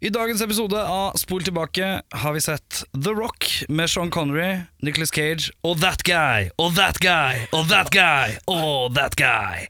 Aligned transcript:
I 0.00 0.10
dagens 0.14 0.38
episode 0.42 0.78
av 0.78 1.16
Spol 1.18 1.42
tilbake 1.42 1.86
har 2.10 2.32
vi 2.32 2.40
sett 2.40 2.84
The 3.04 3.10
Rock 3.10 3.64
med 3.68 3.90
Sean 3.90 4.10
Connery, 4.10 4.60
Nicholas 4.78 5.10
Cage 5.10 5.50
og 5.66 5.80
That 5.82 6.04
Guy 6.06 6.52
og 6.54 6.76
That 6.76 7.00
Guy 7.02 7.48
og 7.50 7.66
That 7.66 7.90
Guy 7.90 8.36
og 8.46 8.94
That 8.94 9.18
Guy. 9.18 9.66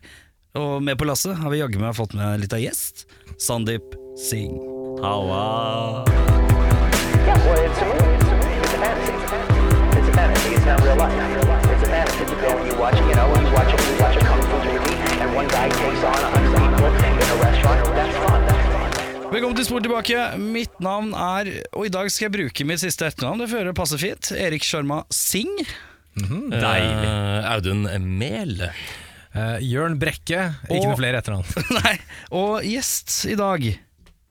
Og 0.52 0.82
med 0.84 1.00
på 1.00 1.08
lasset 1.08 1.40
har 1.40 1.48
vi 1.48 1.62
jaggu 1.62 1.80
meg 1.80 1.96
fått 1.96 2.12
med 2.12 2.42
litt 2.42 2.52
av 2.52 2.60
gjest. 2.60 3.06
Sandeep 3.40 3.96
Singh. 4.20 4.60
Halla. 5.00 6.04
Yeah, 7.24 7.40
well, 7.48 7.64
it's 7.64 7.80
a 7.80 7.88
movie. 7.88 8.20
It's 8.60 8.76
a 8.76 8.84
fantasy. 8.84 9.16
It's 9.96 10.08
a 10.08 10.12
fantasy. 10.12 10.54
It's 10.60 10.66
not 10.68 10.84
real 10.84 10.96
life. 11.00 11.16
It's 11.72 11.84
a 11.84 11.88
fantasy. 11.88 12.28
You 12.28 12.36
go 12.36 12.52
and 12.52 12.68
you 12.68 12.76
watch, 12.76 13.00
you 13.00 13.16
know, 13.16 13.32
you 13.32 13.48
watch 13.56 13.72
you 13.72 13.96
watch 13.96 14.16
a 14.20 14.20
kung 14.28 14.44
fu 14.44 14.56
movie, 14.60 14.92
and 15.24 15.34
one 15.34 15.48
guy 15.48 15.70
takes 15.72 16.04
on 16.04 16.20
a. 16.34 16.38
Velkommen 19.28 19.56
til 19.58 19.66
Spor 19.68 19.82
tilbake. 19.84 20.20
Mitt 20.40 20.78
navn 20.84 21.10
er 21.16 21.48
Og 21.76 21.86
i 21.88 21.92
dag 21.92 22.08
skal 22.12 22.28
jeg 22.28 22.34
bruke 22.36 22.64
mitt 22.68 22.80
siste 22.82 23.06
etternavn. 23.08 23.42
Det 23.42 23.50
fører 23.52 23.74
passe 23.76 23.98
fint. 24.00 24.30
Erik 24.34 24.64
Sharma 24.66 25.02
Singh. 25.14 25.68
Deilig. 26.18 27.10
Audun 27.52 27.84
Mehl. 28.18 28.64
Uh, 29.36 29.58
Jørn 29.62 29.98
Brekke, 30.00 30.40
ikke 30.66 30.78
Og- 30.80 30.86
noe 30.88 30.96
flere 30.98 31.20
etternavn. 31.20 31.46
Nei, 31.78 31.92
og 32.34 32.64
gjest 32.66 33.20
i 33.30 33.36
dag. 33.38 33.66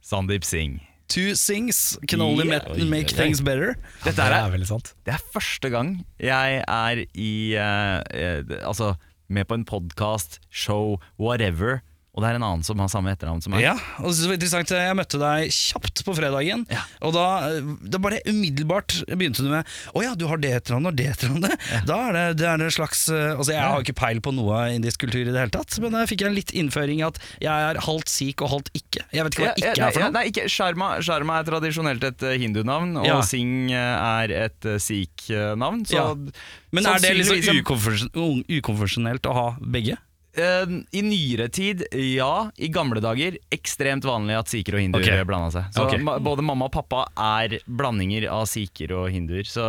Sandeep 0.04 0.44
Singh. 0.48 0.82
Two 1.08 1.36
things 1.40 1.96
can 2.10 2.20
only 2.20 2.44
Yeah. 2.50 2.84
make 2.90 3.14
things 3.16 3.40
better. 3.40 3.78
Dette 4.04 4.18
det 4.18 4.26
er, 4.26 4.34
er 4.42 4.52
veldig 4.52 4.68
sant. 4.68 4.90
det 5.08 5.14
er 5.16 5.22
første 5.32 5.70
gang 5.72 5.94
jeg 6.20 6.64
er 6.68 7.06
i 7.16 7.30
eh, 7.56 8.02
eh, 8.12 8.42
Altså 8.68 8.98
med 9.30 9.48
på 9.48 9.56
en 9.56 9.64
podkast, 9.64 10.40
show, 10.52 10.98
whatever, 11.20 11.80
og 12.18 12.24
det 12.26 12.32
er 12.32 12.38
en 12.40 12.46
annen 12.48 12.64
som 12.66 12.80
har 12.82 12.90
samme 12.90 13.12
etternavn 13.14 13.44
som 13.46 13.54
meg. 13.54 13.62
Ja, 13.62 13.76
og 14.02 14.10
det 14.10 14.26
var 14.26 14.34
interessant 14.40 14.72
Jeg 14.74 14.96
møtte 14.98 15.20
deg 15.22 15.52
kjapt 15.54 16.02
på 16.08 16.16
fredagen, 16.18 16.64
Ja. 16.74 16.82
og 17.06 17.14
da, 17.14 17.26
da 17.94 18.00
bare 18.02 18.18
umiddelbart 18.26 18.96
begynte 19.12 19.46
du 19.46 19.52
med 19.54 19.70
Å 19.94 20.02
ja, 20.02 20.16
du 20.18 20.26
har 20.32 20.42
det 20.42 20.50
etternavnet 20.58 20.90
og 20.90 20.98
det 20.98 21.06
etternavnet. 21.14 21.68
Da 21.86 21.98
er 22.10 22.18
det, 22.18 22.24
det 22.42 22.48
er 22.50 22.64
en 22.66 22.74
slags 22.74 23.04
eh, 23.14 23.36
Altså 23.38 23.54
Jeg 23.54 23.62
har 23.62 23.86
ikke 23.86 23.96
peil 24.02 24.20
på 24.26 24.34
noe 24.34 24.64
indisk 24.74 25.06
kultur 25.06 25.22
i 25.22 25.30
det 25.30 25.38
hele 25.38 25.54
tatt, 25.54 25.78
men 25.84 25.94
da 25.94 26.02
fikk 26.10 26.26
jeg 26.26 26.32
en 26.34 26.38
litt 26.40 26.56
innføring 26.58 27.04
i 27.04 27.06
at 27.06 27.22
jeg 27.44 27.70
er 27.70 27.80
halvt 27.86 28.10
sikh 28.10 28.42
og 28.42 28.50
halvt 28.56 28.74
ikke. 28.82 29.06
Jeg 29.14 29.28
vet 29.28 29.38
ikke 29.38 29.46
hva 29.46 29.54
Ja, 29.54 29.68
ja, 29.68 29.72
ikke 29.78 29.86
er 29.88 29.94
for 30.00 30.06
noe. 30.08 30.16
nei, 30.18 30.26
ikke, 30.34 30.48
Sharma, 30.50 30.90
Sharma 31.06 31.38
er 31.44 31.48
tradisjonelt 31.52 32.04
et 32.10 32.26
eh, 32.26 32.38
hindunavn, 32.42 32.98
og 33.04 33.06
Ja. 33.06 33.22
Singh 33.28 33.70
eh, 33.70 33.94
er 34.24 34.34
et 34.48 34.68
sikh-navn. 34.82 35.86
Så 35.86 35.96
Ja. 36.02 36.08
Men 36.74 36.86
er 36.90 37.00
det 37.00 37.14
liksom 37.22 37.62
ukonvensjonelt 38.58 39.28
å 39.30 39.34
ha 39.38 39.48
begge? 39.62 39.98
Eh, 40.38 40.76
I 40.92 41.02
nyere 41.02 41.48
tid, 41.50 41.84
ja. 41.92 42.52
I 42.56 42.70
gamle 42.74 43.02
dager, 43.02 43.40
ekstremt 43.54 44.06
vanlig 44.06 44.38
at 44.38 44.52
sikher 44.52 44.78
og 44.78 44.86
hinduer 44.86 45.06
okay. 45.06 45.26
blanda 45.28 45.50
seg. 45.54 45.72
Så 45.74 45.88
okay. 45.88 46.02
ma 46.04 46.18
både 46.22 46.46
mamma 46.46 46.70
og 46.70 46.76
pappa 46.76 47.08
er 47.42 47.58
blandinger 47.66 48.30
av 48.30 48.46
sikher 48.50 48.94
og 49.00 49.10
hinduer. 49.14 49.48
Så 49.50 49.66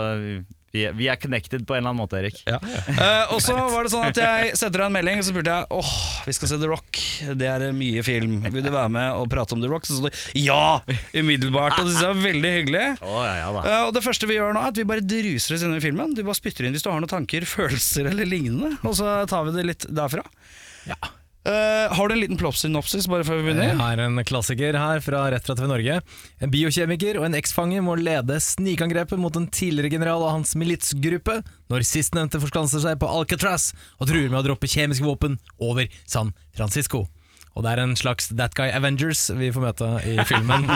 vi, 0.75 0.83
er- 0.89 0.93
vi 0.99 1.07
er 1.09 1.17
connected 1.21 1.65
på 1.69 1.75
en 1.77 1.81
eller 1.83 1.93
annen 1.95 2.03
måte, 2.03 2.19
Erik. 2.21 2.39
Ja. 2.49 2.59
Uh, 2.61 3.35
og 3.35 3.43
så 3.45 3.55
var 3.57 3.87
det 3.87 3.93
sånn 3.95 4.07
at 4.11 4.19
jeg 4.21 4.53
setter 4.59 4.83
deg 4.83 4.87
en 4.91 4.97
melding, 4.99 5.21
og 5.23 5.27
så 5.27 5.33
spurte 5.35 5.55
jeg 5.57 5.69
åh, 5.79 5.93
vi 6.29 6.35
skal 6.37 6.51
se 6.53 6.59
The 6.61 6.71
Rock. 6.71 7.01
Det 7.41 7.49
er 7.49 7.65
mye 7.77 8.05
film. 8.07 8.39
Vil 8.49 8.65
du 8.67 8.71
være 8.75 8.93
med 8.93 9.09
og 9.19 9.29
prate 9.33 9.57
om 9.57 9.63
The 9.65 9.71
Rock? 9.73 9.89
Så 9.89 9.99
sa 9.99 10.09
du 10.09 10.43
ja! 10.43 10.61
Umiddelbart. 11.17 11.79
Og 11.81 11.89
det 11.89 11.95
synes 11.95 12.05
jeg 12.05 12.15
var 12.17 12.25
veldig 12.29 12.53
hyggelig. 12.59 12.85
Oh, 13.03 13.21
ja, 13.25 13.35
ja 13.43 13.49
da. 13.57 13.63
Eh, 13.65 13.85
og 13.89 13.95
det 13.97 14.05
første 14.05 14.29
vi 14.31 14.37
gjør 14.39 14.53
nå, 14.57 14.63
er 14.65 14.73
at 14.75 14.81
vi 14.83 14.87
bare 14.89 15.05
druser 15.05 15.57
oss 15.57 15.65
inn 15.67 15.77
i 15.79 15.83
filmen. 15.85 16.13
Du 16.17 16.23
bare 16.27 16.39
spytter 16.39 16.69
inn 16.69 16.77
hvis 16.77 16.85
du 16.85 16.91
har 16.93 17.01
noen 17.01 17.11
tanker, 17.11 17.47
følelser 17.49 18.11
eller 18.13 18.29
lignende. 18.29 18.75
Og 18.85 18.97
så 19.01 19.15
tar 19.31 19.49
vi 19.49 19.57
det 19.57 19.67
litt 19.73 19.89
derfra. 19.89 20.25
Eh, 21.49 21.95
har 21.97 22.09
du 22.09 22.15
en 22.15 22.21
liten 22.21 22.37
plopp-synopsis 22.37 23.07
bare 23.09 23.25
før 23.25 23.41
vi 23.47 23.55
Jeg 23.57 23.77
er 23.81 24.03
en 24.05 24.21
klassiker 24.29 24.77
her 24.77 25.01
fra 25.01 25.23
Rett 25.33 25.47
fra 25.49 25.57
TV 25.57 25.69
Norge. 25.71 25.99
En 26.45 26.53
biokjemiker 26.53 27.17
og 27.21 27.25
en 27.29 27.39
eksfange 27.39 27.81
må 27.85 27.97
lede 27.97 28.37
snikangrepet 28.43 29.17
mot 29.21 29.37
en 29.39 29.49
tidligere 29.49 29.95
general 29.97 30.27
og 30.27 30.35
hans 30.37 30.53
militsgruppe 30.61 31.41
når 31.73 31.89
sistnevnte 31.89 32.43
forskanser 32.43 32.85
seg 32.85 33.01
på 33.01 33.09
Alcatraz 33.09 33.71
og 33.97 34.11
truer 34.11 34.29
med 34.29 34.43
å 34.43 34.49
droppe 34.51 34.69
kjemiske 34.69 35.07
våpen 35.09 35.39
over 35.57 35.89
San 36.05 36.35
Francisco. 36.53 37.07
Og 37.59 37.65
det 37.65 37.73
er 37.73 37.81
en 37.83 37.97
slags 37.99 38.29
That 38.39 38.55
Guy 38.55 38.69
Avengers 38.71 39.25
vi 39.35 39.49
får 39.51 39.65
møte 39.65 39.87
i 40.07 40.15
filmen. 40.29 40.69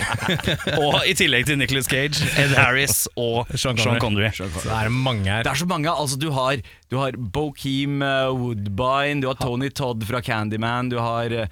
Og 0.82 0.96
i 1.06 1.12
tillegg 1.14 1.46
til 1.46 1.60
Nicholas 1.60 1.86
Cage, 1.86 2.24
Ed 2.40 2.56
Harris 2.58 3.04
og 3.14 3.46
Sean 3.54 3.78
Sean 3.78 4.00
Connery. 4.02 4.32
Connery. 4.32 4.32
Så 4.34 4.64
det 4.64 4.74
er 4.74 4.90
mange 4.90 5.30
her. 5.30 5.44
Det 5.46 5.52
er 5.52 5.60
så 5.62 5.68
mange. 5.70 5.92
altså 5.92 6.18
Du 6.18 6.32
har, 6.34 6.58
du 6.90 6.96
har 6.98 7.14
Bokeem 7.14 8.02
uh, 8.02 8.32
Woodbine, 8.34 9.20
du 9.22 9.28
har 9.30 9.36
Tony 9.38 9.68
Todd 9.70 10.02
fra 10.08 10.18
Candyman, 10.26 10.88
du 10.90 10.98
har 10.98 11.30
uh, 11.30 11.46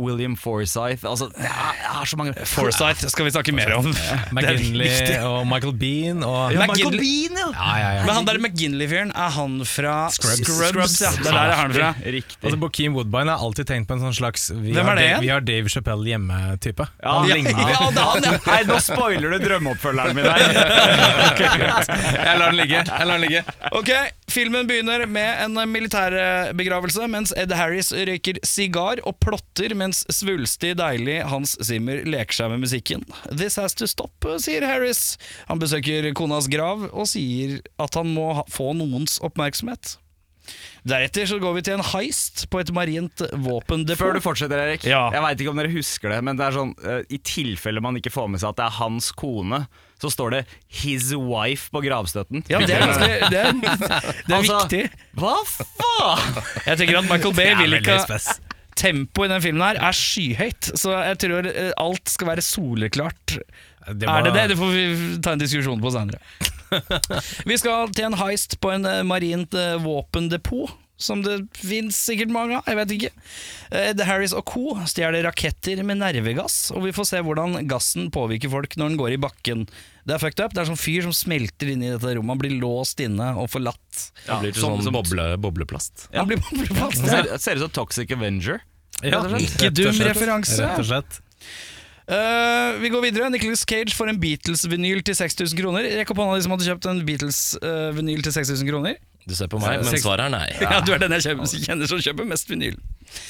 William 0.00 0.36
Forsythe 0.40 1.04
altså, 1.04 1.28
det, 1.34 1.44
er, 1.44 1.74
det 1.76 1.90
er 2.00 2.08
så 2.08 2.16
mange 2.16 2.46
Forsythe 2.48 3.10
skal 3.12 3.28
vi 3.28 3.32
snakke 3.34 3.52
mer 3.52 3.74
om. 3.76 3.90
McGinley 4.34 4.88
og 5.20 5.44
Michael 5.50 5.74
Bean 5.76 6.24
og 6.24 6.54
Ja, 6.54 6.64
Michael 6.64 6.96
Bean, 6.96 7.36
ja! 7.36 7.48
Ja, 7.50 7.72
ja, 7.76 7.90
ja. 7.98 8.06
Men 8.06 8.14
han 8.16 8.28
der 8.30 8.40
McGinley-fyren, 8.40 9.12
er 9.12 9.34
han 9.36 9.58
fra 9.68 9.96
Scrubs. 10.14 10.48
Scrubs 10.48 10.96
ja, 11.04 11.10
det 11.18 11.28
er 11.28 11.36
der 11.36 11.52
er 11.52 11.60
han 11.60 11.76
fra. 11.76 11.90
Riktig. 12.16 12.40
Altså 12.40 12.60
Bokeem 12.64 12.96
Woodbine 12.96 13.34
har 13.34 13.44
alltid 13.44 13.68
tenkt 13.68 13.90
på 13.90 13.98
en 13.98 14.04
sånn 14.06 14.16
slags 14.16 14.48
Vi, 14.54 14.72
Hvem 14.76 14.90
er 14.94 15.00
det 15.00 15.08
Da- 15.10 15.20
vi 15.26 15.32
har 15.34 15.44
Dave 15.44 15.68
Chappelle 15.72 16.08
hjemme-type. 16.08 16.88
Ja, 17.02 17.18
Han 17.18 17.28
ligner 17.28 17.52
ja, 17.52 17.90
det 17.92 18.00
er 18.00 18.08
han, 18.14 18.28
ja. 18.30 18.40
Nei, 18.48 18.60
nå 18.70 18.80
spoiler 18.80 19.36
du 19.36 19.44
drømmeoppfølgeren 19.44 20.16
min 20.16 20.24
her. 20.24 20.40
Jeg 22.30 22.40
lar 22.40 22.48
den 22.48 22.58
ligge. 22.62 22.80
Jeg 22.80 23.06
lar 23.10 23.18
den 23.18 23.24
ligge. 23.26 23.44
Ok, 23.76 23.92
Filmen 24.30 24.66
begynner 24.68 25.06
med 25.10 25.40
en 25.44 25.58
militærbegravelse 25.72 27.06
mens 27.10 27.32
Ed 27.38 27.50
Harris 27.56 27.90
røyker 27.90 28.38
sigar 28.46 29.02
og 29.08 29.16
plotter 29.22 29.74
mens 29.78 30.04
svulstig, 30.12 30.76
deilig 30.78 31.18
Hans 31.30 31.56
Zimmer 31.66 32.04
leker 32.06 32.38
seg 32.38 32.52
med 32.52 32.62
musikken. 32.62 33.02
This 33.32 33.58
has 33.58 33.74
to 33.78 33.88
stop, 33.90 34.14
sier 34.42 34.66
Harris. 34.68 35.16
Han 35.50 35.62
besøker 35.62 36.06
konas 36.14 36.46
grav 36.52 36.86
og 36.90 37.10
sier 37.10 37.58
at 37.82 37.98
han 37.98 38.14
må 38.14 38.30
få 38.50 38.70
noens 38.78 39.18
oppmerksomhet. 39.26 39.96
Deretter 40.86 41.28
så 41.28 41.36
går 41.42 41.58
vi 41.58 41.64
til 41.66 41.76
en 41.76 41.84
heist 41.92 42.46
på 42.50 42.62
et 42.62 42.70
marint 42.74 43.22
våpendepot. 43.34 44.00
Før 44.00 44.16
du 44.16 44.22
fortsetter, 44.24 44.62
Erik. 44.62 44.86
Ja. 44.88 45.08
Jeg 45.14 45.24
veit 45.26 45.42
ikke 45.42 45.52
om 45.52 45.60
dere 45.60 45.74
husker 45.74 46.14
det, 46.14 46.22
men 46.26 46.38
det 46.38 46.46
er 46.46 46.56
sånn 46.56 46.72
eh, 46.80 47.02
i 47.12 47.20
tilfelle 47.20 47.82
man 47.84 47.98
ikke 48.00 48.12
får 48.14 48.30
med 48.32 48.42
seg 48.42 48.54
at 48.54 48.62
det 48.62 48.66
er 48.68 48.78
hans 48.80 49.10
kone, 49.18 49.64
så 50.00 50.10
står 50.12 50.30
det 50.30 50.40
'his 50.72 51.10
wife' 51.14 51.68
på 51.70 51.82
gravstøtten. 51.84 52.44
Ja, 52.48 52.58
det 52.64 52.74
er 52.76 52.86
ganske 52.86 53.08
Det 53.30 53.40
er, 53.40 53.52
det 54.26 54.32
er 54.32 54.36
Altså, 54.40 54.60
viktig. 54.64 54.90
Hva 55.20 55.34
faen?! 55.44 56.40
Jeg 56.66 56.80
tenker 56.80 56.98
at 57.02 57.10
Michael 57.10 57.36
Bay 57.40 57.54
vil 57.60 57.78
ikke 57.80 57.98
ha. 58.00 58.18
Tempoet 58.80 59.28
i 59.28 59.32
den 59.34 59.42
filmen 59.44 59.62
her 59.66 59.80
er 59.90 59.92
skyhøyt, 59.96 60.70
så 60.78 60.94
jeg 61.04 61.18
tror 61.20 61.48
eh, 61.50 61.72
alt 61.76 62.08
skal 62.08 62.30
være 62.30 62.44
soleklart. 62.44 63.36
Det 63.90 64.08
Er 64.08 64.22
det 64.24 64.32
det? 64.36 64.48
Det 64.52 64.56
får 64.60 64.70
vi 64.72 64.84
ta 65.24 65.34
en 65.34 65.42
diskusjon 65.42 65.80
på 65.82 65.90
senere. 65.92 66.20
vi 67.48 67.56
skal 67.58 67.90
til 67.92 68.06
en 68.08 68.16
heist 68.20 68.56
på 68.62 68.70
en 68.72 68.86
eh, 68.88 69.02
marint 69.04 69.52
eh, 69.58 69.76
våpendepot. 69.82 70.72
Som 71.00 71.22
det 71.24 71.38
fins 71.56 71.96
sikkert 71.96 72.32
mange 72.34 72.58
av, 72.58 72.66
jeg 72.68 72.76
vet 72.76 72.90
ikke. 72.96 73.10
Eh, 73.70 73.90
Ed 73.90 74.02
Harris 74.04 74.34
og 74.36 74.44
co. 74.50 74.74
stjeler 74.90 75.24
raketter 75.24 75.80
med 75.86 76.02
nervegass, 76.02 76.58
og 76.74 76.84
vi 76.84 76.92
får 76.92 77.08
se 77.08 77.22
hvordan 77.24 77.56
gassen 77.70 78.10
påvirker 78.12 78.52
folk 78.52 78.76
når 78.76 78.92
den 78.92 79.00
går 79.00 79.16
i 79.16 79.20
bakken. 79.24 79.64
Det 80.04 80.16
er 80.16 80.20
fucked 80.20 80.44
up. 80.44 80.52
Det 80.52 80.62
er 80.62 80.68
sånn 80.68 80.80
fyr 80.80 81.06
som 81.08 81.14
smelter 81.16 81.72
inn 81.72 81.84
i 81.86 81.92
dette 81.92 82.12
rommet. 82.16 82.34
Han 82.34 82.42
blir 82.42 82.56
låst 82.60 83.00
inne 83.04 83.32
og 83.40 83.48
forlatt. 83.52 84.10
Ja, 84.26 84.40
blir 84.42 84.52
til 84.52 84.60
som- 84.60 84.76
sånn 84.76 84.90
som- 84.90 84.98
boble, 84.98 85.36
bobleplast. 85.40 86.08
Han 86.14 86.28
blir 86.28 86.40
bobleplast 86.44 87.04
ja. 87.04 87.22
ser, 87.24 87.38
ser 87.38 87.56
ut 87.56 87.66
som 87.68 87.70
Toxic 87.70 88.12
Avenger. 88.12 88.60
Ja, 89.02 89.22
Ikke 89.24 89.72
dum 89.72 89.96
referanse. 90.04 90.60
Rett 90.60 90.78
og 90.82 90.88
slett. 90.88 91.20
Uh, 92.10 92.74
vi 92.82 92.90
går 92.90 93.04
videre. 93.06 93.30
Nicholas 93.30 93.62
Cage 93.64 93.94
får 93.94 94.10
en 94.10 94.18
Beatles-vinyl 94.20 95.00
til 95.06 95.14
6000 95.14 95.56
kroner. 95.60 95.86
Rekk 96.00 96.10
opp 96.10 96.18
hånda 96.18 96.36
de 96.36 96.42
som 96.42 96.52
hadde 96.56 96.66
kjøpt 96.66 96.88
en 96.90 97.04
Beatles-vinyl 97.06 98.24
til 98.26 98.34
6000 98.34 98.66
kroner. 98.68 98.96
Du 99.28 99.34
ser 99.36 99.50
på 99.52 99.58
meg, 99.60 99.82
men 99.82 99.90
Seks- 99.92 100.02
svaret 100.06 100.26
er 100.26 100.32
nei. 100.32 100.46
Ja, 100.64 100.80
Du 100.80 100.92
er 100.94 100.98
den 101.02 101.12
jeg 101.18 101.26
kjøper, 101.28 101.50
kjenner 101.66 101.90
som 101.90 102.00
kjøper 102.02 102.26
mest 102.30 102.48
vinyl. 102.50 102.76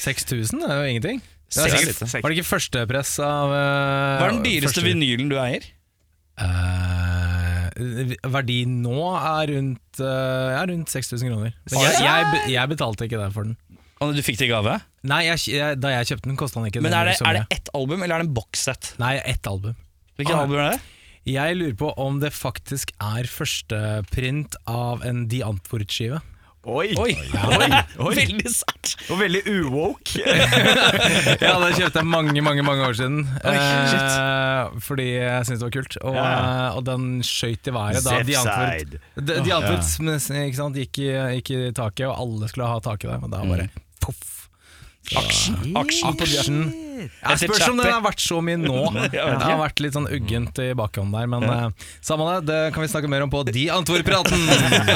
6000 0.05 0.62
er 0.69 0.75
jo 0.78 0.89
ingenting. 0.95 1.21
Det 1.51 1.65
Seks- 1.65 1.73
var, 1.75 1.83
sikkert, 2.06 2.23
var 2.23 2.31
det 2.31 2.39
ikke 2.39 2.47
førstepress 2.53 3.12
av 3.27 3.51
uh, 3.51 3.59
Hva 4.21 4.28
er 4.28 4.34
den 4.37 4.45
dyreste 4.47 4.84
vinylen 4.87 5.33
du 5.33 5.37
eier? 5.42 5.66
Eh, 6.41 8.15
verdi 8.33 8.60
nå 8.69 8.95
er 9.16 9.51
rundt, 9.54 10.01
uh, 10.03 10.51
ja, 10.54 10.63
rundt 10.71 10.92
6000 10.92 11.31
kroner. 11.33 11.54
Men 11.71 11.84
jeg, 11.84 11.98
jeg, 12.04 12.31
be- 12.34 12.45
jeg 12.54 12.72
betalte 12.75 13.09
ikke 13.09 13.21
det 13.21 13.28
for 13.34 13.48
den. 13.48 13.57
Og 14.01 14.15
Du 14.16 14.22
fikk 14.25 14.39
det 14.41 14.47
i 14.48 14.53
gave? 14.54 14.78
Nei, 15.10 15.22
jeg, 15.27 15.42
jeg, 15.53 15.77
da 15.81 15.91
jeg 15.92 16.09
kjøpte 16.13 16.31
den, 16.31 16.39
kosta 16.41 16.60
den 16.63 16.71
ikke 16.71 16.81
Men 16.84 16.95
er 16.97 17.10
det, 17.10 17.19
så 17.19 17.27
er 17.28 17.41
det 17.41 17.45
ett 17.59 17.69
album, 17.77 18.01
eller 18.07 18.16
er 18.16 18.22
det 18.25 18.31
en 18.31 18.37
bokssett? 18.39 18.95
Nei, 19.03 19.15
ett 19.28 19.45
album. 19.51 19.75
Hvilket 20.16 20.37
Ah. 20.39 20.45
album 20.47 20.57
er 20.63 20.71
det? 20.71 20.81
Jeg 21.30 21.56
lurer 21.59 21.77
på 21.78 21.92
om 22.00 22.18
det 22.22 22.32
faktisk 22.34 22.91
er 22.98 23.28
førsteprint 23.30 24.56
av 24.71 25.04
en 25.06 25.27
De 25.30 25.44
Antwoord-skive. 25.47 26.21
Oi! 26.68 26.91
Oi, 27.00 27.15
Oi! 27.16 27.68
Oi. 28.04 28.15
Veldig 28.18 28.50
sært! 28.53 28.92
Og 29.09 29.21
veldig 29.22 29.41
uwoke. 29.48 30.21
Ja, 31.41 31.54
det 31.62 31.71
kjøpte 31.78 32.03
jeg 32.03 32.09
mange 32.09 32.42
mange, 32.44 32.65
mange 32.66 32.84
år 32.84 32.98
siden. 32.98 33.22
Oi, 33.48 33.54
eh, 33.56 34.74
fordi 34.84 35.06
jeg 35.15 35.47
syntes 35.48 35.62
det 35.62 35.68
var 35.68 35.72
kult. 35.78 35.97
Og, 36.03 36.18
ja. 36.18 36.34
og 36.77 36.84
den 36.88 37.06
skøyt 37.24 37.71
i 37.71 37.74
været 37.74 38.04
da 38.04 38.18
De 38.27 38.36
Antwoord 38.42 38.98
De, 39.16 39.38
de 39.47 39.54
Antwoord 39.56 40.21
ikke 40.42 40.60
sant, 40.60 40.82
gikk, 40.82 41.00
i, 41.00 41.09
gikk 41.38 41.54
i 41.56 41.62
taket, 41.77 42.10
og 42.10 42.27
alle 42.27 42.53
skulle 42.53 42.68
ha 42.68 42.82
tak 42.84 43.06
i 43.06 43.12
det. 43.12 43.16
Og 43.24 43.32
da 43.32 43.42
bare 43.54 43.71
poff. 44.04 44.40
Aksjen, 45.18 45.57
aksjen 45.74 46.15
på 46.15 46.27
Aksjen. 46.27 46.60
Jeg 47.01 47.41
spørs 47.42 47.65
om 47.71 47.80
det 47.80 47.89
har 47.89 48.03
vært 48.04 48.22
så 48.22 48.39
mye 48.45 48.60
nå. 48.60 48.77
Det 49.12 49.22
har 49.22 49.59
vært 49.59 49.83
litt 49.83 49.97
sånn 49.97 50.07
uggent 50.12 50.60
i 50.62 50.71
bakhånd 50.78 51.15
der, 51.16 51.27
men 51.30 51.47
uh, 51.48 51.91
samme 52.04 52.28
det, 52.28 52.39
det 52.51 52.60
kan 52.74 52.84
vi 52.84 52.91
snakke 52.92 53.10
mer 53.10 53.24
om 53.24 53.33
på 53.33 53.42
De 53.48 53.66
Antwoord-praten. 53.74 54.47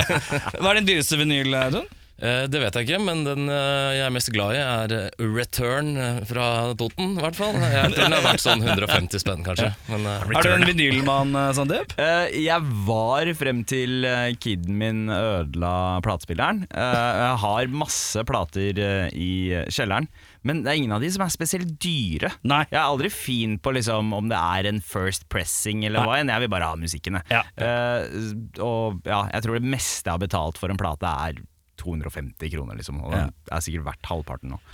Hva 0.61 0.71
er 0.71 0.81
din 0.81 0.91
dyreste 0.93 1.19
vinyl, 1.19 1.55
Audun? 1.59 1.89
Eh, 2.25 2.45
Det 2.49 2.61
vet 2.63 2.77
jeg 2.79 2.87
ikke, 2.89 2.99
men 3.05 3.23
den 3.27 3.49
eh, 3.53 3.91
jeg 3.99 4.05
er 4.07 4.13
mest 4.15 4.31
glad 4.33 4.55
i, 4.57 4.61
er 4.63 4.95
eh, 4.97 5.25
Return 5.35 5.91
fra 6.29 6.47
Toten. 6.81 7.15
I 7.19 7.25
hvert 7.25 7.37
fall. 7.39 7.59
Jeg 7.61 7.93
tror 7.93 8.07
den 8.07 8.17
har 8.17 8.25
vært 8.25 8.45
sånn 8.45 8.65
150 8.65 9.21
spenn, 9.23 9.45
kanskje. 9.47 9.71
Men, 9.93 10.07
Er 10.09 10.47
du 10.47 10.53
en 10.55 10.67
vinylmann, 10.71 11.35
eh, 11.37 11.51
Sandeep? 11.57 11.93
Jeg 11.99 12.71
var 12.89 13.29
frem 13.37 13.61
til 13.69 14.07
kiden 14.41 14.79
min 14.81 15.05
ødela 15.13 15.75
platespilleren. 16.07 16.65
Eh, 16.71 17.13
jeg 17.21 17.41
har 17.45 17.73
masse 17.75 18.25
plater 18.29 18.81
i 19.13 19.31
kjelleren, 19.69 20.09
men 20.45 20.63
det 20.65 20.73
er 20.73 20.81
ingen 20.81 20.93
av 20.97 21.05
de 21.05 21.11
som 21.13 21.25
er 21.27 21.33
spesielt 21.35 21.77
dyre. 21.83 22.31
Nei. 22.45 22.63
Jeg 22.71 22.79
er 22.81 22.87
aldri 22.89 23.11
fin 23.13 23.59
på 23.61 23.73
liksom, 23.77 24.13
om 24.17 24.29
det 24.33 24.39
er 24.41 24.69
en 24.71 24.81
first 24.85 25.29
pressing 25.33 25.85
eller 25.89 26.05
hva 26.05 26.19
enn. 26.21 26.33
Jeg 26.33 26.45
vil 26.45 26.53
bare 26.53 26.69
ha 26.73 26.77
musikken. 26.81 27.21
jeg. 27.21 27.29
Ja. 27.33 27.43
Uh, 27.59 28.61
og 28.65 29.05
ja, 29.09 29.23
jeg 29.33 29.45
tror 29.47 29.59
det 29.61 29.71
meste 29.77 30.09
jeg 30.09 30.17
har 30.17 30.23
betalt 30.25 30.61
for 30.61 30.73
en 30.73 30.81
plate, 30.81 31.09
er 31.29 31.41
250 31.81 32.53
kroner, 32.53 32.79
liksom. 32.79 33.01
Og 33.05 33.13
den 33.15 33.33
er 33.33 33.65
sikkert 33.65 33.89
verdt 33.91 34.11
halvparten 34.11 34.55
nå. 34.55 34.61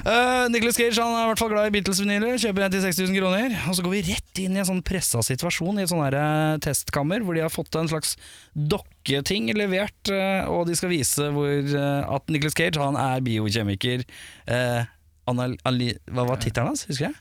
Uh, 0.00 0.46
Nicholas 0.50 0.78
Cage 0.78 0.96
han 0.96 1.12
er 1.14 1.24
i 1.24 1.28
hvert 1.30 1.40
fall 1.40 1.50
glad 1.52 1.68
i 1.68 1.72
Beatles-vinyler. 1.74 2.38
Kjøper 2.40 2.64
en 2.66 2.72
til 2.72 2.82
6000 2.82 3.16
kroner. 3.18 3.54
Og 3.68 3.76
så 3.76 3.84
går 3.84 3.94
vi 3.94 4.02
rett 4.08 4.40
inn 4.42 4.56
i 4.56 4.62
en 4.62 4.68
sånn 4.68 4.82
pressa 4.86 5.22
situasjon 5.24 5.78
i 5.78 5.84
et 5.84 5.92
sånn 5.92 6.02
eh, 6.06 6.56
testkammer, 6.64 7.24
hvor 7.24 7.36
de 7.36 7.44
har 7.44 7.52
fått 7.52 7.76
en 7.78 7.90
slags 7.90 8.16
dokketing 8.54 9.50
levert, 9.58 10.12
uh, 10.12 10.48
og 10.50 10.66
de 10.70 10.76
skal 10.78 10.92
vise 10.92 11.30
hvor 11.34 11.50
eh, 11.50 12.14
at 12.16 12.32
Nicholas 12.32 12.56
Cage 12.58 12.80
han 12.80 12.98
er 13.00 13.22
biokjemiker. 13.26 14.06
Uh, 14.50 14.82
hva 15.30 16.24
var 16.26 16.40
tittelen 16.42 16.72
hans? 16.72 16.86
Husker 16.88 17.10
jeg? 17.10 17.18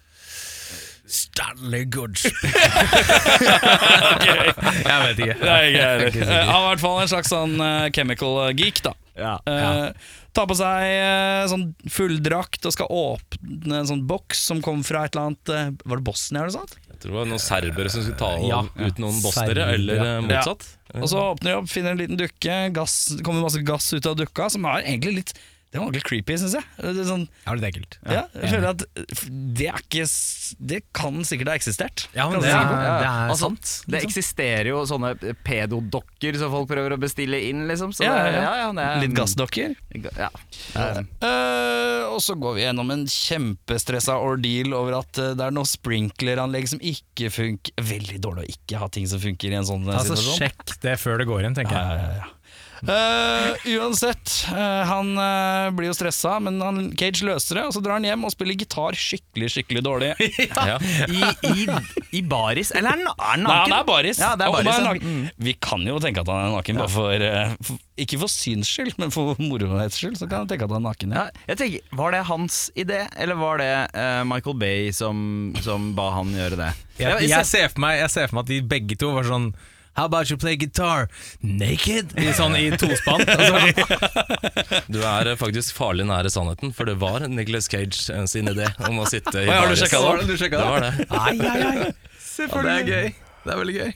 Stanley 1.10 1.86
Goodspeed. 1.90 2.36
Jeg 4.90 5.00
vet 5.04 5.20
ikke. 5.24 5.36
Nei, 5.42 5.60
jeg 5.74 5.84
er 5.84 6.04
ikke 6.08 6.22
sikker. 6.22 6.48
Han 6.50 6.56
er 6.56 6.64
i 6.64 6.70
hvert 6.70 6.84
fall 6.84 6.98
en 7.04 7.12
slags 7.12 7.32
sånn 7.34 7.56
eh, 7.64 7.86
chemical 7.96 8.38
geek, 8.58 8.82
da. 8.86 8.94
Ja. 9.20 9.34
Eh, 9.50 10.12
tar 10.38 10.46
på 10.48 10.56
seg 10.56 10.84
uh, 11.02 11.44
sånn 11.52 11.64
fulldrakt 11.92 12.64
og 12.70 12.76
skal 12.76 12.92
åpne 12.94 13.80
en 13.82 13.88
sånn 13.90 14.04
boks 14.08 14.44
som 14.52 14.62
kom 14.64 14.84
fra 14.86 15.02
et 15.08 15.16
eller 15.18 15.32
annet 15.32 15.52
uh, 15.52 15.72
Var 15.90 16.00
det 16.00 16.06
Bosnia 16.06 16.44
eller 16.46 16.54
noe 16.54 16.60
sånt? 16.62 16.76
jeg 16.86 17.02
tror 17.02 17.12
det 17.12 17.18
var 17.18 17.28
noen 17.32 17.42
serbere 17.44 17.92
som 17.92 18.04
skulle 18.06 18.20
ta 18.22 18.30
Ja. 18.46 18.60
ut 18.86 18.98
noen 19.02 19.20
bostere, 19.24 19.50
Serbere. 19.56 19.76
eller 19.80 20.02
eh, 20.04 20.22
motsatt. 20.28 20.66
Og 21.00 21.08
så 21.08 21.22
åpner 21.32 21.54
de 21.54 21.58
opp, 21.62 21.70
finner 21.72 21.94
en 21.96 22.02
liten 22.02 22.20
dukke, 22.20 22.58
gass, 22.76 22.96
kommer 23.24 23.46
masse 23.46 23.62
gass 23.64 23.88
ut 23.96 24.08
av 24.10 24.18
dukka, 24.20 24.50
som 24.52 24.68
er 24.68 24.84
egentlig 24.84 25.14
litt 25.22 25.32
Det 25.70 25.78
var 25.78 25.92
litt 25.94 26.06
creepy, 26.08 26.34
syns 26.42 26.56
jeg. 26.58 26.66
Det, 26.82 26.92
er 26.98 27.06
sånn, 27.06 27.28
Ja, 27.46 27.54
det 27.54 27.68
er 27.68 27.70
ekkelt. 27.70 27.98
ja, 28.10 28.24
jeg 28.42 28.50
føler 28.56 28.70
at 28.72 28.86
det 29.60 29.68
er 29.70 29.84
ikke 29.84 30.06
Det 30.72 30.80
kan 30.98 31.20
sikkert 31.30 31.52
ha 31.52 31.58
eksistert. 31.60 32.08
Ja, 32.18 32.26
men 32.32 32.42
det 32.42 32.50
er, 32.50 32.72
det 32.74 33.06
er 33.06 33.30
Altså, 33.30 33.50
sant. 33.52 33.74
Det 33.86 34.02
eksisterer 34.08 34.72
jo 34.72 34.80
sånne 34.90 35.12
pedodokker 35.46 36.40
som 36.42 36.50
folk 36.56 36.72
prøver 36.72 36.96
å 36.96 37.00
bestille 37.02 37.38
inn, 37.52 37.68
liksom. 37.70 37.94
Så 37.94 38.08
Ja, 38.08 38.16
det, 38.18 38.34
ja, 38.34 38.42
ja, 38.42 38.56
ja, 38.64 38.72
det 38.74 38.88
er, 38.88 39.04
Litt 39.06 39.16
gassdokker. 39.20 39.76
Ja. 40.18 40.32
Eh, 40.74 41.04
Eh, 41.20 42.06
og 42.10 42.18
så 42.24 42.34
går 42.40 42.56
vi 42.58 42.64
gjennom 42.64 42.90
en 42.94 43.04
kjempestressa 43.10 44.16
ordeal 44.24 44.74
over 44.74 44.98
at 45.04 45.20
eh, 45.22 45.34
det 45.38 45.46
er 45.46 45.54
noe 45.54 45.68
sprinkleranlegg 45.70 46.68
som 46.72 46.82
ikke 46.82 47.30
funker. 47.34 47.76
Veldig 47.90 48.20
dårlig 48.24 48.46
å 48.48 48.52
ikke 48.56 48.82
ha 48.82 48.88
ting 48.94 49.06
som 49.10 49.22
funker 49.22 49.54
i 49.54 49.58
en 49.60 49.68
sånn 49.68 49.86
eh, 49.88 49.94
Altså, 50.00 50.18
situasjon. 50.18 50.42
sjekk 50.42 50.76
det 50.86 50.96
før 51.02 51.22
det 51.22 51.30
går 51.30 51.46
inn, 51.50 51.58
tenker 51.58 51.78
jeg. 51.78 51.86
Ja, 51.86 52.02
ja, 52.02 52.24
ja. 52.24 52.36
Eh, 52.88 53.78
uansett, 53.80 54.46
uh, 54.52 54.84
han 54.88 55.12
uh, 55.18 55.70
blir 55.76 55.90
jo 55.90 55.96
stressa, 55.98 56.38
men 56.44 56.60
han, 56.64 56.82
Cage 57.00 57.26
løser 57.28 57.60
det. 57.60 57.66
Og 57.68 57.76
så 57.76 57.84
drar 57.84 58.00
han 58.00 58.08
hjem 58.08 58.26
og 58.28 58.34
spiller 58.34 58.58
gitar 58.60 58.98
skikkelig 58.98 59.52
skikkelig 59.56 59.86
dårlig. 59.86 60.14
Ja. 60.60 60.76
I, 61.08 61.20
i, 61.48 61.66
I 62.20 62.22
baris? 62.26 62.72
Eller 62.76 62.92
er 62.92 63.00
han 63.00 63.06
er 63.08 63.14
han 63.22 63.44
Nei, 63.46 63.56
han 63.62 63.74
er 63.78 63.86
baris. 63.88 64.20
Ja, 64.20 64.34
det 64.38 64.48
er 64.48 64.54
baris, 64.54 64.70
han 64.74 64.84
ja. 64.84 64.92
naken. 64.92 65.22
Vi 65.46 65.54
kan 65.62 65.86
jo 65.88 66.00
tenke 66.04 66.24
at 66.24 66.32
han 66.32 66.50
er 66.50 66.56
naken, 66.58 66.80
bare 66.82 66.92
for, 66.92 67.26
for 67.70 68.02
Ikke 68.02 68.20
for 68.22 68.32
syns 68.34 68.70
skyld, 68.70 68.96
men 69.02 69.14
for 69.14 69.40
morohets 69.40 70.00
skyld. 70.02 70.18
Så 70.20 70.28
kan 70.30 70.44
jeg 70.44 70.54
tenke 70.54 70.68
at 70.68 70.76
han 70.76 70.82
er 70.82 70.88
naken. 70.90 71.16
Ja. 71.16 71.26
Ja, 71.30 71.46
jeg 71.54 71.62
tenker, 71.62 71.98
Var 72.02 72.16
det 72.16 72.22
hans 72.30 72.60
idé, 72.76 73.02
eller 73.16 73.40
var 73.40 73.62
det 73.62 73.72
Michael 74.30 74.60
Bay 74.60 74.94
som, 74.96 75.20
som 75.64 75.92
ba 75.98 76.10
han 76.18 76.34
gjøre 76.36 76.60
det? 76.60 76.72
Jeg, 77.00 77.30
jeg, 77.30 77.48
ser 77.48 77.70
for 77.72 77.86
meg, 77.86 78.02
jeg 78.02 78.14
ser 78.16 78.30
for 78.30 78.40
meg 78.40 78.48
at 78.48 78.54
de 78.54 78.62
begge 78.76 79.00
to 79.00 79.14
var 79.16 79.28
sånn 79.30 79.52
How 80.00 80.06
about 80.06 80.30
you 80.30 80.38
play 80.38 80.56
guitar 80.56 81.10
naked? 81.44 82.14
I, 82.16 82.32
sånn 82.32 82.56
i 82.56 82.72
tospann. 82.80 83.20
Du 84.94 85.02
er 85.04 85.28
eh, 85.28 85.36
faktisk 85.36 85.76
farlig 85.76 86.06
nære 86.08 86.30
sannheten, 86.32 86.72
for 86.72 86.88
det 86.88 86.96
var 87.02 87.20
Nicholas 87.28 87.68
Cage 87.68 88.08
eh, 88.14 88.24
sin 88.32 88.48
idé 88.48 88.70
om 88.88 88.96
å 89.04 89.06
sitte 89.12 89.42
i 89.44 89.48
Oi, 89.50 89.52
har 89.52 89.68
du 89.68 89.76
baris. 89.76 89.84
sjekket 89.84 90.00
det? 90.00 90.24
Du 90.24 90.40
det? 90.40 90.56
var 90.64 90.80
det. 90.86 90.94
Ai, 91.12 91.36
ai, 91.36 91.60
ai. 91.68 91.92
Ja, 92.40 92.48
det 92.64 92.72
er 92.78 92.88
gøy. 92.88 93.12
Det 93.44 93.52
er 93.52 93.60
veldig 93.60 93.76
gøy. 93.76 93.92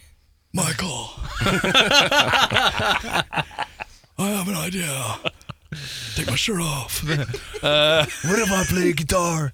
Michael, 0.59 1.07
I 4.19 4.27
have 4.35 4.51
an 4.51 4.59
idea. 4.59 4.91
Take 6.15 6.27
my 6.27 6.35
shirt 6.35 6.59
off. 6.59 6.99
What 7.07 8.39
if 8.43 8.51
I 8.51 8.63
play 8.67 8.91
guitar? 8.91 9.53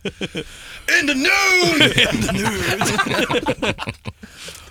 In 0.97 1.05
the 1.05 1.13
nude! 1.13 1.93
In 2.09 2.25
the 2.25 2.33
nude! 2.41 2.81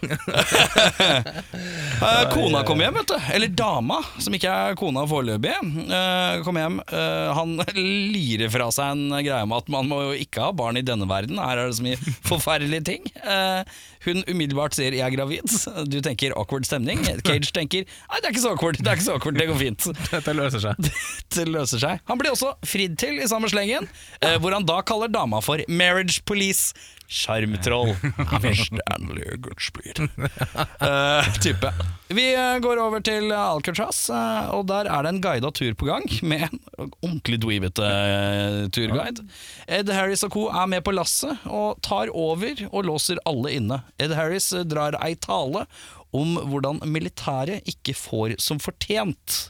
Eh, 1.98 2.28
kona 2.30 2.60
kom 2.62 2.78
hjem, 2.80 2.94
vet 2.94 3.10
du. 3.10 3.14
Eller 3.34 3.50
dama, 3.58 3.96
som 4.22 4.34
ikke 4.36 4.50
er 4.52 4.76
kona 4.78 5.02
foreløpig. 5.10 5.50
eh, 5.90 6.42
kom 6.46 6.56
hjem. 6.60 6.76
Eh, 6.86 7.30
han 7.34 7.56
lirer 8.14 8.52
fra 8.54 8.68
seg 8.74 8.92
en 8.94 9.16
greie 9.26 9.42
om 9.42 9.54
at 9.56 9.66
man 9.72 9.88
må 9.90 9.98
jo 10.06 10.12
ikke 10.22 10.44
ha 10.46 10.52
barn 10.54 10.78
i 10.78 10.84
denne 10.86 11.08
verden. 11.10 11.40
Her 11.42 11.58
er 11.64 11.70
det 11.72 11.78
så 11.80 11.84
mye 11.86 11.98
forferdelige 12.30 12.84
ting. 12.86 13.08
Hun 14.06 14.22
umiddelbart 14.30 14.76
sier 14.78 14.94
'jeg 14.94 15.02
er 15.04 15.16
gravid'. 15.16 15.50
Du 15.90 15.98
tenker 16.00 16.30
'awkward 16.38 16.68
stemning'. 16.68 17.02
Cage 17.26 17.50
tenker 17.52 17.82
'nei, 17.82 18.20
det 18.22 18.28
er 18.30 18.32
ikke 18.32 18.46
så 18.46 18.54
awkward', 18.54 18.78
det 18.78 19.02
så 19.02 19.16
awkward, 19.18 19.34
det 19.38 19.48
går 19.50 19.58
fint'. 19.58 19.88
Dette 20.12 20.34
løser 20.38 20.62
seg. 20.62 20.78
Dette 20.78 21.48
løser 21.50 21.82
seg. 21.82 22.00
Han 22.06 22.18
blir 22.22 22.30
også 22.30 22.54
fridd 22.64 22.94
til 22.96 23.18
i 23.18 23.26
samme 23.26 23.50
slengen, 23.50 23.88
hvor 24.38 24.54
han 24.54 24.64
da 24.64 24.80
kaller 24.86 25.10
dama 25.10 25.42
for 25.42 25.58
marriage 25.68 26.22
police. 26.24 26.72
Sjarmtroll. 27.08 27.94
Stanley 28.64 29.36
Goodspeed. 29.36 30.08
Uh, 30.78 31.24
type. 31.42 31.70
Vi 32.08 32.24
eh, 32.34 32.58
går 32.62 32.78
over 32.80 33.02
til 33.04 33.32
Alcatraz, 33.34 34.06
eh, 34.14 34.50
og 34.54 34.66
der 34.70 34.86
er 34.88 35.02
det 35.04 35.10
en 35.10 35.20
guida 35.22 35.50
tur 35.54 35.74
på 35.78 35.88
gang, 35.88 36.06
med 36.22 36.44
en 36.46 36.92
ordentlig 37.02 37.40
dweebete 37.42 37.88
turguide. 38.74 39.24
Ed 39.66 39.90
Harris 39.92 40.22
og 40.26 40.32
co. 40.34 40.46
er 40.48 40.70
med 40.70 40.84
på 40.86 40.94
lasset 40.94 41.44
og 41.50 41.80
tar 41.84 42.12
over 42.14 42.62
og 42.70 42.86
låser 42.86 43.20
alle 43.28 43.56
inne. 43.58 43.80
Ed 43.98 44.14
Harris 44.16 44.52
drar 44.70 44.96
ei 45.02 45.16
tale 45.18 45.66
om 46.14 46.38
hvordan 46.48 46.80
militæret 46.88 47.66
ikke 47.68 47.96
får 47.98 48.38
som 48.42 48.62
fortjent 48.62 49.40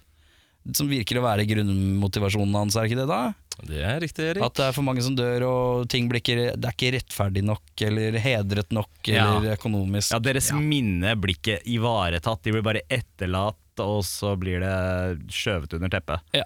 som 0.77 0.89
virker 0.91 1.19
å 1.19 1.25
være 1.25 1.47
grunnmotivasjonen 1.49 2.57
hans, 2.59 2.77
er 2.77 2.89
ikke 2.89 3.01
det 3.03 3.09
da? 3.11 3.21
Det 3.67 3.81
er 3.83 3.99
riktig, 4.01 4.25
Erik. 4.31 4.43
At 4.47 4.55
det 4.55 4.65
er 4.69 4.73
for 4.77 4.83
mange 4.87 5.03
som 5.03 5.17
dør, 5.19 5.43
og 5.49 5.89
ting 5.91 6.07
blir 6.09 6.21
ikke, 6.23 6.37
det 6.55 6.65
er 6.69 6.75
ikke 6.77 6.93
rettferdig 6.95 7.43
nok, 7.45 7.63
eller 7.83 8.19
hedret 8.23 8.71
nok, 8.73 8.91
Ja. 9.11 9.25
eller 9.39 9.57
økonomisk. 9.57 10.13
Ja, 10.15 10.19
Deres 10.23 10.53
minne 10.55 11.17
blir 11.19 11.35
ikke 11.35 11.59
ivaretatt, 11.67 12.43
de 12.45 12.53
blir 12.55 12.63
bare 12.63 12.83
etterlatt, 12.89 13.57
og 13.83 14.03
så 14.07 14.37
blir 14.39 14.61
det 14.63 15.29
skjøvet 15.31 15.75
under 15.75 15.89
teppet. 15.89 16.21
Ja. 16.35 16.45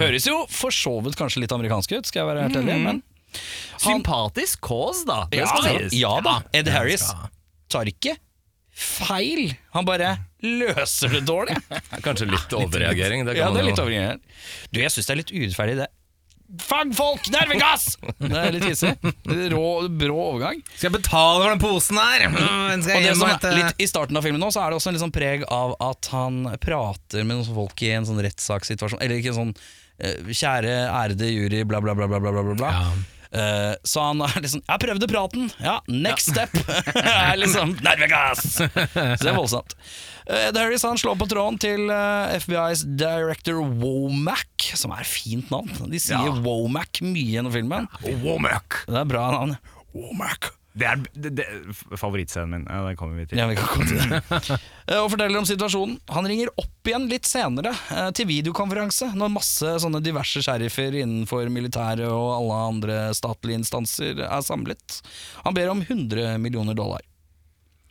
Høres 0.00 0.26
jo 0.28 0.46
for 0.48 0.70
så 0.70 0.94
vidt 1.04 1.16
kanskje 1.16 1.40
litt 1.42 1.52
amerikansk 1.52 1.92
ut, 1.98 2.06
skal 2.06 2.22
jeg 2.26 2.30
være 2.34 2.42
helt 2.48 2.56
ærlig, 2.60 2.78
men 2.84 3.02
Han- 3.80 4.02
Sympatisk 4.02 4.60
cause, 4.60 5.04
da. 5.06 5.24
Det 5.30 5.38
ja, 5.38 5.46
skal 5.46 5.62
sies. 5.78 5.92
ja 6.00 6.20
da, 6.20 6.42
Ed 6.52 6.66
Ja, 6.66 6.72
Harris 6.72 7.04
tar 7.70 7.84
ikke 7.86 8.16
feil, 8.74 9.54
han 9.74 9.84
bare 9.86 10.16
løser 10.42 11.10
det 11.14 11.24
dårlig. 11.28 11.54
Kanskje 12.04 12.26
litt 12.30 12.52
overreagering. 12.56 13.24
Det 13.26 13.36
kan 13.36 13.42
Ja, 13.44 13.50
det 13.54 13.60
er 13.62 13.68
litt 13.70 13.78
overreagering. 13.82 14.20
Du, 14.72 14.80
jeg 14.80 14.90
syns 14.94 15.06
det 15.06 15.14
er 15.14 15.20
litt 15.22 15.32
urettferdig, 15.34 15.76
det. 15.82 15.88
Fagfolk, 16.58 17.28
nervegass! 17.30 17.94
Det 18.18 18.30
er 18.34 18.54
litt 18.56 18.64
hissig. 18.66 18.90
Rå, 19.52 19.64
brå 19.88 20.16
overgang. 20.16 20.58
Skal 20.72 20.88
jeg 20.88 20.96
betale 20.96 21.44
for 21.44 21.52
den 21.52 21.62
posen 21.62 22.00
her? 22.00 22.24
Den 22.26 22.82
skal 22.82 22.98
Og 22.98 23.06
det 23.06 23.14
som 23.20 23.28
er 23.30 23.56
litt 23.60 23.84
I 23.84 23.88
starten 23.90 24.18
av 24.18 24.26
filmen 24.26 24.42
nå 24.42 24.48
Så 24.50 24.62
er 24.64 24.72
det 24.72 24.80
også 24.80 24.90
en 24.90 24.96
litt 24.96 25.04
sånn 25.04 25.14
preg 25.14 25.44
av 25.46 25.76
at 25.84 26.10
han 26.14 26.42
prater 26.62 27.22
med 27.22 27.38
noen 27.38 27.54
folk 27.62 27.84
i 27.86 27.92
en 27.94 28.08
sånn 28.08 28.20
rettssakssituasjon. 28.24 29.02
Eller 29.04 29.20
ikke 29.20 29.32
en 29.34 29.38
sånn 29.38 29.54
eh, 30.02 30.18
Kjære, 30.30 30.74
ærede 30.90 31.30
jury, 31.30 31.62
bla, 31.68 31.82
bla. 31.84 31.94
bla, 31.94 32.10
bla, 32.10 32.20
bla, 32.20 32.44
bla. 32.50 32.74
Ja. 32.74 33.19
Eh, 33.30 33.74
så 33.86 34.02
han 34.08 34.22
er 34.26 34.40
liksom 34.42 34.62
Jeg 34.66 34.82
prøvde 34.82 35.06
praten! 35.10 35.50
Ja, 35.62 35.76
next 35.86 36.32
step! 36.32 36.54
er 36.98 37.36
liksom 37.38 37.76
Nervegass! 37.84 38.42
Så 38.58 38.66
det 38.74 39.28
er 39.30 39.36
voldsomt. 39.36 39.76
Ed 40.30 40.58
Harris 40.58 40.84
han 40.86 40.98
slår 40.98 41.18
på 41.18 41.28
tråden 41.30 41.58
til 41.62 41.90
eh, 41.94 42.36
FBIs 42.42 42.84
director 42.98 43.62
Womack, 43.62 44.70
som 44.78 44.94
er 44.94 45.06
fint 45.06 45.50
navn. 45.54 45.70
De 45.90 46.02
sier 46.02 46.42
Womack 46.44 47.02
mye 47.06 47.36
gjennom 47.36 47.54
filmen. 47.54 47.90
Womack. 48.24 48.82
Det 48.90 48.98
er 49.04 49.10
bra 49.10 49.28
navn. 49.34 49.56
Womack. 49.94 50.52
Det 50.72 50.86
er 50.86 50.96
det, 51.18 51.30
det, 51.34 51.44
favorittscenen 51.98 52.50
min. 52.52 52.66
Ja, 52.70 52.84
den 52.86 52.96
kommer 52.98 53.16
vi 53.18 53.24
til. 53.26 53.38
Ja, 53.40 53.46
vi 53.50 53.56
kan 53.58 53.66
komme 53.72 53.86
til 53.90 53.98
det. 53.98 54.04
Eh, 54.90 54.98
Og 54.98 55.10
forteller 55.12 55.38
om 55.38 55.44
situasjonen. 55.46 55.96
Han 56.14 56.26
ringer 56.26 56.48
opp 56.58 56.86
igjen 56.88 57.08
litt 57.10 57.26
senere, 57.28 57.70
eh, 57.94 58.10
til 58.16 58.26
videokonferanse, 58.30 59.06
når 59.18 59.28
masse 59.34 59.68
sånne 59.84 60.00
diverse 60.02 60.40
sheriffer 60.42 60.92
innenfor 61.02 61.48
militæret 61.52 62.08
og 62.10 62.30
alle 62.38 62.54
andre 62.72 62.96
statlige 63.14 63.58
instanser 63.62 64.14
er 64.26 64.42
samlet. 64.46 65.00
Han 65.44 65.54
ber 65.58 65.68
om 65.74 65.80
100 65.86 66.38
millioner 66.42 66.74
dollar. 66.78 67.00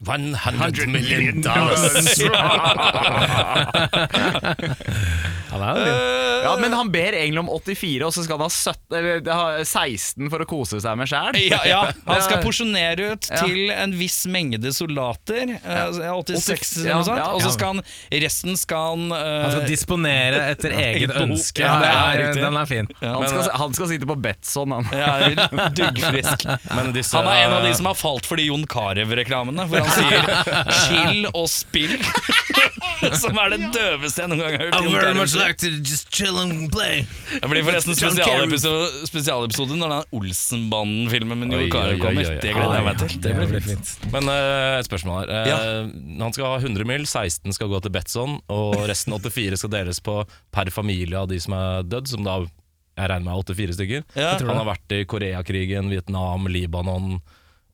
100 0.03 0.87
million 0.87 1.41
dollars! 1.43 2.19
Ja, 5.59 5.75
er 5.75 5.79
jo 5.79 5.99
fint. 5.99 6.29
Ja, 6.43 6.57
Men 6.61 6.73
han 6.73 6.91
ber 6.91 7.15
egentlig 7.17 7.39
om 7.39 7.49
84, 7.51 8.05
og 8.05 8.13
så 8.15 8.23
skal 8.23 8.39
han 8.39 8.45
ha 8.45 8.49
17, 8.49 8.97
eller, 8.99 9.21
ha 9.33 9.63
16 9.63 10.29
for 10.31 10.43
å 10.43 10.47
kose 10.49 10.79
seg 10.83 10.99
med 10.99 11.09
sjæl. 11.11 11.39
Ja, 11.49 11.59
ja, 11.67 11.81
Han 12.09 12.21
skal 12.23 12.43
porsjonere 12.43 13.13
ut 13.13 13.27
til 13.27 13.73
en 13.73 13.95
viss 13.99 14.21
mengde 14.31 14.71
soldater, 14.75 15.55
eh, 15.59 15.83
86 15.99 16.77
eller 16.79 16.89
Ja, 16.89 16.99
noe 16.99 17.07
sånt, 17.07 17.21
ja. 17.21 17.27
og 17.35 17.43
så 17.43 17.51
skal 17.55 17.75
han 17.75 17.83
resten 18.23 18.57
skal 18.59 18.93
han 18.93 19.13
uh, 19.13 19.19
Han 19.19 19.53
skal 19.55 19.67
disponere 19.69 20.41
etter 20.53 20.75
eget 20.79 21.13
ønske. 21.19 21.63
Ja, 21.63 21.75
det 21.83 21.91
er, 21.91 22.39
den 22.39 22.59
er 22.59 22.69
fin. 22.69 22.89
Han, 23.03 23.27
skal, 23.27 23.51
han 23.61 23.75
skal 23.77 23.91
sitte 23.91 24.09
på 24.09 24.17
Betson, 24.19 24.75
han. 24.75 24.89
ja, 24.95 25.69
duggfrisk. 25.75 26.47
Disse, 26.95 27.17
Han 27.17 27.27
er 27.29 27.43
en 27.45 27.53
av 27.59 27.65
de 27.67 27.73
som 27.77 27.89
har 27.89 27.97
falt 27.97 28.27
for 28.27 28.39
de 28.39 28.47
Jon 28.47 28.63
Carew-reklamene, 28.69 29.65
hvor 29.69 29.83
han 29.83 29.91
sier 29.93 30.23
'chill 30.79 31.27
og 31.33 31.45
spill'. 31.51 31.99
som 33.19 33.37
er 33.39 33.53
det 33.55 33.69
døveste 33.75 34.23
jeg 34.23 34.31
noen 34.31 34.41
gang 34.43 34.55
har 34.57 34.65
hørt. 34.65 34.77
To 35.57 35.69
just 35.81 36.09
chill 36.13 36.37
and 36.37 36.69
play. 36.71 37.05
Det 37.41 37.49
blir 37.49 37.63
forresten 37.65 37.95
spesialepisode, 37.97 39.07
spesialepisode 39.09 39.77
når 39.79 39.93
den 39.95 40.19
Olsenbanden-filmen 40.19 41.41
med 41.41 41.55
Jon 41.55 41.71
Carew 41.73 41.95
oi, 41.95 41.95
oi, 41.95 42.03
kommer. 42.03 42.29
oi. 42.29 42.37
Det 42.43 42.53
gleder 42.53 42.75
jeg 42.77 42.85
meg 42.85 43.01
til. 43.01 43.15
Det 43.23 43.33
blir 43.39 43.65
fint. 43.65 43.93
Men 44.13 44.29
eh, 44.33 44.77
et 44.79 44.89
spørsmål 44.89 45.19
her. 45.23 45.33
Uh, 45.33 45.49
Ja. 45.49 45.57
Han 46.21 46.35
skal 46.35 46.51
ha 46.51 46.59
100 46.61 46.85
mil, 46.87 47.07
16 47.09 47.55
skal 47.57 47.71
gå 47.71 47.81
til 47.81 47.93
Betson, 47.95 48.37
og 48.51 48.77
resten 48.89 49.15
84 49.15 49.61
skal 49.63 49.73
deles 49.73 50.01
på 50.05 50.21
per 50.53 50.69
familie 50.73 51.17
av 51.17 51.29
de 51.31 51.39
som 51.41 51.55
er 51.57 51.87
dødd, 51.89 52.11
som 52.13 52.25
da 52.27 52.39
jeg 52.99 53.09
regner 53.09 53.25
med 53.25 53.33
er 53.33 53.53
84 53.55 53.77
stykker. 53.77 54.07
Ja. 54.19 54.33
Han 54.43 54.59
har 54.59 54.67
vært 54.67 54.95
i 54.97 55.03
Koreakrigen, 55.09 55.89
Vietnam, 55.91 56.49
Libanon. 56.51 57.19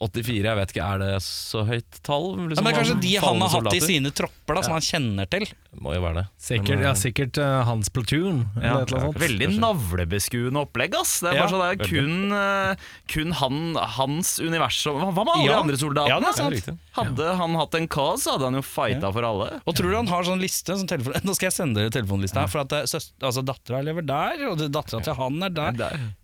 84, 0.04 0.44
jeg 0.44 0.58
vet 0.60 0.72
ikke, 0.74 0.86
er 0.92 1.00
det 1.00 1.12
så 1.24 1.62
høyt 1.68 2.00
tall? 2.04 2.26
Ja, 2.36 2.48
Liksom, 2.52 2.64
men 2.66 2.68
det 2.68 2.74
er 2.74 2.80
kanskje 2.82 2.96
de 3.02 3.14
han 3.24 3.40
har 3.42 3.54
hatt 3.54 3.76
i 3.78 3.80
sine 3.80 4.12
tropper, 4.12 4.58
da, 4.58 4.64
som 4.66 4.74
han 4.76 4.84
kjenner 4.84 5.30
til. 5.32 5.46
Må 5.80 5.94
jo 5.96 6.02
være 6.04 6.22
det. 6.22 6.26
Sikkert, 6.40 6.84
ja, 6.84 6.92
sikkert 7.00 7.40
uh, 7.40 7.64
hans 7.68 7.90
platoon. 7.92 8.42
Ja, 8.60 8.76
Eller 8.82 8.86
eller 8.86 9.06
annet 9.08 9.22
veldig 9.24 9.48
navlebeskuende 9.60 10.62
opplegg, 10.66 10.96
ass. 11.00 11.18
Det 11.24 11.32
er 11.32 11.38
Ja, 11.40 11.46
bare 11.46 11.54
sånn 11.54 11.64
det 11.64 11.70
er 11.72 11.90
kun, 11.90 12.34
uh, 12.36 12.92
kun 13.12 13.36
han, 13.40 13.58
hans 13.96 14.34
univers 14.44 14.82
Hva 14.86 15.12
med 15.16 15.32
alle 15.34 15.46
Ja. 15.48 15.56
de 15.56 15.62
andre 15.64 15.80
soldatene? 15.80 16.32
Ja, 16.36 16.52
Ja. 16.66 16.76
Hadde 16.96 17.32
han 17.36 17.56
hatt 17.60 17.76
en 17.76 17.88
cause, 17.92 18.24
så 18.24 18.36
hadde 18.36 18.48
han 18.50 18.56
jo 18.60 18.64
fighta 18.64 19.12
for 19.12 19.24
alle. 19.28 19.48
Og 19.68 19.76
tror 19.76 19.92
du 19.92 19.96
han 19.98 20.08
har 20.08 20.24
sånn 20.24 20.40
liste 20.40 20.76
sånn 20.76 20.88
telefon 20.88 21.18
Nå 21.26 21.36
skal 21.36 21.50
jeg 21.50 21.56
sende 21.58 21.82
dere 21.82 21.92
telefonlista 21.92 22.44
her, 22.46 22.52
for 22.52 22.64
at 22.64 22.72
altså, 22.72 23.44
dattera 23.44 23.82
lever 23.84 24.06
der, 24.08 24.46
og 24.50 24.64
dattera 24.72 25.02
til 25.04 25.18
han 25.18 25.44
er 25.44 25.56
der. 25.56 25.72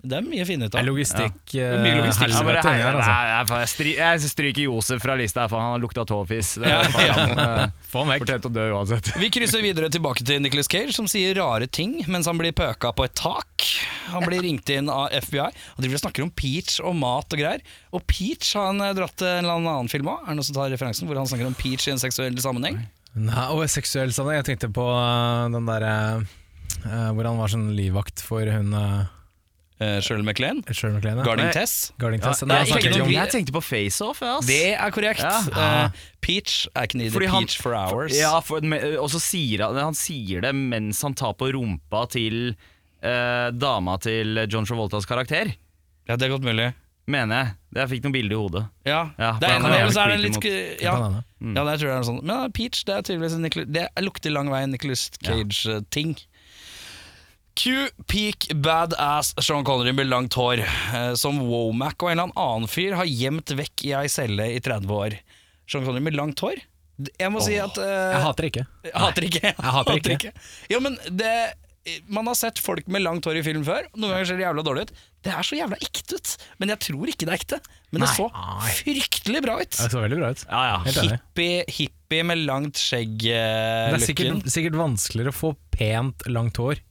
Det 0.04 0.20
er 0.20 0.24
mye 0.28 0.44
å 0.44 0.48
finne 0.48 0.68
ut 0.68 0.76
Det 0.76 0.86
Logistikk. 0.88 1.40
Ja. 1.56 1.72
Det 1.72 1.80
er 1.80 1.84
mye 1.84 1.98
logistikk. 2.02 2.32
Ja, 2.32 3.44
stry, 3.72 3.94
jeg 3.98 4.22
stryker 4.30 4.66
Josef 4.68 5.02
fra 5.04 5.16
lista, 5.20 5.48
for 5.52 5.62
han 5.62 5.76
har 5.76 5.82
lukta 5.84 6.04
tåfis. 6.08 6.54
Det 6.62 6.70
Ja, 6.70 6.82
er 6.86 7.34
eh, 7.34 7.74
Få 7.92 8.04
han 8.06 8.14
vekk. 8.14 8.30
Å 8.48 8.52
dø 8.54 8.66
uansett. 8.76 9.12
Vi 9.20 9.30
krysser 9.34 9.64
videre 9.64 9.90
tilbake 9.92 10.26
til 10.28 10.42
Nicolas 10.44 10.70
Cage, 10.72 10.94
som 10.96 11.08
sier 11.12 11.36
rare 11.40 11.68
ting 11.68 11.98
mens 12.12 12.30
han 12.30 12.40
blir 12.40 12.54
pøka 12.56 12.94
på 12.96 13.08
et 13.08 13.16
tak. 13.20 13.68
Han 14.12 14.26
blir 14.28 14.44
ringt 14.44 14.70
inn 14.74 14.90
av 14.92 15.12
FBI 15.24 15.48
og 15.48 15.84
de 15.84 15.92
snakker 16.00 16.26
om 16.26 16.32
Peach 16.36 16.80
og 16.84 16.96
mat 17.00 17.32
og 17.32 17.40
greier. 17.40 17.64
Og 17.96 18.04
Peach 18.10 18.54
har 18.58 18.72
han 18.72 18.82
eh, 18.86 18.94
dratt 18.98 19.16
til 19.20 19.30
en 19.30 19.46
eller 19.46 19.60
annen 19.62 19.92
film 19.92 20.10
òg. 20.12 20.24
Er 20.26 20.32
det 20.34 20.40
noen 20.42 20.48
som 20.50 20.58
tar 20.58 20.72
referansen? 20.74 21.08
Hvor 21.10 21.20
han 21.20 21.30
snakker 21.30 21.50
om 21.50 21.58
Peach 21.60 21.88
i 21.88 21.94
en 21.96 22.02
seksuell 22.02 22.38
sammenheng? 22.44 22.82
Nei, 23.16 23.48
og 23.52 23.66
seksuell 23.72 24.14
sammenheng. 24.16 24.42
Jeg 24.42 24.54
tenkte 24.54 24.72
på 24.76 24.86
eh, 24.96 25.48
den 25.56 25.68
derre 25.70 25.96
uh, 26.22 27.10
hvor 27.16 27.28
han 27.28 27.40
var 27.42 27.52
sånn 27.52 27.72
livvakt 27.78 28.24
for 28.26 28.48
hun 28.48 28.72
Uh, 28.76 29.02
Shirley 30.02 30.24
MacLaine? 30.28 30.62
Shirley 30.72 30.96
MacLaine. 31.00 31.24
Guarding 31.26 31.52
Tess? 31.56 31.92
Guarding 32.00 32.22
Tess. 32.22 32.42
Ja, 32.44 32.48
Nei, 32.52 32.58
jeg 32.66 32.92
han 32.94 33.02
om- 33.02 33.12
Jeg 33.12 33.32
tenkte 33.34 33.54
på 33.56 33.62
FaceOff. 33.66 34.22
Ja. 34.22 34.40
Det 34.46 34.60
er 34.76 34.92
korrekt. 34.94 35.24
Ja. 35.26 35.86
Eh, 35.86 35.90
Peach 36.22 36.68
er 36.76 36.86
ikke 36.88 36.98
neither 37.02 37.16
Fordi 37.18 37.28
han- 37.32 37.44
Peach 37.48 37.58
for 37.62 37.74
hours. 37.74 38.14
Ja, 38.18 38.40
for, 38.40 38.58
og 38.62 39.10
så 39.10 39.20
sier 39.20 39.66
han, 39.66 39.76
han 39.76 39.94
sier 39.98 40.42
det 40.42 40.54
mens 40.56 41.02
han 41.02 41.14
tar 41.18 41.34
på 41.34 41.50
rumpa 41.54 42.06
til 42.10 42.56
uh, 43.04 43.50
dama 43.52 43.98
til 43.98 44.46
John 44.48 44.66
Travoltas 44.66 45.06
karakter. 45.10 45.56
Ja, 46.08 46.16
det 46.16 46.28
er 46.30 46.38
godt 46.38 46.44
mulig. 46.46 46.74
Mener 47.08 47.36
jeg. 47.36 47.54
Jeg 47.76 47.90
fikk 47.90 48.04
noen 48.06 48.14
bilder 48.14 48.36
i 48.36 48.40
hodet. 48.40 48.62
Ja, 48.86 49.00
Ja, 49.18 49.32
det 49.40 49.50
er 49.50 49.60
han 49.60 49.72
er 49.72 49.88
er 49.90 50.12
det 50.12 50.20
litt 50.22 50.82
ja. 50.84 50.94
Ja, 51.42 51.64
det 51.66 51.80
tror 51.82 51.88
jeg 51.90 51.98
er 51.98 52.04
sånn. 52.06 52.20
Men 52.24 52.36
ja, 52.36 52.48
Peach, 52.54 52.84
det 52.86 52.94
er 52.96 53.02
tydeligvis 53.02 53.34
en 53.36 53.42
Nicolas, 53.42 53.68
Det 53.74 53.88
lukter 54.06 54.32
lang 54.32 54.50
vei 54.54 54.66
Nicholas 54.68 55.10
Cage-ting. 55.24 56.14
Q 57.62 57.90
peak 58.10 58.48
badass 58.58 59.36
Sean 59.38 59.66
Connery 59.68 59.92
med 59.94 60.08
langt 60.10 60.34
hår, 60.34 60.64
eh, 60.98 61.14
som 61.14 61.38
Womack 61.46 62.02
og 62.02 62.10
en 62.10 62.18
eller 62.24 62.40
annen 62.42 62.70
fyr 62.72 62.96
har 62.98 63.06
gjemt 63.06 63.54
vekk 63.54 63.84
i 63.86 63.92
ei 64.00 64.08
celle 64.10 64.48
i 64.56 64.62
30 64.64 64.90
år. 64.98 65.18
Sean 65.70 65.86
Connery 65.86 66.08
med 66.08 66.18
langt 66.18 66.42
hår? 66.42 66.64
Jeg 67.20 67.34
må 67.34 67.42
si 67.46 67.60
at 67.62 67.78
uh, 67.82 67.86
Jeg 67.86 68.24
hater 68.26 68.48
ikke. 68.50 68.64
Jeg 68.88 69.04
hater 69.04 69.28
ikke. 69.28 69.44
Jeg 69.52 69.76
hater 69.78 70.16
ikke. 70.16 70.34
Jo, 70.74 70.82
men 70.86 70.98
det 71.10 71.34
Man 72.14 72.28
har 72.30 72.36
sett 72.38 72.60
folk 72.62 72.86
med 72.94 73.02
langt 73.02 73.26
hår 73.26 73.40
i 73.40 73.46
film 73.46 73.64
før. 73.66 73.88
Noen 73.96 74.14
ganger 74.14 74.28
ser 74.30 74.38
det 74.42 74.46
jævla 74.46 74.66
dårlig 74.66 74.84
ut. 74.86 74.92
Det 75.26 75.32
er 75.34 75.46
så 75.46 75.58
jævla 75.58 75.80
ekte 75.82 76.18
ut. 76.18 76.36
Men 76.62 76.74
jeg 76.74 76.82
tror 76.86 77.10
ikke 77.14 77.26
det 77.26 77.34
er 77.34 77.40
ekte. 77.40 77.62
Men 77.90 78.06
det 78.06 78.12
så 78.14 78.28
fryktelig 78.82 79.42
bra 79.46 79.56
ut. 79.62 79.74
Det 79.80 79.90
så 79.90 80.04
veldig 80.04 80.20
bra 80.22 80.30
ut. 80.34 80.46
Ja, 80.46 80.62
ja. 80.70 80.78
Hippie, 81.02 81.66
hippie 81.74 82.28
med 82.30 82.46
langt 82.46 82.82
skjegg. 82.82 83.18
Det 83.26 83.42
Uh, 83.42 83.98
er 83.98 84.06
sikkert, 84.06 84.50
sikkert 84.54 84.78
vanskeligere 84.82 85.34
å 85.34 85.40
få 85.44 85.56
pent, 85.74 86.26
langt 86.30 86.62
hår. 86.62 86.82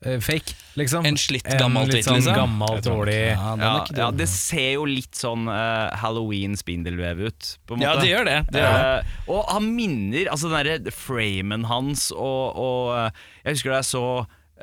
Eh, 0.00 0.16
fake, 0.24 0.54
liksom. 0.80 1.04
En 1.04 1.18
slitt 1.20 1.44
gammel 1.60 1.90
litt 1.92 2.06
sånn 2.06 2.22
liksom. 2.22 2.36
gammel, 2.38 2.78
dårlig 2.80 3.18
ja, 3.34 3.50
Ja, 3.60 3.72
ja, 3.98 4.06
det 4.16 4.30
ser 4.32 4.78
jo 4.78 4.86
litt 4.88 5.18
sånn 5.18 5.44
uh, 5.44 5.92
Halloween-spindelvev 6.00 7.20
ut. 7.28 7.50
På 7.68 7.76
en 7.76 7.82
måte. 7.82 7.90
Ja, 7.90 8.00
det 8.00 8.08
gjør 8.08 8.24
det. 8.24 8.38
det, 8.48 8.62
gjør 8.64 8.78
det. 8.78 8.94
Uh, 8.96 9.34
og 9.36 9.52
han 9.52 9.68
minner 9.76 10.30
Altså 10.32 10.48
den 10.48 10.56
derre 10.70 10.94
framen 10.96 11.68
hans 11.68 12.08
og, 12.16 12.56
og 12.56 12.92
eh, 12.96 13.24
Jeg 13.44 13.58
husker 13.58 13.74
da 13.74 13.80
jeg 13.82 13.88
så 13.90 14.04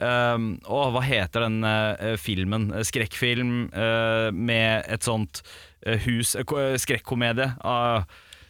um, 0.02 0.50
Å, 0.66 0.82
hva 0.96 1.04
heter 1.06 1.46
den 1.46 1.62
uh, 1.66 2.16
filmen? 2.22 2.70
Eh, 2.74 2.86
Skrekkfilm 2.88 3.56
eh, 3.70 4.30
med 4.34 4.90
et 4.90 5.06
sånt 5.06 5.44
eh, 5.86 6.02
hus 6.08 6.36
eh, 6.36 6.46
eh, 6.46 6.78
Skrekkomedie. 6.82 7.52
av 7.62 8.08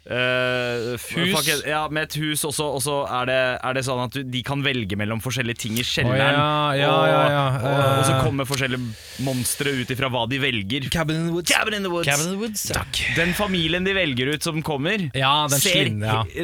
eh, 0.10 0.94
f- 0.96 1.10
Hus? 1.18 1.34
fuck 1.36 1.66
ja, 1.68 1.82
med 1.94 2.08
et 2.08 2.16
hus, 2.22 2.44
og 2.48 2.54
så 2.56 2.68
og 2.78 2.82
så 2.84 2.98
er, 3.08 3.26
det, 3.30 3.38
er 3.64 3.78
det 3.78 3.84
sånn 3.88 4.02
at 4.06 4.16
du, 4.16 4.22
de 4.24 4.42
kan 4.48 4.62
velge 4.66 4.98
mellom 5.00 5.20
forskjellige 5.24 5.62
ting 5.66 5.78
i 5.80 5.86
kjelleren. 5.88 6.38
Oh, 6.40 6.72
ja, 6.76 6.80
ja, 6.80 6.92
og, 6.94 7.08
ja, 7.08 7.22
ja. 7.34 7.46
Og, 7.58 7.84
og 8.00 8.06
så 8.08 8.16
Eh. 8.18 8.24
kommer 8.28 8.48
forskjellige 8.50 9.24
monstre 9.26 9.72
ut 9.82 9.92
ifra 9.94 10.10
hva 10.14 10.24
de 10.30 10.40
velger. 10.42 10.88
Cabin 10.94 11.16
in 11.22 11.28
the 11.28 11.34
Woods. 11.34 11.52
Cabin 11.52 11.74
in 11.80 11.84
the 11.86 11.92
Woods. 11.92 12.08
Cabin 12.10 12.28
in 12.28 12.34
the 12.36 12.42
Woods. 12.42 12.64
Takk. 12.74 13.02
Den 13.18 13.34
familien 13.38 13.84
de 13.88 13.94
velger 13.98 14.34
ut 14.36 14.44
som 14.44 14.62
kommer, 14.66 15.08
Ja, 15.18 15.48
den 15.50 15.60
ser, 15.60 15.92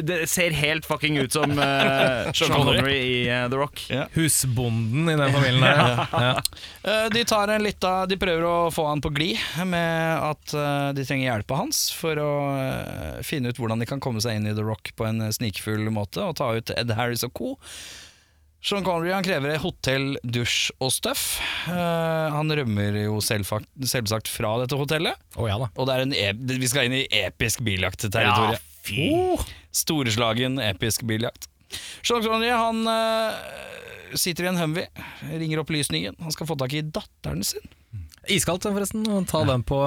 det 0.02 0.20
ser 0.30 0.50
helt 0.56 0.86
fucking 0.88 1.18
ut 1.22 1.32
som 1.32 1.50
uh, 1.58 2.30
Sean 2.32 2.52
Connery. 2.54 2.96
I 3.24 3.44
uh, 3.44 3.48
The 3.52 3.56
Rock. 3.60 3.84
Ja. 3.90 4.06
Husbonden 4.14 5.08
i 5.08 5.16
den 5.16 5.32
familien 5.32 5.60
der. 5.64 6.06
Ja. 6.12 6.34
Eh, 6.84 7.06
De, 7.14 7.22
tar 7.24 7.48
en 7.48 7.62
lita, 7.64 8.04
de 8.04 8.16
prøver 8.20 8.42
å 8.44 8.68
få 8.74 8.82
han 8.90 9.00
på 9.00 9.08
glid 9.16 9.38
med 9.64 10.18
at 10.20 10.52
eh, 10.52 10.90
de 10.92 11.04
trenger 11.08 11.30
hjelpa 11.30 11.56
hans 11.62 11.78
for 11.96 12.18
å 12.20 12.32
eh, 12.60 13.22
finne 13.24 13.48
ut 13.53 13.53
hvordan 13.60 13.82
de 13.82 13.88
kan 13.88 14.02
komme 14.02 14.22
seg 14.24 14.38
inn 14.38 14.48
i 14.50 14.54
The 14.56 14.64
Rock 14.66 14.92
på 14.98 15.06
en 15.08 15.22
snikfull 15.34 15.86
måte 15.94 16.22
og 16.24 16.36
ta 16.40 16.50
ut 16.56 16.74
Ed 16.74 16.92
Harris 16.98 17.24
og 17.26 17.34
co. 17.36 17.54
Sean 18.64 18.84
Connery 18.84 19.10
han 19.12 19.24
krever 19.26 19.58
hotell, 19.60 20.14
dusj 20.24 20.70
og 20.80 20.88
støff. 20.94 21.24
Uh, 21.68 22.32
han 22.32 22.48
rømmer 22.48 22.96
jo 23.02 23.18
selvfakt, 23.20 23.68
selvsagt 23.84 24.30
fra 24.32 24.54
dette 24.62 24.78
hotellet. 24.80 25.20
Å 25.36 25.48
ja 25.50 25.58
da. 25.60 25.68
Og 25.76 25.88
det 25.88 25.96
er 25.96 26.04
en 26.06 26.14
ep 26.16 26.40
vi 26.48 26.70
skal 26.70 26.88
inn 26.88 26.96
i 27.02 27.04
episk 27.26 27.60
biljaktterritorium. 27.66 28.56
Ja, 28.56 28.80
fy. 28.86 29.10
Oh, 29.12 29.44
storeslagen 29.68 30.56
episk 30.64 31.04
biljakt. 31.04 31.50
Sean 32.00 32.24
Connery 32.24 32.54
han 32.56 32.88
uh, 32.88 34.16
sitter 34.16 34.48
i 34.48 34.52
en 34.54 34.62
Humvee, 34.62 34.88
ringer 35.28 35.60
opplysningen. 35.60 36.16
Han 36.24 36.32
skal 36.32 36.48
få 36.48 36.56
tak 36.56 36.72
i 36.72 36.86
datteren 36.88 37.44
sin. 37.44 37.68
Iskaldt 38.32 38.64
forresten, 38.68 39.02
å 39.10 39.20
ta 39.28 39.42
den 39.48 39.62
på, 39.66 39.78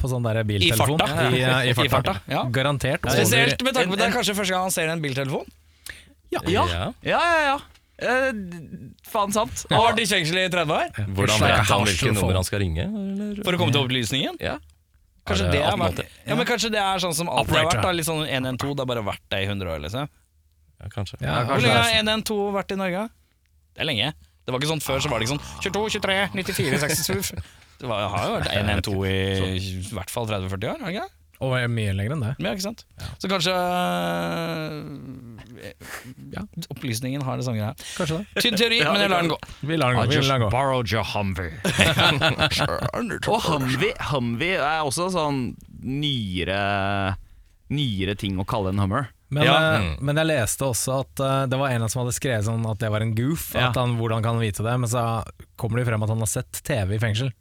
på 0.00 0.10
sånn 0.10 0.24
der 0.26 0.40
biltelefon. 0.48 0.98
farta. 0.98 1.28
I, 1.30 1.42
eh, 1.42 1.70
i 1.70 1.74
farta. 1.76 1.84
I 1.84 1.92
farta, 1.92 2.14
ja. 2.30 2.42
Garantert. 2.54 3.06
Spesielt 3.06 3.62
med 3.62 3.76
tanke 3.76 3.92
på 3.92 3.98
at 3.98 4.02
det 4.02 4.08
er 4.08 4.16
kanskje 4.16 4.34
første 4.38 4.54
gang 4.56 4.66
han 4.66 4.74
ser 4.74 4.90
en 4.92 5.04
biltelefon. 5.04 5.46
Ja, 6.34 6.40
Ja. 6.50 6.66
ja, 6.68 6.92
ja. 7.04 7.20
ja. 7.52 7.56
Eh, 8.04 8.32
faen 9.06 9.30
sant. 9.32 9.66
Har 9.70 9.92
vært 9.92 10.02
i 10.02 10.06
fengsel 10.10 10.40
i 10.40 10.48
30 10.50 10.72
år 10.74 10.88
Hvordan 11.14 11.42
vet 11.44 11.68
han 11.68 11.84
hvilket 11.86 12.16
nummer 12.16 12.34
han 12.40 12.46
skal 12.48 12.58
ringe? 12.64 12.88
Eller? 12.90 13.44
for 13.46 13.54
å 13.54 13.60
komme 13.60 13.74
til 13.76 13.84
opplysningen. 13.86 14.40
Ja. 14.42 14.56
Kanskje 15.24 15.46
Er 15.46 15.52
det 15.54 15.60
er, 15.62 16.08
ja, 16.26 16.34
men 16.36 16.44
kanskje 16.44 16.68
det 16.74 16.82
er 16.82 16.98
sånn 17.00 17.14
som 17.16 17.30
alltid 17.32 17.54
har 17.56 17.70
vært. 17.70 17.80
Da, 17.86 17.92
litt 17.96 18.04
sånn 18.08 18.26
112. 18.26 18.74
Det 18.74 18.82
har 18.82 18.90
bare 18.90 19.04
vært 19.06 19.22
det 19.32 19.40
i 19.40 19.46
100 19.48 19.70
år. 19.72 19.80
Liksom. 19.86 20.10
Ja, 20.82 20.90
kanskje. 20.92 21.20
Ja, 21.22 21.38
Hvor 21.48 21.62
lenge 21.62 21.78
har 21.80 21.94
er 21.94 22.02
112 22.02 22.50
vært 22.58 22.74
i 22.74 22.76
Norge? 22.82 23.04
Det 23.72 23.80
er 23.86 23.88
lenge. 23.88 24.10
Det 24.44 24.52
var 24.52 24.60
ikke 24.60 24.72
sånn 24.74 24.82
Før 24.84 25.00
så 25.00 25.08
var 25.08 25.22
det 25.22 25.26
ikke 25.28 25.38
sånn 25.38 25.62
22, 25.64 25.84
23, 25.96 26.16
94, 26.36 26.80
67 26.82 27.44
Det 27.84 27.90
var, 27.90 28.06
har 28.14 28.24
jo 28.30 28.38
vært 28.38 28.54
112 28.56 29.04
i 29.10 29.18
i 29.60 29.76
hvert 29.92 30.10
fall 30.12 30.26
30-40 30.30 30.72
år. 30.72 30.80
har 30.80 30.88
det 30.88 30.96
ikke? 30.96 31.10
Og 31.44 31.50
er 31.58 31.66
mye 31.68 31.92
lenger 31.92 32.14
enn 32.14 32.22
det. 32.24 32.30
Ja, 32.40 32.52
ikke 32.54 32.62
sant? 32.64 32.84
Så 33.20 33.28
kanskje 33.28 33.52
ja, 36.32 36.44
Opplysningen 36.72 37.22
har 37.26 37.36
det 37.40 37.44
samme 37.46 37.58
greia. 37.60 37.74
Kanskje 37.98 38.20
det. 38.20 38.42
Tynn 38.44 38.56
teori, 38.58 38.78
men 38.86 39.00
jeg 39.02 39.10
lar 39.12 39.24
den 39.24 39.32
gå. 39.34 39.38
Vi 39.68 39.76
lar 39.80 39.92
den 39.92 40.00
gå. 40.00 40.06
Vi 40.14 40.20
lar 40.22 40.38
den 40.38 40.46
gå. 40.46 40.50
borrowed 40.54 40.92
your 40.92 41.04
Humvee. 41.04 41.52
Og 43.34 43.40
Humvee, 43.48 43.92
Humvee 44.12 44.56
er 44.62 44.80
også 44.86 45.10
sånn 45.14 45.42
nyere 45.84 47.16
Nyere 47.74 48.14
ting 48.20 48.36
å 48.40 48.44
kalle 48.48 48.70
en 48.74 48.80
Hummer. 48.82 49.06
Men, 49.34 49.46
Ja. 49.48 49.54
eh, 49.80 49.86
men 50.04 50.16
jeg 50.20 50.28
leste 50.28 50.66
også 50.68 51.00
at 51.02 51.20
eh, 51.24 51.46
det 51.50 51.58
var 51.58 51.72
en 51.72 51.88
som 51.88 52.02
hadde 52.04 52.12
skrevet 52.14 52.44
sånn 52.46 52.66
at 52.70 52.78
det 52.78 52.90
var 52.92 53.02
en 53.02 53.14
goof. 53.16 53.48
Ja. 53.56 53.70
At 53.70 53.78
han, 53.80 53.96
hvordan 53.98 54.22
kan 54.22 54.36
han 54.36 54.44
vite 54.44 54.62
det? 54.62 54.74
Men 54.78 54.88
så 54.90 55.24
kommer 55.58 55.80
det 55.80 55.86
jo 55.86 55.90
frem 55.90 56.04
at 56.04 56.12
han 56.12 56.22
har 56.22 56.30
sett 56.30 56.60
TV 56.62 56.94
i 56.98 57.00
fengsel. 57.02 57.32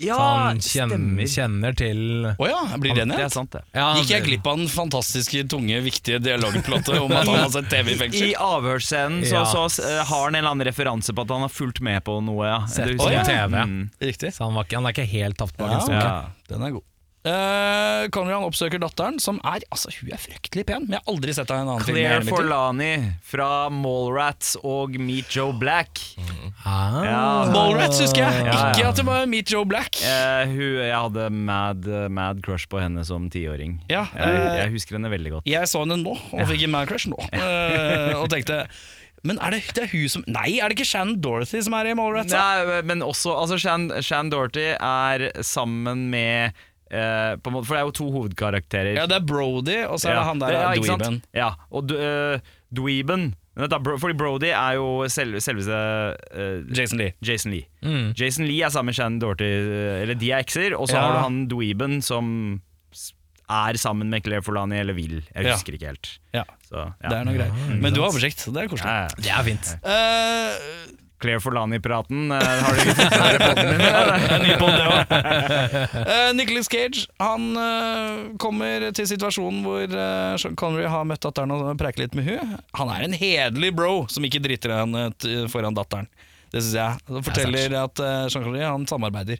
Ja, 0.00 0.16
så 0.16 0.26
han 0.48 0.60
kjenner, 0.64 1.26
kjenner 1.28 1.76
til 1.76 2.00
Å 2.32 2.48
ja, 2.48 2.60
blir 2.80 2.94
det 2.96 3.04
Det 3.10 3.18
er 3.26 3.32
sant, 3.32 3.52
det. 3.52 3.60
ja, 3.76 3.90
Gikk 3.98 4.10
jeg 4.14 4.24
glipp 4.26 4.46
av 4.48 4.56
den 4.62 4.70
fantastiske, 4.72 5.44
tunge, 5.52 5.80
viktige 5.84 6.20
dialogplottet 6.24 6.96
om 7.00 7.12
at 7.12 7.28
han 7.28 7.40
har 7.42 7.50
sett 7.52 7.68
TV 7.72 7.94
i 8.08 8.22
I 8.30 8.34
avhørsscenen 8.34 9.24
så, 9.28 9.42
Ja. 9.42 9.44
så 9.44 9.66
eh, 9.84 10.00
har 10.08 10.24
han 10.24 10.34
en 10.34 10.40
eller 10.40 10.50
annen 10.54 10.66
referanse 10.70 11.12
på 11.14 11.24
at 11.26 11.34
han 11.36 11.44
har 11.46 11.52
fulgt 11.52 11.80
med 11.84 12.02
på 12.04 12.18
noe. 12.24 12.46
Ja. 12.48 12.60
Sett 12.66 12.88
Du 12.88 12.96
på 12.96 13.08
husker 13.10 13.24
TV. 13.28 13.64
Mm. 13.64 13.90
Riktig. 14.00 14.32
Så 14.34 14.44
han, 14.48 14.54
var 14.56 14.64
ikke, 14.68 14.80
han 14.80 14.86
er 14.90 14.96
ikke 14.96 15.08
helt 15.12 15.38
tapt 15.38 15.56
bak 15.60 15.70
en 15.70 15.94
Ja. 15.94 16.00
Ja. 16.00 16.20
Den 16.48 16.62
er 16.66 16.70
god. 16.78 16.86
Uh, 17.20 18.06
Conran 18.16 18.46
oppsøker 18.46 18.80
datteren, 18.80 19.18
som 19.20 19.36
er 19.44 19.60
Altså, 19.68 19.90
hun 19.92 20.08
er 20.14 20.20
fryktelig 20.22 20.62
pen, 20.70 20.86
men 20.86 20.94
jeg 20.96 21.02
har 21.02 21.12
aldri 21.12 21.34
sett 21.36 21.50
henne 21.52 21.60
i 21.60 21.66
en 21.66 21.72
annen 21.74 21.84
film. 21.84 21.98
Claire 21.98 22.20
mitt 22.22 22.30
liv. 22.30 22.32
Forlani 22.32 22.92
fra 23.28 23.48
Mallrats 23.74 24.54
og 24.64 24.96
Meet 24.96 25.36
Joe 25.36 25.52
Black. 25.60 26.00
Ah. 26.64 26.96
Ja. 27.04 27.18
Mallrats 27.52 28.00
husker 28.00 28.24
jeg, 28.24 28.46
Ja, 28.46 28.54
ja. 28.54 28.62
ikke 28.72 28.88
at 28.88 29.02
det 29.02 29.04
var 29.10 29.28
Meet 29.28 29.52
Joe 29.52 29.68
Black. 29.68 30.00
Uh, 30.00 30.48
hun, 30.48 30.78
jeg 30.80 30.96
hadde 30.96 31.26
mad, 31.50 31.90
mad 32.08 32.40
crush 32.46 32.70
på 32.72 32.80
henne 32.80 33.04
som 33.04 33.28
tiåring. 33.32 33.76
Ja, 33.92 34.06
jeg, 34.16 34.40
eh, 34.40 34.56
jeg 34.62 34.72
husker 34.78 34.96
henne 34.96 35.12
veldig 35.12 35.34
godt. 35.36 35.50
Jeg 35.50 35.68
så 35.68 35.84
henne 35.84 36.00
nå, 36.00 36.16
og 36.16 36.48
fikk 36.48 36.64
en 36.70 36.72
mad 36.72 36.88
crush 36.88 37.10
nå. 37.12 37.20
Uh, 37.36 38.16
og 38.22 38.30
tenkte 38.32 38.62
Men 39.28 39.36
er 39.44 39.52
det, 39.52 39.60
det 39.76 39.84
er 39.84 39.92
hun 39.92 40.08
som 40.08 40.24
Nei, 40.24 40.54
er 40.56 40.72
det 40.72 40.78
ikke 40.78 40.88
Shan 40.88 41.18
Dorothy 41.20 41.60
som 41.66 41.76
er 41.76 41.90
i 41.90 41.94
Mallrats? 41.98 42.32
Nei, 42.32 42.80
men 42.88 43.04
også 43.04 43.36
altså 43.36 43.60
Shan, 43.60 43.90
Shan 44.00 44.32
Dorothy 44.32 44.70
er 44.72 45.28
sammen 45.44 46.08
med 46.12 46.56
på 46.90 47.46
en 47.50 47.54
måte, 47.54 47.66
For 47.68 47.74
det 47.76 47.80
er 47.80 47.86
jo 47.86 47.92
to 48.00 48.06
hovedkarakterer. 48.10 48.94
Ja, 48.96 49.06
det 49.06 49.16
er 49.20 49.26
Brody, 49.26 49.76
og 49.86 50.00
så 50.02 50.10
er 50.10 50.18
det 50.18 50.24
han 50.26 50.38
der 50.42 50.52
ja, 50.56 50.70
ikke 50.74 50.86
sant? 50.90 51.02
Dweeben. 51.06 51.22
Ja, 51.36 51.52
og 51.70 51.86
du- 51.86 51.96
uh, 51.96 52.40
Dweeben 52.74 53.34
Fordi 53.60 54.14
Brody 54.16 54.46
er 54.54 54.76
jo 54.78 55.04
selv, 55.10 55.34
selveste 55.42 55.74
uh, 56.32 56.62
Jason 56.76 56.98
Lee. 56.98 57.12
Jason 57.20 57.52
Lee. 57.52 57.66
Mm. 57.82 58.12
Jason 58.16 58.46
Lee 58.46 58.62
er 58.64 58.70
sammen 58.70 58.86
med 58.90 58.94
Shannon 58.96 59.18
Doherty, 59.20 59.44
eh, 59.44 60.02
eller 60.02 60.14
de 60.14 60.30
er 60.32 60.38
ekser, 60.46 60.72
og 60.78 60.88
så 60.88 60.94
Ja. 60.96 61.00
har 61.02 61.12
du 61.12 61.18
han 61.26 61.48
Dweeben 61.50 62.00
som 62.02 62.62
er 63.50 63.74
sammen 63.76 64.08
med 64.08 64.22
Claire 64.22 64.42
Forlani, 64.46 64.78
eller 64.78 64.94
vil. 64.94 65.22
Jeg 65.34 65.44
Ja. 65.44 65.52
husker 65.56 65.74
ikke 65.74 65.86
helt. 65.90 66.18
Ja, 66.32 66.44
Så, 66.70 66.76
ja. 67.02 67.08
det 67.08 67.16
er 67.18 67.24
noe 67.24 67.34
greier. 67.34 67.80
Men 67.82 67.92
du 67.92 68.00
har 68.00 68.08
oversikt, 68.12 68.46
det 68.54 68.62
er 68.62 68.68
koselig. 68.68 68.86
Ja, 68.86 69.02
ja. 69.02 69.08
Det 69.18 69.30
er 69.34 69.42
fint. 69.42 69.76
Eh, 69.82 70.96
Claire 71.20 71.42
Forlani-praten, 71.44 72.32
eh, 72.32 72.62
har 72.64 72.72
du 72.74 74.52
òg. 74.64 75.12
Uh, 76.00 76.30
Nicholas 76.38 76.70
Cage 76.72 77.04
han 77.20 77.50
uh, 77.56 78.30
kommer 78.40 78.88
til 78.96 79.08
situasjonen 79.10 79.60
hvor 79.66 79.84
uh, 79.84 80.38
Sean 80.40 80.56
Connery 80.58 80.88
har 80.90 81.04
møtt 81.08 81.22
datteren 81.24 81.52
og 81.54 81.68
preiker 81.80 82.04
litt 82.04 82.16
med 82.18 82.26
hun 82.28 82.56
Han 82.78 82.92
er 82.94 83.04
en 83.04 83.16
hederlig 83.16 83.72
bro 83.76 84.06
som 84.12 84.24
ikke 84.26 84.42
driter 84.44 84.74
henne 84.80 85.10
foran 85.52 85.76
datteren. 85.76 86.08
Det 86.50 86.64
syns 86.64 86.74
jeg. 86.80 87.04
Det 87.06 87.22
forteller 87.28 87.78
at 87.84 88.02
uh, 88.02 88.26
Sean 88.32 88.46
Connery 88.46 88.66
han 88.66 88.88
samarbeider. 88.90 89.38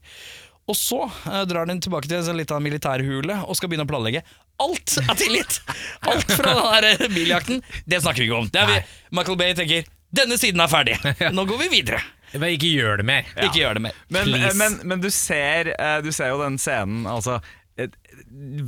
Og 0.70 0.76
så 0.78 1.00
eh, 1.26 1.42
drar 1.50 1.66
den 1.66 1.80
tilbake 1.82 2.08
til 2.10 2.20
en 2.20 2.38
liten 2.38 2.62
militærhule 2.62 3.40
og 3.42 3.58
skal 3.58 3.70
begynne 3.70 3.86
å 3.88 3.90
planlegge. 3.90 4.22
Alt 4.62 4.98
er 5.02 5.16
tilgitt! 5.18 5.58
Alt 6.06 6.30
fra 6.30 6.52
den 6.84 7.06
eh, 7.06 7.08
biljakten, 7.10 7.64
det 7.90 8.02
snakker 8.04 8.22
vi 8.22 8.28
ikke 8.28 8.42
om. 8.44 8.50
Det 8.52 8.62
er 8.62 8.70
vi. 8.70 8.82
Michael 9.18 9.40
Bay 9.40 9.56
tenker 9.58 9.88
denne 10.14 10.38
siden 10.40 10.62
er 10.62 10.70
ferdig, 10.70 10.96
nå 11.36 11.46
går 11.48 11.62
vi 11.64 11.70
videre. 11.80 12.02
Men 12.32 12.52
ikke 12.54 12.70
gjør 12.70 13.00
det 13.00 13.06
mer. 13.08 13.30
Ikke 13.42 13.62
gjør 13.62 13.78
det 13.78 13.84
mer. 13.88 14.02
Men, 14.14 14.30
men, 14.58 14.76
men 14.86 15.00
du, 15.02 15.08
ser, 15.10 15.72
eh, 15.74 15.96
du 16.04 16.12
ser 16.14 16.30
jo 16.30 16.38
den 16.44 16.60
scenen, 16.62 17.02
altså 17.10 17.40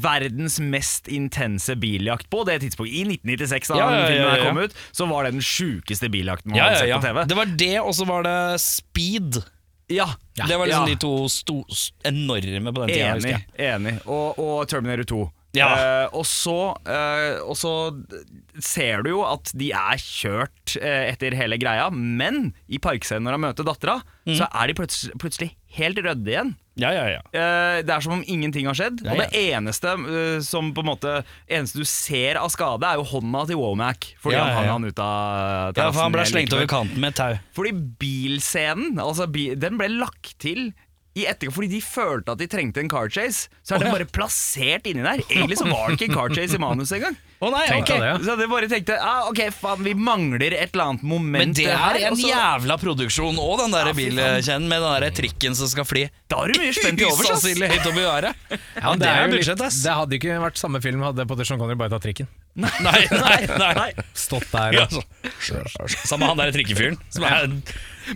Verdens 0.02 0.56
mest 0.62 1.08
intense 1.12 1.74
biljakt 1.76 2.30
på 2.32 2.42
det 2.48 2.58
tidspunktet. 2.62 2.94
I 2.96 3.02
1996, 3.18 3.68
da 3.68 3.76
Ja, 3.78 3.82
ja, 3.82 3.98
den 3.98 4.06
filmen 4.06 4.24
ja, 4.24 4.30
her 4.32 4.46
kom 4.48 4.60
ut, 4.62 4.76
så 4.90 5.06
var 5.10 5.26
det 5.26 5.34
den 5.36 5.44
sjukeste 5.44 6.08
biljakten 6.12 6.52
man 6.52 6.58
Ja, 6.58 6.70
hadde 6.70 6.88
ja, 6.88 6.96
sett 6.96 7.02
på 7.02 7.08
TV. 7.08 7.24
Det 7.28 7.38
var 7.38 7.52
det, 7.64 7.74
og 7.82 7.92
så 7.98 8.06
var 8.08 8.26
det 8.26 8.38
Speed. 8.62 9.42
Ja, 9.92 10.08
det 10.34 10.56
var 10.56 10.66
liksom 10.66 10.88
ja. 10.88 10.94
de 10.94 11.00
to 11.04 11.28
sto, 11.28 11.60
enorme 12.08 12.72
på 12.72 12.84
den 12.86 12.94
tida. 12.94 13.12
Enig. 13.18 13.36
enig. 13.58 13.94
Og, 14.06 14.38
og 14.40 14.68
Terminator 14.70 15.10
2. 15.12 15.22
Ja. 15.52 15.68
Uh, 16.08 16.16
og, 16.16 16.24
så, 16.24 16.56
uh, 16.88 17.42
og 17.44 17.56
så 17.60 17.72
ser 18.62 19.02
du 19.04 19.10
jo 19.12 19.20
at 19.28 19.50
de 19.58 19.68
er 19.76 20.00
kjørt 20.00 20.76
uh, 20.80 21.02
etter 21.10 21.36
hele 21.36 21.58
greia, 21.60 21.90
men 21.92 22.54
i 22.72 22.80
parkscenen 22.80 23.26
når 23.28 23.36
han 23.36 23.46
møter 23.50 23.68
dattera, 23.68 24.00
Mm. 24.22 24.36
så 24.38 24.46
er 24.54 24.70
de 24.70 24.74
plutselig, 24.78 25.16
plutselig 25.18 25.48
helt 25.74 25.98
rødde 25.98 26.30
igjen. 26.30 26.50
Ja, 26.78 26.92
ja, 26.94 27.08
ja. 27.10 27.22
Det 27.82 27.90
er 27.90 28.04
som 28.04 28.12
om 28.14 28.20
ingenting 28.22 28.68
har 28.70 28.76
skjedd. 28.78 29.00
Og 29.02 29.18
det 29.18 29.26
eneste 29.34 29.96
som 30.46 30.68
på 30.72 30.84
en 30.84 30.88
måte 30.92 31.14
Eneste 31.50 31.82
du 31.82 31.88
ser 31.90 32.38
av 32.38 32.52
skade, 32.54 32.86
er 32.86 33.00
jo 33.00 33.08
hånda 33.10 33.42
til 33.50 33.58
Womack. 33.58 34.12
Fordi 34.22 34.38
han 34.38 34.54
hang 34.54 34.70
han 34.70 34.86
ut 34.86 35.02
av 35.02 35.74
terrassen. 35.74 35.82
ja, 35.82 35.88
for 35.90 36.02
han 36.06 36.14
ble 36.14 36.28
slengt 36.30 36.54
over 36.54 36.70
kanten 36.70 37.02
med 37.02 37.10
et 37.10 37.18
tau. 37.18 37.34
Fordi 37.58 37.74
bilscenen 38.06 39.02
altså 39.02 39.26
bi 39.26 39.48
Den 39.58 39.74
ble 39.80 39.90
lagt 39.98 40.36
til 40.38 40.70
i 41.12 41.26
etterkant, 41.28 41.54
fordi 41.56 41.68
de 41.74 41.82
følte 41.84 42.32
at 42.32 42.40
de 42.40 42.48
trengte 42.50 42.80
en 42.80 42.88
car 42.92 43.10
chase. 43.12 43.50
Så 43.62 43.76
er 43.76 43.82
den 43.82 43.90
ja. 43.90 43.96
bare 43.98 44.08
plassert 44.08 44.86
inni 44.88 45.04
der. 45.04 45.20
Egentlig 45.28 45.58
så 45.60 45.68
var 45.68 45.90
det 45.90 45.98
ikke 45.98 46.08
en 46.10 46.16
car 46.16 46.32
chase 46.32 46.56
i 46.56 46.62
manuset 46.62 47.00
engang. 47.00 47.20
Oh, 47.42 47.50
nei, 47.50 47.64
okay. 47.74 47.98
det, 47.98 48.06
ja. 48.06 48.18
Så 48.22 48.34
de 48.38 48.44
bare 48.46 48.68
tenkte 48.70 48.94
ah, 49.02 49.24
ok, 49.26 49.40
faen, 49.50 49.80
vi 49.82 49.96
mangler 49.98 50.54
et 50.54 50.76
eller 50.76 50.92
annet 50.92 51.02
moment 51.02 51.40
Men 51.42 51.54
det 51.58 51.64
er 51.66 51.96
en 52.04 52.14
også. 52.14 52.28
jævla 52.28 52.76
produksjon 52.78 53.40
òg, 53.42 53.64
den 53.64 53.74
der 53.74 53.90
Ja, 53.90 53.94
fy 53.98 54.04
bilkjennen 54.12 54.68
med 54.70 54.84
den 54.84 55.02
der 55.02 55.16
trikken 55.16 55.58
som 55.58 55.66
skal 55.72 55.88
fly. 55.90 56.04
Da 56.30 56.38
har 56.38 56.52
du 56.52 56.60
mye 56.62 56.70
spent 56.76 57.02
i 57.02 57.08
overs, 57.08 57.32
ass. 57.34 57.48
Høyt 57.50 57.88
opp 57.90 57.98
i 57.98 58.04
været. 58.06 58.46
Ja, 58.78 58.94
det 58.94 59.10
er 59.10 59.24
jo 59.24 59.34
budsjett, 59.34 59.66
ass. 59.66 59.80
Det 59.82 59.96
hadde 59.98 60.18
ikke 60.20 60.38
vært 60.44 60.62
samme 60.62 60.78
film 60.86 61.02
hadde 61.02 61.26
på 61.26 61.40
Sean 61.42 61.58
Connery 61.58 61.80
bare 61.82 61.90
tatt 61.96 62.06
trikken. 62.06 62.30
Nei, 62.62 62.70
nei, 63.10 63.40
nei. 63.58 63.90
Stått 64.14 64.46
der 64.54 64.78
Ja, 64.78 64.86
og 64.86 65.02
så. 65.42 65.90
Sammen 66.06 66.28
med 66.28 66.30
han 66.30 66.44
der 66.44 66.54
trikkefyren. 66.54 67.00
Som 67.10 67.26
er, 67.26 67.50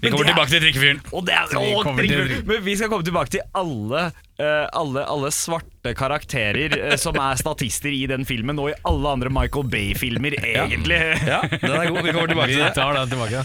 vi 0.03 0.11
kommer 0.11 0.25
er- 0.27 0.33
tilbake 0.33 0.51
til 0.53 0.63
drikkefyren. 0.65 1.01
Og 1.13 1.25
det 1.27 1.35
er, 1.35 1.47
Vi 1.53 1.73
til- 1.75 2.17
driver- 2.17 2.47
Men 2.47 2.65
vi 2.65 2.77
skal 2.77 2.89
komme 2.93 3.05
tilbake 3.07 3.31
til 3.37 3.41
alle, 3.55 4.03
uh, 4.41 4.67
alle, 4.73 5.05
alle 5.07 5.31
svarte 5.35 5.95
karakterer 5.97 6.75
uh, 6.93 6.97
som 6.97 7.15
er 7.17 7.37
statister 7.41 7.91
i 7.95 8.07
den 8.11 8.25
filmen, 8.29 8.59
og 8.59 8.71
i 8.71 8.77
alle 8.85 9.09
andre 9.17 9.31
Michael 9.31 9.69
Bay-filmer, 9.73 10.37
egentlig. 10.43 10.99
Ja, 11.27 11.41
den 11.49 11.71
er 11.77 11.91
god. 11.91 12.03
Vi 12.03 12.13
kommer 12.13 12.29
tilbake 12.35 12.53
til 12.55 12.63
det. 12.65 12.75
tar 12.75 12.93
den 12.99 13.09
tilbake. 13.15 13.45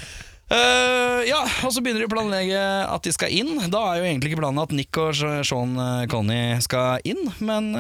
Uh, 0.51 1.21
ja, 1.30 1.39
og 1.63 1.71
så 1.71 1.80
begynner 1.80 2.04
de 2.04 2.10
å 2.10 2.12
planlegge 2.12 2.60
at 2.91 3.06
de 3.08 3.13
skal 3.15 3.32
inn. 3.32 3.54
Da 3.71 3.86
er 3.93 4.01
jo 4.01 4.10
egentlig 4.10 4.34
ikke 4.34 4.41
planen 4.41 4.60
at 4.65 4.73
Nick 4.75 4.97
og 4.99 5.15
Sean 5.47 5.77
Connie 6.12 6.58
skal 6.65 6.99
inn, 7.08 7.30
men 7.39 7.71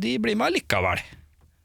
de 0.00 0.14
blir 0.24 0.38
med 0.40 0.54
likevel. 0.56 1.02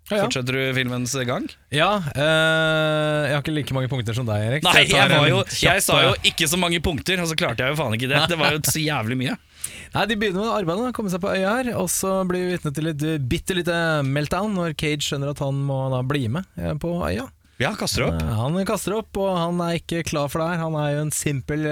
Ja, 0.09 0.17
ja. 0.17 0.23
Fortsetter 0.25 0.55
du 0.57 0.61
filmens 0.73 1.13
gang? 1.27 1.45
Ja, 1.73 1.89
Øh, 2.17 3.27
jeg 3.29 3.35
har 3.35 3.43
ikke 3.43 3.53
like 3.53 3.75
mange 3.77 3.89
punkter 3.91 4.15
som 4.17 4.25
deg, 4.25 4.41
Erik. 4.47 4.63
Nei, 4.65 4.73
jeg, 4.81 4.89
jeg, 4.95 5.09
var 5.13 5.29
jo, 5.29 5.43
jeg 5.61 5.83
sa 5.85 5.99
jo 6.07 6.13
eh, 6.15 6.23
ikke 6.31 6.47
så 6.49 6.57
mange 6.57 6.79
punkter, 6.81 7.21
og 7.21 7.29
så 7.29 7.37
klarte 7.37 7.61
jeg 7.65 7.75
jo 7.75 7.77
faen 7.79 7.93
ikke 7.97 8.09
det. 8.09 8.21
Det 8.31 8.39
var 8.39 8.55
jo 8.55 8.61
så 8.65 8.81
jævlig 8.81 9.19
mye. 9.19 9.35
Nei, 9.95 10.05
De 10.09 10.17
begynner 10.17 10.45
med 10.47 10.55
arbeidet, 10.55 10.93
komme 10.97 11.13
seg 11.13 11.21
på 11.21 11.33
øya 11.35 11.51
her, 11.59 11.69
og 11.77 11.89
så 11.93 12.15
blir 12.29 12.47
vi 12.47 12.55
vitne 12.55 12.73
til 12.73 12.89
et 12.93 13.05
bitte 13.29 13.57
lite 13.57 13.75
meltdown 14.07 14.55
når 14.57 14.73
Cage 14.79 15.05
skjønner 15.05 15.35
at 15.35 15.43
han 15.45 15.61
må 15.69 15.77
da 15.93 16.01
bli 16.05 16.25
med 16.31 16.49
eh, 16.57 16.73
på 16.81 16.95
øya. 17.05 17.27
Ja, 17.59 17.73
kaster 17.75 18.07
opp? 18.07 18.17
Eh, 18.23 18.33
Han 18.39 18.57
kaster 18.65 18.97
opp, 18.97 19.17
og 19.19 19.33
han 19.35 19.61
er 19.65 19.77
ikke 19.81 20.01
klar 20.07 20.29
for 20.31 20.41
det 20.41 20.53
her. 20.55 20.63
Han 20.63 20.77
er 20.79 20.93
jo 20.95 21.05
en 21.05 21.13
simpel 21.13 21.65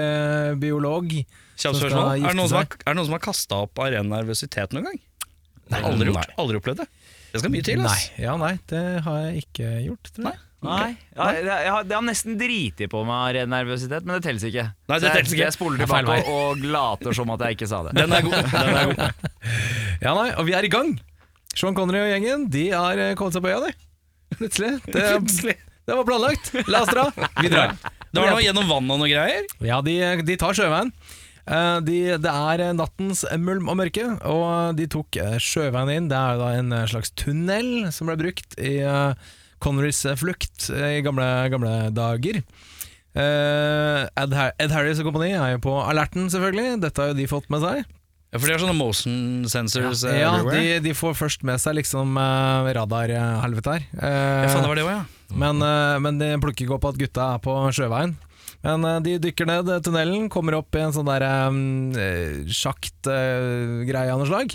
biolog. 0.62 1.10
Kjapt 1.58 1.80
spørsmål. 1.80 2.14
Er 2.22 2.28
det 2.30 2.38
noen 2.38 2.50
som 2.52 2.60
har, 2.60 2.70
er 2.70 2.92
det 2.92 2.98
noen 3.00 3.08
som 3.10 3.18
har 3.18 3.24
kasta 3.24 3.62
opp 3.66 3.80
av 3.82 3.90
ren 3.96 4.12
nervøsitet 4.12 4.76
noen 4.76 4.90
gang? 4.92 5.00
Nei, 5.68 5.80
aldri, 5.84 6.08
gjort, 6.08 6.30
aldri 6.40 6.60
opplevd 6.62 6.78
det. 6.80 6.86
Det 7.38 7.44
skal 7.46 7.54
mye 7.54 7.64
til. 7.70 7.80
Nei, 7.84 7.94
ass. 7.94 8.10
ja, 8.20 8.34
nei, 8.40 8.52
det 8.72 8.82
har 9.06 9.18
jeg 9.28 9.44
ikke 9.46 9.72
gjort, 9.86 10.12
tror 10.16 10.28
jeg. 10.32 10.44
Nei, 10.58 10.88
ja, 11.14 11.26
jeg, 11.36 11.44
jeg, 11.46 11.70
har, 11.70 11.84
jeg 11.86 11.94
har 11.94 12.02
nesten 12.02 12.34
driti 12.40 12.88
på 12.90 13.04
meg 13.06 13.14
av 13.14 13.28
ren 13.36 13.52
nervøsitet, 13.54 14.02
men 14.08 14.16
det 14.18 14.24
telles 14.26 14.46
ikke. 14.48 14.64
Nei, 14.90 14.96
det 14.98 15.06
jeg- 15.06 15.14
telles 15.20 15.34
ikke. 15.36 15.44
Jeg 15.44 15.54
spoler 15.54 15.78
Det 15.78 15.86
er 15.86 15.92
tilbake 15.92 16.32
og, 16.34 16.40
og 16.58 16.64
later 16.74 17.14
som 17.14 17.30
at 17.30 17.44
jeg 17.46 17.58
ikke 17.60 17.68
sa 17.70 17.82
det. 17.86 17.92
Den 17.94 18.16
er 18.16 18.26
god. 18.26 18.38
Den 18.50 18.80
er 18.80 18.90
god. 18.90 19.30
Ja, 20.02 20.14
nei, 20.18 20.28
og 20.34 20.44
vi 20.50 20.56
er 20.58 20.66
i 20.66 20.70
gang. 20.72 20.96
Sean 21.58 21.74
Connery 21.74 21.98
og 22.04 22.10
gjengen 22.12 22.44
De 22.54 22.64
har 22.70 22.98
eh, 23.02 23.14
kommet 23.18 23.34
seg 23.34 23.42
på 23.46 23.50
øya, 23.50 23.60
de. 23.68 23.72
Plutselig. 24.36 24.72
Det, 24.90 25.54
det 25.88 25.96
var 25.96 26.04
planlagt. 26.06 26.50
La 26.68 26.82
oss 26.84 26.90
dra. 26.92 27.06
Vi 27.40 27.48
drar. 27.54 27.72
Det 28.08 28.22
var 28.22 28.30
noe 28.34 28.42
gjennom 28.44 28.66
vann 28.70 28.90
og 28.94 29.00
noe 29.02 29.08
greier. 29.10 29.46
Ja, 29.64 29.78
de, 29.84 29.94
de 30.26 30.36
tar 30.40 30.54
sjøveien. 30.58 30.90
Eh, 31.48 31.78
De, 31.86 31.98
det 32.20 32.32
er 32.32 32.62
nattens 32.76 33.24
mulm 33.40 33.70
og 33.72 33.78
mørke, 33.80 34.04
og 34.28 34.76
de 34.78 34.86
tok 34.90 35.16
eh, 35.22 35.36
sjøveien 35.40 35.92
inn. 35.94 36.08
Det 36.10 36.18
er 36.18 36.40
da 36.40 36.50
en 36.58 36.74
eh, 36.76 36.86
slags 36.90 37.12
tunnel 37.16 37.88
som 37.94 38.10
ble 38.10 38.18
brukt 38.20 38.58
i 38.60 38.74
Connerys 39.64 40.04
flukt 40.20 40.68
i 40.70 41.00
gamle, 41.02 41.26
gamle 41.50 41.72
dager. 41.96 42.42
Ed, 43.18 44.34
Ed 44.62 44.70
Harris 44.74 45.00
og 45.02 45.08
kompani 45.08 45.32
er 45.34 45.56
jo 45.56 45.62
på 45.64 45.72
alerten, 45.82 46.28
selvfølgelig. 46.30 46.76
Dette 46.84 47.02
har 47.02 47.10
jo 47.10 47.16
de 47.18 47.26
fått 47.30 47.48
med 47.50 47.64
seg. 47.64 47.80
Ja, 48.28 48.36
for 48.36 48.44
de 48.44 48.52
har 48.54 48.60
sånne 48.60 48.76
motion 48.76 49.46
sensors 49.48 50.02
ja, 50.04 50.18
Ja, 50.20 50.32
de, 50.44 50.76
de 50.84 50.92
får 50.94 51.14
først 51.16 51.46
med 51.48 51.56
seg 51.62 51.78
liksom 51.78 52.12
uh, 52.20 52.68
radarhelvete 52.76 53.72
her. 53.78 53.86
Eh, 53.96 54.42
Ja, 54.44 54.50
faen, 54.52 54.66
det 54.66 54.68
var 54.68 54.76
det 54.78 54.84
også, 54.84 54.98
ja. 54.98 55.38
men, 55.42 55.64
men 56.04 56.20
de 56.20 56.28
plukker 56.44 56.66
ikke 56.66 56.76
opp 56.76 56.86
at 56.92 57.00
gutta 57.00 57.30
er 57.38 57.42
på 57.48 57.54
sjøveien. 57.72 58.12
Men 58.66 58.84
eh, 58.84 58.98
de 59.06 59.16
dykker 59.22 59.46
ned 59.46 59.68
eh, 59.70 59.80
tunnelen, 59.86 60.28
kommer 60.32 60.56
opp 60.58 60.74
i 60.74 60.82
en 60.82 60.94
sånn 60.96 61.06
der 61.08 61.24
um, 61.48 61.92
sjaktgreie 62.50 64.12
av 64.12 64.20
noe 64.22 64.28
slag. 64.28 64.54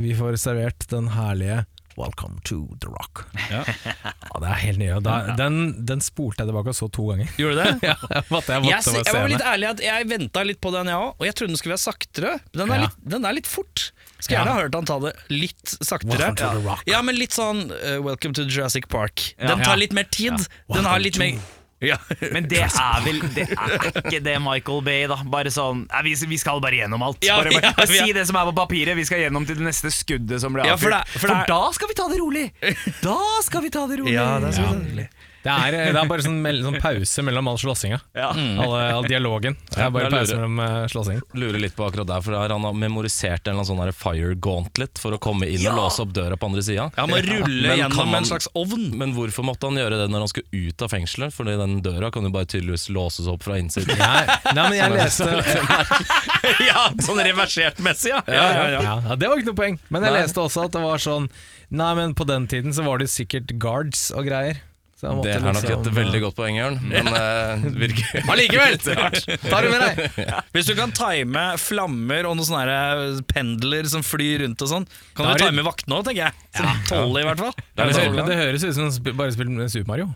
Vi 0.00 0.14
får 0.16 0.36
servert 0.40 0.86
den 0.92 1.10
herlige 1.16 1.64
Welcome 1.98 2.38
to 2.46 2.62
the 2.80 2.88
Rock. 2.88 3.24
Ja. 3.50 3.64
Ja, 3.66 4.38
det 4.40 4.48
er 4.48 4.60
helt 4.62 4.78
nye. 4.80 5.00
Da, 5.04 5.16
den, 5.36 5.56
den 5.84 6.00
spolte 6.00 6.44
jeg 6.44 6.48
tilbake 6.52 6.72
og 6.72 6.76
så 6.78 6.86
to 6.94 7.08
ganger. 7.10 7.28
Gjorde 7.36 7.56
du 7.56 7.60
det? 7.60 7.72
ja, 7.90 7.96
jeg 8.14 8.24
måtte, 8.30 8.54
jeg 8.54 8.64
måtte 8.64 8.78
se- 8.86 9.02
jeg 9.04 9.16
var 9.18 9.28
litt 9.34 9.44
ærlig 9.50 9.68
at 9.72 9.82
jeg 9.84 10.08
venta 10.08 10.44
litt 10.46 10.60
på 10.64 10.72
den, 10.72 10.88
jeg 10.88 10.96
òg. 11.02 11.10
Og 11.18 11.26
jeg 11.28 11.36
trodde 11.36 11.52
den 11.52 11.60
skulle 11.60 11.76
være 11.76 11.84
saktere. 11.84 12.32
Den 12.56 12.72
er, 12.72 12.78
Ja. 12.78 12.86
litt, 12.86 13.02
den 13.16 13.28
er 13.28 13.36
litt 13.36 13.50
fort. 13.50 13.90
Skulle 14.20 14.38
Ja. 14.38 14.40
gjerne 14.44 14.54
ha 14.54 14.62
hørt 14.62 14.78
han 14.78 14.88
ta 14.88 14.98
det 15.04 15.12
litt 15.34 15.74
saktere. 15.82 16.30
To 16.40 16.48
the 16.54 16.64
Rock. 16.64 16.86
Ja, 16.88 17.02
men 17.04 17.18
litt 17.20 17.36
sånn 17.36 17.66
uh, 17.74 17.98
Welcome 18.06 18.38
to 18.38 18.46
Jurassic 18.48 18.88
Park. 18.88 19.26
Den 19.42 19.60
tar 19.66 19.76
litt 19.82 19.92
mer 19.96 20.08
tid. 20.08 20.38
Den 20.72 20.88
har 20.88 21.02
litt 21.04 21.18
mer 21.20 21.36
ja. 21.80 21.96
Men 22.34 22.48
det 22.50 22.60
er 22.66 23.04
vel 23.04 23.20
Det 23.34 23.46
er 23.48 23.86
ikke 24.02 24.20
det 24.24 24.36
Michael 24.44 24.82
Bay, 24.84 25.06
da. 25.10 25.20
Bare 25.32 25.52
sånn 25.54 25.86
nei, 25.86 26.02
vi, 26.10 26.14
vi 26.34 26.40
skal 26.40 26.60
bare 26.62 26.82
gjennom 26.82 27.04
alt. 27.06 27.22
Ja, 27.24 27.38
bare, 27.40 27.54
bare, 27.56 27.72
ja, 27.72 27.86
ja. 27.86 28.04
Si 28.04 28.16
det 28.16 28.26
som 28.28 28.38
er 28.40 28.50
på 28.50 28.56
papiret. 28.60 28.98
Vi 28.98 29.06
skal 29.08 29.24
gjennom 29.24 29.48
til 29.48 29.58
det 29.60 29.66
neste 29.70 29.92
skuddet 29.94 30.42
som 30.42 30.56
blir 30.56 30.68
Ja, 30.68 30.76
for 30.80 30.92
for, 31.14 31.24
for 31.26 31.48
da 31.48 31.62
skal 31.76 31.90
vi 31.92 31.98
ta 31.98 32.08
det 32.12 32.20
rolig! 32.20 32.46
Da 33.00 33.18
skal 33.44 33.64
vi 33.64 33.72
ta 33.72 33.86
det 33.88 34.00
rolig! 34.02 34.14
Ja, 34.14 34.34
det 34.42 34.52
er 34.52 34.60
så 34.60 35.08
Det 35.40 35.48
er, 35.48 35.72
det 35.94 35.96
er 35.96 36.08
bare 36.10 36.24
sånn, 36.24 36.42
sånn 36.64 36.76
pause 36.82 37.22
mellom 37.24 37.48
all 37.48 37.58
slåssinga. 37.60 37.98
Ja. 38.18 38.28
All, 38.34 38.74
all 38.76 39.06
dialogen. 39.08 39.56
Det 39.70 39.80
er 39.80 39.92
bare 39.94 40.10
pause 40.12 40.36
mellom 40.36 40.58
uh, 40.60 40.82
slåssing. 40.92 41.22
Lurer 41.40 41.62
litt 41.62 41.76
på 41.78 41.86
akkurat 41.86 42.08
der, 42.10 42.20
for 42.26 42.36
der 42.36 42.52
han 42.52 42.66
har 42.68 42.76
memorisert 42.76 43.48
en 43.48 43.62
sånn 43.64 43.80
fire 43.96 44.34
gauntlet 44.36 45.00
for 45.00 45.16
å 45.16 45.20
komme 45.22 45.48
inn 45.48 45.64
og 45.70 45.78
låse 45.78 46.04
opp 46.04 46.12
døra 46.16 46.36
på 46.36 46.50
andre 46.50 46.64
sida. 46.66 46.90
Han 46.98 47.08
må 47.12 47.22
rulle 47.24 47.70
Men 47.70 47.80
gjennom 47.80 48.10
man- 48.12 48.20
en 48.20 48.28
slags 48.28 48.50
ovn. 48.52 48.90
Men 49.00 49.14
hvorfor 49.16 49.46
måtte 49.48 49.70
han 49.70 49.80
gjøre 49.80 50.02
det 50.02 50.10
når 50.12 50.26
han 50.26 50.32
skulle 50.34 50.66
ut 50.68 50.84
av 50.84 50.92
fengselet? 50.92 51.32
Fordi 51.34 51.56
den 51.56 51.78
døra 51.84 52.12
kan 52.12 52.26
jo 52.28 52.32
bare 52.34 52.48
tydeligvis 52.50 52.90
låses 52.92 53.28
opp 53.30 53.42
fra 53.46 53.56
innsiden. 53.60 53.96
Nei, 53.96 54.26
nei, 54.52 54.68
men 54.68 54.76
jeg 54.76 54.92
leste 54.98 55.30
ja, 56.70 56.84
sånn 57.00 57.20
ja. 57.20 58.20
ja, 58.28 58.46
ja, 58.52 58.68
ja. 58.68 58.80
ja, 58.82 58.94
ja, 59.08 59.16
Det 59.16 59.28
var 59.28 59.40
ikke 59.40 59.52
noe 59.52 59.60
poeng. 59.62 59.78
Men 59.88 60.04
jeg 60.06 60.12
Nei. 60.14 60.22
leste 60.22 60.42
også 60.42 60.66
at 60.68 60.76
det 60.76 60.82
var 60.84 61.02
sånn 61.02 61.30
Nei, 61.70 61.92
men 61.94 62.16
på 62.18 62.26
den 62.26 62.48
tiden 62.50 62.74
så 62.74 62.82
var 62.82 62.98
det 62.98 63.06
sikkert 63.12 63.52
guards 63.62 64.08
og 64.10 64.26
greier. 64.26 64.58
Så 65.00 65.06
jeg 65.08 65.16
måtte 65.16 65.30
Det 65.30 65.36
er 65.38 65.44
nok 65.46 65.54
liksom- 65.64 65.86
et 65.86 65.94
veldig 65.96 66.18
godt 66.20 66.36
poeng, 66.36 66.56
Jørn. 66.58 66.74
Men 66.84 67.06
uh, 67.16 67.62
virker 67.72 68.26
Allikevel! 68.34 68.76
Ta 69.48 69.60
det 69.64 69.70
med 69.72 69.80
deg! 69.80 70.34
Hvis 70.52 70.68
du 70.68 70.74
kan 70.76 70.92
time 70.92 71.44
flammer 71.62 72.28
og 72.28 72.36
noen 72.36 72.48
sånne 72.50 72.74
eh, 72.74 73.22
pendler 73.30 73.88
som 73.88 74.04
flyr 74.04 74.44
rundt 74.44 74.60
og 74.66 74.72
sånn, 74.74 74.86
kan 75.16 75.32
du 75.32 75.40
time 75.40 75.64
vaktene 75.64 75.96
òg, 75.96 76.04
tenker 76.10 76.26
jeg. 76.28 76.36
Som 76.58 76.84
tolv 76.90 77.16
i 77.16 77.24
hvert 77.30 77.40
fall. 77.46 77.56
Det 77.56 77.88
Men 77.88 77.96
det, 77.96 78.28
det 78.28 78.38
høres 78.42 78.66
ut 78.68 78.76
som 78.76 78.92
du 78.92 79.12
bare 79.16 79.32
spiller 79.32 79.72
Super 79.72 79.88
Mario. 79.88 80.12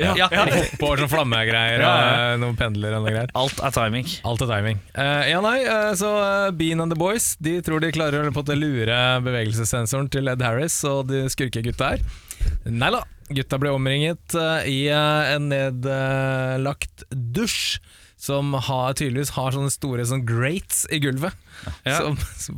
Ja, 0.00 0.14
ja. 0.18 0.26
Hoppe 0.32 0.86
over 0.88 1.04
sånn 1.04 1.10
flammegreier 1.12 1.82
Ja, 1.84 1.90
og 2.34 2.40
noen 2.42 2.56
pendler 2.58 2.96
og 2.96 3.04
noe 3.04 3.12
greier. 3.12 3.30
Alt 3.38 3.60
er 3.62 3.74
timing. 3.76 4.08
Alt 4.26 4.42
er 4.42 4.50
timing. 4.50 4.80
Uh, 4.96 5.22
ja, 5.30 5.42
nei, 5.44 5.58
uh, 5.68 5.92
så 5.98 6.10
uh, 6.18 6.50
Bean 6.56 6.82
and 6.82 6.90
the 6.90 6.98
Boys 6.98 7.34
De 7.38 7.60
tror 7.62 7.84
de 7.84 7.92
klarer 7.94 8.26
å 8.26 8.56
lure 8.58 8.98
bevegelsessensoren 9.22 10.10
til 10.10 10.32
Ed 10.32 10.42
Harris 10.42 10.80
og 10.88 11.12
de 11.12 11.26
skurkegutta 11.30 11.94
her. 11.94 12.02
Nei 12.66 12.90
da, 12.90 13.04
gutta 13.36 13.58
ble 13.60 13.72
omringet 13.74 14.36
eh, 14.38 14.70
i 14.70 14.78
eh, 14.92 15.34
en 15.34 15.50
nedlagt 15.52 17.06
dusj. 17.10 17.78
Som 18.24 18.54
har, 18.56 18.94
tydeligvis 18.96 19.34
har 19.36 19.52
sånne 19.52 19.68
store 19.74 20.04
sånne 20.08 20.24
grates 20.24 20.84
i 20.94 21.00
gulvet. 21.04 21.34
Ja. 21.84 21.98
Som, 22.00 22.16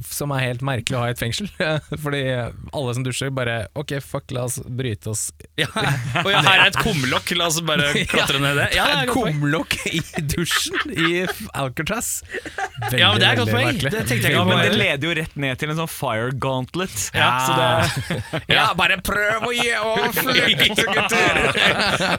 som 0.09 0.33
er 0.33 0.41
helt 0.45 0.63
merkelig 0.65 0.97
å 0.97 1.01
ha 1.03 1.09
i 1.11 1.15
et 1.15 1.21
fengsel. 1.21 1.49
Fordi 2.05 2.21
alle 2.31 2.95
som 2.97 3.03
dusjer, 3.07 3.33
bare 3.35 3.57
Ok, 3.77 3.97
fuck, 4.03 4.31
la 4.33 4.47
oss 4.47 4.57
bryte 4.65 5.11
oss 5.13 5.27
Ja. 5.61 5.67
Og 6.25 6.31
ja, 6.33 6.41
her 6.47 6.63
er 6.63 6.71
et 6.71 6.79
kumlokk, 6.81 7.33
la 7.37 7.49
oss 7.51 7.59
bare 7.67 7.91
klatre 8.13 8.41
ned 8.43 8.57
det. 8.61 8.69
Ja, 8.79 8.87
det 8.89 8.95
er 8.97 9.11
et 9.11 9.13
kumlokk 9.13 9.77
i 9.91 10.01
dusjen 10.33 10.95
i 10.95 11.11
Alcatraz. 11.59 12.13
Veldig, 12.31 13.01
Ja, 13.03 13.11
men 13.13 13.21
det 13.23 13.29
er 13.33 13.41
godt 13.43 13.53
poeng. 13.53 13.83
Det 13.83 13.93
tenkte 14.09 14.17
jeg 14.31 14.37
Ja, 14.37 14.45
ikke 14.47 14.49
men 14.53 14.63
det 14.65 14.79
leder 14.81 15.09
jo 15.11 15.17
rett 15.19 15.37
ned 15.47 15.61
til 15.61 15.75
en 15.75 15.81
sånn 15.83 15.93
fire 15.93 16.31
gauntlet. 16.47 16.97
Ja. 17.17 17.31
Så 17.43 17.59
det, 17.59 18.45
Ja, 18.55 18.69
bare 18.79 19.01
prøv 19.05 19.49
å 19.51 19.53
gi 19.57 19.69
over 19.83 20.15
flykte, 20.17 20.87
gutter! 20.87 21.43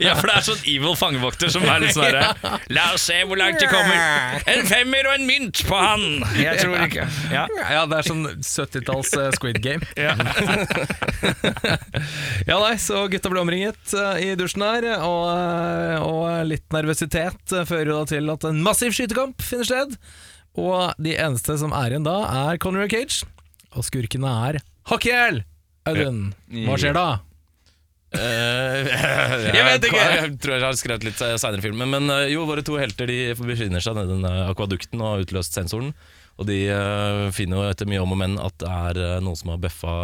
Ja, 0.04 0.14
for 0.20 0.28
det 0.30 0.36
er 0.36 0.46
sånn 0.52 0.62
evil 0.68 0.94
fangevokter 0.98 1.52
som 1.52 1.64
er 1.68 1.82
litt 1.82 1.96
sånn 1.96 2.08
herre 2.10 2.58
La 2.74 2.90
oss 2.94 3.08
se 3.08 3.18
hvor 3.24 3.37
langt 3.40 3.60
det 3.62 3.68
kommer. 3.70 4.42
En 4.50 4.64
femmer 4.68 5.08
og 5.08 5.14
en 5.16 5.26
mynt 5.28 5.62
på 5.68 5.78
han! 5.78 6.04
Jeg 6.38 6.60
tror 6.60 6.82
ikke 6.84 7.06
Ja. 7.32 7.44
Ja, 7.72 7.82
det 7.88 8.00
er 8.00 8.08
sånn 8.08 8.26
70-talls 8.44 9.12
uh, 9.18 9.28
Squid 9.36 9.60
Game. 9.64 9.86
Ja. 9.98 10.14
Ja, 12.48 12.56
nei, 12.62 12.74
så 12.80 13.04
gutta 13.10 13.30
ble 13.32 13.42
omringet 13.42 13.92
uh, 13.96 14.16
i 14.22 14.32
dusjen 14.38 14.62
her, 14.64 14.86
og, 15.04 15.24
eh, 15.32 16.04
og 16.04 16.48
litt 16.48 16.66
nervøsitet 16.74 17.54
uh, 17.54 17.64
fører 17.68 17.90
jo 17.92 17.98
da 18.00 18.08
til 18.12 18.32
at 18.32 18.46
en 18.48 18.60
massiv 18.64 18.94
skytekamp 18.96 19.42
finner 19.44 19.68
sted. 19.68 19.96
Og 20.58 20.94
de 21.02 21.14
eneste 21.18 21.58
som 21.60 21.74
er 21.76 21.94
igjen 21.94 22.06
da, 22.06 22.16
er 22.48 22.60
Conor 22.62 22.88
Cage. 22.90 23.26
Og 23.76 23.84
skurkene 23.86 24.30
er 24.48 24.60
Hakkiel! 24.88 25.42
Audun, 25.88 26.30
hva 26.66 26.76
skjer 26.80 26.96
da? 26.96 27.06
Eh, 28.16 28.88
Jeg 29.58 29.64
vet 29.66 29.88
ikke. 29.88 30.04
Jeg 30.04 30.30
tror 30.40 30.56
jeg 30.56 30.64
har 30.64 30.78
skrevet 30.80 31.08
litt 31.08 31.20
seinere 31.20 31.60
i 31.60 31.66
filmen. 31.66 31.90
Men 31.92 32.12
uh, 32.12 32.24
jo, 32.30 32.46
våre 32.48 32.64
to 32.66 32.78
helter 32.80 33.10
de 33.10 33.18
befinner 33.38 33.84
seg 33.84 33.98
nede 33.98 34.14
i 34.14 34.22
den 34.22 34.46
akvadukten 34.48 35.02
og 35.02 35.12
har 35.12 35.26
utløst 35.26 35.58
sensoren. 35.58 35.92
Og 36.38 36.48
de 36.48 36.60
uh, 36.70 37.26
finner 37.34 37.60
jo 37.60 37.72
etter 37.72 37.90
mye 37.90 38.02
om 38.04 38.14
og 38.14 38.20
men 38.22 38.38
at 38.42 38.56
det 38.62 38.70
er 38.70 39.20
noen 39.24 39.38
som 39.38 39.52
har 39.54 39.62
bøffa 39.62 39.94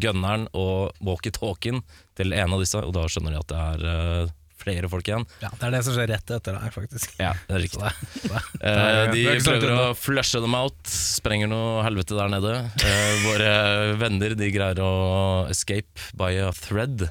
gunneren 0.00 0.46
og 0.54 0.92
walkietalkien 1.02 1.80
til 2.18 2.36
en 2.36 2.54
av 2.54 2.60
disse, 2.62 2.78
og 2.78 2.92
da 2.94 3.08
skjønner 3.10 3.34
de 3.34 3.40
at 3.40 3.50
det 3.50 3.62
er 3.64 4.28
flere 4.60 4.90
folk 4.92 5.08
igjen. 5.08 5.24
Ja, 5.42 5.50
Det 5.56 5.66
er 5.68 5.74
det 5.74 5.82
som 5.86 5.96
skjer 5.96 6.10
rett 6.12 6.32
etter 6.36 6.58
deg, 6.58 6.72
faktisk. 6.74 7.14
Ja, 7.20 7.32
det 7.48 7.56
er 7.56 7.64
riktig. 7.64 7.92
Det 8.20 8.30
det, 8.30 8.40
Eh, 8.60 9.12
det 9.14 9.22
de 9.24 9.44
prøver 9.46 9.72
å 9.72 9.84
flushe 9.96 10.40
dem 10.42 10.54
out, 10.58 10.78
sprenger 10.90 11.48
noe 11.50 11.80
helvete 11.86 12.16
der 12.18 12.28
nede. 12.32 12.52
Eh, 12.84 13.14
våre 13.24 13.52
venner 14.00 14.34
de 14.36 14.50
greier 14.52 14.82
å 14.84 14.92
escape 15.52 16.10
by 16.18 16.34
a 16.44 16.50
thread. 16.56 17.08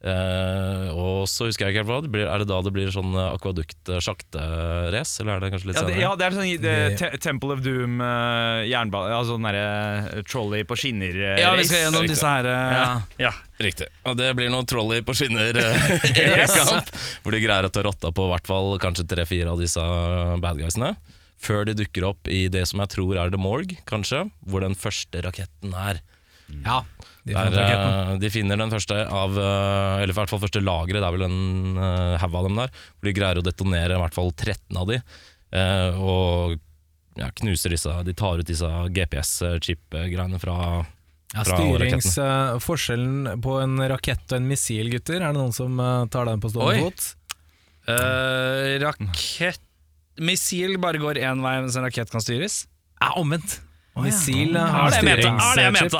Eh, 0.00 0.86
og 0.96 1.26
så 1.28 1.44
husker 1.44 1.66
jeg 1.66 1.74
ikke 1.74 1.82
helt 1.82 1.90
hva 1.90 1.98
det 2.04 2.10
blir. 2.12 2.24
Er 2.24 2.40
det 2.40 2.48
da 2.48 2.60
det 2.64 2.72
blir 2.72 2.88
sånn 2.94 3.12
akvadukt-sjakterace, 3.20 5.20
eller 5.20 5.34
er 5.34 5.44
det 5.44 5.50
kanskje 5.52 5.68
litt 5.68 5.76
ja, 5.76 5.84
det, 5.84 5.92
senere? 5.92 6.04
ja, 6.06 6.12
det 6.16 6.26
er 6.26 6.36
sånn 6.38 6.64
det, 6.64 6.76
te 6.96 7.10
Temple 7.20 7.56
of 7.56 7.60
Doom, 7.64 8.00
uh, 8.00 8.64
jernbane 8.64 9.12
Altså 9.18 9.36
sånn 9.36 9.48
derre 9.50 10.24
trolley 10.24 10.64
på 10.64 10.78
skinner-race. 10.80 11.44
ja, 11.44 11.52
vi 11.58 11.68
skal 11.68 11.84
gjennom 11.84 12.08
disse 12.08 12.32
her 12.32 12.48
uh, 12.48 12.74
Ja. 12.78 12.88
ja. 13.28 13.34
Riktig. 13.60 13.90
Og 14.08 14.16
det 14.16 14.30
blir 14.38 14.48
noe 14.48 14.64
trolley 14.64 15.04
på 15.04 15.12
skinner 15.18 15.52
eh, 15.60 16.46
kamp, 16.56 16.88
hvor 17.20 17.36
de 17.36 17.44
greier 17.44 17.68
å 17.68 17.72
ta 17.72 17.84
rotta 17.84 18.08
på 18.16 18.24
i 18.24 18.32
hvert 18.32 18.48
fall 18.48 18.72
kanskje 18.80 19.04
tre-fire 19.10 19.52
av 19.52 19.60
disse 19.60 19.84
bad 20.40 20.62
guysene. 20.62 20.94
Før 21.40 21.68
de 21.68 21.76
dukker 21.76 22.04
opp 22.08 22.28
i 22.28 22.46
det 22.52 22.64
som 22.68 22.80
jeg 22.80 22.92
tror 22.96 23.20
er 23.20 23.32
The 23.32 23.40
Morgue, 23.40 23.76
kanskje, 23.88 24.26
hvor 24.48 24.64
den 24.64 24.76
første 24.76 25.20
raketten 25.24 25.76
er. 25.76 26.00
Ja, 26.64 26.80
de 27.26 27.34
Der, 27.36 27.56
eh, 27.60 28.14
de 28.20 28.30
finner 28.32 28.56
den 28.56 28.72
første 28.72 28.96
av 28.96 29.36
eh, 29.36 30.00
Eller 30.00 30.14
i 30.14 30.16
hvert 30.16 30.30
fall 30.32 30.40
første 30.42 30.62
lageret, 30.64 31.02
det 31.02 31.08
er 31.08 31.16
vel 31.16 31.26
en 31.26 31.76
uh, 31.76 32.16
haug 32.22 32.38
av 32.40 32.48
dem 32.48 32.56
der. 32.62 32.72
Hvor 32.96 33.10
de 33.10 33.16
greier 33.18 33.40
å 33.40 33.44
detonere 33.44 33.98
i 33.98 34.00
hvert 34.00 34.16
fall 34.16 34.32
13 34.32 34.80
av 34.80 34.88
de. 34.88 35.00
eh, 35.52 36.00
og 36.00 36.56
ja, 37.18 37.28
knuser 37.42 37.74
disse 37.74 37.92
De 38.06 38.14
tar 38.16 38.40
ut 38.40 38.48
disse 38.48 38.68
GPS-chip-greiene 38.96 40.40
fra 40.40 40.56
Ja, 41.34 41.44
fra 41.44 41.58
styrings, 41.60 42.12
uh, 42.18 42.58
forskjellen 42.62 43.42
på 43.44 43.60
en 43.62 43.78
rakett 43.92 44.24
og 44.32 44.38
en 44.40 44.48
missil, 44.50 44.88
gutter, 44.90 45.20
er 45.20 45.28
det 45.28 45.38
noen 45.38 45.54
som 45.54 45.76
uh, 45.78 46.06
tar 46.10 46.30
den 46.30 46.42
på 46.42 46.50
stående 46.54 46.88
fot? 46.88 47.10
Uh, 47.90 48.78
Rakett 48.82 49.62
Missil 50.20 50.74
bare 50.82 51.00
går 51.00 51.20
én 51.22 51.40
vei, 51.40 51.54
mens 51.62 51.78
en 51.78 51.86
rakett 51.86 52.10
kan 52.12 52.20
styres? 52.20 52.64
Ja, 53.00 53.14
omvendt. 53.16 53.60
Missil 53.98 54.54
Ja, 54.54 54.66
har 54.70 54.94
styringschip, 54.94 55.96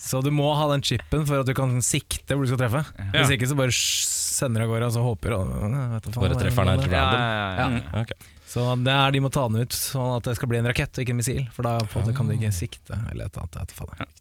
så 0.08 0.20
du 0.24 0.30
må 0.32 0.52
ha 0.54 0.68
den 0.70 0.82
chipen 0.86 1.24
for 1.26 1.42
at 1.42 1.48
du 1.50 1.54
kan 1.58 1.74
sikte 1.84 2.36
hvor 2.36 2.46
du 2.46 2.52
skal 2.52 2.60
treffe. 2.62 2.84
Hvis 3.16 3.32
ikke 3.34 3.48
så 3.50 3.56
bare 3.58 3.74
sender 3.74 4.62
du 4.62 4.66
av 4.68 4.70
gårde 4.72 4.86
og 4.88 4.94
så 4.94 5.02
håper 5.04 5.34
og, 5.36 5.50
vet 5.96 6.06
du 6.06 6.12
faen, 6.14 6.22
Bare 6.24 6.38
treffer 6.38 6.70
den 6.70 6.84
helt 6.84 6.94
random. 6.94 7.20
ja, 7.20 7.34
ja, 7.58 7.68
ja. 7.82 8.04
Ok. 8.04 8.14
Så 8.54 8.64
det 8.86 8.92
er, 8.94 9.10
de 9.10 9.20
må 9.24 9.30
ta 9.34 9.48
den 9.50 9.66
ut 9.66 9.74
sånn 9.74 10.12
at 10.14 10.28
det 10.28 10.36
skal 10.38 10.50
bli 10.52 10.60
en 10.62 10.68
rakett 10.70 10.94
og 10.94 11.02
ikke 11.02 11.14
en 11.16 11.18
missil, 11.18 11.42
for 11.54 11.66
da 11.66 11.72
på 11.82 11.98
en 11.98 12.04
måte 12.06 12.14
kan 12.16 12.30
du 12.30 12.36
ikke 12.36 12.52
sikte 12.54 12.94
eller 13.10 13.26
et 13.26 13.38
eller 13.42 13.64
annet. 13.64 14.20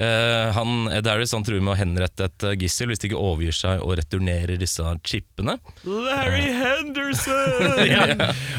Eh, 0.00 0.50
han, 0.56 0.86
Darius 1.04 1.34
han 1.36 1.44
truer 1.44 1.60
med 1.60 1.74
å 1.74 1.76
henrette 1.76 2.24
et 2.30 2.44
eh, 2.48 2.54
gissel 2.62 2.88
hvis 2.88 3.02
de 3.02 3.10
ikke 3.10 3.18
overgir 3.20 3.52
seg 3.52 3.82
og 3.84 3.98
returnerer 4.00 4.56
disse 4.60 4.80
chipene. 5.04 5.58
Larry 5.84 6.46
Henderson! 6.56 7.76
Ja. 7.90 8.06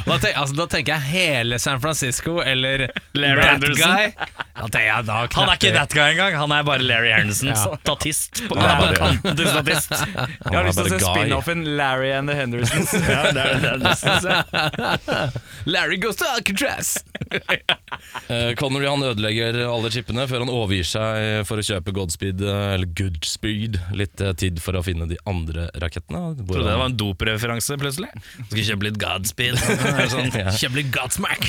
Da, 0.05 0.15
tenk, 0.19 0.35
altså, 0.37 0.55
da 0.57 0.65
tenker 0.69 0.93
jeg 0.97 1.01
hele 1.11 1.57
San 1.61 1.79
Francisco 1.81 2.39
eller 2.43 2.87
Larry 3.17 3.41
that 3.41 3.51
Henderson. 3.53 3.95
guy. 3.95 4.69
Da 4.71 4.81
jeg, 4.83 5.05
da 5.07 5.15
Han 5.33 5.49
er 5.49 5.57
ikke 5.57 5.71
that 5.75 5.93
guy 5.95 6.11
engang, 6.13 6.35
han 6.37 6.53
er 6.53 6.65
bare 6.67 6.83
Larry 6.85 7.11
Henderson. 7.15 7.49
Ja. 7.53 7.77
Statist. 7.81 8.41
På, 8.49 8.57
Han 8.59 8.67
er 8.67 8.81
bare- 8.83 8.99
kanten 9.01 9.37
til 9.39 9.49
statist. 9.49 9.95
Jeg 10.51 10.57
har 10.57 10.67
lyst 10.67 10.81
til 10.81 10.89
å 10.89 10.91
se 10.91 10.99
spin-offen 11.05 11.63
Larry 11.79 12.11
and 12.17 12.29
the 12.29 12.35
Hendersons. 12.37 12.93
Ja, 13.11 13.31
det 13.33 13.45
er. 13.47 15.31
Larry 15.65 15.97
goes 15.97 16.15
to 16.21 16.25
Alcatraz. 16.35 16.97
uh, 17.31 18.53
Connery 18.59 18.87
han 18.89 19.03
ødelegger 19.03 19.61
alle 19.67 19.91
chipene 19.93 20.27
før 20.29 20.45
han 20.45 20.51
overgir 20.53 20.87
seg 20.87 21.30
for 21.47 21.61
å 21.61 21.65
kjøpe 21.65 21.93
Godspeed, 21.95 22.41
eh, 22.45 22.73
eller 22.75 22.89
Goodspeed, 22.97 23.79
litt 23.97 24.21
eh, 24.23 24.33
tid 24.39 24.61
for 24.63 24.77
å 24.77 24.83
finne 24.85 25.07
de 25.09 25.17
andre 25.29 25.67
rakettene. 25.81 26.21
hvor 26.41 26.59
Trodde 26.59 26.69
det 26.69 26.79
var 26.81 26.89
en 26.91 26.97
dopreferanse 26.99 27.77
plutselig. 27.81 28.11
Skal 28.49 28.67
kjøpe 28.71 28.87
litt 28.89 28.99
Godspeed. 29.01 29.59
Sånn. 30.13 30.31
kjøpe 30.31 30.81
litt 30.81 30.91
Godsmack. 30.95 31.47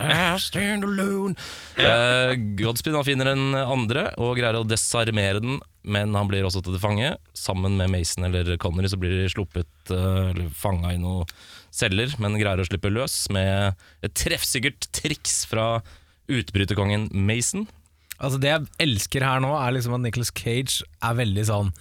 I 0.00 0.38
stand 0.46 0.86
alone. 0.88 1.36
Eh, 1.76 2.34
Godspeed 2.60 2.96
han 2.98 3.06
finner 3.06 3.32
en 3.34 3.60
andre 3.60 4.08
og 4.20 4.36
greier 4.38 4.60
å 4.60 4.66
desarmere 4.66 5.42
den, 5.44 5.60
men 5.82 6.16
han 6.16 6.28
blir 6.28 6.44
også 6.46 6.60
tatt 6.64 6.74
til 6.74 6.82
fange. 6.82 7.14
Sammen 7.36 7.78
med 7.80 7.92
Mason 7.92 8.26
eller 8.28 8.56
Connery 8.60 8.90
så 8.92 8.98
blir 9.00 9.14
de 9.16 9.30
sluppet 9.32 9.94
eh, 9.94 10.30
eller 10.32 10.52
fanga 10.56 10.94
i 10.96 11.00
noen 11.00 11.28
celler, 11.70 12.12
men 12.18 12.38
greier 12.40 12.60
å 12.60 12.66
slippe 12.66 12.90
løs 12.92 13.24
med 13.32 13.76
et 14.04 14.14
treffsikkert 14.18 14.90
triks 14.96 15.44
fra 15.50 15.78
utbryterkongen 16.30 17.08
Mason. 17.14 17.66
Altså 18.20 18.40
Det 18.42 18.50
jeg 18.52 18.66
elsker 18.84 19.24
her 19.24 19.40
nå, 19.40 19.54
er 19.56 19.72
liksom 19.78 19.96
at 19.96 20.04
Nicolas 20.04 20.30
Cage 20.36 20.82
er 21.00 21.16
veldig 21.22 21.46
sånn 21.48 21.72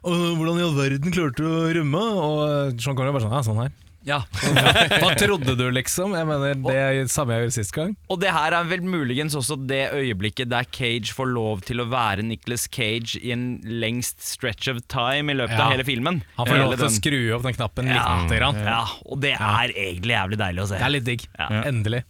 og 0.00 0.16
Hvordan 0.38 0.56
i 0.56 0.64
all 0.64 0.76
verden 0.78 1.12
klarte 1.12 1.42
du 1.44 1.48
å 1.48 1.68
rømme? 1.76 2.00
Og 2.00 2.80
Sean 2.80 2.96
Connery 2.96 3.10
er 3.12 3.16
bare 3.18 3.24
sånn 3.26 3.34
Ja, 3.36 3.40
sånn 3.44 3.58
her. 3.60 3.72
Ja. 4.08 4.16
Hva 5.02 5.10
trodde 5.20 5.52
du, 5.60 5.66
liksom? 5.76 6.14
Jeg 6.16 6.24
mener 6.24 6.54
Det 6.64 6.76
er 6.80 7.00
samme 7.12 7.34
jeg 7.36 7.44
gjorde 7.44 7.52
sist 7.58 7.74
gang. 7.76 7.90
Og 8.08 8.16
det 8.22 8.30
her 8.32 8.56
er 8.56 8.64
vel 8.70 8.80
muligens 8.88 9.36
også 9.36 9.58
det 9.68 9.82
øyeblikket 9.92 10.48
der 10.48 10.64
Cage 10.72 11.12
får 11.12 11.28
lov 11.34 11.60
til 11.68 11.82
å 11.84 11.86
være 11.92 12.24
Nicolas 12.24 12.64
Cage 12.72 13.20
i 13.20 13.34
en 13.36 13.44
lengst 13.68 14.24
stretch 14.24 14.70
of 14.72 14.80
time 14.88 15.34
i 15.34 15.36
løpet 15.36 15.52
Ja. 15.58 15.66
av 15.66 15.74
hele 15.76 15.84
filmen. 15.84 16.22
Han 16.38 16.48
får 16.48 16.62
lov 16.62 16.76
til 16.78 16.86
å 16.88 16.94
skru 16.96 17.20
opp 17.36 17.44
den 17.44 17.58
knappen 17.60 17.92
ja, 17.92 18.06
lite 18.22 18.40
grann. 18.40 18.62
ja, 18.64 18.80
og 19.04 19.20
det 19.20 19.34
er 19.36 19.76
egentlig 19.76 20.16
jævlig 20.16 20.40
deilig 20.46 20.64
å 20.64 20.70
se. 20.72 20.80
Det 20.80 20.88
er 20.88 20.96
litt 20.96 21.08
digg. 21.12 21.28
Ja. 21.36 21.50
Endelig. 21.68 22.02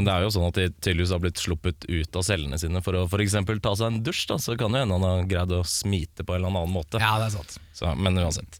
Men 0.00 0.06
det 0.08 0.12
er 0.16 0.22
jo 0.24 0.30
sånn 0.32 0.46
at 0.48 0.56
de 0.56 0.62
tydeligvis 0.80 1.10
har 1.12 1.20
blitt 1.20 1.40
sluppet 1.42 1.84
ut 1.84 2.16
av 2.16 2.22
cellene 2.24 2.56
sine 2.56 2.80
for 2.80 2.96
å 2.96 3.02
f.eks. 3.04 3.34
ta 3.60 3.72
seg 3.76 3.90
en 3.90 3.98
dusj. 4.06 4.22
Da, 4.30 4.38
så 4.40 4.54
kan 4.56 4.72
jo 4.72 4.80
hende 4.80 4.96
han 4.96 5.04
har 5.04 5.26
greid 5.28 5.52
å 5.52 5.58
smite 5.68 6.24
på 6.24 6.32
en 6.32 6.40
eller 6.40 6.54
annen 6.54 6.72
måte. 6.72 6.96
Ja, 7.02 7.18
det 7.20 7.26
er 7.26 7.34
sant. 7.34 7.58
Så, 7.76 7.90
men 8.00 8.16
uansett. 8.16 8.56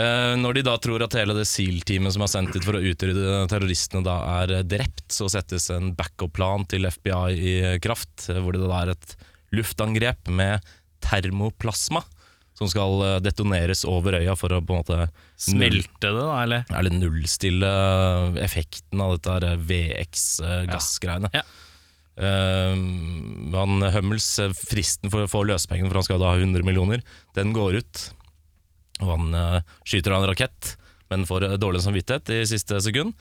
Eh, 0.00 0.32
når 0.40 0.56
de 0.56 0.62
da 0.64 0.78
tror 0.80 1.04
at 1.04 1.18
hele 1.20 1.36
det 1.36 1.44
SEAL-teamet 1.50 2.16
som 2.16 2.24
er 2.24 2.32
sendt 2.32 2.56
dit 2.56 2.64
for 2.64 2.78
å 2.78 2.80
utrydde 2.80 3.42
terroristene, 3.52 4.00
da 4.06 4.16
er 4.38 4.54
eh, 4.56 4.64
drept, 4.64 5.04
så 5.12 5.28
settes 5.28 5.68
en 5.76 5.92
backup-plan 5.98 6.64
til 6.72 6.88
FBI 6.88 7.36
i 7.36 7.54
kraft, 7.84 8.30
eh, 8.32 8.40
hvor 8.40 8.56
det 8.56 8.64
da 8.64 8.80
er 8.80 8.94
et 8.94 9.12
luftangrep 9.60 10.32
med 10.32 10.64
termoplasma 11.04 12.00
som 12.58 12.70
skal 12.70 13.04
eh, 13.06 13.16
detoneres 13.22 13.84
over 13.88 14.18
øya 14.18 14.34
for 14.38 14.54
å 14.54 14.60
på 14.64 14.74
en 14.74 14.82
måte 14.82 15.06
Smelte 15.38 16.10
det, 16.10 16.12
da, 16.18 16.42
eller? 16.42 16.66
eller 16.74 16.96
nullstille 16.96 17.70
effekten 18.42 19.02
av 19.04 19.14
dette 19.16 19.54
VX-gassgreiene. 19.70 21.30
Ja. 21.36 21.44
han 22.18 23.86
Hummels, 23.94 24.26
eh, 24.42 24.54
fristen 24.58 25.12
for 25.14 25.22
å 25.22 25.30
få 25.30 25.44
løsepengene, 25.46 25.92
for 25.92 26.02
han 26.02 26.08
skal 26.08 26.22
da 26.22 26.32
ha 26.32 26.42
100 26.42 26.66
millioner, 26.66 27.04
den 27.38 27.54
går 27.54 27.78
ut. 27.84 28.08
Og 28.98 29.12
han 29.12 29.34
uh, 29.34 29.60
skyter 29.86 30.14
av 30.14 30.24
en 30.24 30.32
rakett, 30.32 30.74
men 31.12 31.26
får 31.28 31.46
eh, 31.46 31.56
dårlig 31.60 31.84
samvittighet 31.84 32.34
i 32.34 32.42
siste 32.50 32.80
sekund. 32.84 33.14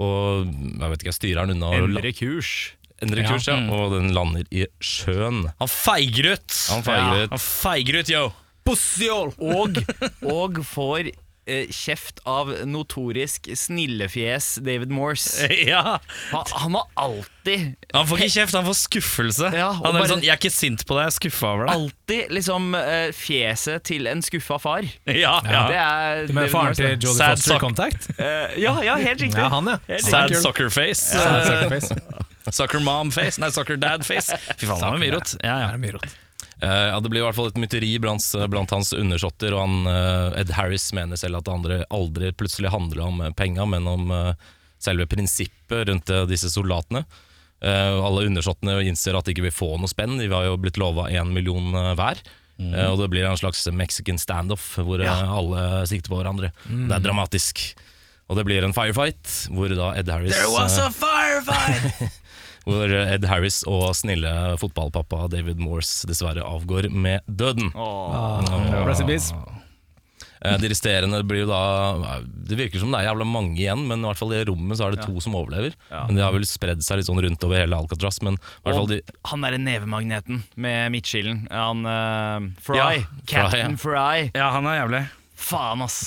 Og 0.00 0.48
jeg 0.48 0.92
vet 0.92 1.04
ikke, 1.04 1.16
styrer 1.16 1.42
han 1.42 1.52
unna 1.52 1.72
Endre 1.76 2.12
kurs. 2.16 2.72
endrer 3.02 3.26
kurs, 3.26 3.48
ja, 3.50 3.58
og 3.74 3.96
den 3.96 4.12
lander 4.14 4.46
i 4.54 4.64
sjøen. 4.80 5.44
Han 5.60 5.70
feiger 5.70 6.32
ut! 6.34 6.60
Han 6.72 6.84
feiger 6.86 7.24
ut. 7.24 7.32
Han 7.34 7.42
feiger 7.42 8.00
ut, 8.00 8.12
yo! 8.14 8.28
Og, 9.38 9.78
og 10.28 10.58
får 10.68 11.08
eh, 11.48 11.70
kjeft 11.72 12.20
av 12.28 12.50
notorisk 12.68 13.48
snillefjes 13.56 14.58
David 14.64 14.90
Morse. 14.92 15.48
Ja. 15.68 15.98
Han, 16.32 16.44
han 16.52 16.74
har 16.76 16.86
alltid 17.00 17.74
Han 17.96 18.06
får 18.08 18.20
ikke 18.20 18.34
kjeft, 18.34 18.54
han 18.58 18.66
får 18.68 18.76
skuffelse. 18.82 19.48
Ja, 19.56 19.70
og 19.72 19.86
han 19.86 19.96
er 19.96 20.00
bare- 20.02 20.10
sånn, 20.12 20.22
'Jeg 20.26 20.32
er 20.34 20.40
ikke 20.40 20.52
sint 20.52 20.84
på 20.88 20.96
deg, 20.98 21.06
jeg 21.06 21.12
er 21.12 21.16
skuffa 21.16 21.46
over 21.54 21.64
deg'. 21.66 21.74
Alltid 21.78 22.34
liksom 22.36 22.74
eh, 22.76 23.08
fjeset 23.16 23.82
til 23.88 24.06
en 24.12 24.20
skuffa 24.22 24.58
far. 24.60 24.82
Ja, 25.08 25.40
ja. 25.44 25.62
Det 25.72 25.80
er 25.80 26.26
Du 26.28 26.32
mener 26.36 26.48
David 26.48 26.52
faren 26.52 26.66
Morse, 26.68 26.76
til 26.82 26.86
det. 26.92 27.02
Jodie 27.04 27.16
Sad 27.16 27.36
Foster 27.38 27.52
sock. 27.54 27.60
Contact? 27.64 28.08
Eh, 28.18 28.60
ja, 28.62 28.74
ja, 28.84 28.96
helt 29.00 29.20
riktig. 29.24 29.40
Ja, 29.40 29.48
han, 29.48 29.66
ja. 29.72 29.98
Sad 30.04 30.28
Kul. 30.36 30.42
soccer 30.44 30.68
face. 30.68 31.16
Sad 31.16 31.46
sucker 31.48 31.68
face. 31.80 31.96
Sucker 32.58 32.80
mom 32.80 33.10
face. 33.12 33.36
Nei, 33.40 33.50
sucker 33.52 33.76
dad 33.76 34.04
face. 34.08 34.32
Fy 34.56 34.64
faen, 34.68 34.80
det 34.80 34.88
var 34.88 34.98
mye 35.00 35.12
rot. 35.16 35.34
Ja, 35.44 35.56
Det 35.56 35.64
ja. 35.64 35.72
er 35.74 35.78
mye. 35.82 36.27
Eh, 36.62 36.86
ja, 36.90 36.98
det 37.00 37.10
blir 37.12 37.22
i 37.22 37.26
hvert 37.26 37.36
fall 37.38 37.52
et 37.52 37.60
mytteri 37.60 37.92
blant, 38.02 38.24
blant 38.50 38.72
hans 38.74 38.92
undersåtter, 38.96 39.54
og 39.54 39.62
han, 39.62 39.90
eh, 39.92 40.40
Ed 40.42 40.52
Harris 40.56 40.90
mener 40.96 41.20
selv 41.20 41.38
at 41.38 41.46
det 41.46 41.54
andre 41.54 41.78
aldri 41.94 42.32
plutselig 42.34 42.72
handler 42.74 43.04
om 43.06 43.22
eh, 43.22 43.34
penga, 43.38 43.66
men 43.70 43.86
om 43.86 44.10
eh, 44.14 44.50
selve 44.82 45.06
prinsippet 45.10 45.88
rundt 45.88 46.10
eh, 46.10 46.26
disse 46.30 46.50
soldatene. 46.50 47.04
Eh, 47.62 47.94
alle 47.94 48.26
undersåttene 48.26 48.80
innser 48.86 49.18
at 49.18 49.26
de 49.26 49.34
ikke 49.34 49.48
vil 49.48 49.54
få 49.54 49.72
noe 49.78 49.90
spenn, 49.90 50.18
de 50.18 50.30
har 50.30 50.48
jo 50.48 50.58
blitt 50.62 50.78
lova 50.78 51.08
én 51.10 51.30
million 51.34 51.70
eh, 51.74 51.94
hver. 51.98 52.22
Eh, 52.58 52.88
og 52.90 52.98
det 52.98 53.10
blir 53.12 53.26
en 53.28 53.38
slags 53.38 53.62
mexican 53.70 54.18
standoff 54.18 54.72
hvor 54.82 54.98
ja. 55.02 55.14
alle 55.30 55.84
sikter 55.86 56.10
på 56.10 56.18
hverandre. 56.18 56.50
Det 56.66 56.96
er 56.96 57.04
dramatisk. 57.04 57.62
Og 58.28 58.36
det 58.36 58.44
blir 58.44 58.64
en 58.64 58.74
firefight, 58.76 59.30
hvor 59.54 59.72
da 59.72 59.92
Ed 59.96 60.10
Harris 60.12 60.36
eh, 60.36 60.90
firefight! 60.98 62.02
Hvor 62.68 62.92
Ed 63.00 63.24
Harris 63.30 63.62
og 63.68 63.90
snille 63.96 64.32
fotballpappa 64.60 65.24
David 65.32 65.60
Morse 65.62 66.08
dessverre 66.10 66.44
avgår 66.44 66.90
med 66.92 67.24
døden. 67.24 67.70
Åh. 67.72 68.44
Oh. 69.32 69.58
Eh, 70.40 70.58
De 70.60 70.68
resterende 70.70 71.20
blir 71.26 71.42
jo 71.42 71.48
da 71.50 72.18
Det 72.22 72.58
virker 72.58 72.78
som 72.82 72.92
det 72.92 73.00
er 73.00 73.08
jævla 73.08 73.26
mange 73.26 73.56
igjen, 73.58 73.86
men 73.88 74.04
i 74.04 74.08
hvert 74.08 74.20
fall 74.20 74.34
i 74.36 74.42
rommet 74.46 74.78
så 74.78 74.86
er 74.86 74.94
det 74.96 75.06
to 75.06 75.18
som 75.24 75.36
overlever. 75.38 75.74
Men 75.90 76.18
De 76.18 76.24
har 76.24 76.34
vel 76.34 76.46
spredd 76.48 76.84
seg 76.86 77.00
litt 77.00 77.08
sånn 77.10 77.22
rundt 77.24 77.46
over 77.46 77.62
hele 77.62 77.78
Alcatraz. 77.78 78.20
Men 78.24 78.38
i 78.38 78.66
hvert 78.66 78.78
fall 78.78 78.90
de 78.92 79.00
han 79.32 79.46
derre 79.46 79.62
nevemagneten 79.62 80.44
med 80.56 80.92
midtskillen. 80.94 81.46
Han 81.52 81.82
uh, 81.88 82.52
Fry. 82.64 82.78
Ja, 82.78 82.90
Captain 83.28 83.78
Fry. 83.80 84.28
ja, 84.34 84.52
han 84.54 84.68
er 84.70 84.82
jævlig. 84.82 85.02
Faen, 85.38 85.82
ass. 85.86 85.98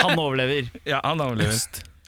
Han 0.00 0.16
overlever. 0.18 0.70
Ja, 0.88 1.02
han 1.04 1.20
overlever. 1.20 1.58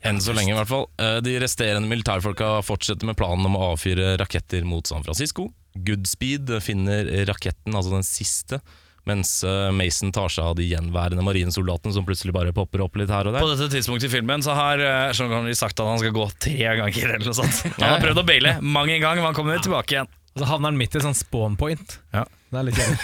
Enn 0.05 0.19
så 0.21 0.35
lenge, 0.37 0.53
i 0.53 0.57
hvert 0.59 0.69
fall. 0.71 0.87
Eh, 1.01 1.19
De 1.25 1.35
resterende 1.41 1.89
militærfolka 1.89 2.59
fortsetter 2.67 3.09
med 3.09 3.17
planen 3.17 3.47
om 3.49 3.57
å 3.57 3.71
avfyre 3.73 4.15
raketter 4.21 4.67
mot 4.69 4.87
San 4.87 5.05
Francisco. 5.07 5.49
Goodspeed 5.75 6.51
finner 6.63 7.09
raketten, 7.27 7.75
altså 7.75 7.95
den 7.97 8.05
siste, 8.07 8.61
mens 9.09 9.33
eh, 9.45 9.71
Mason 9.75 10.13
tar 10.15 10.31
seg 10.33 10.45
av 10.53 10.55
de 10.61 10.65
gjenværende 10.69 11.25
marinesoldatene 11.27 11.93
som 11.97 12.07
plutselig 12.09 12.33
bare 12.37 12.53
popper 12.57 12.85
opp 12.87 12.95
litt 13.01 13.11
her 13.13 13.27
og 13.29 13.35
der. 13.37 13.43
På 13.45 13.51
dette 13.51 13.67
tidspunktet 13.75 14.09
i 14.09 14.13
filmen 14.15 14.45
så 14.45 14.55
har 14.57 14.81
eh, 14.81 15.11
Sean 15.17 15.33
Connery 15.33 15.57
sagt 15.59 15.81
at 15.81 15.89
han 15.91 16.01
skal 16.01 16.15
gå 16.17 16.29
tre 16.41 16.57
ganger. 16.85 17.11
eller 17.17 17.27
noe 17.27 17.37
sånt 17.37 17.65
Han 17.83 17.91
har 17.97 18.05
prøvd 18.05 18.23
å 18.23 18.29
baile 18.29 18.55
mange 18.63 19.01
ganger, 19.01 19.21
men 19.25 19.33
han 19.33 19.37
kommer 19.41 19.61
tilbake 19.65 19.97
igjen. 19.99 20.13
Og 20.35 20.41
så 20.43 20.49
havner 20.51 20.73
han 20.73 20.79
midt 20.81 20.97
i 20.99 21.03
sånn 21.05 21.15
spawn 21.17 21.57
point. 21.61 21.99
Ja. 22.15 22.25
Det 22.55 22.61
er 22.61 22.67
litt 22.69 22.79
kjedelig. 22.79 22.99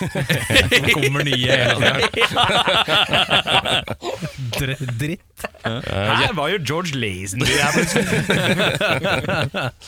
Det 0.86 0.94
kommer 0.94 1.26
nye 1.26 1.50
hele 1.50 2.00
tida. 2.14 2.44
Dr- 4.56 4.84
Dritt. 5.00 5.46
Her 5.64 6.32
var 6.38 6.52
jo 6.54 6.58
George 6.62 6.94
Lazenby 6.98 7.50
her. 7.58 7.74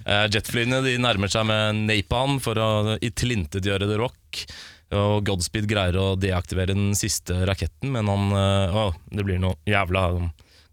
Eh, 0.00 0.24
Jetflyene 0.32 0.78
de 0.80 0.94
nærmer 0.96 1.28
seg 1.28 1.44
med 1.44 1.82
napalm 1.84 2.38
for 2.40 2.56
å 2.56 2.94
i 3.04 3.10
tilintetgjøre 3.12 3.84
The 3.84 3.98
Rock. 4.00 4.38
Og 4.96 5.26
Godspeed 5.28 5.68
greier 5.68 5.98
å 6.00 6.06
deaktivere 6.16 6.72
den 6.72 6.94
siste 6.98 7.36
raketten, 7.44 7.92
men 7.92 8.08
han 8.08 8.32
eh, 8.32 8.72
å, 8.80 8.86
Det 9.12 9.26
blir 9.28 9.36
noe 9.42 9.60
jævla 9.68 10.06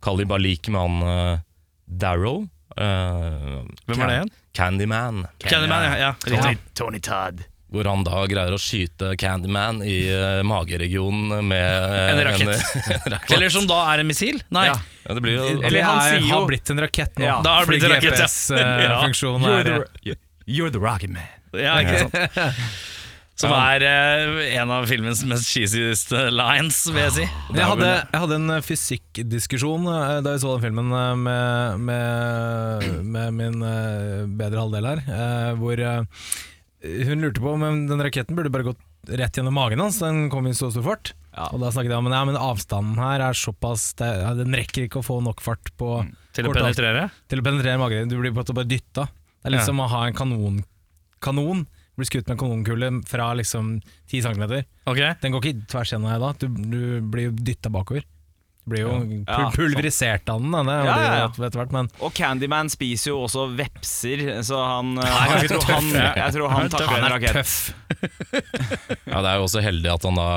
kalibalik 0.08 0.70
med 0.72 0.80
han 0.80 1.04
uh, 1.04 1.44
Darrow. 1.86 2.46
Uh, 2.78 3.66
Hvem 3.90 4.00
er 4.00 4.08
det 4.08 4.16
igjen? 4.16 4.34
Candyman. 4.58 5.24
Candyman, 5.44 5.86
ja. 5.90 5.96
ja. 6.08 6.12
Tony, 6.24 6.56
Tony 6.78 7.00
Todd. 7.04 7.44
Hvor 7.68 7.84
han 7.90 8.04
da 8.08 8.22
greier 8.32 8.54
å 8.56 8.60
skyte 8.62 9.10
Candyman 9.20 9.82
i 9.84 9.98
uh, 10.08 10.40
mageregionen 10.48 11.42
med 11.50 11.66
uh, 11.68 11.98
En 12.14 12.22
rakett. 12.30 12.48
en 12.48 13.12
rakett. 13.18 13.34
Eller 13.36 13.52
som 13.52 13.68
da 13.68 13.82
er 13.92 14.04
en 14.06 14.08
missil? 14.08 14.40
Nei. 14.56 14.70
Ja. 14.70 14.78
Ja, 15.04 15.16
det 15.18 15.24
blir 15.26 15.36
jo 15.36 15.48
Eller 15.68 15.84
han 15.84 16.00
er, 16.00 16.14
sier 16.14 16.24
jo- 16.24 16.34
har 16.36 16.46
blitt 16.48 16.72
en 16.72 16.80
rakett 16.86 17.20
nå. 17.20 17.26
Ja, 17.28 17.40
da 17.44 17.58
har 17.58 17.66
det 17.68 17.74
blitt 17.76 17.88
en 17.90 17.96
rakett, 17.98 18.22
ja. 18.24 18.28
Ja. 18.58 18.70
GPS-funksjonen 18.80 19.50
You're 19.52 19.66
the, 19.68 20.16
you're 20.48 20.72
the 20.72 20.80
rocket 20.84 21.12
man. 21.12 21.28
Ja, 21.56 21.76
ikke 21.84 22.06
sant? 22.08 22.64
Som 23.38 23.52
er 23.54 23.84
eh, 23.86 24.56
en 24.58 24.72
av 24.74 24.88
filmens 24.90 25.20
mest 25.30 25.46
cheesieste 25.52 26.24
lines, 26.34 26.80
vil 26.90 27.04
jeg 27.04 27.12
si. 27.20 27.26
jeg 27.54 27.68
hadde, 27.70 27.90
jeg 28.10 28.22
hadde 28.24 28.38
en 28.40 28.56
fysikkdiskusjon 28.66 29.86
eh, 29.94 30.14
da 30.26 30.34
vi 30.34 30.42
så 30.42 30.56
den 30.56 30.64
filmen 30.66 30.90
eh, 30.98 31.12
med, 31.22 31.84
med, 31.86 32.88
med 33.14 33.36
min 33.38 33.62
eh, 33.62 34.24
bedre 34.40 34.64
halvdel 34.64 34.90
her, 34.90 35.04
eh, 35.06 35.52
hvor 35.62 35.84
eh, 35.86 36.02
hun 37.08 37.24
lurte 37.24 37.44
på 37.44 37.54
om 37.56 37.64
den 37.90 38.04
raketten 38.04 38.38
burde 38.38 38.52
bare 38.54 38.70
gått 38.72 38.82
rett 39.08 39.38
gjennom 39.40 39.56
magen 39.56 39.80
hans. 39.84 40.00
Den 40.04 40.28
kom 40.34 40.48
i 40.50 40.54
så 40.58 40.70
stor 40.74 40.86
fart. 40.86 41.14
Ja. 41.38 41.50
Og 41.54 41.62
da 41.62 41.70
snakket 41.72 41.94
jeg 41.94 42.02
om 42.02 42.10
ja, 42.12 42.24
men 42.26 42.40
avstanden 42.40 42.98
her 42.98 43.22
er 43.22 43.38
såpass 43.38 43.92
ja, 44.02 44.32
Den 44.34 44.56
rekker 44.58 44.88
ikke 44.88 45.04
å 45.04 45.06
få 45.06 45.20
nok 45.22 45.44
fart 45.46 45.70
på 45.78 46.00
Til 46.34 46.48
å 46.50 46.54
penetrere? 46.56 47.12
til 47.30 47.42
å 47.44 47.46
penetrere 47.46 47.78
magen. 47.82 48.10
Du 48.10 48.18
blir 48.18 48.34
bare 48.34 48.66
dytta. 48.66 49.06
Det 49.06 49.46
er 49.52 49.54
litt 49.54 49.62
Ja. 49.62 49.68
som 49.70 49.80
å 49.84 49.88
ha 49.92 50.08
en 50.08 50.18
kanon. 50.18 50.64
Kanon 51.22 51.68
Blir 51.98 52.06
skutt 52.06 52.28
med 52.28 52.36
en 52.36 52.42
kanonkule 52.44 52.90
fra 53.10 53.32
liksom 53.34 53.82
10 54.12 54.22
cm. 54.22 54.44
Okay. 54.86 55.16
Den 55.22 55.32
går 55.34 55.42
ikke 55.42 55.66
tvers 55.72 55.90
gjennom 55.94 56.12
deg 56.12 56.22
da, 56.22 56.34
du, 56.38 56.48
du 56.70 57.02
blir 57.02 57.32
dytta 57.34 57.72
bakover. 57.74 58.04
Blir 58.68 58.82
jo 58.84 58.94
pul 59.00 59.12
Ja, 59.28 59.50
pulverisert 59.56 60.30
av 60.34 60.42
den. 60.44 60.52
Ja, 60.72 60.84
ja, 60.84 60.96
ja. 61.22 61.28
etter 61.32 61.62
hvert, 61.62 61.72
men 61.76 61.88
Og 62.04 62.12
Candyman 62.18 62.68
spiser 62.74 63.14
jo 63.14 63.22
også 63.26 63.46
vepser, 63.56 64.26
så 64.44 64.60
han, 64.60 64.98
er 65.00 65.38
jeg, 65.46 65.54
tror 65.54 65.70
han, 65.72 65.88
jeg 65.96 66.34
tror 66.36 66.52
han 66.52 66.74
takler 66.74 67.06
en 67.06 67.14
rakett. 67.16 67.40
tøff. 67.40 67.56
Ja, 69.08 69.22
Det 69.24 69.30
er 69.32 69.38
jo 69.40 69.46
også 69.48 69.62
heldig 69.64 69.94
at 69.94 70.04
han 70.10 70.20
da 70.20 70.28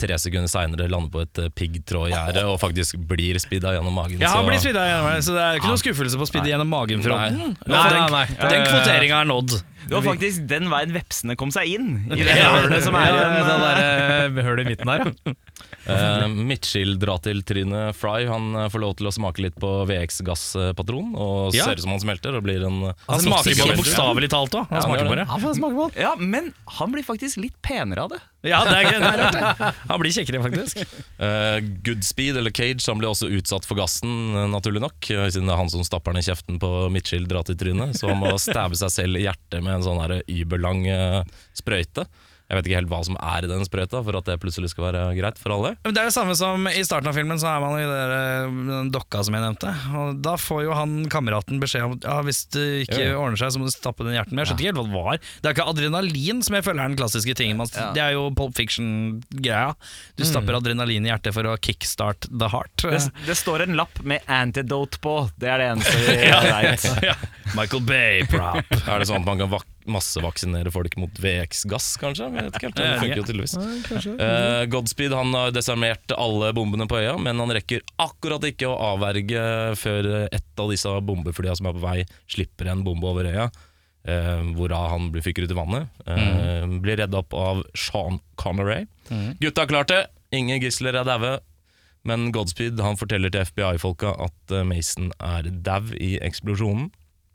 tre 0.00 0.16
sekunder 0.16 0.48
seinere 0.48 0.86
lander 0.88 1.10
på 1.12 1.20
et 1.26 1.38
eh, 1.42 1.50
piggtrådgjerde 1.52 2.46
og 2.48 2.54
faktisk 2.62 2.96
blir 3.10 3.36
spidda 3.42 3.74
gjennom 3.76 3.92
magen. 3.92 4.16
Ja, 4.22 4.30
han 4.38 4.46
blir 4.48 4.56
spidda 4.62 4.86
gjennom, 4.88 5.18
så 5.26 5.34
det 5.36 5.42
er 5.44 5.58
ikke 5.60 5.68
noe 5.74 5.82
skuffelse 5.82 6.16
på 6.16 6.24
å 6.24 6.28
spidde 6.30 6.48
gjennom 6.48 6.70
magen-fronten. 6.72 7.36
Nei. 7.36 7.50
Nei, 7.68 7.82
den, 7.92 7.98
nei, 8.00 8.08
nei. 8.14 8.22
den 8.40 8.62
Eh, 8.62 8.70
kvoteringa 8.70 9.18
er 9.20 9.28
nådd. 9.28 9.58
Det 9.90 9.92
var 9.98 10.06
faktisk 10.06 10.46
den 10.48 10.70
veien 10.72 10.94
vepsene 10.96 11.36
kom 11.36 11.52
seg 11.52 11.68
inn, 11.76 11.90
i 12.16 12.22
det 12.24 12.32
Ja. 12.38 12.48
hølet 12.62 12.84
som 12.88 12.96
er 12.96 13.10
Ja, 13.12 13.28
igjen. 13.28 13.44
det 13.44 13.58
der 13.66 13.82
eh, 13.84 14.42
hølet 14.48 14.64
i 14.64 14.68
midten 14.72 14.88
der, 14.94 15.36
ja. 15.86 16.22
Eh, 16.24 16.28
Mitchell 16.28 16.98
drar 17.00 17.20
til 17.24 17.42
trynet 17.46 17.96
Fry. 17.96 18.26
Han 18.28 18.54
eh, 18.56 18.68
får 18.72 18.82
lov 18.82 18.96
til 18.98 19.08
å 19.08 19.12
smake 19.14 19.44
litt 19.44 19.56
på 19.60 19.70
VX-gasspatron 19.88 21.14
og 21.16 21.54
Ja. 21.56 21.64
ser 21.64 21.80
ut 21.80 21.84
som 21.86 21.94
han 21.94 22.02
smelter. 22.02 22.36
Og 22.36 22.44
blir 22.44 22.64
en 22.66 22.80
Han 23.08 23.20
smaker 23.20 23.56
på 23.56 23.68
det 23.70 23.78
bokstavelig 23.80 24.30
talt 24.30 24.54
òg. 24.54 24.66
Han 24.68 24.76
Ja, 24.76 24.80
han 24.80 24.90
smaker 24.90 25.08
på 25.08 25.16
det. 25.16 25.26
Han 25.30 25.40
på 25.40 25.88
den. 25.90 26.02
Ja, 26.02 26.14
men 26.16 26.52
han 26.66 26.92
blir 26.92 27.04
faktisk 27.06 27.40
litt 27.40 27.56
penere 27.62 28.04
av 28.04 28.10
det. 28.10 28.20
Ja, 28.42 28.62
det 28.64 28.76
er, 28.88 29.00
det 29.04 29.40
er. 29.40 29.74
Han 29.88 30.00
blir 30.00 30.12
kjekkere, 30.12 30.40
faktisk. 30.40 30.80
Uh, 31.20 31.60
Goodspeed, 31.84 32.38
eller 32.40 32.50
Cage, 32.50 32.80
han 32.88 33.00
blir 33.00 33.10
også 33.10 33.28
utsatt 33.28 33.66
for 33.68 33.76
gassen, 33.76 34.32
naturlig 34.52 34.80
nok. 34.80 34.96
Siden 35.04 35.44
det 35.48 35.52
er 35.52 35.60
han 35.60 35.68
som 35.72 35.84
stapper 35.84 36.14
den 36.14 36.22
i 36.22 36.28
kjeften 36.28 36.60
på 36.62 36.88
Mitchell 36.92 37.28
drar 37.28 37.44
til 37.44 37.58
trynet. 37.60 37.98
Så 38.00 38.08
han 38.08 38.20
må 38.22 38.32
stabbe 38.40 38.78
seg 38.80 38.92
selv 38.94 39.20
i 39.20 39.26
hjertet 39.26 39.60
med 39.60 39.78
en 39.80 39.86
sånn 39.86 40.00
her 40.00 40.20
überlang 40.24 40.86
eh, 40.88 41.22
sprøyte. 41.56 42.06
Jeg 42.50 42.58
vet 42.58 42.66
ikke 42.66 42.78
helt 42.80 42.90
hva 42.90 42.98
som 43.06 43.16
er 43.22 43.46
i 43.46 43.50
den 43.50 43.62
sprøyta, 43.62 44.00
for 44.02 44.16
at 44.18 44.26
det 44.26 44.34
plutselig 44.42 44.72
skal 44.72 44.88
være 44.88 45.02
greit 45.14 45.38
for 45.38 45.54
alle. 45.54 45.76
Men 45.84 45.94
Det 45.94 46.02
er 46.02 46.08
det 46.10 46.14
samme 46.16 46.34
som 46.34 46.66
i 46.66 46.82
starten 46.82 47.06
av 47.06 47.14
filmen, 47.14 47.38
så 47.38 47.46
er 47.52 47.60
man 47.62 47.76
i 47.78 47.84
det, 47.86 48.00
eh, 48.16 48.56
den 48.70 48.90
dokka 48.90 49.22
som 49.24 49.36
jeg 49.38 49.44
nevnte. 49.44 49.70
Og 49.94 50.18
Da 50.20 50.34
får 50.34 50.64
jo 50.66 50.74
han 50.74 50.96
kameraten 51.12 51.60
beskjed 51.62 51.84
om 51.86 51.92
at 51.94 52.08
ja, 52.10 52.16
hvis 52.26 52.42
det 52.50 52.66
ikke 52.88 52.98
Ja, 52.98 53.12
ja. 53.12 53.18
ordner 53.22 53.38
seg, 53.38 53.54
så 53.54 53.62
må 53.62 53.70
du 53.70 53.74
stappe 53.74 54.02
den 54.02 54.14
i 54.14 54.18
med. 54.18 54.42
Jeg 54.42 54.50
skjønte 54.50 54.64
ikke 54.66 54.72
helt 54.72 54.80
hva 54.80 54.86
det 54.90 54.98
var. 54.98 55.20
Det 55.40 55.46
er 55.46 55.54
ikke 55.54 55.68
adrenalin 55.70 56.42
som 56.42 56.54
jeg 56.58 56.64
føler 56.66 56.82
er 56.82 56.88
den 56.90 56.98
klassiske 56.98 57.34
tingen. 57.38 57.62
Ja. 57.70 57.92
Det 57.94 58.02
er 58.02 58.12
jo 58.18 58.26
Pulp 58.34 58.54
Fiction-greia. 58.58 59.74
Du 60.18 60.24
stapper 60.26 60.58
adrenalin 60.58 61.06
i 61.06 61.10
hjertet 61.12 61.34
for 61.36 61.46
å 61.46 61.56
kickstart 61.60 62.26
the 62.34 62.48
heart. 62.50 62.74
det. 62.82 63.10
Det 63.26 63.36
står 63.38 63.62
en 63.68 63.76
lapp 63.78 64.02
med 64.02 64.20
'antidote' 64.26 64.98
på, 65.00 65.30
det 65.38 65.48
er 65.48 65.58
det 65.58 65.70
eneste 65.70 65.96
vi 66.02 66.16
vet. 66.66 66.84
ja. 67.10 67.14
Michael 67.54 67.82
Bay-prop. 67.86 68.64
Er 68.88 68.98
det 68.98 69.06
sånn 69.08 69.22
at 69.22 69.26
man 69.26 69.38
kan 69.38 69.50
vak 69.50 69.66
massevaksinere 69.92 70.70
folk 70.74 70.94
mot 71.00 71.18
VX-gass, 71.22 71.88
kanskje? 72.00 72.28
Jeg 72.28 72.46
vet 72.48 72.58
ikke 72.58 72.68
helt, 72.68 72.76
Det 72.80 72.90
funker 73.00 73.20
jo 73.20 73.26
tydeligvis. 73.28 73.56
Eh, 74.26 74.64
Godspeed 74.72 75.14
han 75.16 75.34
har 75.36 75.54
desarmert 75.54 76.14
alle 76.16 76.52
bombene 76.56 76.86
på 76.90 77.00
øya, 77.00 77.16
men 77.20 77.38
han 77.42 77.52
rekker 77.56 77.82
akkurat 78.00 78.44
ikke 78.48 78.70
å 78.70 78.78
avverge 78.92 79.42
før 79.80 80.10
et 80.30 80.62
av 80.62 80.70
disse 80.72 80.94
bombeflya 81.10 81.56
som 81.58 81.70
er 81.70 81.76
på 81.76 81.84
vei, 81.84 81.98
slipper 82.30 82.70
en 82.72 82.84
bombe 82.86 83.10
over 83.10 83.28
øya. 83.30 83.50
Uh, 84.00 84.40
hvorav 84.56 84.86
han 84.94 85.10
blir 85.12 85.20
fyker 85.20 85.44
ut 85.44 85.50
i 85.52 85.56
vannet. 85.58 85.90
Eh, 86.08 86.62
Blir 86.80 86.96
redda 87.02 87.18
opp 87.20 87.34
av 87.36 87.58
Sean 87.76 88.16
Conneray. 88.40 88.86
Gutta 89.42 89.66
har 89.66 89.68
klart 89.68 89.90
det, 89.92 90.06
ingen 90.32 90.62
gisler 90.62 90.96
er 90.96 91.04
daue. 91.04 91.34
Men 92.08 92.30
Godspeed 92.32 92.80
han 92.80 92.96
forteller 92.96 93.28
til 93.28 93.44
FBI-folka 93.44 94.14
at 94.24 94.54
Mason 94.64 95.10
er 95.20 95.50
dau 95.52 95.92
i 96.00 96.14
eksplosjonen. 96.24 96.88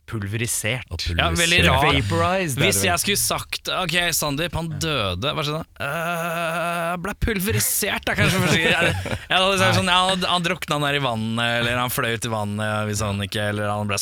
Pulverisert. 0.06 0.86
Og 0.94 1.02
Ja, 1.18 1.28
veldig 1.34 1.58
rar. 1.66 1.82
Vaporized. 1.82 2.60
Hvis 2.62 2.82
jeg 2.86 3.02
skulle 3.02 3.18
sagt 3.18 3.68
Ok, 3.82 3.96
Sandeep, 4.14 4.54
han 4.54 4.68
døde 4.82 5.32
Hva 5.34 5.42
skjedde? 5.42 5.64
Uh, 5.82 6.92
ble 7.02 7.14
pulverisert, 7.26 8.06
er 8.12 8.18
kanskje. 8.20 8.38
for 8.44 8.54
gang. 8.54 8.70
Jeg, 8.70 9.18
jeg 9.26 9.36
hadde 9.40 9.58
sagt 9.60 9.78
sånn, 9.80 9.90
ja, 9.90 9.98
han- 10.12 10.28
han 10.30 10.46
drukna 10.46 10.78
nær 10.82 10.94
i 10.98 11.02
vannet, 11.02 11.60
eller 11.60 11.76
han 11.82 11.90
fløy 11.92 12.14
ut 12.16 12.24
i 12.28 12.32
vannet 12.32 12.86
hvis 12.90 13.02
han 13.04 13.18
ikke 13.26 13.48
Eller 13.50 13.68
han 13.72 13.90
ble 13.90 13.98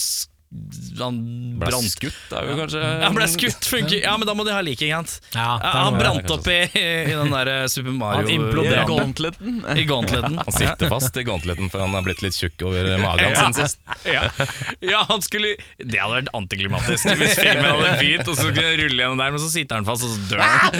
Han 0.98 1.16
Ble 1.58 1.66
brant 1.70 1.86
skutt, 1.90 2.16
er 2.34 2.46
jo 2.46 2.54
kanskje 2.58 2.80
Ja, 2.82 2.90
han 3.04 3.14
ble 3.16 3.26
skutt, 3.30 3.66
funker 3.66 3.98
Ja, 4.04 4.12
men 4.18 4.26
da 4.28 4.34
må 4.38 4.44
de 4.46 4.52
ha 4.54 4.60
lik, 4.62 4.78
ikke 4.82 5.00
sant? 5.00 5.28
Ja, 5.34 5.46
Ja, 5.62 5.70
han 5.88 5.96
brant 5.98 6.30
opp 6.34 6.46
i, 6.50 6.58
i 6.78 7.14
den 7.14 7.30
der 7.34 7.50
Super 7.70 7.94
Mario 7.94 8.30
Han. 8.30 8.86
Gauntleten. 8.90 9.60
I 9.74 9.84
gauntleten. 9.88 10.38
Han 10.38 10.54
sitter 10.54 10.90
fast 10.92 11.16
i 11.18 11.24
gauntleten, 11.26 11.70
for 11.72 11.82
han 11.82 11.94
er 11.98 12.06
blitt 12.06 12.22
litt 12.22 12.36
tjukk 12.38 12.62
over 12.68 12.90
magen 13.02 13.34
siden 13.38 13.54
sist. 13.58 13.80
Ja. 14.06 14.28
ja, 14.84 15.02
han 15.08 15.22
skulle 15.24 15.54
Det 15.78 15.98
hadde 15.98 16.20
vært 16.20 16.30
antiklimatisk 16.36 17.10
hvis 17.18 17.38
filmen 17.40 17.66
hadde 17.70 17.94
begynt, 18.02 18.28
og 18.28 18.34
så 18.38 18.48
skulle 18.50 18.68
han 18.70 18.78
rulle 18.84 19.00
gjennom 19.02 19.20
der, 19.24 19.34
men 19.34 19.42
så 19.42 19.50
sitter 19.52 19.80
han 19.80 19.88
fast, 19.88 20.06
og 20.06 20.10
så 20.14 20.18
dør 20.30 20.40
han. 20.44 20.70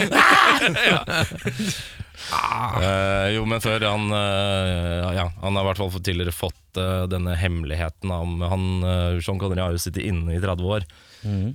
Eh, 2.15 3.29
jo, 3.35 3.43
men 3.49 3.61
før 3.63 3.83
han 3.85 4.07
uh, 4.11 5.11
Ja, 5.15 5.25
han 5.41 5.57
har 5.57 5.65
i 5.65 5.67
hvert 5.69 5.81
fall 5.81 5.91
tidligere 5.99 6.35
fått 6.35 6.79
uh, 6.79 7.05
denne 7.11 7.35
hemmeligheten 7.39 8.11
om 8.13 8.39
han, 8.45 8.65
uh, 8.83 9.19
Sean 9.23 9.39
Connery 9.41 9.63
har 9.63 9.75
jo 9.75 9.81
sittet 9.81 10.05
inne 10.07 10.35
i 10.35 10.41
30 10.43 10.71
år. 10.77 10.87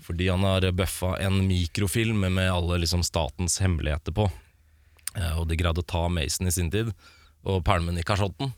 Fordi 0.03 0.27
han 0.27 0.43
har 0.43 0.65
bøffa 0.75 1.13
en 1.23 1.45
mikrofilm 1.47 2.25
med 2.25 2.49
alle 2.51 2.81
liksom, 2.83 3.05
statens 3.07 3.61
hemmeligheter 3.63 4.11
på. 4.11 4.25
Og 5.39 5.45
de 5.47 5.59
greide 5.61 5.85
å 5.85 5.87
ta 5.87 6.09
Mason 6.11 6.51
i 6.51 6.55
sin 6.55 6.73
tid 6.75 6.91
og 7.47 7.63
pælme 7.69 7.93
den 7.93 8.01
i 8.03 8.07
kasjotten. 8.07 8.51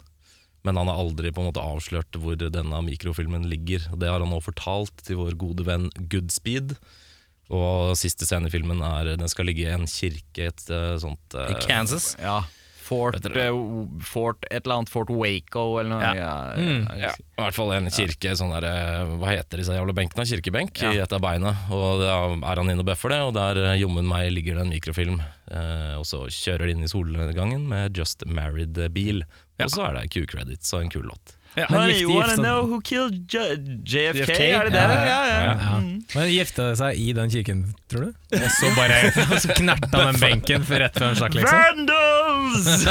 Men 0.65 0.81
han 0.81 0.89
har 0.89 1.03
aldri 1.03 1.29
på 1.29 1.43
en 1.43 1.51
måte 1.51 1.61
avslørt 1.61 2.17
hvor 2.17 2.39
denne 2.41 2.81
mikrofilmen 2.87 3.45
ligger. 3.51 3.85
Det 3.93 4.09
har 4.09 4.25
han 4.25 4.33
nå 4.33 4.41
fortalt 4.41 5.05
til 5.05 5.21
vår 5.21 5.37
gode 5.37 5.67
venn 5.69 5.91
Goodspeed. 6.01 6.79
Og 7.51 7.97
siste 7.99 8.25
scene 8.29 8.49
i 8.49 8.53
filmen 8.55 8.81
er 8.87 9.17
den 9.19 9.29
skal 9.29 9.49
ligge 9.51 9.67
i 9.67 9.73
en 9.75 9.89
kirke 9.91 10.51
et 10.53 10.67
eh, 10.73 10.97
sånt 11.03 11.35
eh, 11.35 11.53
I 11.53 11.63
Kansas. 11.67 12.15
Ja. 12.21 12.43
Fort, 12.83 13.15
eh, 13.25 13.49
Fort 14.05 14.45
Et 14.51 14.65
eller 14.67 14.81
annet 14.81 14.91
Fort 14.91 15.09
Waco 15.09 15.79
eller 15.81 15.91
noe. 15.95 16.03
Ja. 16.03 16.33
Ja. 16.59 16.97
Ja, 17.07 17.13
i 17.15 17.45
hvert 17.45 17.57
fall 17.57 17.71
en 17.77 17.87
kirke, 17.95 18.33
sånn 18.37 18.53
der, 18.57 18.67
eh, 18.69 19.13
hva 19.21 19.31
heter 19.33 19.63
disse 19.63 19.77
jævla 19.77 19.95
benkene? 19.97 20.27
Kirkebenk 20.29 20.83
i 20.91 20.99
et 21.01 21.13
av 21.15 21.23
beina. 21.25 21.55
Og 21.73 22.03
da 22.03 22.17
er 22.35 22.63
han 22.63 22.73
inne 22.73 22.83
og 22.85 22.89
bøffer 22.91 23.15
det, 23.15 23.21
og 23.27 23.35
der 23.39 23.61
eh, 23.63 23.77
jommen 23.81 24.09
meg 24.09 24.33
ligger 24.35 24.59
det 24.59 24.67
en 24.67 24.75
mikrofilm. 24.75 25.21
Eh, 25.53 25.95
og 26.01 26.05
så 26.09 26.25
kjører 26.29 26.69
de 26.69 26.77
inn 26.77 26.85
i 26.89 26.91
solnedgangen 26.91 27.69
med 27.71 27.97
Just 27.97 28.27
Married-bil. 28.27 29.25
Og 29.63 29.71
så 29.71 29.87
er 29.89 30.01
det 30.01 30.09
Q-credits 30.17 30.73
og 30.75 30.83
en 30.87 30.93
kul 30.93 31.07
låt. 31.13 31.37
Ja. 31.55 31.67
Men 31.69 31.81
Honey, 31.81 31.93
gifte- 31.93 32.01
you 32.03 32.13
wanna 32.17 32.33
gifte- 32.33 32.43
know 32.43 32.63
who 32.67 32.81
killed 32.81 33.15
J 33.29 33.39
JFK? 33.85 34.21
JFK? 34.21 34.41
Er 34.57 34.65
det 34.65 34.73
det? 34.73 34.81
Ja, 34.81 34.87
Ja, 35.07 35.27
ja. 35.27 35.57
Ja. 35.61 35.81
Men 36.15 36.29
gifta 36.33 36.63
de 36.71 36.77
seg 36.81 36.97
i 36.97 37.13
den 37.13 37.31
kirken, 37.31 37.75
tror 37.93 38.01
du? 38.01 38.13
Og 38.39 38.51
så 38.57 38.71
bare 38.77 39.13
og 39.33 39.41
så 39.41 39.49
knerta 39.59 40.05
den 40.07 40.21
benken 40.23 40.65
for 40.65 40.75
rett 40.81 40.97
før 40.97 41.07
han 41.13 41.17
stakk, 41.21 41.35
liksom? 41.37 41.59
Vandals! 41.61 42.87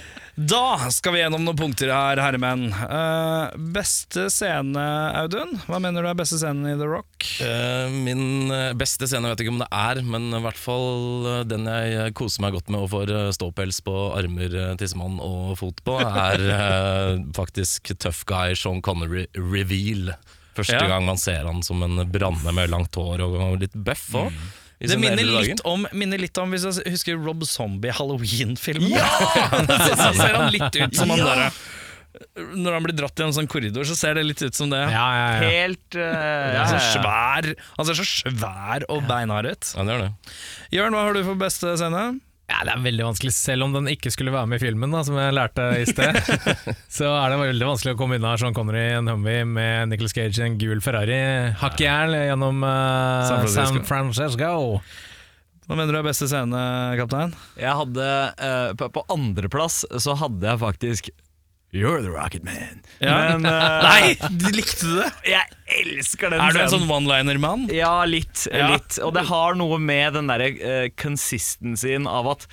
Da 0.40 0.88
skal 0.88 1.12
vi 1.12 1.18
gjennom 1.20 1.42
noen 1.44 1.58
punkter 1.58 1.90
her, 1.92 2.16
herremenn. 2.22 2.70
Uh, 2.72 3.50
beste 3.74 4.28
scene, 4.32 4.80
Audun? 5.20 5.50
Hva 5.68 5.76
mener 5.84 6.00
du 6.00 6.08
er 6.08 6.16
beste 6.16 6.38
scenen 6.40 6.64
i 6.70 6.76
The 6.80 6.86
Rock? 6.88 7.26
Uh, 7.44 7.92
min 7.92 8.48
eh, 8.54 8.70
beste 8.78 9.04
scene 9.10 9.28
vet 9.28 9.42
jeg 9.42 9.48
ikke 9.50 9.52
om 9.58 9.60
det 9.60 9.68
er, 9.68 10.00
men 10.06 10.30
i 10.38 10.40
hvert 10.40 10.56
fall 10.60 11.28
den 11.50 11.68
jeg 11.68 12.14
koser 12.16 12.46
meg 12.46 12.56
godt 12.56 12.72
med 12.72 12.86
og 12.86 12.88
får 12.94 13.12
ståpels 13.36 13.82
på 13.84 13.96
armer, 14.16 14.56
tissemann 14.80 15.20
og 15.20 15.58
fot 15.60 15.84
på, 15.84 15.98
er 16.00 16.46
uh, 16.48 17.20
faktisk 17.40 17.92
Tough 18.00 18.24
Guy 18.30 18.56
Sean 18.56 18.80
Connery 18.80 19.26
reveal. 19.36 20.14
Første 20.56 20.80
Ja. 20.80 20.88
gang 20.88 21.04
man 21.06 21.20
ser 21.20 21.44
han 21.46 21.60
som 21.62 21.84
en 21.84 22.00
branne 22.10 22.56
med 22.56 22.72
langt 22.72 22.96
hår 22.96 23.20
og 23.28 23.60
litt 23.60 23.76
bøff 23.76 24.08
òg. 24.24 24.32
Det 24.80 24.96
minner 24.96 25.28
litt, 25.28 25.60
om, 25.68 25.84
minner 25.92 26.20
litt 26.22 26.38
om, 26.40 26.54
hvis 26.54 26.64
jeg 26.64 26.94
husker 26.94 27.18
Rob 27.20 27.44
Zombie 27.44 27.92
Halloween-filmen. 27.92 28.96
så 28.96 30.12
ser 30.16 30.38
han 30.38 30.48
litt 30.54 30.78
ut 30.78 30.96
som 30.96 31.12
han 31.12 31.20
der 31.20 31.42
Når 32.56 32.78
han 32.78 32.86
blir 32.86 32.96
dratt 32.96 33.20
i 33.20 33.26
en 33.26 33.34
sånn 33.36 33.50
korridor, 33.50 33.84
så 33.84 33.98
ser 33.98 34.16
det 34.16 34.24
litt 34.24 34.40
ut 34.40 34.56
som 34.56 34.72
det. 34.72 34.80
Ja, 34.88 35.04
ja, 35.18 35.28
ja. 35.36 35.52
Helt 35.60 35.98
uh, 36.00 36.00
ja, 36.00 36.64
Så 36.64 36.78
ja, 36.78 36.80
ja. 36.80 36.88
svær 36.96 37.50
Han 37.76 37.90
ser 37.90 38.00
så 38.00 38.08
svær 38.08 38.88
og 38.88 39.04
beinhard 39.10 39.50
ut. 39.52 39.74
Ja, 39.76 39.84
det 39.84 39.94
gjør 39.94 40.04
det. 40.06 40.34
Jørn, 40.78 40.96
hva 40.96 41.06
har 41.06 41.16
du 41.18 41.22
for 41.28 41.44
beste 41.44 41.76
scene? 41.80 42.08
Ja, 42.50 42.64
Det 42.66 42.72
er 42.74 42.82
veldig 42.82 43.04
vanskelig, 43.06 43.32
selv 43.36 43.66
om 43.68 43.74
den 43.76 43.86
ikke 43.92 44.10
skulle 44.10 44.32
være 44.34 44.50
med 44.50 44.58
i 44.58 44.64
filmen, 44.64 44.90
da, 44.90 45.04
som 45.06 45.18
jeg 45.20 45.36
lærte 45.36 45.66
i 45.78 45.84
sted. 45.86 46.18
så 46.98 47.12
er 47.14 47.30
det 47.30 47.38
veldig 47.44 47.68
vanskelig 47.68 47.94
å 47.94 48.00
komme 48.00 48.18
unna 48.18 48.34
Sean 48.40 48.56
Connery 48.56 48.88
i 48.88 48.96
en 48.98 49.10
Humvee 49.10 49.46
med 49.46 49.92
Nicholas 49.92 50.16
Cage 50.16 50.42
i 50.42 50.48
en 50.48 50.58
gul 50.60 50.82
Ferrari. 50.84 51.20
Hakkejern 51.62 52.16
gjennom 52.18 52.66
uh, 52.66 53.22
San 53.28 53.44
Francisco. 53.44 53.84
San 53.86 53.86
Francisco. 53.86 54.50
Hva 55.70 55.78
mener 55.78 55.94
du 55.94 56.00
er 56.00 56.08
beste 56.08 56.26
scene, 56.26 56.60
kaptein? 56.98 57.30
Jeg 57.54 57.70
hadde 57.78 58.06
eh, 58.42 58.70
På, 58.74 58.88
på 58.90 59.04
andreplass 59.14 59.84
så 60.02 60.16
hadde 60.18 60.48
jeg 60.48 60.58
faktisk 60.58 61.12
You're 61.72 62.02
the 62.02 62.10
rocket 62.10 62.42
man. 62.42 62.82
Ja. 62.98 63.36
Men 63.38 63.46
uh, 63.46 63.82
Nei, 63.86 64.16
likte 64.50 64.88
du 64.88 64.96
det? 64.98 65.10
jeg 65.30 65.58
elsker 65.80 66.32
den 66.32 66.42
Er 66.42 66.56
du 66.56 66.60
en 66.64 66.72
sånn 66.72 66.90
one-liner-mann? 66.90 67.68
Ja, 67.74 68.00
litt. 68.10 68.48
Ja. 68.50 68.72
litt. 68.74 68.98
Og 69.06 69.14
det 69.14 69.28
har 69.30 69.58
noe 69.58 69.78
med 69.78 70.18
den 70.18 70.30
derre 70.30 70.50
uh, 70.58 70.86
consistencyen 70.98 72.10
av 72.10 72.34
at 72.34 72.48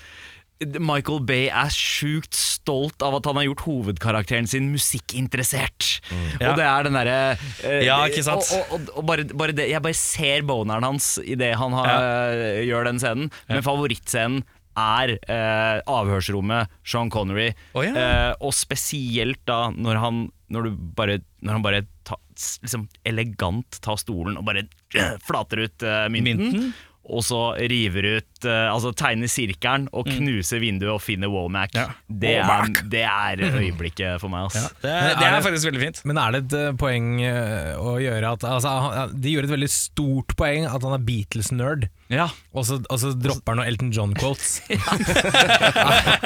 Michael 0.57 1.22
Bay 1.22 1.51
er 1.53 1.70
sjukt 1.70 2.34
stolt 2.34 3.03
av 3.05 3.20
at 3.20 3.28
han 3.30 3.38
har 3.38 3.45
gjort 3.45 3.61
hovedkarakteren 3.68 4.47
sin 4.49 4.72
musikkinteressert. 4.74 5.99
Ja. 6.41 6.49
Og 6.49 6.57
det 6.57 6.65
er 6.65 6.88
den 6.88 6.97
derre 6.97 7.18
eh, 7.61 7.84
Ja, 7.86 7.99
ikke 8.09 8.26
sant? 8.26 8.49
Og, 8.55 8.74
og, 8.74 8.89
og 8.97 9.05
bare, 9.05 9.28
bare 9.38 9.53
det, 9.57 9.68
jeg 9.70 9.84
bare 9.86 9.97
ser 9.97 10.45
boneren 10.49 10.88
hans 10.88 11.15
idet 11.22 11.53
han 11.61 11.78
har, 11.78 11.93
eh, 11.93 12.63
gjør 12.65 12.89
den 12.89 13.01
scenen. 13.03 13.30
Men 13.51 13.65
favorittscenen 13.65 14.41
er 14.78 15.15
eh, 15.17 15.80
avhørsrommet 15.89 16.73
Sean 16.86 17.11
Connery. 17.13 17.51
Oh, 17.73 17.84
ja. 17.86 17.93
eh, 17.93 18.34
og 18.39 18.55
spesielt 18.55 19.41
da 19.49 19.67
når 19.73 20.01
han, 20.03 20.25
når 20.53 20.67
du 20.69 20.82
bare, 20.97 21.19
når 21.41 21.57
han 21.57 21.65
bare 21.65 21.86
ta, 22.07 22.19
liksom 22.63 22.88
elegant 23.07 23.80
tar 23.84 23.99
stolen 24.01 24.38
og 24.39 24.45
bare 24.47 24.67
flater 25.28 25.65
ut 25.65 25.88
eh, 25.88 26.05
mynten. 26.13 26.45
Mynten? 26.45 26.69
Og 27.07 27.23
så 27.23 27.39
river 27.71 28.17
ut 28.17 28.37
eh, 28.46 28.68
Altså 28.74 28.92
tegne 28.94 29.26
sirkelen 29.32 29.88
og 29.96 30.06
knuse 30.12 30.60
vinduet 30.62 30.92
og 30.94 31.02
finne 31.02 31.30
Womack. 31.32 31.74
Ja. 31.74 31.88
Det, 32.08 32.36
er, 32.44 32.70
det 32.92 33.04
er 33.08 33.42
øyeblikket 33.58 34.20
for 34.22 34.30
meg. 34.30 34.46
ass. 34.52 34.70
Det, 34.84 34.92
er- 34.92 35.16
det 35.18 35.26
er 35.32 35.42
faktisk 35.42 35.70
veldig 35.72 35.82
fint. 35.88 36.02
Men 36.06 36.18
er 36.22 36.32
det 36.38 36.44
et 36.46 36.58
eh, 36.60 36.72
poeng 36.78 37.10
eh, 37.26 37.74
å 37.80 37.98
gjøre 38.04 38.34
at 38.38 38.44
altså, 38.44 39.10
De 39.18 39.34
gjør 39.34 39.48
et 39.50 39.56
veldig 39.56 39.72
stort 39.74 40.36
poeng 40.38 40.68
at 40.70 40.84
han 40.84 40.94
er 41.00 41.06
Beatles-nerd, 41.08 41.88
Ja. 42.14 42.28
og, 42.54 42.66
så- 42.70 42.84
og 42.90 43.00
så 43.02 43.14
dropper 43.18 43.56
han 43.56 43.62
noen 43.64 43.72
Elton 43.72 43.92
John-quotes. 43.96 44.62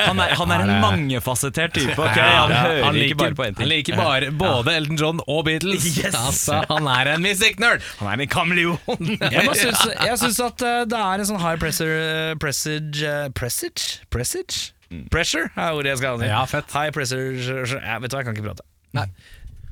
Han 0.01 0.20
er, 0.20 0.34
han 0.36 0.51
er 0.51 0.64
en 0.66 0.72
mangefasettert 0.82 1.74
type. 1.76 1.93
Okay? 1.95 2.26
Han 2.26 2.51
hører 2.53 2.84
han 2.86 2.97
ikke 2.99 3.18
bare 3.20 3.36
på 3.38 3.45
én 3.45 3.57
han 3.62 3.70
liker 3.70 3.97
bare 3.99 4.30
både 4.36 4.74
Elton 4.80 4.97
John 4.99 5.22
og 5.30 5.43
Beatles. 5.47 5.86
Yes. 6.01 6.16
Altså, 6.18 6.59
han 6.70 6.88
er 6.91 7.12
en 7.14 7.24
music-nerd! 7.24 7.84
Han 7.99 8.09
er 8.12 8.24
en 8.26 8.32
kameleon. 8.32 8.80
Jeg, 9.36 10.18
syns, 10.22 10.39
at 10.43 10.64
det 10.91 10.97
er 10.99 11.22
en 11.24 11.28
sånn 11.30 11.41
high 11.43 11.59
pressure 11.62 12.00
eh, 12.01 12.33
Presage 12.41 13.11
Pressage 13.37 14.01
Presage? 14.09 14.09
Presage? 14.11 15.07
Pressure 15.13 15.47
er 15.55 15.71
ordet 15.77 15.93
jeg 15.93 16.01
skal 16.01 16.17
ha. 16.19 16.25
Ja, 16.27 16.39
fett. 16.51 16.73
High 16.75 16.91
pressure 16.91 17.31
ja, 17.79 17.99
Vet 18.03 18.11
du 18.11 18.17
hva, 18.17 18.19
jeg 18.23 18.27
kan 18.27 18.35
ikke 18.35 18.49
prate. 18.49 18.65
Nei. 18.97 19.05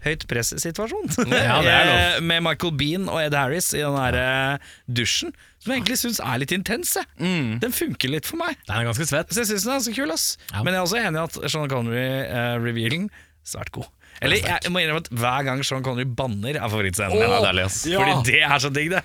Høyt 0.06 0.22
press-situasjon. 0.32 1.10
Ja, 1.28 1.58
det 1.60 1.74
lov. 1.74 1.90
Eh, 1.92 2.22
Med 2.24 2.46
Michael 2.46 2.72
Bean 2.80 3.10
og 3.12 3.20
Ed 3.20 3.36
Harris 3.36 3.68
i 3.76 3.82
den 3.84 3.98
der 4.00 4.16
eh, 4.22 4.70
dusjen, 4.88 5.34
som 5.60 5.74
jeg 5.74 5.82
egentlig 5.82 5.98
syns 6.00 6.22
er 6.24 6.40
litt 6.40 6.54
intens. 6.56 6.94
jeg. 6.96 7.10
Den 7.60 7.76
funker 7.76 8.14
litt 8.14 8.30
for 8.30 8.40
meg. 8.40 8.56
Den 8.70 8.78
er 8.80 8.88
ganske 8.88 9.10
svett. 9.10 9.34
Så 9.36 9.44
jeg 9.44 9.50
syns 9.52 9.66
den 9.68 9.74
er 9.74 9.82
ganske 9.82 9.96
kul. 10.00 10.14
ass 10.16 10.30
Ja. 10.54 10.64
Men 10.64 10.72
jeg 10.72 10.80
er 10.80 10.88
også 10.88 11.02
enig 11.04 11.20
i 11.20 11.26
at 11.26 11.52
Sean 11.52 11.68
Connery-revealen 11.76 13.10
svært 13.50 13.74
god. 13.76 13.92
Eller 14.22 14.42
jeg 14.44 14.72
må 14.74 14.82
innrømme 14.84 15.04
at 15.06 15.10
hver 15.16 15.46
gang 15.48 15.62
Sean 15.64 15.84
Connery 15.86 16.06
banner, 16.06 16.58
er 16.60 16.66
favorittscenen 16.72 17.16
min. 17.16 17.24
Ja, 17.24 17.30
det 17.30 17.40
er 17.40 17.46
deilig, 17.48 17.66
ass. 17.70 17.80
Fordi 17.88 18.32
det 18.32 18.42
er 18.44 18.64
så 18.66 18.72
digg, 18.76 18.92
det. 18.94 19.04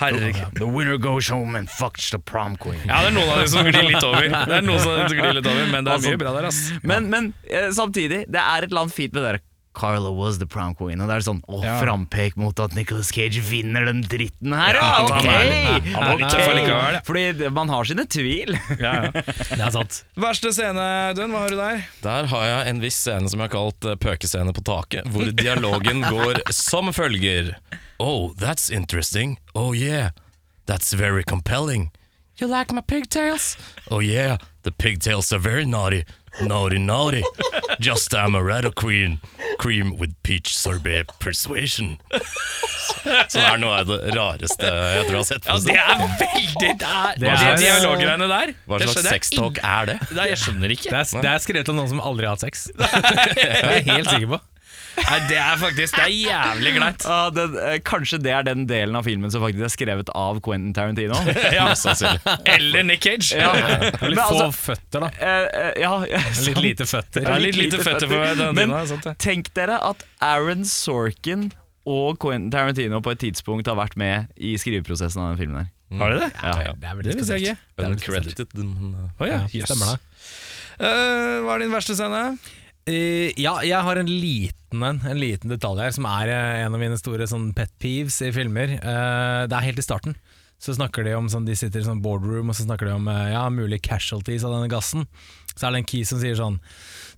Herregud. 0.00 0.58
The 0.58 0.68
winner 0.68 0.98
goes 0.98 1.28
home 1.32 1.58
and 1.58 1.70
fucks 1.70 2.10
the 2.14 2.18
prom 2.18 2.56
queen. 2.60 2.80
Ja, 2.88 3.02
det 3.04 3.12
er 3.12 3.16
noen 3.18 3.32
av 3.34 3.42
dem 3.42 3.50
som 3.52 3.68
glir 3.68 3.90
litt 3.90 4.06
over. 4.06 4.28
Det 4.54 4.58
er 4.58 4.64
noen 4.66 4.80
som 4.82 5.16
glir 5.16 5.36
litt 5.38 5.48
over 5.48 5.68
Men 5.72 5.86
det 5.86 5.94
er 5.94 6.02
mye 6.04 6.20
bra 6.20 6.32
der, 6.36 6.46
ass. 6.50 6.60
Men, 6.82 7.10
men 7.12 7.32
eh, 7.48 7.68
samtidig, 7.74 8.24
det 8.30 8.40
er 8.40 8.64
et 8.66 8.70
eller 8.72 8.86
annet 8.86 8.96
fint 8.96 9.14
med 9.14 9.22
det 9.22 9.34
der 9.34 9.42
Carla 9.74 10.12
was 10.14 10.38
the 10.38 10.46
prom 10.46 10.74
queen, 10.78 11.00
og 11.02 11.08
det 11.10 11.16
er 11.18 11.24
sånn 11.26 11.40
Å, 11.50 11.60
Ja. 11.64 11.74
frampek 11.82 12.36
mot 12.38 12.58
at 12.62 12.74
Nicolas 12.76 13.10
Cage 13.12 13.40
vinner 13.42 13.84
den 13.88 14.02
dritten 14.06 14.54
her, 14.54 14.74
ja! 14.78 15.04
Ok! 15.04 15.26
han 15.26 16.18
litt 16.18 16.30
tøff 16.30 16.48
allikevel. 16.52 16.98
Fordi 17.08 17.50
man 17.50 17.68
har 17.74 17.84
sine 17.90 18.06
tvil. 18.06 18.54
Ja, 18.78 18.94
ja. 19.08 19.10
Det 19.54 19.60
er 19.60 19.74
sant. 19.74 20.00
Verste 20.16 20.52
scene, 20.54 20.86
Dunn, 21.18 21.34
hva 21.34 21.44
har 21.44 21.50
du 21.54 21.58
der? 21.58 21.82
Der 22.06 22.30
har 22.30 22.46
jeg 22.50 22.70
en 22.74 22.80
viss 22.84 22.98
scene 23.02 23.28
som 23.30 23.40
jeg 23.42 23.50
har 23.50 23.54
kalt 23.56 23.84
eh, 23.90 23.98
pøkescene 24.00 24.54
på 24.56 24.62
taket, 24.66 25.10
hvor 25.12 25.30
dialogen 25.34 26.02
går 26.14 26.42
som 26.54 26.92
følger. 26.94 27.54
Oh, 27.98 28.32
that's 28.38 28.70
interesting. 28.70 29.38
Oh 29.54 29.72
yeah, 29.74 30.10
that's 30.66 30.92
very 30.94 31.22
compelling. 31.22 31.90
You 32.40 32.48
like 32.48 32.72
my 32.74 32.80
pigtails? 32.80 33.56
Oh 33.90 34.00
yeah, 34.00 34.38
the 34.64 34.72
pigtails 34.72 35.32
are 35.32 35.38
very 35.38 35.64
naughty. 35.64 36.04
Naughty, 36.42 36.78
naughty. 36.78 37.22
Just 37.80 38.10
amaretto 38.14 38.72
queen. 38.74 39.20
Cream 39.58 39.96
with 39.98 40.14
peach 40.22 40.56
sorbet 40.56 41.12
persuasion. 41.20 41.98
Så 43.28 43.38
det 43.38 43.44
er 43.44 43.58
noe 43.62 43.76
av 43.80 43.86
det 43.90 43.98
rareste 44.16 44.66
jeg 44.66 45.04
tror 45.06 45.14
jeg 45.14 45.20
har 45.20 45.28
sett. 45.28 45.46
Ja, 45.46 45.58
det 45.60 45.76
er 45.78 46.00
veldig 46.20 46.56
Det 46.58 46.88
er, 46.88 47.12
Det 47.18 47.28
de 47.28 47.28
er- 47.30 47.60
dialoggreiene 47.62 48.28
der. 48.28 48.54
Hva 48.66 48.80
slags 48.82 49.08
sextalk 49.08 49.60
er 49.62 49.86
det? 49.92 49.98
Nei, 50.16 50.26
jeg 50.32 50.38
skjønner 50.42 50.74
ikke. 50.74 50.90
Det 50.90 51.00
er, 51.02 51.22
det 51.22 51.30
er 51.36 51.44
skrevet 51.46 51.68
av 51.70 51.78
noen 51.78 51.88
som 51.94 52.00
aldri 52.02 52.26
har 52.26 52.34
hatt 52.36 52.44
sex. 52.46 52.66
Det 52.74 53.46
er 53.46 53.78
jeg 53.78 53.86
helt 53.92 54.10
sikker 54.10 54.30
på. 54.34 54.40
Nei, 54.96 55.18
det 55.28 55.36
er 55.40 55.56
faktisk 55.60 55.96
Det 55.98 56.04
er 56.04 56.12
jævlig 56.14 56.72
greit. 56.76 57.04
Ja, 57.08 57.18
den, 57.34 57.56
eh, 57.58 57.76
kanskje 57.86 58.18
det 58.22 58.32
er 58.34 58.46
den 58.46 58.64
delen 58.70 58.96
av 58.98 59.04
filmen 59.08 59.30
som 59.32 59.42
faktisk 59.42 59.64
er 59.66 59.72
skrevet 59.74 60.12
av 60.14 60.38
Quentin 60.44 60.74
Tarantino. 60.76 61.18
Ja. 61.54 61.66
Eller 62.54 62.82
Nick 62.86 63.02
Cage. 63.04 63.34
Litt 63.34 64.00
Men 64.00 64.16
få 64.18 64.24
altså, 64.28 64.48
føtter, 64.70 65.04
da. 65.06 65.10
eh, 65.18 65.48
eh, 65.64 65.72
ja, 65.82 65.92
ja, 66.10 66.22
Litt 66.46 66.62
lite 66.64 66.86
føtter. 66.88 67.26
Ja, 67.26 67.36
litt 67.42 67.58
lite 67.58 67.82
føtter 67.82 68.08
for 68.10 68.24
denne 68.24 68.48
Men 68.56 68.70
dina, 68.72 68.84
sant 68.90 69.04
det. 69.10 69.16
tenk 69.22 69.50
dere 69.58 69.80
at 69.90 70.02
Aaron 70.24 70.64
Sorkin 70.68 71.50
og 71.84 72.16
Quentin 72.22 72.50
Tarantino 72.54 73.02
på 73.04 73.12
et 73.12 73.20
tidspunkt 73.26 73.68
har 73.68 73.76
vært 73.76 73.96
med 74.00 74.30
i 74.40 74.54
skriveprosessen 74.60 75.20
av 75.20 75.34
den 75.34 75.42
filmen 75.42 75.64
her. 75.64 75.70
Har 76.00 76.10
de 76.14 76.22
det? 76.22 76.30
Ja. 76.40 76.52
Det 76.54 76.64
er 76.64 76.74
Det 76.80 76.94
veldig 76.96 77.16
visste 77.20 77.36
jeg 77.38 77.56
spesielt. 77.58 77.58
ikke. 77.76 77.90
Uncredited, 77.92 78.54
men 78.56 78.94
uh, 78.96 79.22
Å 79.22 79.28
ja, 79.28 79.34
Ja, 79.44 79.50
jøss. 79.52 79.68
Stemmer 79.68 79.92
det. 79.92 80.22
Eh, 80.80 81.34
hva 81.44 81.54
er 81.54 81.62
din 81.62 81.74
verste 81.76 81.94
scene? 81.98 82.22
Eh, 82.84 83.32
ja, 83.40 83.54
jeg 83.64 83.80
har 83.80 83.96
en 83.96 84.10
liten 84.10 84.82
en, 84.84 84.98
en 85.06 85.20
liten 85.20 85.52
detalj 85.52 85.80
her, 85.80 85.92
som 85.94 86.08
er 86.10 86.32
uh, 86.34 86.64
en 86.66 86.74
av 86.74 86.80
mine 86.82 86.98
store 87.00 87.28
sånn 87.30 87.52
pet 87.56 87.72
peeves 87.80 88.18
i 88.26 88.32
filmer. 88.34 88.76
Uh, 88.82 89.46
det 89.48 89.56
er 89.56 89.68
helt 89.70 89.80
i 89.80 89.86
starten. 89.86 90.18
Så 90.60 90.76
snakker 90.76 91.06
de 91.06 91.14
om 91.16 91.28
sånn, 91.28 91.46
De 91.48 91.56
sitter 91.58 91.82
i 91.82 91.86
sånn 91.86 92.02
boardroom 92.04 92.52
og 92.52 92.56
så 92.56 92.64
snakker 92.64 92.88
de 92.88 92.94
om 92.96 93.08
ja, 93.10 93.42
mulige 93.52 93.84
casualties 93.84 94.46
av 94.46 94.54
denne 94.54 94.70
gassen. 94.72 95.04
Så 95.54 95.66
er 95.66 95.74
det 95.74 95.82
en 95.82 95.90
key 95.90 96.06
som 96.08 96.20
sier 96.22 96.38
sånn 96.38 96.60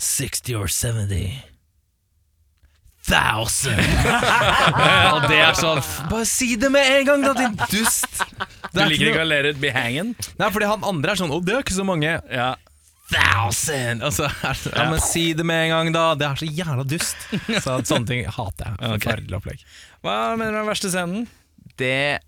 60 0.03 0.59
or 0.59 0.73
70 0.73 1.37
Thousand! 3.07 3.79
og 5.15 5.27
det 5.31 5.39
er 5.39 5.55
sånn 5.55 5.79
Bare 6.11 6.27
si 6.27 6.57
det 6.59 6.73
med 6.75 6.89
en 6.91 7.07
gang, 7.07 7.23
da, 7.23 7.35
din 7.39 7.55
dust! 7.71 8.25
Du 8.75 8.81
liker 8.83 9.13
ikke 9.13 9.23
å 9.23 9.29
lære 9.29 9.55
ut 9.55 9.61
behangen? 9.63 10.15
Nei, 10.41 10.49
fordi 10.51 10.71
han 10.73 10.87
andre 10.87 11.15
er 11.15 11.21
sånn 11.21 11.35
Å, 11.35 11.39
det 11.45 11.55
er 11.55 11.63
ikke 11.63 11.77
så 11.77 11.87
mange. 11.87 12.17
Ja. 12.27 12.49
Thousand! 13.13 14.03
Og 14.03 14.15
så 14.17 14.27
er 14.27 14.61
det, 14.65 14.73
ja, 14.75 14.87
men 14.91 15.03
si 15.05 15.29
det 15.37 15.47
med 15.47 15.67
en 15.67 15.75
gang, 15.75 15.91
da! 15.95 16.05
Det 16.19 16.27
er 16.27 16.41
så 16.41 16.49
jævla 16.51 16.87
dust. 16.89 17.27
Så 17.63 17.81
sånne 17.87 18.09
ting 18.09 18.23
hater 18.27 18.73
jeg. 18.73 18.79
Forferdelig 18.97 19.39
opplegg. 19.39 19.67
Hva 20.07 20.17
mener 20.35 20.55
du 20.55 20.59
er 20.59 20.65
den 20.65 20.71
verste 20.73 20.93
scenen? 20.93 21.27
Det, 21.77 22.23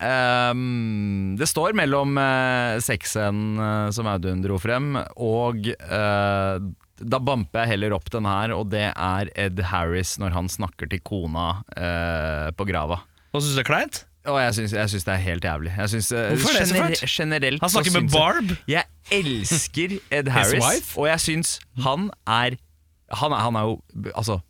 um, 0.53 1.35
det 1.41 1.49
står 1.49 1.77
mellom 1.79 2.19
uh, 2.21 2.77
sexscenen 2.85 3.57
uh, 3.57 3.89
som 3.95 4.11
Audun 4.11 4.43
dro 4.45 4.59
frem, 4.61 4.93
og 5.17 5.71
uh, 5.89 6.59
da 6.99 7.21
bamper 7.23 7.65
jeg 7.65 7.73
heller 7.73 7.95
opp 7.97 8.11
den 8.13 8.29
her, 8.29 8.53
og 8.53 8.69
det 8.75 8.91
er 8.91 9.31
Ed 9.39 9.63
Harris 9.71 10.17
når 10.21 10.35
han 10.37 10.53
snakker 10.53 10.91
til 10.91 11.01
kona 11.07 11.49
uh, 11.73 12.51
på 12.59 12.69
grava. 12.69 13.01
Og 13.33 13.41
syns 13.41 13.55
du 13.55 13.61
det 13.61 13.65
er 13.65 13.71
kleint? 13.71 14.03
Og 14.29 14.39
jeg 14.43 14.55
syns, 14.59 14.73
jeg 14.77 14.91
syns 14.93 15.05
det 15.09 15.15
er 15.15 15.23
helt 15.25 15.45
jævlig. 15.49 15.73
Jeg 15.77 15.89
syns, 15.95 16.13
eh, 16.13 16.29
Hvorfor 16.35 16.55
er 16.55 16.59
det 16.65 16.69
så 16.69 16.83
fælt? 16.83 17.05
Generelt 17.17 17.61
Han 17.65 17.71
snakker 17.75 17.93
med 17.93 18.01
syns 18.03 18.13
jeg- 18.13 18.21
Barb. 18.21 18.57
Jeg 18.69 18.85
elsker 19.11 19.99
Ed 20.11 20.29
Harris, 20.29 20.65
wife? 20.65 20.99
og 20.99 21.07
jeg 21.09 21.21
syns 21.21 21.59
han 21.83 22.11
er 22.27 22.57
han 23.11 23.33
er, 23.33 23.37
han 23.41 23.57
er 23.57 23.61
jo 23.63 23.81
Altså, 24.15 24.41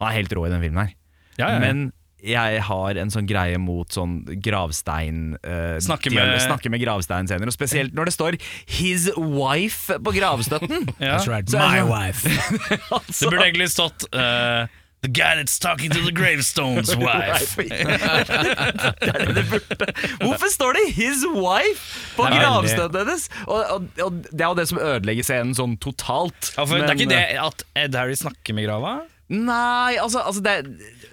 han 0.00 0.08
er 0.08 0.16
helt 0.16 0.32
rå 0.34 0.46
i 0.46 0.50
den 0.50 0.60
filmen 0.62 0.86
her. 0.86 0.94
Ja, 1.38 1.46
ja, 1.48 1.52
ja. 1.54 1.60
Men 1.60 1.92
jeg 2.24 2.62
har 2.62 2.96
en 2.96 3.10
sånn 3.12 3.26
greie 3.28 3.58
mot 3.60 3.86
sånn 3.92 4.24
gravstein 4.42 5.34
eh, 5.44 5.76
Snakke 5.78 6.08
dialog- 6.10 6.32
med- 6.32 6.40
snakke 6.48 6.70
med 6.70 6.80
gravsteinscener. 6.80 7.46
Og 7.46 7.52
spesielt 7.52 7.92
når 7.94 8.04
det 8.06 8.14
står 8.14 8.32
'his 8.66 9.10
wife' 9.16 9.98
på 10.02 10.10
gravstøtten. 10.16 10.88
Ja. 11.00 11.18
That's 11.18 11.28
right, 11.28 11.46
Så 11.46 11.58
er 11.58 11.68
my 11.68 11.76
det- 11.76 11.90
wife. 11.92 12.28
Det 13.20 13.30
burde 13.30 13.44
egentlig 13.44 13.68
stått 13.70 14.06
eh, 14.12 14.66
The 15.04 15.10
guy 15.12 15.34
that's 15.36 15.58
talking 15.60 15.90
to 15.92 16.00
the 16.00 16.12
gravestone's 16.16 16.94
wife. 17.08 17.56
Det 17.60 19.10
er 19.12 19.26
det 19.26 19.34
det 19.36 19.44
burde. 19.50 19.86
Hvorfor 20.22 20.48
står 20.52 20.72
det 20.78 20.84
'his 20.96 21.24
wife' 21.28 22.16
på 22.16 22.24
Det 22.24 22.32
veldig- 22.32 22.42
gravstøtten 22.44 22.98
hennes? 22.98 23.28
Og, 23.46 23.64
og, 23.70 23.88
og 24.06 24.12
det 24.32 24.40
er 24.40 24.48
jo 24.48 24.54
det 24.54 24.68
som 24.68 24.78
ødelegger 24.78 25.22
scenen 25.28 25.54
sånn 25.54 25.76
totalt. 25.78 26.54
Ja, 26.56 26.64
for 26.64 26.78
det 26.80 26.88
er 26.88 26.94
ikke 26.96 27.10
det 27.12 27.24
at 27.44 27.64
Ed 27.76 27.94
Harry 28.00 28.14
snakker 28.16 28.54
med 28.56 28.64
grava? 28.68 28.94
Nei, 29.32 29.96
altså, 29.96 30.20
altså 30.20 30.42
det, 30.44 30.52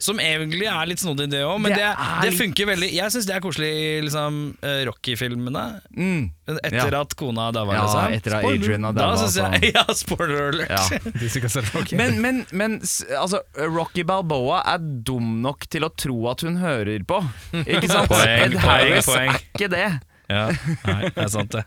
Som 0.03 0.17
egentlig 0.19 0.65
er 0.67 0.85
litt 0.89 0.99
snodig, 0.99 1.29
det 1.31 1.39
òg, 1.47 1.61
men 1.63 1.71
det, 1.71 1.77
Det 1.79 1.95
det, 1.95 2.07
er 2.11 2.25
litt- 2.31 2.39
funker 2.41 2.67
veldig. 2.67 2.89
Jeg 2.93 3.13
syns 3.13 3.25
det 3.29 3.35
er 3.37 3.39
koselig 3.45 3.69
i 3.71 4.01
liksom, 4.03 4.39
eh, 4.61 4.81
Rocky-filmene. 4.89 5.63
mm, 5.95 6.31
Etter 6.51 6.91
Ja. 6.91 7.01
at 7.01 7.15
kona 7.15 7.51
daua, 7.55 7.73
Ja, 7.73 7.85
liksom. 7.85 8.13
etter 8.17 8.35
at 8.35 8.43
Adrian 8.45 8.83
har 8.83 8.91
Da 8.93 9.01
daua, 9.01 9.17
synes 9.17 9.61
jeg, 9.61 9.73
Ja, 9.77 9.85
spoiler 9.93 10.49
alert. 10.51 10.69
ja. 10.69 11.95
Men, 11.97 12.21
men, 12.21 12.45
men 12.51 12.79
altså, 12.81 13.39
Rocky 13.57 14.03
Balboa 14.03 14.61
er 14.73 14.77
dum 14.79 15.41
nok 15.41 15.67
til 15.69 15.81
å 15.87 15.89
tro 15.95 16.27
at 16.31 16.41
hun 16.41 16.57
hører 16.57 17.03
på. 17.07 17.21
Ikke 17.63 17.87
sant? 17.95 18.09
Poeng, 18.11 18.27
Ed 18.27 18.51
poeng, 18.57 18.65
Harris 18.65 19.05
poeng. 19.07 19.29
er 19.29 19.39
ikke 19.55 19.69
det. 19.71 19.87
Ja, 20.31 20.47
nei, 20.87 21.01
det 21.09 21.17
er 21.17 21.27
sant 21.31 21.51
det. 21.51 21.63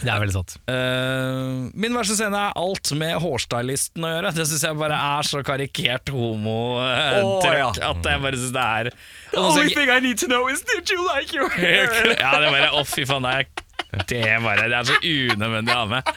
Det 0.00 0.10
er 0.10 0.20
veldig 0.20 0.34
sant. 0.34 0.56
Uh, 0.66 1.70
min 1.78 1.94
verste 1.94 2.16
scene 2.18 2.38
er 2.38 2.56
alt 2.58 2.90
med 2.98 3.14
hårstylisten 3.22 4.04
å 4.04 4.10
gjøre. 4.10 4.32
Det 4.36 4.46
syns 4.50 4.64
jeg 4.66 4.78
bare 4.80 4.98
er 4.98 5.28
så 5.28 5.42
karikert 5.46 6.12
homo-trøkk 6.14 7.80
ja. 7.80 7.90
at 7.92 8.10
jeg 8.10 8.22
bare 8.26 8.40
syns 8.40 8.54
det 8.56 8.64
er 8.64 8.90
The 9.30 9.42
only 9.42 9.74
thing 9.74 9.90
I 9.90 10.00
need 10.04 10.20
to 10.22 10.30
know 10.30 10.48
is 10.50 10.64
did 10.66 10.90
you 10.90 11.00
like 11.06 11.34
your 11.36 11.50
hair? 11.58 11.90
Ja, 12.18 12.36
det 12.40 12.50
er 12.50 12.56
bare 12.56 12.70
Å, 12.74 12.84
fy 12.88 13.06
faen. 13.08 13.26
Det 13.26 13.34
er, 13.34 14.06
det 14.10 14.22
er 14.34 14.40
bare 14.44 14.70
Det 14.70 14.80
er 14.80 14.88
så 14.90 15.00
unødvendig 15.00 15.74
å 15.74 15.82
ha 15.82 15.90
med. 15.96 16.14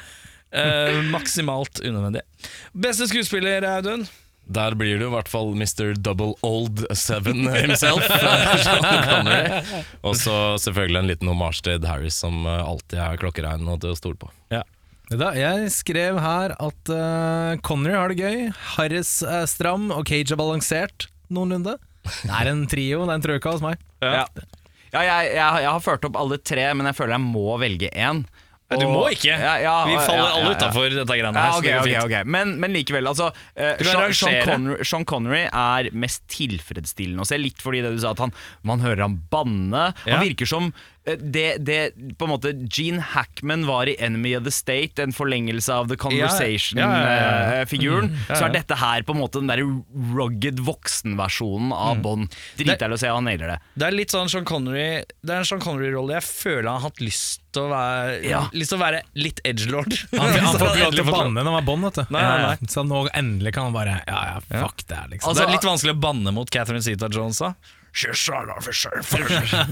Uh, 0.48 1.02
maksimalt 1.12 1.84
unødvendig. 1.84 2.24
Beste 2.74 3.10
skuespiller, 3.12 3.66
Audun? 3.78 4.08
Der 4.48 4.78
blir 4.80 4.96
det 4.96 5.04
jo 5.04 5.12
i 5.12 5.16
hvert 5.18 5.30
fall 5.32 5.52
Mr. 5.60 5.92
Double 6.00 6.34
Old 6.48 6.86
Seven 6.96 7.50
himself. 7.52 8.06
Og 10.08 10.16
så 10.16 10.38
selvfølgelig 10.64 11.02
en 11.02 11.12
liten 11.12 11.32
hommage 11.32 11.66
til 11.68 11.84
Harris, 11.88 12.20
som 12.24 12.48
eh, 12.48 12.64
alltid 12.64 13.02
er 13.04 13.20
klokkerein 13.20 13.68
og 13.68 13.82
til 13.84 13.92
å 13.92 14.00
stole 14.00 14.20
på. 14.22 14.32
Da, 15.08 15.30
jeg 15.40 15.70
skrev 15.72 16.18
her 16.20 16.52
at 16.60 16.90
uh, 16.92 17.56
Connery 17.64 17.96
har 17.96 18.12
det 18.12 18.18
gøy, 18.20 18.40
Harris 18.76 19.22
er 19.24 19.46
stram 19.48 19.88
og 19.96 20.04
Cage 20.10 20.36
er 20.36 20.40
balansert 20.40 21.08
noenlunde. 21.32 21.78
Det 22.04 22.34
er 22.36 22.50
en 22.52 22.66
trio, 22.68 23.06
det 23.06 23.14
er 23.14 23.20
en 23.22 23.24
trøyka 23.24 23.54
hos 23.56 23.64
meg. 23.64 23.80
Ja, 24.04 24.26
ja 24.92 25.06
jeg, 25.08 25.30
jeg, 25.38 25.64
jeg 25.64 25.72
har 25.72 25.86
ført 25.86 26.08
opp 26.10 26.20
alle 26.20 26.40
tre, 26.44 26.68
men 26.76 26.90
jeg 26.92 26.98
føler 27.00 27.16
jeg 27.16 27.24
må 27.24 27.56
velge 27.62 27.92
én. 27.96 28.26
Du 28.68 28.84
må 28.92 29.06
ikke. 29.14 29.32
Ja, 29.32 29.54
ja, 29.64 29.74
Vi 29.88 29.94
faller 29.96 30.26
ja, 30.26 30.32
alle 30.36 30.56
utafor 30.58 30.92
dette 30.92 31.08
greiene 31.08 31.40
her. 31.40 31.54
så 31.56 31.62
ok, 31.62 31.68
det 31.88 31.94
går 31.94 32.10
ok, 32.10 32.16
Men, 32.28 32.58
men 32.60 32.74
likevel, 32.76 33.08
altså 33.08 33.30
Uh, 33.58 33.80
Sean. 33.82 34.14
Sean, 34.14 34.36
Connery, 34.46 34.84
Sean 34.86 35.06
Connery 35.08 35.46
er 35.48 35.88
mest 35.96 36.26
tilfredsstillende 36.34 37.24
å 37.24 37.28
se. 37.28 37.40
Litt 37.40 37.64
fordi 37.64 37.80
det 37.86 37.94
du 37.96 38.02
sa 38.04 38.12
at 38.12 38.22
han, 38.22 38.34
man 38.68 38.84
hører 38.84 39.06
han 39.08 39.16
banne. 39.32 39.88
Han 40.06 40.24
virker 40.26 40.50
som 40.50 40.72
det, 41.16 41.58
det 41.64 41.78
på 42.20 42.26
en 42.28 42.32
måte 42.34 42.52
Gene 42.68 43.00
Hackman 43.14 43.64
var 43.68 43.88
i 43.88 43.96
Enemy 44.04 44.36
of 44.38 44.44
the 44.44 44.52
State, 44.52 45.00
en 45.00 45.14
forlengelse 45.16 45.72
av 45.74 45.88
The 45.88 45.96
Ja, 45.96 46.10
ja, 46.12 46.18
ja, 46.18 46.26
ja. 46.28 46.28
Conversation-figuren. 46.28 48.10
ja, 48.12 48.26
ja. 48.30 48.36
Så 48.36 48.46
er 48.48 48.54
dette 48.58 48.76
her 48.76 49.02
på 49.08 49.16
en 49.16 49.22
måte 49.22 49.40
den 49.40 49.48
der 49.48 49.62
rugged 50.18 50.60
voksenversjonen 50.60 51.68
Mm. 51.68 51.74
av 51.74 52.02
Bond. 52.04 52.36
Dritdeilig 52.58 52.98
å 52.98 53.00
se, 53.00 53.08
han 53.08 53.24
nailer 53.26 53.48
det. 53.54 53.60
Det 53.76 53.88
er 53.88 53.92
litt 53.96 54.12
sånn 54.14 54.30
Sean 54.30 54.46
Connery 54.46 55.04
Det 55.24 55.32
er 55.34 55.38
en 55.42 55.46
Sean 55.48 55.60
Connery-rolle 55.64 56.14
jeg 56.18 56.24
føler 56.28 56.68
han 56.70 56.82
har 56.82 56.90
hatt 56.90 57.00
lyst 57.02 57.42
til 57.56 57.64
å 57.64 57.70
være 57.72 58.18
Ja. 58.28 58.42
Lyst 58.54 58.70
til 58.74 58.78
å 58.78 58.84
være 58.84 59.02
litt 59.16 59.40
edgelord. 59.48 59.94
Han, 60.12 60.28
han 60.34 60.58
får 60.60 60.68
ikke 60.76 60.84
lov 60.84 60.94
til 61.00 61.04
å 61.06 61.12
banne 61.18 61.40
når 61.40 61.50
han 61.50 61.58
var 61.58 61.66
Bond, 61.72 61.88
vet 61.88 62.00
du. 62.02 62.04
Nei, 62.14 62.22
nei, 62.22 62.38
nei. 62.44 62.70
Så 62.72 62.84
nå 62.88 63.02
endelig 63.14 63.54
kan 63.56 63.70
han 63.70 63.74
bare 63.78 63.98
Ja 64.08 64.22
ja, 64.34 64.38
fuck 64.62 64.84
det, 64.88 64.96
her, 64.96 65.08
liksom. 65.16 65.34
det 65.38 65.44
er 65.48 65.54
litt 65.56 65.68
vanskelig 65.72 65.96
å 65.96 66.00
banne 66.08 66.34
mot 66.36 66.50
Catherine 66.54 66.84
Zeta-Jones, 66.86 67.40
da. 67.44 67.54
She's 67.94 68.20
son 68.20 68.50
of 68.56 68.68
a 68.68 68.74
surf. 68.74 69.10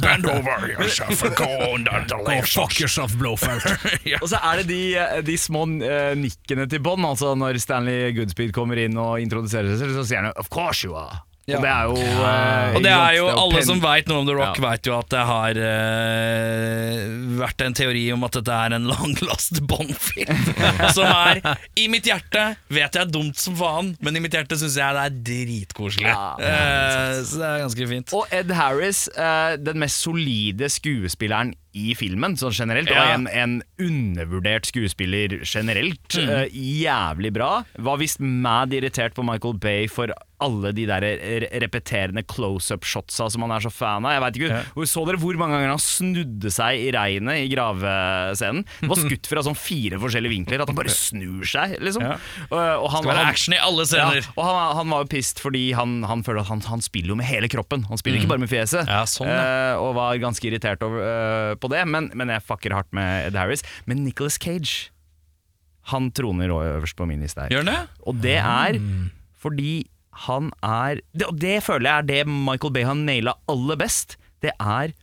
Bend 0.01 0.25
over 0.25 0.67
yourself 0.67 1.21
and 1.23 1.35
go 1.35 1.73
under 1.73 2.05
the 2.07 2.15
Go 2.17 2.23
layers. 2.23 2.53
fuck 2.53 2.79
yourself, 2.79 3.13
Blowfelt. 3.19 3.65
Og 4.23 4.29
så 4.31 4.39
er 4.41 4.63
det 4.63 4.67
de, 4.71 4.81
de 5.27 5.37
små 5.37 5.65
eh, 5.85 6.15
nikkene 6.17 6.65
til 6.71 6.81
Bond. 6.81 7.05
Altså 7.05 7.35
Når 7.37 7.59
Stanley 7.61 8.15
Goodspeed 8.17 8.51
kommer 8.55 8.81
inn 8.81 8.97
og 8.97 9.19
introduserer 9.21 9.77
seg, 9.77 9.93
så 9.93 10.03
sier 10.07 10.23
han 10.25 10.33
'of 10.33 10.49
course 10.49 10.87
you 10.87 10.95
are'. 10.97 11.21
Ja. 11.45 11.59
Og 11.59 11.61
det 11.61 11.69
er 11.69 11.83
jo 11.85 11.97
eh, 12.25 12.75
Og 12.75 12.81
det 12.81 12.91
er 12.91 13.15
jo 13.19 13.25
Alle 13.29 13.59
som 13.67 13.81
veit 13.83 14.07
noe 14.09 14.23
om 14.23 14.25
The 14.25 14.33
Rock, 14.33 14.57
Ja. 14.57 14.63
vet 14.71 14.87
jo 14.89 14.95
at 14.97 15.11
det 15.13 15.25
har 15.29 15.59
eh, 15.61 17.03
vært 17.37 17.61
en 17.67 17.75
teori 17.77 18.01
om 18.15 18.25
at 18.25 18.39
dette 18.39 18.55
er 18.65 18.75
en 18.79 18.87
langlast 18.89 19.61
Bond-film. 19.69 20.31
som 20.97 21.05
er 21.05 21.43
I 21.77 21.85
mitt 21.93 22.09
hjerte 22.09 22.47
vet 22.73 22.97
jeg 22.97 23.03
er 23.05 23.11
dumt 23.13 23.37
som 23.37 23.53
faen, 23.59 23.93
men 24.01 24.17
i 24.17 24.23
mitt 24.23 24.33
hjerte 24.33 24.57
syns 24.57 24.77
jeg 24.79 24.95
det 24.97 25.03
er 25.05 25.19
dritkoselig. 25.29 26.09
Ja. 26.09 26.31
Eh, 26.39 27.19
så 27.27 27.41
det 27.41 27.51
er 27.51 27.61
ganske 27.65 27.87
fint. 27.93 28.15
Og 28.17 28.33
Ed 28.35 28.53
Harris, 28.55 29.05
eh, 29.13 29.55
den 29.61 29.81
mest 29.83 30.01
solide 30.01 30.69
skuespilleren 30.73 31.53
i 31.75 31.91
filmen, 31.97 32.37
sånn 32.39 32.55
generelt. 32.55 32.89
Og 32.89 33.09
en, 33.11 33.25
en 33.27 33.55
undervurdert 33.83 34.69
skuespiller 34.69 35.41
generelt. 35.43 36.15
Mm. 36.15 36.29
Uh, 36.31 36.45
jævlig 36.55 37.33
bra. 37.35 37.49
Var 37.83 37.99
visst 37.99 38.21
mad 38.23 38.73
irritert 38.75 39.17
på 39.17 39.25
Michael 39.27 39.59
Bay 39.59 39.89
for 39.91 40.13
alle 40.45 40.71
de 40.75 40.85
der 40.89 41.05
repeterende 41.63 42.23
close-up-shotsa 42.29 43.27
som 43.33 43.45
han 43.45 43.53
er 43.55 43.65
så 43.65 43.71
fan 43.73 44.05
av. 44.05 44.15
Jeg 44.15 44.23
vet 44.23 44.39
ikke, 44.39 44.59
ja. 44.61 44.87
Så 44.95 45.03
dere 45.07 45.19
hvor 45.21 45.37
mange 45.39 45.57
ganger 45.57 45.73
han 45.73 45.81
snudde 45.81 46.51
seg 46.53 46.85
i 46.87 46.89
regnet 46.95 47.43
i 47.43 47.49
gravescenen? 47.51 48.65
Det 48.79 48.89
var 48.91 49.01
skutt 49.01 49.29
fra 49.29 49.43
sånn 49.45 49.57
fire 49.57 49.99
forskjellige 50.01 50.35
vinkler, 50.35 50.63
at 50.63 50.71
han 50.71 50.77
bare 50.77 50.93
snur 50.93 51.45
seg, 51.49 51.77
liksom. 51.83 52.05
Ja. 52.05 52.17
Og, 52.47 52.55
og 52.55 52.87
han, 52.93 53.03
skal 53.03 53.11
være 53.11 53.27
action 53.33 53.57
i 53.57 53.61
alle 53.61 53.85
ja, 53.85 53.89
scener. 53.91 54.31
og 54.35 54.43
han, 54.47 54.59
han 54.81 54.93
var 54.93 55.05
jo 55.05 55.11
pissed 55.15 55.41
fordi 55.43 55.65
han, 55.77 55.97
han 56.07 56.23
føler 56.25 56.43
at 56.43 56.51
han, 56.51 56.63
han 56.69 56.83
spiller 56.85 57.13
jo 57.13 57.19
med 57.19 57.29
hele 57.29 57.49
kroppen. 57.51 57.85
Han 57.91 58.01
spiller 58.01 58.21
ikke 58.21 58.33
bare 58.35 58.43
med 58.45 58.51
fjeset. 58.51 58.89
Ja, 58.89 59.03
sånn, 59.09 59.31
ja. 59.31 59.45
Eh, 59.75 59.81
og 59.81 59.95
var 59.97 60.17
ganske 60.21 60.47
irritert 60.49 60.83
over, 60.85 61.01
uh, 61.03 61.53
på 61.59 61.71
det, 61.73 61.83
men, 61.89 62.11
men 62.17 62.33
jeg 62.33 62.45
fucker 62.45 62.75
hardt 62.75 62.91
med 62.95 63.29
Ed 63.29 63.39
Harris. 63.39 63.65
Men 63.89 64.03
Nicholas 64.05 64.39
Cage, 64.41 64.91
han 65.91 66.09
troner 66.15 66.53
øverst 66.53 66.97
på 66.97 67.07
min 67.09 67.21
liste 67.21 67.45
her. 67.45 67.53
Gjør 67.53 67.67
det? 67.67 67.77
Og 68.09 68.21
det 68.23 68.39
er 68.41 68.79
fordi 69.41 69.85
han 70.25 70.51
er 70.63 71.01
det, 71.13 71.25
Og 71.27 71.39
det 71.41 71.57
føler 71.65 71.89
jeg 71.89 71.97
er 72.03 72.07
det 72.11 72.21
Michael 72.31 72.71
Bay 72.75 72.85
har 72.87 72.95
naila 72.95 73.33
aller 73.51 73.75
best. 73.81 74.15
Det 74.41 74.53
er 74.61 74.93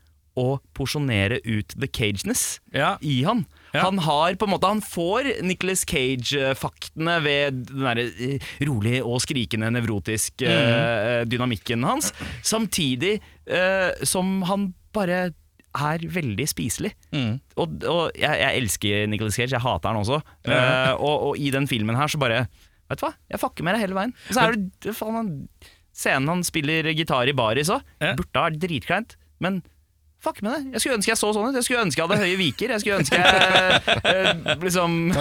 å 0.41 0.55
porsjonere 0.73 1.43
ut 1.45 1.75
the 1.77 1.85
cageness 1.93 2.59
Ja. 2.73 2.95
i 3.05 3.19
han. 3.27 3.43
Ja. 3.75 3.83
Han 3.85 3.99
har 4.01 4.33
på 4.41 4.47
en 4.49 4.53
måte 4.55 4.69
Han 4.71 4.81
får 4.81 5.43
Nicholas 5.45 5.83
Cage-faktene 5.85 7.19
ved 7.25 7.59
den 7.69 7.85
derre 7.85 8.07
eh, 8.17 8.47
rolig 8.65 9.03
og 9.05 9.21
skrikende 9.25 9.69
nevrotisk 9.75 10.41
eh, 10.47 11.23
dynamikken 11.29 11.85
hans, 11.85 12.13
samtidig 12.45 13.19
eh, 13.47 13.93
som 14.09 14.41
han 14.49 14.71
bare 14.97 15.33
er 15.73 16.03
veldig 16.13 16.45
spiselig. 16.51 16.91
Og, 17.57 17.79
og 17.89 18.11
jeg, 18.21 18.33
jeg 18.43 18.59
elsker 18.61 19.07
Nicholas 19.09 19.37
Cage, 19.39 19.55
jeg 19.57 19.65
hater 19.65 19.89
han 19.93 20.01
også. 20.03 20.19
Eh, 20.45 20.93
og, 20.97 21.29
og 21.31 21.39
i 21.41 21.49
den 21.55 21.69
filmen 21.69 21.97
her 21.97 22.09
så 22.13 22.21
bare 22.21 22.43
Vet 22.93 23.01
du 23.01 23.07
hva, 23.09 23.15
jeg 23.33 23.41
fucker 23.41 23.65
med 23.67 23.75
deg 23.79 23.87
hele 23.87 23.97
veien. 23.97 24.13
Og 24.29 24.37
så 24.37 24.47
er 24.47 24.59
det 24.85 24.95
faen 24.99 25.17
han 25.23 25.31
Scenen 25.93 26.29
han 26.31 26.41
spiller 26.47 26.87
gitar 26.97 27.29
i 27.29 27.35
baris 27.37 27.69
òg, 27.73 27.83
Ja. 28.01 28.15
burde 28.17 28.33
ha 28.39 28.47
vært 28.49 28.61
dritkleint, 28.63 29.17
men 29.45 29.63
Fuck 30.23 30.39
med 30.47 30.53
det. 30.55 30.61
Jeg 30.77 30.81
skulle 30.85 30.97
ønske 31.01 31.11
jeg 31.11 31.19
så 31.19 31.33
sånn 31.35 31.49
ut. 31.51 31.57
Jeg 31.59 31.65
skulle 31.67 31.81
ønske 31.83 31.99
jeg 31.99 32.07
hadde 32.07 32.23
høye 32.23 32.37
viker. 32.39 32.71
Jeg 32.71 32.79
skulle 32.85 32.99
ønske 33.03 33.19
jeg 33.19 33.27
eh, 34.07 34.55
liksom 34.63 34.93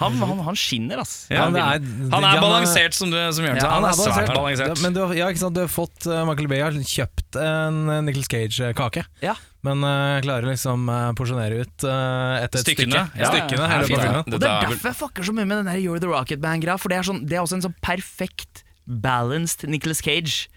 han, 0.00 0.16
han, 0.24 0.38
han 0.48 0.56
skinner, 0.58 1.02
ass. 1.02 1.26
Ja, 1.30 1.44
han, 1.46 1.56
er- 1.60 1.84
Han 2.14 2.24
er 2.26 2.40
balansert, 2.40 2.96
som, 2.96 3.10
du, 3.12 3.18
som 3.36 3.44
Jørn 3.44 3.60
sa. 3.60 3.66
Ja, 3.66 3.74
han 3.76 3.86
er 3.90 3.98
svært 3.98 4.32
balansert. 4.34 4.74
Du, 4.78 4.82
Men 4.86 4.96
du, 4.96 5.00
ja, 5.18 5.28
ikke 5.28 5.42
sant? 5.44 5.54
du 5.56 5.60
har 5.62 5.70
fått 5.70 6.08
uh, 6.08 6.22
Michael 6.28 6.48
Bay 6.50 6.62
har 6.64 6.72
kjøpt 6.80 7.38
en 7.40 7.80
uh, 7.90 7.98
Nicholas 8.06 8.30
Cage-kake. 8.32 9.04
Ja. 9.24 9.36
Men 9.66 9.84
uh, 9.84 10.16
klarer 10.24 10.48
liksom 10.48 10.88
uh, 10.88 11.10
porsjonere 11.18 11.60
ut 11.66 11.84
uh, 11.84 12.40
et, 12.40 12.48
et 12.48 12.62
Stykkene. 12.64 13.04
stykke. 13.04 13.20
Ja, 13.20 13.28
stykkene 13.34 13.66
ja, 13.66 13.68
ja. 13.76 13.84
filmen. 13.90 14.22
Og 14.24 14.38
det 14.40 14.48
er 14.48 14.56
er 14.64 14.70
derfor 14.72 14.88
jeg 14.94 14.98
fucker 15.02 15.28
så 15.28 15.34
mye 15.36 15.44
med 15.50 15.60
den 15.60 15.68
der 15.68 15.82
You're 15.84 16.00
the 16.00 16.08
Rocket 16.08 16.40
Band-greia. 16.40 16.80
For 16.80 16.88
det 16.92 17.00
er, 17.02 17.06
sånn, 17.10 17.20
det 17.28 17.36
er 17.36 17.44
også 17.44 17.58
en 17.60 17.66
sånn 17.68 17.76
perfekt 17.84 18.64
balanced 18.88 19.68
Nicholas 19.68 20.00
Cage. 20.02 20.48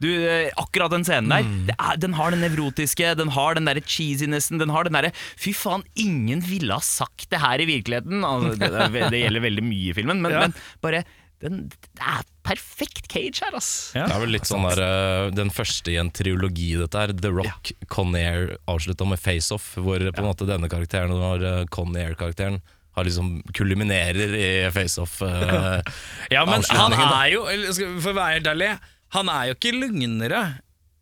Du, 0.00 0.08
eh, 0.08 0.48
akkurat 0.56 0.90
den 0.94 1.04
scenen 1.04 1.28
der, 1.28 1.48
det 1.68 1.74
er, 1.76 1.96
den 2.00 2.14
har 2.16 2.32
den 2.32 2.40
nevrotiske, 2.40 3.10
den 3.20 3.32
har 3.36 3.54
den 3.58 3.66
derre 3.68 3.82
cheesinessen, 3.84 4.56
den 4.62 4.72
har 4.72 4.88
den 4.88 4.96
derre 4.96 5.10
Fy 5.36 5.52
faen, 5.56 5.84
ingen 6.00 6.40
ville 6.46 6.72
ha 6.72 6.80
sagt 6.84 7.28
det 7.32 7.40
her 7.42 7.60
i 7.60 7.68
virkeligheten. 7.68 8.24
Altså, 8.24 8.54
det, 8.56 8.70
det, 8.96 9.10
det 9.12 9.20
gjelder 9.26 9.44
veldig 9.44 9.64
mye 9.68 9.90
i 9.92 9.96
filmen, 10.00 10.22
men, 10.24 10.32
Ja. 10.32 10.46
men 10.46 10.54
bare 10.80 11.02
den, 11.40 11.68
Det 11.72 12.02
er 12.04 12.24
perfekt 12.44 13.06
Cage 13.12 13.40
her, 13.44 13.54
ass. 13.56 13.70
Ja. 13.96 14.06
Det 14.08 14.16
er 14.16 14.20
vel 14.24 14.34
litt 14.34 14.48
sånn 14.48 14.64
der 14.68 14.80
eh, 14.84 15.30
Den 15.36 15.48
første 15.52 15.92
i 15.92 15.96
en 16.00 16.10
triologi, 16.12 16.72
dette 16.80 17.00
her. 17.00 17.12
The 17.16 17.30
Rock, 17.32 17.70
ja. 17.72 17.88
Conair 17.92 18.56
avslutta 18.68 19.06
med 19.08 19.20
Face 19.22 19.52
Off, 19.56 19.70
hvor 19.80 20.00
på 20.00 20.20
en 20.24 20.28
måte 20.28 20.48
denne 20.48 20.68
karakteren 20.72 21.12
og 21.16 21.44
uh, 21.44 21.62
Con 21.72 21.96
Air-karakteren 21.96 22.58
har 22.96 23.06
liksom 23.06 23.36
kulminerer 23.56 24.32
i 24.36 24.48
Face 24.74 25.00
Off. 25.00 25.20
eh, 25.22 25.80
Ja, 26.34 26.44
men 26.48 26.64
han 26.74 26.96
er 26.98 27.28
jo, 27.36 27.44
for 28.02 28.10
å 28.12 28.16
være 28.18 28.40
helt 28.40 28.50
ærlig, 28.52 28.72
han 29.16 29.30
er 29.32 29.50
jo 29.50 29.56
ikke 29.58 29.72
lugnere 29.76 30.42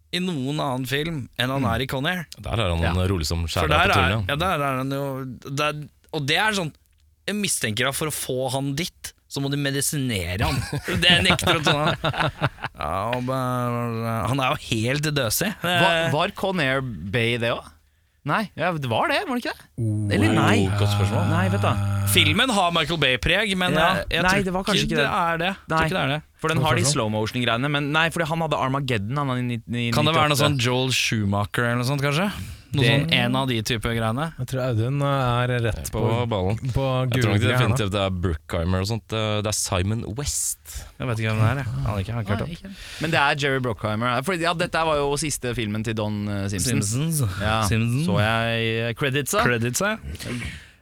i 0.08 0.20
noen 0.24 0.56
annen 0.64 0.86
film 0.88 1.18
enn 1.36 1.50
han 1.52 1.66
er 1.68 1.84
i 1.84 1.88
Con 1.90 2.06
Air. 2.08 2.24
Der 2.40 2.56
er 2.64 2.72
han 2.72 3.00
rolig 3.10 3.26
som 3.28 3.42
For 3.44 3.66
skjæra 3.66 3.82
på 3.84 3.92
tullene 3.92 4.24
ja, 4.32 4.36
der 4.40 4.64
er 4.64 4.78
han 4.80 4.94
jo 4.94 5.04
der, 5.52 5.82
Og 6.16 6.24
det 6.24 6.38
er 6.40 6.56
sånn 6.56 6.70
Jeg 7.28 7.36
mistenker 7.36 7.90
at 7.90 7.98
for 7.98 8.08
å 8.08 8.14
få 8.14 8.48
han 8.54 8.70
dit, 8.78 9.10
så 9.28 9.42
må 9.44 9.50
du 9.52 9.58
medisinere 9.60 10.48
han. 10.48 10.56
Det 11.04 11.18
nekter 11.26 11.58
å 11.58 11.64
tro 11.66 11.74
han. 11.76 11.98
Ja, 12.72 13.10
er 14.40 14.54
jo 14.54 14.60
helt 14.70 15.10
døsig. 15.12 15.50
Var, 15.60 16.08
var 16.14 16.32
Con 16.38 16.62
Air 16.64 16.80
Bay 16.80 17.36
det 17.42 17.52
òg? 17.52 17.66
Nei, 18.28 18.42
ja, 18.58 18.72
det 18.76 18.88
var 18.90 19.08
det, 19.12 19.22
var 19.28 19.36
det 19.38 19.44
ikke 19.44 19.54
det? 19.56 19.68
Eller 20.16 20.32
nei? 20.36 20.56
Godt 20.76 20.90
spørsmål. 20.96 21.28
Nei, 21.30 21.44
vet 21.52 21.62
du. 21.64 21.84
Filmen 22.12 22.50
har 22.52 22.72
Michael 22.76 23.00
Bay-preg, 23.00 23.52
men 23.56 23.76
Ja. 23.76 23.86
jeg, 24.00 24.08
jeg 24.18 24.24
Nei, 24.26 24.32
tror 24.32 24.44
det 24.48 24.54
var 24.56 24.66
kanskje 24.66 24.84
ikke 24.88 24.96
det. 24.98 25.04
det 25.04 25.12
er 25.20 25.38
det. 25.44 25.52
Nei. 25.54 25.68
tror 25.68 25.84
ikke 25.86 25.96
det 25.96 26.02
er 26.02 26.12
det. 26.14 26.20
For 26.38 26.48
den 26.52 26.60
har 26.62 26.76
de 26.78 26.84
slow 26.86 27.08
motion-greiene. 27.10 27.66
Men 27.70 27.90
nei, 27.90 28.08
fordi 28.14 28.28
han 28.30 28.38
hadde 28.44 28.54
Armageddon. 28.62 29.16
Han 29.18 29.32
hadde 29.32 29.56
i, 29.58 29.88
i, 29.88 29.90
Kan 29.94 30.06
det 30.06 30.14
være 30.14 30.30
noe 30.30 30.38
sånn 30.38 30.54
Joel 30.62 30.92
Schumacher 30.94 31.64
eller 31.66 31.80
noe 31.82 31.88
sånt, 31.88 32.04
kanskje? 32.04 32.28
Noe 32.68 32.84
Det- 32.84 32.88
sånn 32.92 33.12
En 33.16 33.34
av 33.40 33.48
de 33.48 33.56
type 33.64 33.82
greiene. 33.96 34.26
Jeg 34.38 34.46
tror 34.50 34.60
Audun 34.68 35.00
er 35.02 35.52
rett 35.64 35.90
På 35.90 36.02
på, 36.04 36.28
ballen. 36.28 36.58
på 36.76 36.84
Jeg 37.14 37.22
tror 37.24 37.34
ikke 37.38 37.48
definitivt 37.54 37.90
det 37.96 38.02
er 38.04 38.10
Brookheimer 38.10 38.84
og 38.84 38.86
sånt. 38.90 39.06
Det 39.08 39.46
er 39.50 39.56
Simon 39.56 40.04
West. 40.14 40.84
Jeg 41.00 41.08
vet 41.08 41.18
ikke 41.24 41.32
hvem 41.32 41.40
det 41.40 41.48
er. 41.48 41.64
Jeg 41.64 41.86
aner 41.88 41.98
ikke, 42.04 42.12
har 42.12 42.22
ikke 42.22 42.36
hørt 42.36 42.42
om. 42.68 42.76
Men 43.00 43.10
det 43.16 43.18
er 43.24 43.34
Jerry 43.46 43.58
Brookheimer. 43.64 44.22
For, 44.22 44.34
ja, 44.34 44.52
dette 44.54 44.84
var 44.84 45.00
jo 45.00 45.16
siste 45.16 45.54
filmen 45.56 45.82
til 45.82 45.94
Don 45.98 46.20
Simpson. 46.52 46.82
Simpsons. 46.84 47.24
Ja, 47.40 47.62
Simpsons. 47.66 48.06
Så 48.06 48.20
jeg 48.22 48.96
creditsa. 49.00 49.42
Credits, 49.48 49.80
ja. 49.80 49.96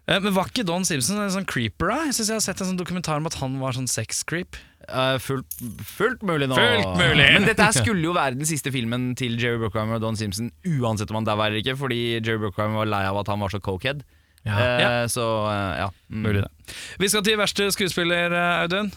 Eh, 0.09 0.21
Men 0.21 0.35
var 0.35 0.47
ikke 0.51 0.65
Don 0.67 0.85
Simpson 0.87 1.19
en 1.19 1.31
sånn 1.35 1.47
creeper, 1.49 1.89
da? 1.91 2.05
Jeg 2.07 2.15
synes 2.15 2.29
jeg 2.31 2.37
har 2.37 2.45
sett 2.45 2.61
en 2.63 2.69
sånn 2.75 2.79
dokumentar 2.79 3.17
om 3.19 3.27
at 3.27 3.35
han 3.41 3.57
var 3.63 3.73
sånn 3.75 3.89
sex-creep. 3.91 4.55
Eh, 4.89 5.16
fullt, 5.22 5.57
fullt 5.87 6.22
mulig 6.26 6.49
nå. 6.51 6.57
Fullt 6.59 6.99
mulig. 7.01 7.26
Men 7.37 7.49
dette 7.49 7.66
skulle 7.74 8.05
jo 8.07 8.12
være 8.16 8.39
den 8.39 8.47
siste 8.49 8.70
filmen 8.74 9.14
til 9.18 9.34
Jerry 9.41 9.59
Brockheimer 9.64 9.99
og 9.99 10.05
Don 10.05 10.16
Simpson, 10.18 10.53
uansett 10.78 11.11
om 11.11 11.20
han 11.20 11.26
dauer 11.28 11.49
eller 11.51 11.62
ikke, 11.62 11.76
fordi 11.80 12.01
Jerry 12.20 12.39
Brockheimer 12.47 12.82
var 12.84 12.93
lei 12.93 13.03
av 13.09 13.18
at 13.22 13.32
han 13.32 13.43
var 13.43 13.53
så 13.55 13.61
cokehead. 13.62 14.05
Ja. 14.47 14.55
Eh, 14.61 14.80
Ja. 14.84 14.91
Så 15.11 15.24
eh, 15.51 15.72
ja. 15.82 15.89
Mm. 16.11 16.22
Mulig 16.22 16.45
det. 16.45 16.76
Vi 17.03 17.09
skal 17.11 17.24
til 17.26 17.39
verste 17.41 17.66
skuespiller, 17.74 18.30
eh, 18.30 18.62
Audun. 18.62 18.93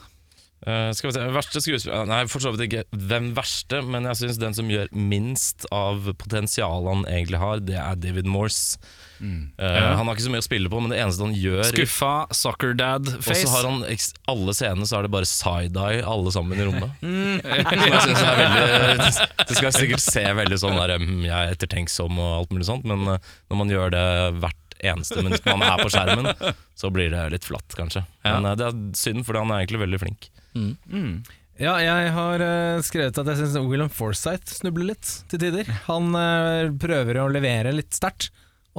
Eh, 0.67 0.89
skal 0.91 1.07
vi 1.07 1.13
se, 1.15 1.21
verste 1.31 1.61
skuespiller 1.63 2.07
Nei, 2.09 2.23
for 2.27 2.43
så 2.43 2.51
vidt 2.51 2.65
ikke 2.65 2.81
den 2.91 3.29
verste, 3.37 3.79
men 3.85 4.03
jeg 4.09 4.19
syns 4.19 4.39
den 4.41 4.55
som 4.57 4.67
gjør 4.71 4.89
minst 4.91 5.63
av 5.71 6.09
potensialet 6.19 6.89
han 6.91 7.05
egentlig 7.07 7.39
har, 7.39 7.61
det 7.63 7.77
er 7.79 8.01
David 8.01 8.27
Morse. 8.27 8.79
Mm. 9.19 9.51
Eh, 9.59 9.77
Han 9.99 10.07
har 10.07 10.15
ikke 10.15 10.25
så 10.25 10.33
mye 10.33 10.43
å 10.43 10.47
spille 10.47 10.71
på, 10.71 10.81
men 10.83 10.91
det 10.93 10.99
eneste 10.99 11.23
han 11.23 11.35
gjør 11.35 11.63
Skuffa 11.69 12.11
soccer 12.35 12.75
dad-face. 12.79 13.35
Og 13.35 13.41
så 13.41 13.53
har 13.55 13.67
han 13.69 13.81
alle 14.33 14.55
scenene 14.55 14.87
så 14.87 14.99
er 14.99 15.07
det 15.07 15.13
bare 15.15 15.27
side-eye 15.31 16.03
alle 16.07 16.33
sammen 16.35 16.59
i 16.59 16.67
rommet. 16.67 16.95
Mm. 17.09 17.39
Jeg 17.43 18.01
synes 18.03 18.21
er 18.21 18.37
veldig 18.37 19.27
Det 19.49 19.55
skal 19.57 19.73
sikkert 19.73 20.03
se 20.03 20.21
veldig 20.35 20.57
sånn 20.61 20.75
der 20.77 20.91
mm, 21.01 21.21
Jeg 21.25 21.33
er 21.35 21.53
ettertenksom 21.53 22.19
og 22.21 22.33
alt 22.35 22.51
mulig 22.53 22.67
sånt, 22.67 22.85
men 22.87 23.05
eh, 23.15 23.29
når 23.49 23.59
man 23.61 23.71
gjør 23.73 23.93
det 23.93 24.03
hvert 24.43 24.75
eneste 24.91 25.23
minutt 25.23 25.45
man 25.47 25.63
er 25.65 25.81
på 25.81 25.89
skjermen, 25.91 26.29
så 26.77 26.91
blir 26.93 27.11
det 27.13 27.23
litt 27.33 27.47
flatt, 27.47 27.75
kanskje. 27.77 28.03
Ja. 28.23 28.35
Men 28.37 28.51
eh, 28.51 28.57
det 28.59 28.67
er 28.69 28.77
synd, 28.99 29.25
for 29.27 29.39
han 29.39 29.51
er 29.51 29.63
egentlig 29.63 29.81
veldig 29.85 30.01
flink. 30.03 30.29
Ja, 31.59 31.73
jeg 31.83 32.11
har 32.15 32.39
eh, 32.39 32.81
skrevet 32.87 33.17
at 33.19 33.29
jeg 33.33 33.41
syns 33.41 33.57
William 33.67 33.89
Forsythe 33.91 34.55
snubler 34.55 34.93
litt 34.93 35.09
til 35.27 35.41
tider. 35.41 35.67
Han 35.89 36.13
eh, 36.15 36.69
prøver 36.79 37.19
å 37.19 37.27
levere 37.31 37.73
litt 37.75 37.91
sterkt, 37.97 38.29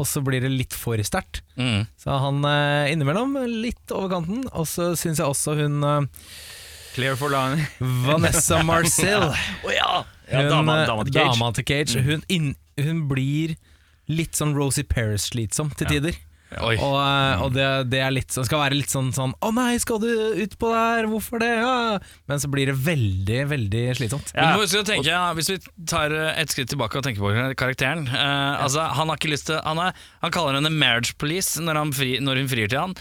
og 0.01 0.09
så 0.09 0.23
blir 0.25 0.41
det 0.41 0.53
litt 0.55 0.77
for 0.77 1.01
sterkt. 1.05 1.43
Mm. 1.61 1.85
Så 2.01 2.15
han 2.23 2.41
uh, 2.47 2.89
innimellom 2.89 3.37
litt 3.61 3.93
over 3.93 4.15
kanten. 4.15 4.47
Og 4.57 4.65
så 4.71 4.95
syns 4.97 5.21
jeg 5.21 5.29
også 5.29 5.59
hun 5.59 5.83
eh, 5.85 6.25
Clear 6.95 7.19
for 7.21 7.31
line. 7.31 7.67
Vanessa 7.79 8.63
Marcel 8.67 9.29
oh, 9.65 9.71
ja! 9.75 10.01
ja 10.31 10.41
hun, 10.41 10.49
dama, 10.51 10.81
eh, 10.81 10.89
dama 10.89 11.05
til 11.05 11.15
Cage. 11.15 11.27
Mm. 11.29 11.37
dama 11.37 11.53
til 11.59 11.69
Cage. 11.69 12.07
Hun, 12.07 12.25
inn, 12.33 12.49
hun 12.81 13.05
blir 13.13 13.55
litt 14.11 14.39
sånn 14.39 14.57
Rosie 14.57 14.89
Paris-slitsom 14.89 15.75
til 15.79 15.93
tider. 15.93 16.17
Oi. 16.17 16.30
Og, 16.59 16.75
eh, 16.75 17.43
og 17.45 17.53
det, 17.55 17.67
det 17.93 18.01
er 18.03 18.11
litt 18.15 18.35
sånn, 18.35 18.47
skal 18.49 18.65
være 18.65 18.79
litt 18.79 18.91
sånn 18.91 19.13
sånn 19.15 19.35
'Å 19.39 19.53
nei, 19.55 19.79
skal 19.79 20.01
du 20.03 20.09
ut 20.11 20.57
på 20.59 20.71
der? 20.73 21.07
Hvorfor 21.11 21.39
det?' 21.43 21.51
Ja. 21.61 21.99
Men 22.27 22.43
så 22.43 22.51
blir 22.51 22.67
det 22.67 22.75
veldig, 22.75 23.41
veldig 23.53 23.85
slitsomt. 24.01 24.33
Men 24.35 24.59
du 24.59 24.81
å 24.81 24.87
tenke, 24.87 25.07
ja, 25.07 25.31
Hvis 25.35 25.51
vi 25.53 25.59
tar 25.87 26.11
eh, 26.11 26.41
et 26.41 26.51
skritt 26.51 26.71
tilbake 26.73 26.99
og 26.99 27.07
tenker 27.07 27.23
på 27.23 27.55
karakteren 27.55 28.07
eh, 28.09 28.63
altså, 28.65 28.87
Han 28.97 29.09
har 29.09 29.21
ikke 29.21 29.31
lyst 29.31 29.47
til 29.51 29.61
Han, 29.63 29.79
er, 29.79 29.95
han 30.23 30.35
kaller 30.35 30.59
henne 30.59 30.73
marriage 30.73 31.15
police 31.19 31.61
når, 31.61 31.79
han 31.85 31.95
fri, 31.95 32.19
når 32.19 32.43
hun 32.43 32.51
frir 32.51 32.71
til 32.73 32.83
han. 32.83 32.99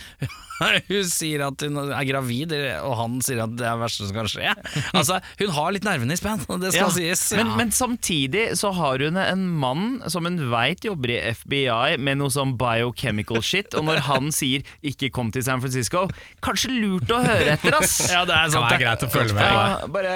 Hun 0.59 1.05
sier 1.09 1.43
at 1.47 1.63
hun 1.65 1.77
er 1.87 2.05
gravid, 2.09 2.53
og 2.83 2.95
han 2.99 3.17
sier 3.25 3.43
at 3.45 3.53
det 3.57 3.65
er 3.65 3.77
det 3.77 3.83
verste 3.83 4.07
som 4.09 4.17
kan 4.19 4.29
skje. 4.31 4.53
Altså, 4.97 5.19
Hun 5.39 5.53
har 5.55 5.71
litt 5.75 5.85
nervene 5.87 6.15
i 6.15 6.19
spenn, 6.19 6.41
det 6.61 6.73
skal 6.73 6.81
Ja, 6.81 6.89
sies. 6.95 7.23
Men, 7.37 7.53
men 7.59 7.71
samtidig 7.75 8.45
så 8.59 8.71
har 8.75 8.99
hun 9.05 9.17
en 9.21 9.45
mann 9.61 9.85
som 10.11 10.27
hun 10.27 10.39
veit 10.51 10.83
jobber 10.85 11.13
i 11.15 11.19
FBI 11.35 11.97
med 12.01 12.19
noe 12.21 12.33
sånn 12.33 12.55
biochemical 12.59 13.41
shit, 13.45 13.73
og 13.77 13.85
når 13.87 14.03
han 14.09 14.31
sier 14.35 14.63
'ikke 14.83 15.11
kom 15.15 15.31
til 15.31 15.43
San 15.45 15.61
Francisco', 15.63 16.07
kanskje 16.45 16.73
lurt 16.75 17.09
å 17.11 17.21
høre 17.23 17.55
etter, 17.57 17.75
ass. 17.79 17.97
ja, 18.15 18.25
det 18.25 18.35
er 18.35 18.49
sant. 18.53 18.69
Det 18.69 18.79
er 18.79 18.85
greit 18.85 19.03
å 19.05 19.11
følge 19.13 19.33
med. 19.37 19.43
Ja, 19.43 19.87
bare 19.87 20.15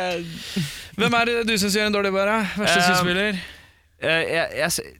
Hvem 0.97 1.13
er 1.17 1.25
det 1.25 1.37
du 1.49 1.55
syns 1.57 1.73
gjør 1.77 1.87
en 1.89 1.95
dårlig 1.95 2.11
bare? 2.13 2.35
Verste 2.57 2.79
Eh, 2.79 2.85
skuespiller? 2.89 3.39
Uh, 4.03 4.21
jeg, 4.27 4.47
jeg, 4.59 4.93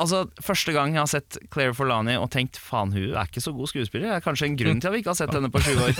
altså, 0.00 0.24
Første 0.44 0.74
gang 0.76 0.96
jeg 0.96 1.02
har 1.02 1.10
sett 1.10 1.38
Claire 1.52 1.76
Forlani 1.76 2.16
og 2.20 2.30
tenkt 2.34 2.58
faen, 2.60 2.94
hun 2.96 3.14
er 3.14 3.30
ikke 3.30 3.44
så 3.44 3.54
god 3.56 3.70
skuespiller. 3.70 4.08
Det 4.08 4.18
er 4.18 4.26
kanskje 4.26 4.50
en 4.50 4.58
grunn 4.60 4.82
til 4.82 4.90
at 4.90 4.96
vi 4.96 5.02
ikke 5.04 5.14
har 5.14 5.20
sett 5.20 5.34
henne 5.36 5.52
på 5.52 5.62
20 5.64 5.86
år. 5.86 5.96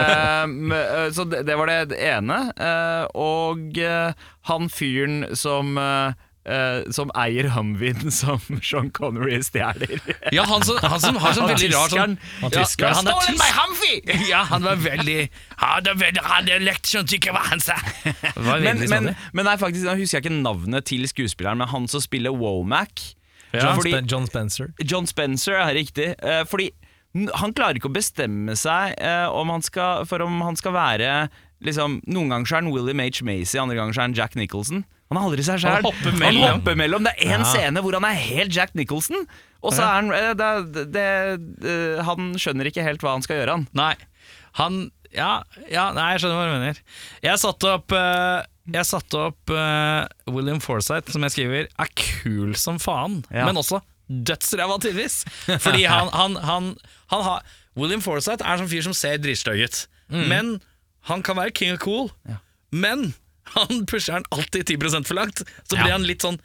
uh, 0.70 1.06
så 1.16 1.26
det, 1.28 1.44
det 1.48 1.58
var 1.58 1.70
det 1.70 2.00
ene. 2.00 2.40
Uh, 2.60 3.04
og 3.18 3.80
uh, 3.80 4.26
han 4.50 4.72
fyren 4.72 5.24
som 5.38 5.78
Uh, 6.40 6.86
som 6.88 7.10
eier 7.20 7.50
Humvin 7.52 8.08
som 8.20 8.40
Sean 8.64 8.88
Connery 8.96 9.42
stjeler. 9.44 10.00
Ja, 10.32 10.46
han 10.48 10.64
som, 10.64 10.78
han 10.80 11.02
som 11.02 11.18
har 11.20 11.34
sånn 11.36 11.50
veldig 11.50 11.68
rar 11.74 11.92
sånn 11.92 12.14
Han, 12.40 12.54
ja, 12.56 12.62
ja, 12.64 12.92
han 12.96 13.10
er 13.12 13.18
tysk. 13.26 14.22
Ja, 14.30 14.40
han 14.48 14.64
var 14.64 14.80
veldig 14.80 15.28
Han 15.60 16.48
er 16.48 16.64
lekt 16.64 16.88
sånn 16.88 17.12
ikke 17.12 17.36
hva 17.36 17.44
han 17.50 17.60
sa. 17.60 17.76
Men, 18.40 18.64
men, 18.64 18.86
sånn. 18.88 19.10
men 19.36 19.50
nei, 19.50 19.58
faktisk, 19.60 19.84
da 19.84 19.98
husker 20.00 20.16
jeg 20.16 20.30
ikke 20.30 20.40
navnet 20.40 20.88
til 20.88 21.04
skuespilleren, 21.12 21.60
men 21.60 21.68
han 21.68 21.90
som 21.92 22.00
spiller 22.00 22.32
Womack. 22.32 23.04
John, 23.52 23.76
fordi, 23.80 23.92
John 24.10 24.26
Spencer. 24.30 24.70
John 24.84 25.06
Spencer 25.10 25.58
er 25.58 25.74
riktig. 25.74 26.14
eh, 26.22 26.44
fordi 26.46 26.70
han 27.34 27.50
klarer 27.52 27.74
ikke 27.80 27.88
å 27.90 27.94
bestemme 27.96 28.54
seg 28.54 28.94
eh, 29.02 29.26
om 29.34 29.50
han 29.50 29.62
skal, 29.66 30.04
for 30.06 30.22
om 30.22 30.36
han 30.46 30.54
skal 30.56 30.76
være 30.76 31.28
liksom, 31.66 31.96
Noen 32.06 32.30
ganger 32.30 32.46
så 32.46 32.54
er 32.56 32.62
han 32.62 32.70
William 32.72 33.00
H. 33.02 33.24
Macy, 33.26 33.58
andre 33.58 33.74
ganger 33.80 33.96
så 33.96 34.00
er 34.04 34.08
han 34.10 34.14
Jack 34.14 34.36
Nicholson. 34.38 34.84
Han 35.10 35.18
er 35.18 35.26
aldri 35.26 35.42
seg 35.42 35.58
sjæl. 35.58 35.80
Han 35.80 35.88
hopper 35.88 36.14
mellom. 36.14 36.44
Han 36.46 36.60
hopper 36.60 36.76
mellom. 36.78 37.02
Det 37.08 37.12
er 37.18 37.32
én 37.34 37.42
Ja. 37.42 37.48
scene 37.50 37.82
hvor 37.82 37.96
han 37.98 38.06
er 38.06 38.14
helt 38.14 38.54
Jack 38.54 38.76
Nicholson, 38.78 39.26
og 39.60 39.74
så 39.74 39.82
er 39.82 39.98
han 39.98 40.12
det, 40.38 40.38
det, 40.94 40.94
det, 40.94 41.74
eh, 41.74 42.04
Han 42.06 42.30
skjønner 42.38 42.70
ikke 42.70 42.86
helt 42.86 43.02
hva 43.02 43.16
han 43.18 43.26
skal 43.26 43.40
gjøre, 43.42 43.58
han. 43.58 43.66
Nei, 43.74 43.94
han 44.62 44.78
ja, 45.10 45.42
ja, 45.66 45.88
nei, 45.90 46.12
jeg 46.14 46.22
skjønner 46.22 46.38
hva 46.38 46.46
du 46.46 46.54
mener. 46.62 46.78
Jeg 47.26 47.42
satte 47.42 47.72
opp 47.74 47.90
eh, 47.98 48.46
Jeg 48.70 48.86
satte 48.86 49.18
opp 49.30 49.50
uh, 49.50 50.04
William 50.30 50.60
Forsythe, 50.62 51.10
som 51.14 51.22
jeg 51.26 51.32
skriver, 51.34 51.68
er 51.80 51.88
kul 51.96 52.52
som 52.60 52.78
faen, 52.82 53.22
Ja. 53.32 53.46
men 53.48 53.56
også 53.58 53.80
dødsræva 54.10 54.76
tidvis. 54.82 55.22
Fordi 55.62 55.84
han, 55.88 56.08
han, 56.12 56.36
han, 56.44 56.68
han 57.14 57.22
har 57.24 57.44
William 57.78 58.02
Forsythe 58.04 58.42
er 58.44 58.52
en 58.56 58.64
sånn 58.64 58.70
fyr 58.72 58.82
som 58.88 58.94
ser 58.94 59.18
dritstøy 59.22 59.64
ut, 59.64 59.80
men 60.10 60.56
han 61.08 61.22
kan 61.22 61.38
være 61.38 61.54
king 61.54 61.72
of 61.74 61.80
cool. 61.82 62.10
Men 62.70 63.14
han 63.54 63.84
pusher 63.90 64.18
han 64.18 64.26
alltid 64.34 64.66
10 64.76 65.06
for 65.06 65.14
langt, 65.18 65.42
så 65.64 65.78
blir 65.78 65.94
han 65.94 66.04
litt 66.06 66.22
sånn 66.26 66.38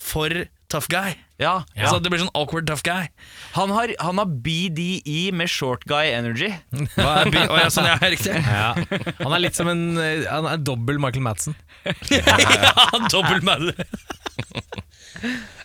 for 0.00 0.32
tough 0.72 0.88
guy. 0.92 1.14
Ja, 1.36 1.66
Så 1.76 1.98
det 2.00 2.08
blir 2.08 2.22
sånn 2.22 2.32
awkward 2.32 2.64
tough 2.68 2.84
guy. 2.86 3.10
Han 3.56 3.72
har, 3.74 3.92
han 4.00 4.16
har 4.20 4.28
BDE 4.44 5.34
med 5.36 5.50
short 5.52 5.84
guy 5.88 6.08
energy. 6.14 6.48
Hva 6.94 7.10
er 7.22 7.32
B 7.32 7.42
oh, 7.44 7.58
ja, 7.60 7.68
sånn, 7.72 7.88
ja, 7.90 7.98
riktig. 8.14 8.32
Ja. 8.40 8.70
Han 9.20 9.36
er 9.36 9.42
litt 9.44 9.58
som 9.58 9.68
en 9.68 9.84
eh, 10.00 10.24
Han 10.30 10.48
er 10.48 10.62
dobbel 10.64 11.00
Michael 11.02 11.26
Madsen. 11.26 11.58
Ja, 12.10 12.72
dobbel 13.12 13.44
Madsen. 13.46 13.76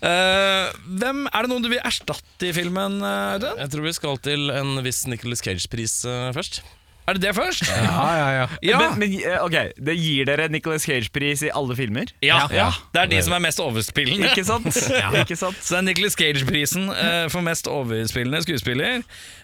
Uh, 0.01 0.71
hvem 0.99 1.25
Er 1.27 1.43
det 1.43 1.49
noen 1.51 1.63
du 1.65 1.67
vil 1.71 1.81
erstatte 1.83 2.47
i 2.47 2.53
filmen, 2.55 2.99
uh, 3.03 3.35
Audun? 3.35 3.57
Jeg 3.59 3.71
tror 3.73 3.83
vi 3.85 3.95
skal 3.95 4.21
til 4.23 4.51
en 4.53 4.79
viss 4.85 5.03
Nicholas 5.11 5.43
Cage-pris 5.43 6.01
uh, 6.07 6.29
først. 6.35 6.61
Er 7.07 7.17
det 7.17 7.21
det 7.23 7.31
først? 7.35 7.65
Ja, 7.67 8.05
ja, 8.15 8.27
ja. 8.35 8.45
Ja. 8.63 8.79
Men, 8.81 8.99
men 9.01 9.15
eh, 9.19 9.39
ok, 9.43 9.55
det 9.85 9.95
gir 9.97 10.27
dere 10.29 10.47
Nicolas 10.53 10.85
Cage-pris 10.87 11.41
i 11.47 11.49
alle 11.53 11.75
filmer? 11.75 12.11
ja. 12.23 12.43
Ja. 12.53 12.69
Det 12.93 13.01
er 13.01 13.09
de 13.11 13.21
som 13.25 13.33
er 13.33 13.43
mest 13.47 13.59
overspillende. 13.59 14.29
Ikke 14.29 14.45
sant? 14.45 14.69
Ikke 15.23 15.35
sant? 15.39 15.57
Så 15.61 15.75
det 15.75 15.81
er 15.81 15.87
Nicolas 15.89 16.15
Cage-prisen 16.19 16.89
eh, 16.93 17.25
for 17.33 17.41
mest 17.45 17.67
overspillende 17.71 18.43
skuespiller. 18.45 19.01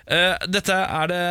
Eh, 0.07 0.33
dette 0.53 0.73
er 0.73 1.11
det 1.11 1.23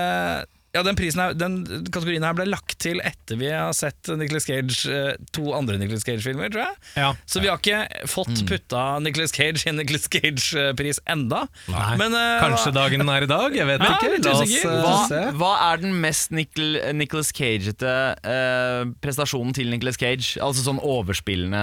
Ja, 0.77 0.83
den, 0.85 0.99
her, 1.01 1.35
den 1.39 1.57
kategorien 1.89 2.25
her 2.27 2.37
ble 2.37 2.47
lagt 2.53 2.77
til 2.83 3.01
etter 3.05 3.39
vi 3.41 3.49
har 3.51 3.73
sett 3.77 4.11
Nicolas 4.21 4.45
Cage, 4.49 4.85
eh, 4.93 5.15
to 5.35 5.51
andre 5.57 5.79
Nicolas 5.81 6.05
Cage-filmer, 6.07 6.51
tror 6.53 6.67
jeg. 6.67 6.77
Ja. 7.01 7.11
Så 7.27 7.41
vi 7.43 7.49
har 7.51 7.59
ikke 7.61 8.07
fått 8.13 8.43
putta 8.49 8.85
Nicolas 9.03 9.33
Cage 9.35 9.65
i 9.67 9.75
Nicolas 9.75 10.07
Cage-pris 10.13 11.01
enda. 11.09 11.47
Nei. 11.73 11.97
Men, 12.01 12.15
uh, 12.15 12.45
Kanskje 12.45 12.73
dagen 12.77 13.03
er 13.09 13.25
i 13.27 13.31
dag? 13.31 13.57
Jeg 13.57 13.67
vet 13.73 13.83
Ja, 13.87 13.95
ikke. 13.97 14.21
La 14.27 14.93
oss 14.93 15.11
eh, 15.15 15.31
Hva, 15.33 15.39
hva 15.41 15.53
er 15.71 15.83
den 15.83 15.95
mest 16.03 16.33
Nicol 16.35 16.77
Nicolas 16.99 17.33
Cage-ete 17.37 17.95
uh, 18.27 18.83
prestasjonen 19.05 19.55
til 19.57 19.71
Nicolas 19.73 19.99
Cage? 20.01 20.37
Altså 20.43 20.65
sånn 20.67 20.81
overspillende 20.83 21.63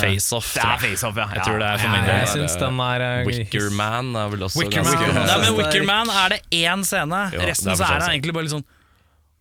Face-off, 0.00 0.52
Det 0.56 0.64
er 0.66 0.82
face-off, 0.84 1.18
ja. 1.20 1.28
Jeg 1.38 1.46
tror 1.46 1.60
det 1.62 1.68
er 1.70 1.80
for 1.82 1.88
Ja, 1.88 1.94
min 1.94 2.06
del. 2.08 2.20
jeg 2.24 2.32
syns 2.34 2.56
den 2.60 2.82
er 2.84 3.04
uh, 3.06 3.30
Wicker 3.30 3.70
Man 3.78 4.12
er 4.18 4.32
vel 4.34 4.46
også 4.48 4.60
Wicker 4.62 4.82
ganske 4.82 5.00
Man. 5.00 5.20
Nei, 5.20 5.38
men 5.40 5.48
er 5.48 5.58
Wicker 5.60 5.86
Man 5.88 6.12
er 6.20 6.34
det 6.36 6.40
én 6.60 6.84
scene. 6.86 7.22
Jo, 7.34 7.44
Resten 7.50 7.72
er 7.72 7.78
så 7.80 7.86
er 7.88 7.96
det 8.00 8.08
han 8.08 8.14
egentlig 8.16 8.36
bare 8.36 8.49
litt 8.50 8.58
sånn 8.58 8.68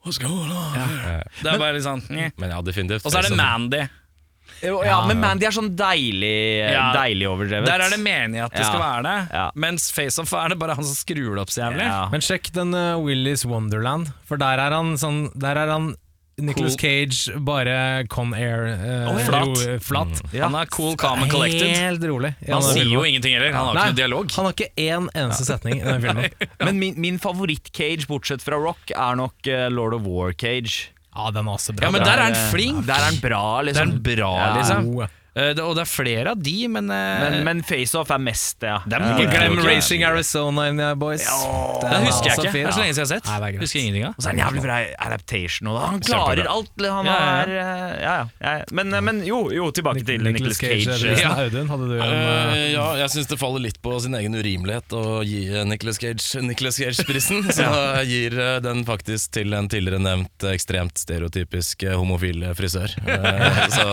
What's 0.05 0.17
going 0.21 0.47
on? 0.47 0.75
Det 1.43 1.49
er 1.51 1.57
bare 1.59 1.73
litt 1.75 1.83
sånn 1.83 1.99
nye. 2.07 2.29
Men 2.39 2.53
ja, 2.53 2.61
definitivt. 2.63 3.03
Og 3.03 3.11
så 3.11 3.19
er 3.19 3.27
det 3.27 3.35
Mandy. 3.35 3.81
Jo, 4.63 4.77
ja, 4.83 4.95
men 5.07 5.19
Mandy 5.21 5.45
er 5.47 5.51
sånn 5.55 5.73
deilig, 5.77 6.71
Ja. 6.71 6.85
deilig 6.95 7.27
overdrevet. 7.27 7.67
Der 7.67 7.83
er 7.83 7.91
det 7.93 7.99
meningen 7.99 8.45
at 8.45 8.51
det 8.55 8.63
Ja. 8.63 8.69
skal 8.71 8.79
være 8.79 9.03
det. 9.03 9.17
Ja. 9.35 9.51
Mens 9.55 9.89
Face-Off 9.91 10.31
er 10.33 10.49
det 10.49 10.57
bare 10.59 10.75
han 10.79 10.83
som 10.87 10.95
skrur 10.95 11.35
det 11.35 11.43
opp 11.43 11.51
så 11.51 11.61
jævlig. 11.67 11.83
ja. 11.85 12.07
Men 12.11 12.21
sjekk 12.23 12.51
den 12.55 12.73
uh, 12.73 12.95
Willy's 13.03 13.43
Wonderland, 13.45 14.13
for 14.25 14.37
der 14.37 14.57
er 14.59 14.71
han 14.71 14.95
sånn 14.97 15.31
Der 15.37 15.55
er 15.57 15.67
han 15.75 15.95
Nicholas 16.41 16.75
Cage 16.79 17.33
bare 17.45 18.05
Con 18.09 18.33
Air 18.33 18.65
eh, 18.73 19.25
flat. 19.25 19.47
ro- 19.47 19.79
flat. 19.83 20.21
Han 20.33 20.55
er 20.55 20.65
cool, 20.75 20.95
calm 20.99 21.23
and 21.23 21.31
collected. 21.31 21.67
Helt 21.75 22.03
rolig. 22.09 22.33
Ja, 22.47 22.55
Han 22.59 22.63
sier 22.63 22.85
jo 22.89 23.03
ingenting 23.05 23.33
heller. 23.35 23.53
Han 23.53 23.67
har 23.71 23.75
ikke 23.75 23.91
noe 23.93 23.99
dialog. 24.01 24.31
Han 24.37 24.45
har 24.49 24.53
ikke 24.57 24.69
én 24.89 25.09
eneste 25.13 25.45
setning 25.49 25.81
i 25.81 25.83
den 25.85 26.01
filmen. 26.01 26.29
Men 26.65 26.79
min, 26.79 26.95
min 27.01 27.19
favoritt-Cage, 27.19 28.07
bortsett 28.09 28.41
fra 28.45 28.57
Rock, 28.61 28.91
er 28.95 29.15
nok 29.19 29.47
eh, 29.47 29.67
Lord 29.73 29.93
of 29.99 30.07
War-Cage. 30.07 30.89
Ja, 31.15 31.31
den 31.35 31.47
er 31.49 31.57
også 31.57 31.73
bra. 31.75 31.87
Ja, 31.87 31.91
men 31.91 32.03
der 32.05 32.13
er 32.21 32.21
eh, 32.29 32.35
han 32.37 32.51
flink. 32.53 32.83
Der 32.87 32.93
er 32.95 33.07
han 33.09 33.17
bra, 33.19 33.39
Det 33.59 33.59
er 33.59 33.65
liksom. 33.71 33.89
en 33.95 34.03
bra, 34.05 34.29
Ja. 34.37 34.49
liksom. 34.59 34.85
god, 34.93 35.01
ja. 35.01 35.07
Eh, 35.09 35.15
det- 35.57 35.65
Og 35.65 35.75
det 35.77 35.83
er 35.85 35.89
flere 35.91 36.33
av 36.33 36.41
de, 36.43 36.55
men, 36.67 36.89
eh, 36.93 37.19
Men, 37.23 37.43
men 37.47 37.63
FaceOff 37.63 38.11
er 38.15 38.21
mest 38.23 38.59
det, 38.63 38.69
ja. 38.71 38.79
Det 38.85 38.95
er 38.97 39.05
Ja, 39.05 39.15
mye 39.17 39.25
ja, 39.25 39.31
Glem 39.33 39.57
okay. 39.59 39.75
Racing 39.75 40.03
Arizona, 40.07 40.67
in 40.69 40.77
the 40.77 40.93
boys. 40.95 41.25
det 41.25 41.89
Den 41.89 41.93
er 42.01 42.05
husker 42.07 42.29
jeg 42.29 42.37
ikke. 42.39 42.53
Det 42.53 42.63
er 42.65 42.71
så 42.71 42.83
lenge 42.83 42.93
siden 42.95 43.03
jeg 43.03 43.07
har 43.07 43.11
sett. 43.13 43.25
Nei, 43.29 43.39
det 43.39 43.49
er. 43.49 43.59
Husker 43.65 43.79
ingenting 43.83 44.05
av. 44.07 44.13
Og 44.15 44.23
så 44.23 44.29
er 44.29 44.37
han 44.37 44.41
jævlig 44.45 44.63
bra 44.63 44.77
adaptation. 45.09 45.67
Og 45.73 45.81
han 45.81 45.99
klarer 46.07 46.45
alt. 46.49 46.71
Han 46.79 47.05
Ja, 47.05 47.17
ja, 47.19 47.41
er 47.43 47.49
eh, 47.49 48.01
Ja, 48.03 48.15
ja. 48.17 48.57
ja. 48.59 48.63
Men, 48.71 48.93
eh, 48.93 49.01
men 49.01 49.23
jo, 49.25 49.49
jo, 49.51 49.69
tilbake 49.71 50.05
til 50.05 50.23
Nicholas 50.23 50.57
Cage. 50.57 50.85
Cage. 50.85 51.19
Ja. 51.19 51.33
Audun, 51.43 51.67
hadde 51.69 51.89
du 51.89 51.95
en 51.99 52.01
uh, 52.01 52.53
eh, 52.55 52.71
ja, 52.73 52.87
jeg 53.03 53.09
syns 53.17 53.27
det 53.27 53.39
faller 53.39 53.59
litt 53.59 53.81
på 53.81 53.99
sin 54.01 54.15
egen 54.15 54.35
urimelighet 54.35 54.95
å 54.95 55.19
gi 55.25 55.43
Nicholas 55.65 55.89
Nicolas 55.89 55.97
Cage 55.99 56.41
Nicolas 56.43 56.75
Cage-prisen. 56.77 57.43
Så 57.55 57.63
jeg 57.63 58.07
gir 58.09 58.39
eh, 58.39 58.59
den 58.63 58.83
faktisk 58.85 59.31
til 59.37 59.53
en 59.57 59.69
tidligere 59.71 60.01
nevnt 60.03 60.43
eh, 60.45 60.53
ekstremt 60.53 60.97
stereotypisk 61.01 61.83
eh, 61.87 61.95
homofil 61.97 62.43
frisør. 62.57 62.93
Eh, 63.07 63.59
Så 63.77 63.87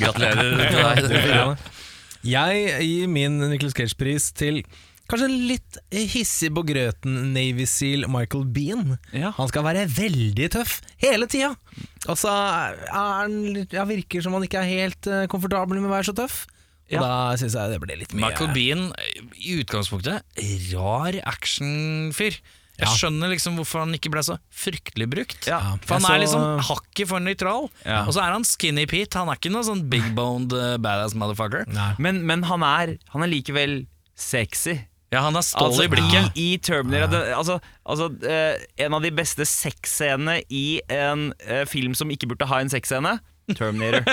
gratulerer 0.00 0.66
Jeg 2.34 2.70
gir 2.84 3.08
min 3.08 3.38
Nicholas 3.48 3.76
Cage-pris 3.76 4.30
til 4.36 4.62
kanskje 5.10 5.26
en 5.26 5.38
litt 5.48 5.78
hissig 6.12 6.52
på 6.54 6.62
grøten 6.68 7.32
Navy 7.34 7.64
Seal 7.66 8.04
Michael 8.12 8.44
Bean. 8.54 8.92
Ja. 9.16 9.32
Han 9.38 9.48
skal 9.50 9.64
være 9.66 9.86
veldig 9.90 10.50
tøff 10.54 10.76
hele 11.02 11.26
tida. 11.30 11.54
Og 12.06 12.18
så 12.20 12.30
er 12.30 12.76
han 12.92 13.34
virker 13.90 14.22
som 14.22 14.36
han 14.36 14.46
ikke 14.46 14.60
er 14.62 14.68
helt 14.70 15.08
eh, 15.10 15.24
komfortabel 15.32 15.80
med 15.80 15.90
å 15.90 15.94
være 15.96 16.10
så 16.12 16.16
tøff. 16.20 16.44
Og 16.90 16.96
Ja. 16.98 17.00
da 17.06 17.36
syns 17.38 17.54
jeg 17.54 17.70
det 17.70 17.80
blir 17.82 17.98
litt 18.00 18.14
mye 18.14 18.28
Michael 18.28 18.52
Bean, 18.54 18.86
i 19.38 19.58
utgangspunktet, 19.62 20.24
rar 20.74 21.18
actionfyr. 21.30 22.38
Jeg 22.80 22.88
Ja. 22.88 22.94
skjønner 22.96 23.30
liksom 23.34 23.56
hvorfor 23.60 23.84
han 23.84 23.92
ikke 23.94 24.10
ble 24.14 24.22
så 24.24 24.38
fryktelig 24.50 25.06
brukt. 25.12 25.46
Ja. 25.46 25.76
For 25.84 26.00
han 26.00 26.08
er 26.10 26.22
liksom 26.24 26.44
hakket 26.66 27.10
for 27.12 27.20
nøytral. 27.20 27.68
Ja. 27.84 28.02
Og 28.06 28.14
så 28.16 28.22
er 28.24 28.32
han 28.32 28.44
skinny 28.48 28.86
Pete. 28.88 29.20
Han 29.20 29.28
er 29.28 29.36
ikke 29.36 29.52
noe 29.52 29.66
sånn 29.68 29.84
big 29.92 30.06
boned 30.16 30.52
uh, 30.56 30.76
badass 30.80 31.14
motherfucker. 31.14 31.68
Men, 32.00 32.22
men 32.26 32.42
han, 32.48 32.64
er, 32.64 32.96
han 33.12 33.22
er 33.26 33.30
likevel 33.30 33.82
sexy. 34.16 34.78
Ja, 35.10 35.24
han 35.26 35.34
er 35.34 35.42
stål 35.42 35.72
Altså, 35.72 35.84
i 35.88 35.90
blikket. 35.90 36.36
I, 36.38 36.44
i 36.54 36.58
Terminator 36.62 37.24
det, 37.26 37.32
altså, 37.34 37.56
altså, 37.82 38.06
uh, 38.22 38.60
En 38.78 38.94
av 38.94 39.02
de 39.02 39.10
beste 39.10 39.42
sexscenene 39.48 40.36
i 40.54 40.80
en 40.88 41.32
uh, 41.50 41.64
film 41.66 41.96
som 41.98 42.10
ikke 42.14 42.28
burde 42.30 42.46
ha 42.46 42.60
en 42.62 42.70
sexscene. 42.70 43.16
Terminator. 43.58 44.04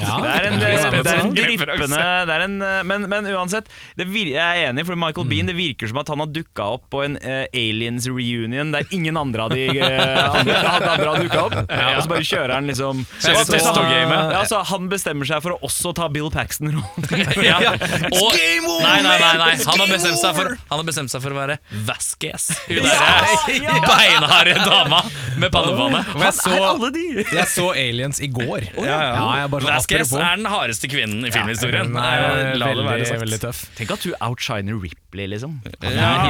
Ja, 0.00 0.16
Det 0.20 0.30
er 0.34 0.46
en, 0.48 0.58
det 0.60 1.10
er 1.10 1.20
en 1.20 1.34
dryppende 1.36 2.00
det 2.26 2.34
er 2.34 2.44
en, 2.44 2.56
eh, 2.64 2.80
men, 2.86 3.06
men 3.10 3.28
uansett, 3.34 3.68
det 3.98 4.06
vir, 4.10 4.32
jeg 4.34 4.40
er 4.40 4.70
enig, 4.70 4.84
for 4.88 4.98
Michael 4.98 5.28
Bean 5.30 5.48
Det 5.50 5.56
virker 5.56 5.90
som 5.90 6.00
at 6.02 6.10
han 6.12 6.22
har 6.22 6.30
dukka 6.32 6.66
opp 6.76 6.86
på 6.92 7.02
en 7.04 7.16
uh, 7.20 7.44
Aliens 7.56 8.06
reunion 8.10 8.72
der 8.74 8.88
ingen 8.94 9.18
andre 9.20 9.46
av 9.46 9.54
de 9.54 9.66
uh, 9.78 10.40
andre, 10.40 10.56
andre 10.58 11.08
har 11.08 11.24
dukka 11.24 11.42
opp. 11.44 11.56
Og 11.60 12.02
så 12.04 12.12
bare 12.12 12.26
kjører 12.26 12.54
han 12.56 12.70
liksom 12.70 13.04
så, 13.18 13.34
så-. 13.46 13.84
Ja, 13.90 14.42
så 14.48 14.62
Han 14.70 14.88
bestemmer 14.90 15.28
seg 15.28 15.42
for 15.44 15.56
å 15.56 15.58
også 15.66 15.92
ta 15.96 16.08
Bill 16.12 16.30
Paxton-rollen. 16.32 17.08
Ja. 17.40 17.56
Og, 17.56 18.34
nei, 18.36 19.00
nei, 19.02 19.14
nei, 19.20 19.30
nei. 19.38 19.52
Han, 19.64 19.80
har 19.80 19.88
bestemt 19.90 20.18
seg 20.20 20.34
for, 20.36 20.52
han 20.70 20.80
har 20.80 20.86
bestemt 20.86 21.12
seg 21.12 21.22
for 21.24 21.34
å 21.34 21.38
være 21.38 21.56
Vasquez. 21.86 22.48
Hun 22.68 22.84
derre 22.84 23.80
beinharde 23.86 24.56
dama 24.64 25.00
med 25.40 25.52
pannebåndet. 25.54 26.12
Jeg 26.20 26.60
alle 26.60 26.90
de? 26.94 27.06
jeg 27.24 27.46
så 27.50 27.70
Aliens 27.72 28.20
i 28.22 28.30
går. 28.32 28.49
Ja. 28.86 28.98
jeg 29.40 29.50
bare 29.52 29.62
sånn 29.66 29.74
Vasquez 29.74 30.00
apropos. 30.08 30.24
er 30.26 30.36
den 30.40 30.50
hardeste 30.52 30.90
kvinnen 30.90 31.26
i 31.26 31.30
filmhistorien. 31.34 31.94
Er 31.96 32.24
Eh, 32.30 32.56
La 32.60 32.66
det 32.74 32.84
være 32.86 33.06
sagt. 33.06 33.20
veldig 33.24 33.40
tøff. 33.40 33.62
Tenk 33.78 33.90
at 33.96 34.02
du 34.06 34.10
outshiner 34.20 34.80
Ripley, 34.82 35.26
liksom. 35.30 35.60
Ja. 35.82 36.28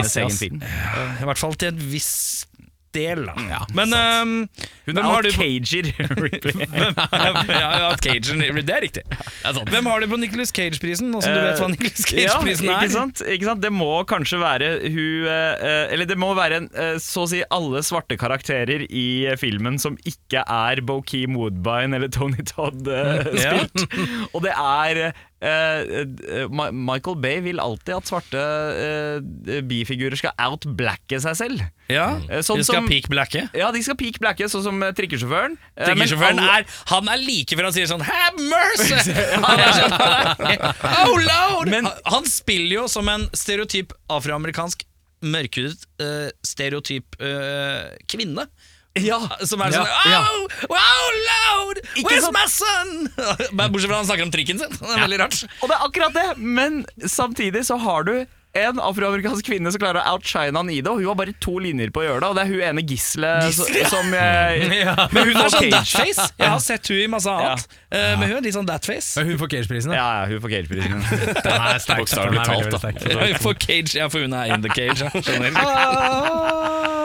I 1.21 1.25
hvert 1.29 1.39
fall 1.39 1.55
til 1.61 1.69
en 1.73 1.83
viss 1.93 2.47
del, 2.97 3.25
da. 3.29 3.35
Ja, 3.51 3.61
Men 3.77 3.93
um, 3.95 4.33
Hun 4.87 4.99
er 4.99 5.27
du 5.27 5.31
på 5.35 5.45
outcager 5.47 5.91
Ripley. 6.21 6.67
ja, 6.71 7.71
ja, 7.81 7.91
Cagen, 8.03 8.43
det 8.67 8.75
er 8.75 8.83
riktig. 8.85 9.05
Hvem 9.71 9.89
har 9.91 10.03
du 10.03 10.09
på 10.11 10.19
Nicholas 10.21 10.53
Cage-prisen, 10.55 11.11
nå 11.13 11.21
som 11.25 11.35
du 11.37 11.41
vet 11.45 11.61
hva 11.63 11.69
Nicholas 11.73 12.05
Cage-prisen 12.09 12.67
ja, 12.71 12.77
er? 12.79 12.87
ikke 12.89 12.95
sant? 12.97 13.23
ikke 13.27 13.49
sant? 13.51 13.63
Det 13.65 13.73
må 13.75 13.91
kanskje 14.11 14.41
være 14.43 14.71
hun 14.91 15.29
eh, 15.31 15.93
Eller 15.95 16.09
det 16.11 16.17
må 16.21 16.33
være 16.39 16.63
en, 16.63 16.69
eh, 16.75 16.97
så 17.03 17.25
å 17.27 17.31
si 17.31 17.43
alle 17.53 17.83
svarte 17.87 18.19
karakterer 18.21 18.87
i 18.89 19.07
eh, 19.31 19.39
filmen 19.41 19.79
som 19.83 19.99
ikke 20.09 20.43
er 20.47 20.83
Bokeem 20.87 21.37
Woodbine 21.39 21.97
eller 21.99 22.11
Tony 22.13 22.43
Todd 22.49 22.89
eh, 22.89 23.27
Ja. 23.41 23.57
spilt. 23.61 23.87
Og 24.35 24.43
det 24.45 24.53
er 24.57 25.03
eh, 25.41 25.81
eh, 26.43 26.47
Michael 26.73 27.17
Bay 27.21 27.41
vil 27.45 27.61
alltid 27.63 27.95
at 27.97 28.09
svarte 28.11 28.41
eh, 28.41 29.61
bifigurer 29.67 30.17
skal 30.21 30.35
outblacke 30.47 31.21
seg 31.25 31.37
selv. 31.39 31.63
Ja, 31.91 32.21
Eh, 32.31 32.43
sånn 32.47 32.61
De 32.61 32.65
skal 32.69 32.83
som- 32.83 32.89
peak 32.89 33.09
blacke. 33.11 33.47
Ja, 33.57 33.71
de 33.75 33.81
skal 33.83 33.97
peak 33.99 34.21
blacke, 34.23 34.47
sånn 34.53 34.63
som 34.63 34.83
eh, 34.87 34.93
trikkesjåføren. 34.95 35.57
Trikkesjåføren 35.81 36.39
er 36.45 36.67
Han 36.93 37.09
er 37.09 37.19
like 37.25 37.57
før 37.59 37.65
han 37.71 37.73
sier 37.75 37.89
sånn 37.91 38.05
Have 38.07 38.39
mercy! 38.39 38.95
Han 39.47 39.65
er 39.65 39.73
sånn, 39.81 39.97
oh 41.09 41.17
lord! 41.19 41.69
Men- 41.73 41.89
han, 41.91 42.05
han 42.21 42.25
spiller 42.31 42.83
jo 42.83 42.87
som 42.89 43.09
en 43.09 43.27
stereotyp 43.35 43.93
afroamerikansk 44.13 44.85
mørkhudet 45.21 45.83
uh, 46.01 46.31
stereotyp 46.47 47.17
uh, 47.21 47.91
kvinne. 48.09 48.47
Ja, 48.99 49.21
Som 49.47 49.63
er 49.63 49.71
Ja, 49.71 49.85
sånn 49.85 50.11
ja. 50.11 50.21
Oh, 50.67 50.75
oh 50.75 51.21
lord! 51.29 51.79
Ikke 51.95 52.11
Where's 52.17 52.33
my 52.35 52.47
son? 52.51 52.91
Bortsett 53.71 53.87
fra 53.91 54.01
han 54.01 54.09
snakker 54.09 54.27
om 54.27 54.33
trikken 54.35 54.59
sin. 54.59 54.75
Det 54.83 54.91
er 54.97 55.05
veldig 55.07 55.21
rart. 55.23 55.39
Og 55.63 55.71
det 55.71 55.77
er 55.79 55.87
akkurat 55.87 56.17
det, 56.19 56.29
men 56.43 56.83
samtidig 57.07 57.63
så 57.69 57.79
har 57.81 58.05
du 58.09 58.15
en 58.59 58.81
afroamerikansk 58.83 59.47
kvinne 59.47 59.71
som 59.71 59.79
klarer 59.79 60.03
å 60.03 60.17
outshine 60.17 60.59
han 60.59 60.67
i 60.75 60.81
det, 60.83 60.91
og 60.91 60.99
hun 60.99 61.07
har 61.13 61.19
bare 61.21 61.35
to 61.39 61.53
linjer 61.63 61.93
på 61.95 62.01
å 62.03 62.07
gjøre 62.09 62.19
det, 62.25 62.31
og 62.33 62.35
det 62.35 62.43
er 62.43 62.49
hun 62.51 62.65
ene 62.67 62.83
Gisle, 62.83 63.31
Gisle? 63.47 63.85
jeg, 63.87 64.73
ja. 64.81 64.97
Men 65.15 65.29
hun 65.31 65.39
er 65.39 65.53
sånn 65.55 65.71
datface. 65.71 66.25
Jeg 66.35 66.51
har 66.51 66.65
sett 66.65 66.91
hun 66.91 66.99
i 66.99 67.07
masse 67.15 67.31
annet. 67.31 67.69
Eh, 67.95 68.17
Men 68.19 68.27
hun 68.27 68.37
er 68.41 68.47
litt 68.49 68.57
sånn 68.59 68.67
thatface. 68.67 69.15
Men 69.21 69.31
hun 69.31 69.39
får 69.45 69.53
Cage-prisen, 69.55 69.95
da. 69.95 70.01
Ja, 70.01 70.09
ja, 70.19 70.27
hun 70.35 70.43
får 70.43 70.57
Cage-prisen. 70.57 70.99
Den 71.47 71.69
er 71.71 71.79
sterk. 71.87 72.03
Bokstavelig 72.03 72.43
talt, 72.51 72.75
da. 72.75 73.31
For 73.39 73.55
cage, 73.55 73.95
ja, 74.01 74.11
for 74.11 74.27
hun 74.27 74.35
er 74.35 74.51
in 74.57 74.67
the 74.67 74.75
cage. 74.75 74.99
Ja. 74.99 75.15
Skjønner. 75.15 76.99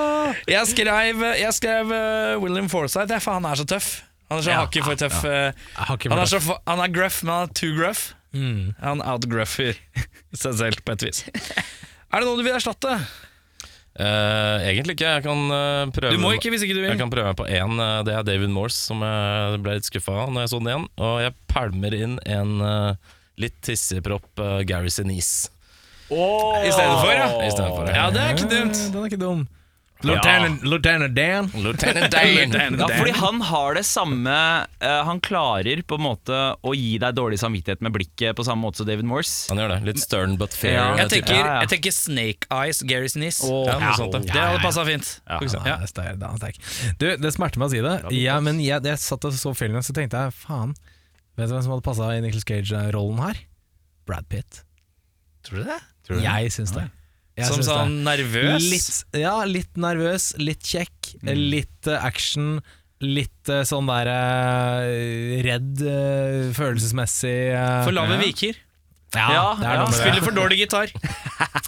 Jeg 0.51 0.67
skrev, 0.71 1.23
jeg 1.39 1.53
skrev 1.57 1.91
uh, 1.93 2.36
William 2.43 2.69
Forsythe, 2.71 3.07
ja, 3.13 3.21
for 3.23 3.38
han 3.39 3.45
er 3.49 3.59
så 3.61 3.65
tøff. 3.69 3.89
Han 4.32 4.39
er 4.41 4.47
så 4.47 4.57
hakket 4.57 4.88
for 4.88 4.95
tøff. 4.99 5.19
Ja. 5.23 5.34
Jeg 5.51 5.89
har 5.89 5.97
han, 6.09 6.19
er 6.23 6.30
så, 6.32 6.39
han 6.65 6.82
er 6.82 6.93
gruff, 6.95 7.21
men 7.23 7.34
han 7.36 7.49
er 7.49 7.53
too 7.57 7.76
gruff. 7.78 8.07
Mm. 8.36 8.73
Han 8.82 9.01
outgruffer 9.05 9.78
seg 10.41 10.57
selv 10.59 10.82
på 10.86 10.95
et 10.97 11.05
vis. 11.07 11.23
Er 11.30 12.21
det 12.21 12.28
noe 12.28 12.39
du 12.39 12.43
vil 12.47 12.55
erstatte? 12.57 12.97
Uh, 13.95 14.59
egentlig 14.67 14.97
ikke. 14.97 15.07
Jeg 15.07 15.23
kan 15.23 15.43
uh, 15.47 15.88
prøve 15.95 16.17
Du 16.17 16.19
må 16.19 16.34
ikke 16.36 16.49
hvis 16.51 16.65
ikke 16.67 16.76
du 16.76 16.82
Jeg 16.84 16.99
kan 16.99 17.11
prøve 17.13 17.30
meg 17.32 17.38
på 17.39 17.45
én. 17.47 17.78
eh, 17.80 17.99
Det 18.03 18.11
er 18.11 18.26
David 18.28 18.51
Morse, 18.51 18.76
som 18.89 18.99
jeg 19.05 19.61
ble 19.63 19.78
litt 19.78 19.88
skuffa 19.88 20.17
av 20.26 20.34
når 20.36 20.43
jeg 20.43 20.51
så 20.51 20.59
den 20.59 20.71
igjen. 20.73 20.88
Og 20.99 21.13
jeg 21.23 21.36
pælmer 21.53 21.95
inn 21.95 22.17
en 22.28 22.51
eh, 22.59 23.13
litt 23.39 23.55
tissepropp 23.63 24.43
uh, 24.43 24.57
Gary 24.67 24.91
Sinise. 24.91 25.47
I 26.11 26.69
stedet 26.76 26.97
for, 26.99 27.11
ja. 27.15 27.30
I 27.39 27.49
stedet 27.53 27.71
for, 27.71 27.88
Ja, 27.89 28.09
det 28.13 28.19
er 28.21 28.36
ikke 28.36 28.49
dumt. 28.51 28.82
Den 28.91 28.99
er 28.99 29.07
ikke 29.09 29.21
dum. 29.23 29.45
Lieutenant, 30.06 30.64
Lieutenant 30.66 31.16
Dan. 31.18 31.49
Lieutenant 31.56 32.12
Dan. 32.53 32.78
Ja, 32.82 32.88
fordi 32.93 33.14
han 33.18 33.41
har 33.49 33.76
det 33.78 33.84
samme 33.88 34.34
eh, 34.80 35.01
Han 35.08 35.20
klarer 35.24 35.82
på 35.88 35.97
en 35.99 36.03
måte 36.06 36.38
å 36.62 36.74
gi 36.78 36.95
deg 37.01 37.16
dårlig 37.18 37.39
samvittighet 37.41 37.82
med 37.86 37.93
blikket 37.95 38.36
på 38.38 38.45
samme 38.47 38.64
måte 38.66 38.82
som 38.82 38.89
David 38.89 39.08
Morse. 39.10 39.47
Han 39.51 39.62
gjør 39.62 39.74
det. 39.76 39.80
Litt 39.89 40.01
stern 40.03 40.36
but 40.39 40.53
fair. 40.56 40.76
Ja. 40.78 40.88
Jeg 41.03 41.12
tenker, 41.16 41.38
Ja, 41.39 41.45
ja. 41.45 41.60
jeg 41.66 41.72
tenker 41.76 41.95
Snake 41.95 42.49
Eyes, 42.53 42.82
Gary 42.88 43.10
Sinise. 43.12 43.47
Åh, 43.49 43.64
ja, 43.70 43.78
noe 43.82 43.95
sånt, 43.99 44.18
ja. 44.20 44.34
Det 44.34 44.43
hadde 44.49 44.64
passa 44.66 44.86
fint. 44.88 45.12
Ja. 45.30 45.39
Det 45.41 45.76
er 45.76 45.89
sterk, 45.91 46.20
det 46.22 46.30
er 46.32 46.41
sterk. 46.41 46.60
Du, 47.01 47.08
det 47.26 47.34
smerter 47.36 47.62
meg 47.64 47.72
å 47.72 47.74
si 47.76 47.82
det, 47.86 47.95
ja, 48.20 48.38
men 48.43 48.60
jeg, 48.64 48.84
jeg 48.86 49.01
satt 49.01 49.26
og 49.30 49.34
så 49.38 49.53
filmen, 49.58 49.84
så 49.86 49.95
tenkte 49.97 50.26
jeg 50.28 50.36
faen, 50.43 50.76
vet 51.36 51.49
du 51.49 51.56
hvem 51.56 51.64
som 51.66 51.74
hadde 51.76 51.86
passa 51.88 52.12
i 52.16 52.22
Nicholas 52.24 52.45
Cage-rollen 52.47 53.20
her? 53.24 53.41
Brad 54.06 54.28
Pitt. 54.30 54.62
Tror 55.45 55.62
du 55.64 55.68
det? 55.70 55.80
Jeg 56.22 56.51
syns 56.53 56.72
det. 56.76 56.86
Jeg 57.36 57.52
Som 57.52 57.64
sånn 57.68 57.96
nervøs? 58.06 58.64
Litt, 58.72 59.20
ja, 59.20 59.36
litt 59.44 59.76
nervøs, 59.76 60.32
litt 60.40 60.64
kjekk, 60.64 61.16
litt 61.36 61.90
eh, 61.92 62.00
action. 62.00 62.62
Litt 63.04 63.52
eh, 63.52 63.66
sånn 63.68 63.90
der 63.92 64.08
eh, 64.08 65.42
redd 65.44 65.84
følelsesmessig. 66.56 67.36
For 67.84 67.96
lave 67.96 68.16
ja. 68.16 68.22
viker. 68.24 68.62
Ja, 69.16 69.28
Ja, 69.32 69.44
det 69.60 69.68
er 69.68 69.78
ja. 69.80 69.86
Spiller 69.96 70.24
for 70.24 70.36
dårlig 70.36 70.64
gitar. 70.64 70.92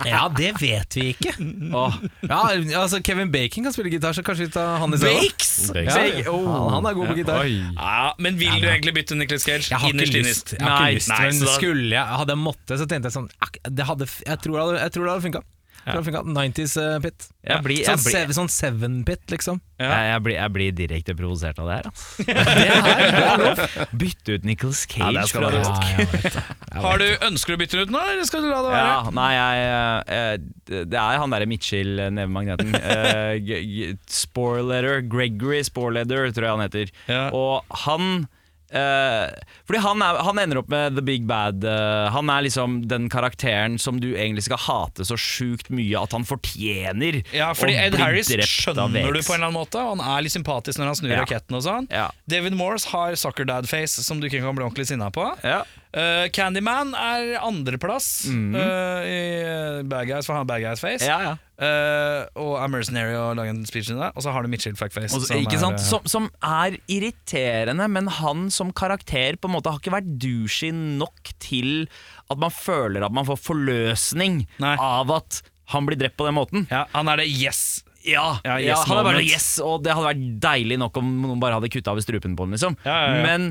Ja, 0.05 0.27
det 0.29 0.51
vet 0.61 0.93
vi 0.95 1.07
ikke. 1.09 1.31
Oh. 1.75 1.95
Ja, 2.21 2.43
altså 2.79 2.99
Kevin 3.03 3.31
Bacon 3.33 3.65
kan 3.65 3.73
spille 3.73 3.89
gitar, 3.91 4.13
så 4.15 4.21
kanskje 4.23 4.45
vi 4.45 4.51
tar 4.53 4.77
han 4.79 4.93
i 4.93 4.99
stedet. 5.01 5.23
Bakes! 5.25 5.49
Bakes. 5.73 5.97
Ja, 6.21 6.35
han, 6.35 6.67
han 6.75 6.87
er 6.87 6.95
god 6.95 7.09
på 7.09 7.15
gitar. 7.17 7.49
Ja, 7.49 8.13
men 8.21 8.37
vil 8.39 8.61
du 8.61 8.69
egentlig 8.69 8.93
bytte 8.99 9.17
Nicholas 9.17 9.43
Cage? 9.47 9.71
Jeg 9.71 9.81
har 9.81 9.89
ikke 9.89 10.05
Innerst 10.05 10.29
lyst. 10.29 10.53
Jeg 10.53 10.63
har 10.63 10.85
Nei, 10.85 10.93
ikke 10.93 11.01
lyst 11.01 11.13
men 11.25 11.55
skulle 11.57 11.89
jeg 11.97 12.19
Hadde 12.21 12.37
jeg 12.37 12.43
måttet, 12.45 12.75
så 12.77 12.87
tenkte 12.87 13.09
jeg 13.09 13.17
sånn 13.17 13.29
det 13.67 13.89
hadde, 13.89 14.07
jeg, 14.21 14.39
tror 14.43 14.53
det 14.53 14.63
hadde, 14.63 14.79
jeg 14.85 14.95
tror 14.95 15.07
det 15.07 15.15
hadde 15.15 15.25
funka. 15.27 15.43
Fra 15.87 16.01
ja. 16.11 16.21
90s-pit. 16.21 17.27
Eh, 17.43 17.51
ja. 17.51 17.59
Sånn, 17.87 18.01
sev, 18.03 18.31
sånn 18.35 18.49
Seven-pit, 18.51 19.23
liksom. 19.31 19.61
Ja. 19.79 19.89
Jeg, 19.91 20.09
jeg, 20.11 20.23
blir, 20.25 20.35
jeg, 20.35 20.53
blir, 20.55 20.75
direkte 20.75 21.15
provosert 21.17 21.59
av 21.61 21.69
det 21.69 21.77
her. 21.77 21.89
Altså. 21.91 22.25
det 22.27 23.65
her 23.77 23.91
Bytte 24.01 24.37
ut 24.37 24.47
Nicholas 24.47 24.83
Cage 24.89 25.13
ja, 25.15 25.25
fra 25.31 25.51
rock. 25.53 26.39
Har 26.77 27.01
du 27.01 27.07
Ønsker 27.27 27.53
du 27.53 27.57
å 27.57 27.61
bytte 27.61 27.79
den 27.79 27.87
ut 27.87 27.95
nå, 27.95 28.03
eller 28.13 28.29
skal 28.29 28.45
du 28.45 28.49
la 28.51 28.61
det 28.65 28.73
være? 28.73 29.13
nei, 29.17 29.29
jeg, 29.37 29.67
eh, 29.67 30.17
eh, 30.17 30.85
Det 30.93 31.01
er 31.01 31.21
han 31.21 31.35
derre 31.35 31.49
Mitchell-nevemagneten. 31.49 32.73
uh, 32.77 33.93
Sporletter, 34.21 35.03
Gregory 35.07 35.61
Sporletter, 35.67 36.31
tror 36.35 36.49
jeg 36.49 36.57
han 36.57 36.65
heter. 36.67 36.97
Og 37.37 37.79
han 37.85 38.25
eh, 38.71 39.29
fordi 39.67 39.79
han, 39.83 40.01
er, 40.03 40.19
han 40.27 40.39
ender 40.39 40.59
opp 40.61 40.69
med 40.71 40.95
the 40.95 41.01
big 41.05 41.25
bad. 41.27 41.63
eh, 41.63 42.09
han 42.13 42.29
er 42.29 42.41
liksom 42.47 42.87
den 42.87 43.07
karakteren 43.09 43.77
som 43.79 43.99
du 44.03 44.09
egentlig 44.15 44.43
skal 44.47 44.57
hate 44.57 45.05
så 45.07 45.17
sjukt 45.19 45.69
mye 45.69 45.99
at 46.01 46.11
han 46.15 46.25
fortjener 46.27 47.21
Ja, 47.35 47.53
fordi 47.57 47.75
Ed 47.79 47.95
Harris 47.99 48.27
skjønner 48.31 48.91
du 49.13 49.21
på 49.21 49.33
en 49.33 49.39
eller 49.41 49.47
annen 49.47 49.57
måte. 49.59 49.79
og 49.81 49.97
Han 49.97 50.17
er 50.17 50.21
litt 50.25 50.35
sympatisk 50.35 50.79
når 50.79 50.91
han 50.91 50.95
snur 51.01 51.11
Ja. 51.15 51.21
raketten 51.23 51.55
og 51.59 51.63
sånn. 51.63 51.87
Ja. 51.91 52.09
David 52.27 52.53
Morse 52.59 52.87
har 52.91 53.15
sucker 53.15 53.45
dad-face 53.47 54.03
som 54.03 54.19
du 54.19 54.27
ikke 54.27 54.41
kan 54.43 54.55
bli 54.55 54.65
ordentlig 54.67 54.87
sinna 54.87 55.09
på. 55.11 55.27
Ja. 55.43 55.63
Uh, 55.97 56.27
Candyman 56.29 56.91
er 56.93 57.39
andreplass 57.41 58.27
Mhm. 58.29 58.53
uh, 58.53 59.01
i 59.09 59.17
uh, 59.41 59.81
Bad 59.89 60.05
Guys, 60.11 60.27
for 60.27 60.35
han 60.37 60.43
har 60.43 60.49
Bad 60.51 60.61
Guys-face. 60.61 61.07
Ja, 61.07 61.17
ja. 61.25 61.31
Uh, 61.57 62.27
og 62.37 62.51
er 62.61 62.69
mercenary 62.69 63.15
og 63.17 63.31
lager 63.39 63.49
en 63.55 63.63
speech 63.65 63.89
inni 63.89 64.03
det. 64.03 64.11
Og 64.13 64.21
så 64.21 64.29
har 64.35 64.45
du 64.45 64.51
Mitchell 64.51 64.75
Fuckface. 64.77 65.09
Også, 65.17 65.31
som 65.31 65.41
ikke 65.41 65.57
er, 65.57 65.63
sant? 65.63 65.81
uh, 65.81 65.87
Som, 65.89 66.05
som 66.05 66.29
er 66.45 66.77
irriterende, 66.85 67.87
men 67.89 68.07
han 68.19 68.51
som 68.53 68.69
karakter 68.77 69.39
på 69.41 69.49
en 69.49 69.55
måte 69.57 69.73
har 69.73 69.81
ikke 69.81 69.95
vært 69.97 70.11
douchey 70.21 70.69
nok 70.75 71.33
til 71.41 71.87
at 72.29 72.37
man 72.37 72.53
føler 72.53 73.01
at 73.07 73.15
man 73.15 73.25
får 73.25 73.41
forløsning 73.47 74.43
Nei. 74.61 74.75
av 74.77 75.09
at 75.17 75.41
han 75.73 75.87
blir 75.89 75.97
drept 75.99 76.15
på 76.19 76.27
den 76.29 76.37
måten. 76.37 76.67
ja, 76.71 76.85
han 76.93 77.09
er 77.11 77.23
det 77.23 77.27
yes. 77.31 77.81
Ja, 78.07 78.37
Ja, 78.45 78.53
ja, 78.61 78.69
yes 78.77 78.85
han 78.87 79.01
er 79.01 79.03
bare 79.03 79.23
yes, 79.25 79.47
og 79.59 79.81
det 79.83 79.91
hadde 79.91 80.05
vært 80.13 80.21
deilig 80.39 80.77
nok 80.79 80.95
om 81.01 81.09
noen 81.25 81.41
bare 81.43 81.57
hadde 81.57 81.67
kutta 81.73 81.91
av 81.91 81.99
strupen 82.05 82.37
på 82.39 82.45
den. 82.45 82.53
liksom 82.55 82.77
Ja, 82.85 82.93
ja, 83.01 83.15
ja. 83.17 83.23
Men 83.25 83.49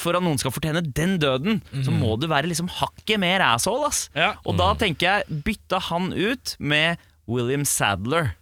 for 0.00 0.18
at 0.18 0.24
noen 0.24 0.40
skal 0.42 0.54
fortjene 0.54 0.82
den 0.82 1.18
døden, 1.22 1.60
så 1.84 1.94
må 1.94 2.16
du 2.18 2.26
være 2.30 2.50
liksom 2.50 2.70
hakket 2.80 3.20
mer 3.22 3.44
asshole. 3.52 3.86
ass 3.86 4.08
Ja. 4.16 4.34
Og 4.44 4.58
da 4.58 4.72
tenker 4.78 5.06
jeg 5.06 5.44
bytte 5.46 5.78
han 5.90 6.10
ut 6.12 6.56
med 6.58 6.98
William 7.30 7.64
Sadler. 7.64 8.34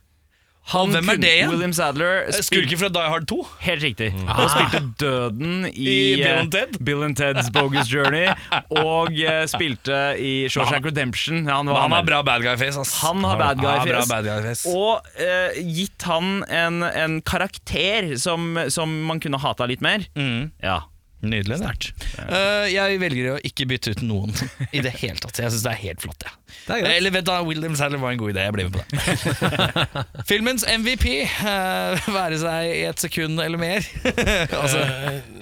Han 0.72 0.94
hvem 0.94 1.10
er 1.12 1.18
det 1.20 1.30
igjen? 1.36 1.50
William 1.52 1.72
Sadler 1.76 2.30
Skurken 2.32 2.78
fra 2.80 2.88
Die 2.88 3.08
Hard 3.12 3.26
2. 3.28 3.36
Helt 3.66 3.82
riktig. 3.84 4.06
Han 4.16 4.46
spilte 4.48 4.80
døden 5.00 5.66
i, 5.68 5.84
I 5.84 6.14
Bill 6.16 6.30
eh, 6.30 6.38
and 6.40 6.54
Ted? 6.54 6.78
Bill 6.80 7.04
and 7.04 7.18
Ted's 7.20 7.50
Bogus 7.52 7.90
Journey, 7.92 8.30
og 8.72 9.12
eh, 9.12 9.42
spilte 9.50 9.98
i 10.16 10.32
Shawshank 10.48 10.88
Redemption. 10.88 11.44
Han, 11.50 11.68
var 11.68 11.84
Han 11.84 11.92
har 11.98 12.08
bra 12.08 12.22
bad 12.24 12.46
guy-face. 12.46 12.80
Han 13.02 13.20
har 13.28 13.42
bad 13.42 13.60
guy-face. 13.60 14.22
guy-face. 14.24 14.72
Og 14.72 15.04
uh, 15.20 15.60
gitt 15.60 16.08
han 16.08 16.40
en, 16.48 16.80
en 16.88 17.20
karakter 17.20 18.14
som, 18.20 18.56
som 18.72 18.96
man 19.04 19.20
kunne 19.20 19.40
hata 19.44 19.68
litt 19.68 19.84
mer. 19.84 20.08
Mm. 20.16 20.48
Ja. 20.64 20.80
Nydelig. 21.24 21.58
Sterkt. 21.60 22.06
Uh, 22.18 22.66
jeg 22.70 23.00
velger 23.02 23.34
å 23.34 23.40
ikke 23.46 23.66
bytte 23.70 23.94
ut 23.94 24.04
noen 24.04 24.34
i 24.70 24.82
det 24.84 24.94
hele 25.00 25.20
tatt. 25.22 25.40
Jeg 25.40 25.52
syns 25.54 25.66
det 25.66 25.74
er 25.74 25.82
helt 25.84 26.04
flott. 26.04 26.26
Ja. 26.26 26.34
Det 26.64 26.78
er. 26.78 26.88
Eller 26.94 27.12
vet 27.12 27.26
du, 27.26 27.32
William 27.48 27.74
Sadler 27.76 28.00
var 28.00 28.14
en 28.14 28.20
god 28.20 28.32
idé. 28.34 28.44
Jeg 28.46 28.54
blir 28.56 28.68
med 28.68 28.76
på 28.76 28.84
det. 28.84 30.04
Filmens 30.30 30.64
MVP, 30.64 31.06
uh, 31.42 32.08
være 32.14 32.40
seg 32.40 32.70
i 32.70 32.84
et 32.88 33.04
sekund 33.04 33.42
eller 33.42 33.60
mer. 33.60 33.84
altså, 34.62 34.84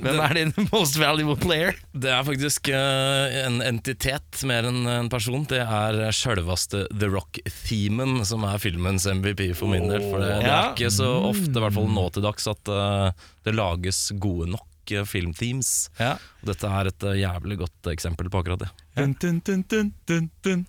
hvem 0.02 0.22
er 0.24 0.36
din 0.38 0.54
most 0.70 0.98
valuable 1.00 1.36
player? 1.42 1.76
Det 1.92 2.10
er 2.10 2.26
faktisk 2.26 2.72
uh, 2.72 3.28
en 3.44 3.60
entitet 3.64 4.42
mer 4.48 4.66
enn 4.70 4.86
en 4.88 5.12
person. 5.12 5.46
Det 5.48 5.62
er 5.62 6.02
sjølveste 6.16 6.86
The 6.90 7.10
Rock-themen 7.12 8.22
som 8.28 8.46
er 8.48 8.60
filmens 8.62 9.06
MVP 9.06 9.52
for 9.58 9.70
min 9.72 9.88
del. 9.90 10.02
For 10.08 10.22
det, 10.22 10.34
det 10.42 10.50
er 10.50 10.72
ikke 10.72 10.92
så 10.92 11.10
ofte, 11.30 11.52
i 11.52 11.62
hvert 11.62 11.76
fall 11.76 11.90
nå 11.92 12.08
til 12.14 12.26
dags, 12.26 12.48
at 12.50 12.72
eh, 12.72 13.26
det 13.46 13.56
lages 13.56 14.04
gode 14.22 14.50
nok 14.52 14.68
eh, 14.90 15.04
filmthemes. 15.06 15.90
Ja. 15.98 16.16
Dette 16.42 16.66
er 16.66 16.90
et 16.90 17.06
eh, 17.06 17.20
jævlig 17.22 17.58
godt 17.62 17.92
eksempel 17.92 18.30
på 18.32 18.42
akkurat 18.42 18.64
det. 18.64 18.70
Dun, 18.98 19.14
dun, 19.46 19.64
dun, 19.70 19.92
dun, 20.44 20.66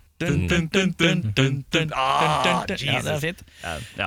Ah, 1.93 2.63
ja, 2.69 3.01
det 3.03 3.13
er 3.13 3.19
fint. 3.21 3.43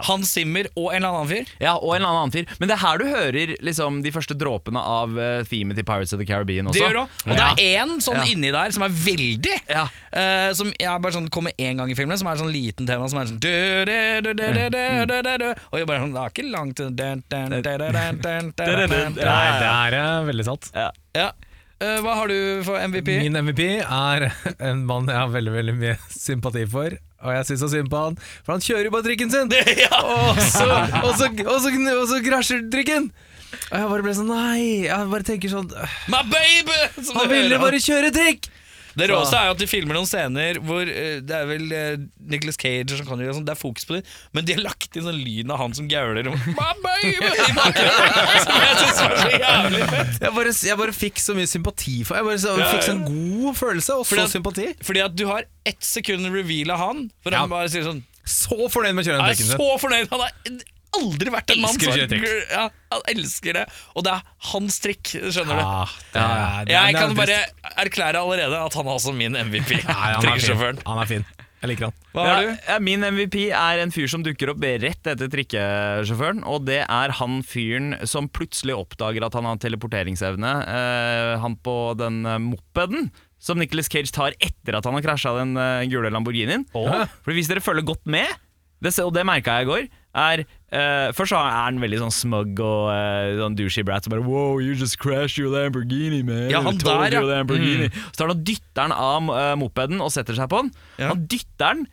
Hans 0.07 0.33
Zimmer 0.33 0.69
og 0.75 0.91
en 0.93 1.01
eller 1.01 1.13
annen 1.13 1.31
fyr. 1.31 1.53
Ja, 1.63 1.77
og 1.77 1.95
en 1.97 2.03
eller 2.03 2.23
annen 2.23 2.35
fyr. 2.35 2.49
Men 2.61 2.71
det 2.71 2.77
er 2.77 2.83
her 2.83 3.01
du 3.01 3.07
hører 3.11 3.55
liksom, 3.65 4.03
de 4.05 4.13
første 4.15 4.37
dråpene 4.39 4.81
av 4.81 5.15
uh, 5.17 5.43
themet 5.49 5.79
til 5.79 5.87
Pirates 5.89 6.15
of 6.17 6.23
the 6.23 6.29
Caribbean 6.29 6.71
også. 6.71 6.79
Det 6.79 6.85
gjør 6.87 7.01
også. 7.05 7.27
Og 7.27 7.33
det 7.37 7.47
er 7.47 7.83
én 7.83 7.97
sånn 8.05 8.23
inni 8.27 8.53
der 8.55 8.75
som 8.75 8.87
er 8.87 8.93
veldig 8.95 9.57
uh, 9.73 10.51
Som 10.57 10.73
bare 10.77 11.15
sånn, 11.15 11.31
kommer 11.33 11.53
én 11.61 11.81
gang 11.81 11.91
i 11.93 11.97
filmen, 11.99 12.19
som 12.21 12.29
er 12.31 12.41
sånn 12.41 12.53
liten 12.53 12.89
tema 12.89 13.09
som 13.11 13.21
er 13.21 13.31
sånn 13.31 13.41
Og 15.71 15.81
jeg 15.81 15.89
bare 15.89 16.03
sånn 16.05 16.15
Det 16.17 16.23
er 16.23 16.31
ikke 16.35 16.47
langt 16.53 16.79
Nei, 19.17 19.49
det 19.93 20.01
er 20.01 20.31
veldig 20.31 20.47
sant. 20.47 20.71
Ja. 21.17 21.33
Eh, 21.77 21.99
Hva 22.01 22.15
har 22.17 22.31
du 22.33 22.37
for 22.65 22.81
MVP? 22.81 23.11
Min 23.21 23.37
MVP 23.37 23.61
er 23.85 24.31
en 24.65 24.85
mann 24.89 25.11
jeg 25.11 25.19
har 25.19 25.33
veldig 25.35 25.53
veldig 25.59 25.75
mye 25.77 25.97
sympati 26.09 26.65
for. 26.73 26.97
Og 27.27 27.33
jeg 27.35 27.49
syns 27.49 27.63
så 27.65 27.69
synd 27.73 27.91
på 27.93 28.01
han, 28.01 28.17
for 28.45 28.55
han 28.55 28.65
kjører 28.65 28.89
jo 28.89 28.93
bare 28.95 29.07
trikken 29.09 29.33
sin! 29.33 29.53
og, 30.01 30.41
så, 30.41 30.67
og, 31.03 31.13
så, 31.19 31.31
og, 31.47 31.57
så, 31.65 31.73
og 31.97 32.05
så 32.13 32.21
krasjer 32.25 32.67
trikken! 32.73 33.11
Og 33.71 33.77
jeg 33.79 33.89
bare 33.93 34.05
ble 34.05 34.15
sånn 34.17 34.29
Nei! 34.31 34.61
Jeg 34.87 35.09
bare 35.13 35.27
tenker 35.27 35.53
sånn 35.53 35.69
My 36.13 36.21
baby! 36.29 36.79
Han 37.17 37.31
ville 37.33 37.61
bare 37.63 37.81
kjøre 37.83 38.13
trikk! 38.15 38.49
Det 38.97 39.07
råeste 39.11 39.37
er 39.37 39.49
jo 39.51 39.55
at 39.57 39.61
de 39.61 39.67
filmer 39.69 39.97
noen 39.99 40.09
scener 40.09 40.59
hvor 40.65 40.89
eh, 40.89 41.19
det 41.21 41.35
er 41.37 41.49
vel 41.51 41.65
uh, 41.69 41.97
Nicholas 42.33 42.57
Cage 42.61 42.87
og 42.95 42.97
Sean 43.01 43.09
Connery 43.09 43.29
og 43.29 43.37
sånn, 43.37 43.45
det 43.49 43.53
er 43.53 43.61
fokus 43.61 43.85
på 43.89 43.99
dem, 43.99 44.07
men 44.33 44.47
de 44.49 44.55
har 44.57 44.63
lagt 44.65 44.97
inn 44.97 45.05
sånn 45.05 45.19
lyn 45.21 45.53
av 45.53 45.61
han 45.61 45.75
som 45.77 45.89
gauler 45.91 46.31
om 46.33 46.39
My 46.57 46.71
baby! 46.85 47.13
i 47.29 47.57
bakgrunnen, 47.59 48.41
Som 48.47 48.63
jeg 48.63 48.79
syns 48.81 49.03
var 49.03 49.17
så 49.21 49.33
jævlig 49.37 49.83
fett. 49.93 50.17
Jeg 50.25 50.35
bare, 50.39 50.55
jeg 50.71 50.81
bare 50.83 50.97
fikk 50.97 51.21
så 51.23 51.37
mye 51.37 51.51
sympati 51.51 51.97
for 52.09 52.17
Jeg 52.21 52.29
bare 52.31 52.41
så, 52.47 52.55
Ja, 52.61 52.71
fikk 52.73 52.83
ja. 52.83 52.87
så 52.89 52.95
en 52.97 53.05
god 53.11 53.59
følelse, 53.61 53.99
og 54.01 54.07
Fordi 54.09 54.23
så 54.23 54.29
at- 54.31 54.37
sympati. 54.39 54.69
Fordi 54.89 55.05
at 55.05 55.17
du 55.19 55.27
har 55.29 55.45
ett 55.67 55.85
sekund 55.85 56.31
reveal 56.33 56.73
av 56.73 56.83
han, 56.87 57.05
for 57.23 57.37
Ja. 57.37 57.45
han 57.45 57.53
bare 57.53 57.69
sier 57.73 57.85
sånn 57.87 58.01
Så 58.27 58.57
fornøyd 58.73 58.97
med 58.97 59.07
er 59.07 59.21
trikken 59.21 59.53
sin. 59.53 59.61
så 59.61 59.69
fornøyd! 59.83 60.09
Han 60.11 60.25
har 60.25 60.33
aldri 60.99 61.33
vært 61.35 61.55
en 61.55 61.63
mann 61.65 61.79
som 61.79 61.97
ja, 62.57 62.67
Han 62.93 63.07
elsker 63.13 63.59
det, 63.61 63.65
og 63.95 64.05
det 64.07 64.13
er 64.17 64.23
hans 64.53 64.79
trikk, 64.85 65.15
skjønner 65.17 65.57
du. 65.59 65.65
Ja, 65.65 65.87
det 66.13 66.23
er- 66.23 66.61
er- 66.61 66.71
Jeg 66.75 66.99
kan 67.01 67.17
bare 67.19 67.41
erklære 67.87 68.21
allerede 68.23 68.61
at 68.67 68.75
han 68.81 68.87
er 68.87 68.95
også 68.99 69.15
min 69.17 69.33
MVP. 69.37 69.77
Trikkesjåføren. 70.25 70.81
han 70.87 71.03
er 71.03 71.11
fin. 71.11 71.27
Jeg 71.63 71.71
liker 71.71 71.87
han. 71.89 71.95
Hva 72.13 72.25
har 72.27 72.43
Ja, 72.43 72.49
du? 72.51 72.59
ja, 72.69 72.75
min 72.85 73.01
MVP 73.01 73.37
er 73.57 73.81
en 73.83 73.91
fyr 73.91 74.07
som 74.13 74.23
dukker 74.23 74.51
opp 74.53 74.61
rett 74.63 75.09
etter 75.09 75.31
trikkesjåføren. 75.33 76.43
Og 76.45 76.67
det 76.69 76.83
er 76.85 77.15
han 77.19 77.39
fyren 77.43 77.97
som 78.07 78.29
plutselig 78.29 78.77
oppdager 78.77 79.25
at 79.27 79.35
han 79.35 79.49
har 79.49 79.57
teleporteringsevne. 79.65 80.53
Eh, 80.69 81.33
han 81.43 81.57
på 81.57 81.77
den 81.99 82.21
eh, 82.29 82.37
mopeden 82.45 83.09
som 83.41 83.59
Nicholas 83.59 83.89
Cage 83.89 84.13
tar 84.15 84.37
etter 84.39 84.77
at 84.79 84.85
han 84.85 84.95
har 84.99 85.05
krasja 85.05 85.33
den 85.41 85.57
eh, 85.57 85.87
gule 85.91 86.13
Lamborghinien. 86.13 86.67
For 86.77 87.33
hvis 87.37 87.49
dere 87.51 87.65
følger 87.65 87.89
godt 87.89 88.05
med, 88.05 88.29
det, 88.85 88.93
og 89.01 89.15
det 89.17 89.25
merka 89.27 89.57
jeg 89.59 89.67
i 89.67 89.71
går, 89.73 89.89
er 90.17 90.43
uh, 90.47 91.13
Først 91.17 91.33
så 91.35 91.39
er 91.41 91.53
han 91.59 91.81
veldig 91.83 91.99
sånn 92.01 92.15
smug 92.15 92.63
og 92.65 92.89
uh, 92.91 93.37
sånn 93.43 93.57
douchey 93.59 93.85
brat. 93.87 94.07
som 94.07 94.15
bare 94.17 94.25
Wow, 94.27 94.59
you 94.65 94.75
just 94.79 94.99
crashed 95.03 95.39
your 95.43 95.53
Lamborghini, 95.55 96.23
man. 96.27 96.49
Ja, 96.53 96.63
han 96.65 96.81
der, 96.83 97.13
ja. 97.19 97.23
Lamborghini. 97.27 97.91
Så 98.11 98.17
tar 98.21 98.29
han 98.31 98.37
og 98.39 98.43
dytter 98.49 98.87
han 98.89 98.97
av 98.97 99.31
uh, 99.31 99.53
mopeden 99.61 100.01
og 100.05 100.13
setter 100.15 100.39
seg 100.39 100.51
på 100.53 100.65
den. 100.65 100.73
Ja. 100.99 101.13
Han 101.15 101.25
dytter 101.31 101.73
den 101.77 101.87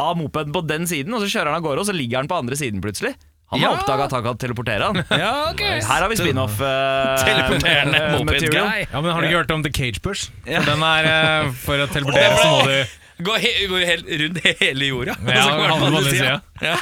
av 0.00 0.14
mopeden 0.16 0.54
på 0.56 0.62
den 0.64 0.86
siden, 0.88 1.12
og 1.14 1.20
så 1.24 1.28
kjører 1.30 1.52
han 1.52 1.60
av 1.60 1.66
gårde, 1.66 1.82
og 1.84 1.90
så 1.90 1.96
ligger 1.96 2.22
han 2.22 2.30
på 2.30 2.38
andre 2.40 2.56
siden 2.56 2.80
plutselig. 2.84 3.14
Han 3.50 3.58
har 3.64 3.72
Ja. 3.72 3.78
oppdaga 3.80 4.04
at 4.06 4.12
han 4.14 4.22
kan 4.22 4.36
teleportere 4.38 4.86
han. 4.86 5.00
Ja, 5.24 5.50
okay. 5.50 5.80
Her 5.82 6.04
har 6.04 6.08
vi 6.08 6.16
spin-off. 6.20 6.54
Uh, 6.62 7.18
Teleporterende 7.26 7.98
moped 8.14 8.28
material. 8.30 8.68
Ja, 8.86 9.00
men 9.02 9.10
Har 9.10 9.20
du 9.20 9.26
ikke 9.26 9.40
hørt 9.42 9.50
om 9.56 9.64
The 9.66 9.72
Cage 9.74 9.98
Push? 10.04 10.30
For 10.46 10.68
den 10.70 10.84
er 10.86 11.08
uh, 11.10 11.50
For 11.64 11.82
å 11.82 11.88
teleportere 11.90 12.36
så 12.38 12.52
må 12.54 12.60
du 12.70 12.99
Går, 13.24 13.38
he 13.42 13.50
helt 13.86 14.06
rundt 14.22 14.40
hele 14.60 14.86
jorda. 14.90 15.14
Ja, 15.26 15.36
Og 15.36 15.42
så 15.42 15.56
går 15.56 15.72
han 15.72 15.80
på 15.80 16.02
siden. 16.04 16.14
siden. 16.14 16.40
Ja. 16.62 16.76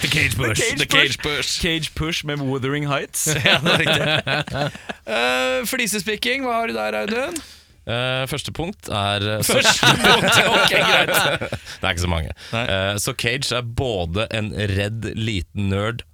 The 0.00 0.08
Cage 0.08 0.36
Push. 0.36 0.62
The 0.78 0.86
Cage 0.86 1.18
Push. 1.22 1.60
Cage 1.60 1.90
Push 1.94 2.26
med 2.26 2.40
Wuthering 2.44 2.88
Heights. 2.88 3.26
Ja, 3.44 3.58
det 3.64 3.74
er 3.74 3.82
riktig. 3.82 4.80
Uh, 5.08 5.66
Flisespikking, 5.68 6.46
hva 6.46 6.60
har 6.62 6.70
du 6.72 6.76
der, 6.76 6.96
Audun? 7.04 7.36
Uh, 7.84 8.24
første 8.30 8.52
punkt 8.56 8.88
er 8.88 9.26
uh, 9.28 9.42
Første 9.44 9.90
punkt, 10.00 10.38
ok, 10.48 10.72
greit. 10.72 11.12
Det 11.80 11.84
er 11.84 11.90
ikke 11.92 12.04
så 12.06 12.08
mange. 12.08 12.32
Eh, 12.56 12.94
så 13.02 13.12
Cage 13.20 13.52
er 13.58 13.66
både 13.76 14.24
en 14.32 14.48
redd 14.56 15.10
liten 15.18 15.68
nerd 15.68 16.04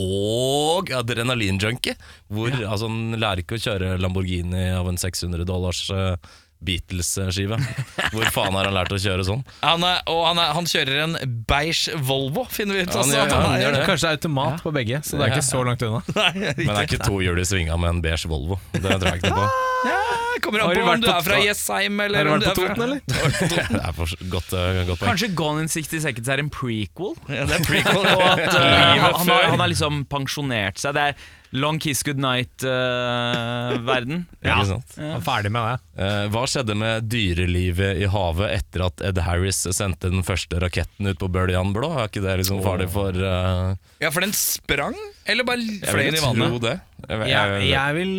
og 0.00 0.90
adrenalinjunkie. 0.94 1.94
Hvor 2.32 2.50
altså, 2.54 2.88
Han 2.88 3.14
lærer 3.20 3.44
ikke 3.44 3.58
å 3.58 3.62
kjøre 3.62 3.94
Lamborghini 4.02 4.70
av 4.74 4.88
en 4.90 4.98
600 4.98 5.46
dollars 5.46 5.84
eh, 5.94 6.16
Beatles-skive. 6.60 7.56
Hvor 8.12 8.26
faen 8.34 8.56
har 8.58 8.68
han 8.68 8.76
lært 8.76 8.92
å 8.92 8.98
kjøre 9.00 9.24
sånn? 9.26 9.42
Han 9.64 9.84
er, 9.86 10.02
og 10.12 10.20
han, 10.28 10.40
er, 10.42 10.52
han 10.56 10.68
kjører 10.68 11.02
en 11.06 11.16
beige 11.48 11.96
Volvo, 12.04 12.44
finner 12.52 12.76
vi 12.76 12.84
ut. 12.84 12.92
Han 12.92 13.04
også, 13.06 13.22
at 13.22 13.32
han 13.32 13.46
han 13.46 13.54
er- 13.56 13.64
gjør 13.64 13.76
det. 13.78 13.82
Kanskje 13.88 14.12
automat 14.16 14.64
på 14.64 14.74
begge, 14.76 15.00
så 15.06 15.16
det 15.16 15.26
er 15.26 15.34
ikke 15.36 15.48
så 15.48 15.64
langt 15.66 15.84
unna. 15.86 16.02
Nei, 16.20 16.32
Men 16.60 16.72
det 16.72 16.76
er 16.76 16.88
ikke 16.90 17.02
to 17.06 17.22
hjul 17.24 17.40
i 17.40 17.46
svinga 17.48 17.80
med 17.80 17.96
en 17.96 18.02
beige 18.04 18.30
Volvo. 18.30 18.60
Det 18.76 18.84
tror 18.84 19.08
jeg 19.08 19.22
ikke 19.22 19.32
noe 19.32 19.48
på. 19.48 19.66
Kommer 20.44 20.62
an 20.64 20.70
på 20.72 20.92
om 20.94 21.02
du 21.02 21.08
er 21.10 21.24
fra 21.24 21.40
Jessheim 21.42 21.98
Har 22.00 22.12
du 22.12 22.30
vært 22.30 22.46
på 22.46 22.50
er 22.50 22.58
Toten, 22.60 22.84
eller? 22.86 23.00
Det 23.08 23.80
er 23.80 23.96
for 23.96 24.14
godt, 24.32 24.54
eh, 24.56 24.80
godt. 24.88 25.02
Kanskje 25.04 25.30
Gone 25.36 25.64
in 25.64 25.72
60 25.72 26.04
Seconds 26.06 26.30
er 26.32 26.42
en 26.44 26.52
prequel? 26.52 27.16
Ja, 27.28 27.44
det 27.48 27.58
er 27.58 27.66
prequel. 27.66 28.00
Og 28.00 28.24
at 28.24 28.46
uh, 28.46 28.60
han, 28.60 29.04
han, 29.04 29.28
har, 29.32 29.50
han 29.54 29.64
har 29.64 29.72
liksom 29.72 30.04
pensjonert 30.10 30.80
seg. 30.80 30.96
Det 30.96 31.10
er 31.10 31.28
long 31.50 31.80
kiss 31.82 32.04
good 32.06 32.20
night-verden. 32.22 34.26
Ikke 34.44 34.66
sant? 34.68 34.94
Jeg 34.96 35.16
er 35.16 35.20
ferdig 35.24 35.50
med 35.54 35.62
det. 35.66 35.76
Uh, 36.00 36.26
hva 36.32 36.42
skjedde 36.48 36.74
med 36.78 37.08
dyrelivet 37.10 37.98
i 38.00 38.06
havet 38.10 38.48
etter 38.60 38.80
at 38.86 38.96
Ed 39.10 39.18
Harris 39.26 39.60
sendte 39.76 40.06
den 40.12 40.24
første 40.26 40.60
raketten 40.62 41.10
ut 41.10 41.18
på 41.20 41.28
bøljan 41.32 41.74
blå? 41.76 41.88
Er 41.98 42.06
ikke 42.10 42.24
det 42.24 42.38
liksom 42.42 42.58
farlig 42.64 42.88
for 42.94 43.12
uh, 43.16 43.74
Ja, 44.02 44.08
for 44.14 44.20
den 44.24 44.34
sprang, 44.36 44.96
eller 45.30 45.46
bare 45.48 45.64
fløy 45.80 46.00
vil 46.00 46.08
inn 46.10 46.18
i 46.18 46.22
vannet? 46.24 46.56
det. 46.64 46.74
Jeg, 47.00 47.18
jeg, 47.20 47.30
Jeg, 47.30 47.68
jeg 47.70 47.96
vil 47.96 48.12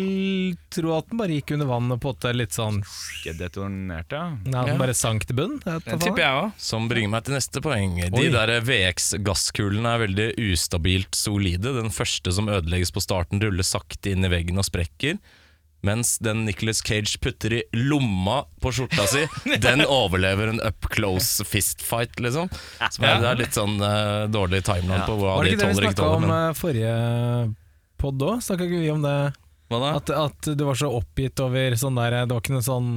tro 0.74 0.94
at 0.96 1.08
den 1.10 1.20
bare 1.20 1.36
gikk 1.38 1.52
under 1.56 1.68
vann 1.70 1.94
og 1.94 2.00
på 2.02 2.12
en 2.28 2.38
litt 2.38 2.56
sånn 2.56 2.80
Detonerte, 2.82 3.36
detonert, 3.38 4.14
ja. 4.16 4.22
Ja, 4.52 4.64
den 4.68 4.80
bare 4.80 4.96
sank 4.98 5.26
til 5.28 5.38
bunn. 5.38 5.58
Det 5.64 5.98
tipper 6.02 6.24
jeg 6.24 6.40
òg. 6.40 6.56
Som 6.60 6.88
bringer 6.90 7.12
meg 7.14 7.26
til 7.28 7.36
neste 7.36 7.62
poeng. 7.64 8.00
De 8.02 8.24
Oi. 8.26 8.32
der 8.34 8.54
VX-gasskulene 8.66 9.94
er 9.94 10.02
veldig 10.06 10.28
ustabilt 10.50 11.16
solide. 11.18 11.74
Den 11.78 11.92
første 11.94 12.34
som 12.34 12.50
ødelegges 12.52 12.92
på 12.94 13.04
starten, 13.04 13.40
ruller 13.42 13.66
sakte 13.66 14.12
inn 14.12 14.26
i 14.26 14.32
veggen 14.32 14.60
og 14.60 14.66
sprekker. 14.68 15.20
Mens 15.82 16.18
den 16.22 16.44
Nicholas 16.46 16.78
Cage 16.86 17.18
putter 17.20 17.52
i 17.52 17.62
lomma 17.74 18.44
på 18.62 18.70
skjorta 18.70 19.06
si, 19.10 19.24
den 19.66 19.82
overlever 19.82 20.52
en 20.52 20.60
up 20.62 20.86
close 20.94 21.44
fistfight, 21.44 22.20
liksom. 22.22 22.50
Så 22.78 23.02
det 23.02 23.10
er 23.10 23.40
litt 23.40 23.58
sånn 23.58 23.82
uh, 23.82 24.30
dårlig 24.30 24.62
timeline 24.62 25.02
på 25.08 25.16
hva 25.18 25.40
Var 25.40 25.48
det 25.48 25.56
ikke 25.56 25.62
det 25.64 25.70
vi 25.72 25.74
tåler 25.74 25.88
snakka 25.90 26.10
om 26.10 26.26
Men 26.26 26.34
eh, 26.36 26.58
forrige 26.58 26.92
pod 27.98 28.26
òg? 28.28 28.44
Snakka 28.46 28.68
ikke 28.68 28.82
vi 28.84 28.92
om 28.94 29.02
det? 29.02 29.16
Hva 29.72 29.80
da? 29.82 29.90
At, 29.98 30.12
at 30.22 30.52
du 30.54 30.64
var 30.68 30.78
så 30.78 30.92
oppgitt 30.94 31.42
over 31.42 31.74
sånn 31.80 31.98
der 31.98 32.20
Det 32.22 32.36
var 32.36 32.44
ikke 32.44 32.54
noe 32.54 32.68
sånn 32.68 32.92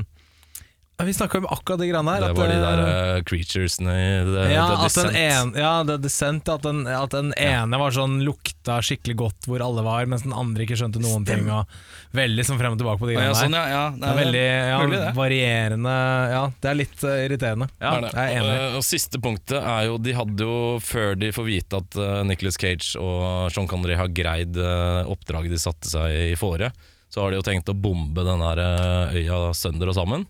Vi 1.03 1.13
snakka 1.13 1.37
om 1.41 1.45
akkurat 1.51 1.79
de 1.81 1.87
greiene 1.89 2.11
her. 2.15 2.21
det 2.23 2.37
var 2.37 2.47
de 2.47 2.55
der 2.61 2.79
eh, 2.87 3.17
creaturesene 3.27 3.93
i 3.99 4.11
The, 4.29 4.43
ja, 4.53 4.63
the 4.69 4.83
Descent. 4.85 5.17
ene, 5.19 5.59
ja, 5.59 5.71
The 5.83 5.97
Descent. 5.99 6.47
At 6.49 6.63
den, 6.63 6.85
at 6.87 7.11
den 7.11 7.33
ene 7.35 7.79
var 7.81 7.91
sånn 7.91 8.21
lukta 8.23 8.77
skikkelig 8.79 9.15
godt 9.19 9.47
hvor 9.49 9.59
alle 9.65 9.83
var, 9.83 10.07
mens 10.07 10.23
den 10.23 10.31
andre 10.31 10.63
ikke 10.63 10.77
skjønte 10.79 11.01
noen 11.03 11.25
ting. 11.27 11.49
Og 11.51 11.67
veldig 12.15 12.45
sånn 12.47 12.61
frem 12.61 12.77
og 12.77 12.79
tilbake 12.79 13.01
på 13.03 13.09
de 13.09 13.17
Ja, 13.17 13.25
greiene 13.25 13.41
sånn, 13.41 13.57
der. 13.57 13.67
ja, 13.73 13.75
ja. 13.75 13.89
Det 13.99 14.07
er 14.13 14.19
veldig 14.21 14.43
ja, 14.45 14.77
mulig 14.85 15.01
det. 15.03 15.09
varierende 15.19 15.95
Ja, 16.31 16.43
det 16.63 16.71
er 16.71 16.79
litt 16.79 17.03
uh, 17.03 17.15
irriterende. 17.25 17.67
Ja, 17.83 17.91
det. 18.05 18.13
jeg 18.15 18.23
er 18.23 18.39
enig. 18.39 18.55
Og, 18.69 18.77
og 18.79 18.87
siste 18.87 19.21
punktet 19.27 19.59
er 19.59 19.89
jo 19.89 19.97
De 20.07 20.15
hadde 20.15 20.47
jo, 20.47 20.55
før 20.79 21.19
de 21.19 21.33
får 21.35 21.49
vite 21.49 21.81
at 21.83 21.99
uh, 21.99 22.21
Nicholas 22.29 22.55
Cage 22.61 22.95
og 23.03 23.51
Sean 23.51 23.67
Connery 23.67 23.99
har 23.99 24.13
greid 24.15 24.55
uh, 24.55 25.03
oppdraget 25.11 25.51
de 25.51 25.59
satte 25.59 25.91
seg 25.91 26.31
i 26.31 26.39
fore, 26.39 26.71
så 27.11 27.21
har 27.25 27.35
de 27.35 27.41
jo 27.41 27.45
tenkt 27.51 27.67
å 27.71 27.75
bombe 27.75 28.23
den 28.25 28.41
der 28.47 28.63
øya 29.11 29.51
sønder 29.55 29.91
og 29.91 29.99
sammen. 29.99 30.25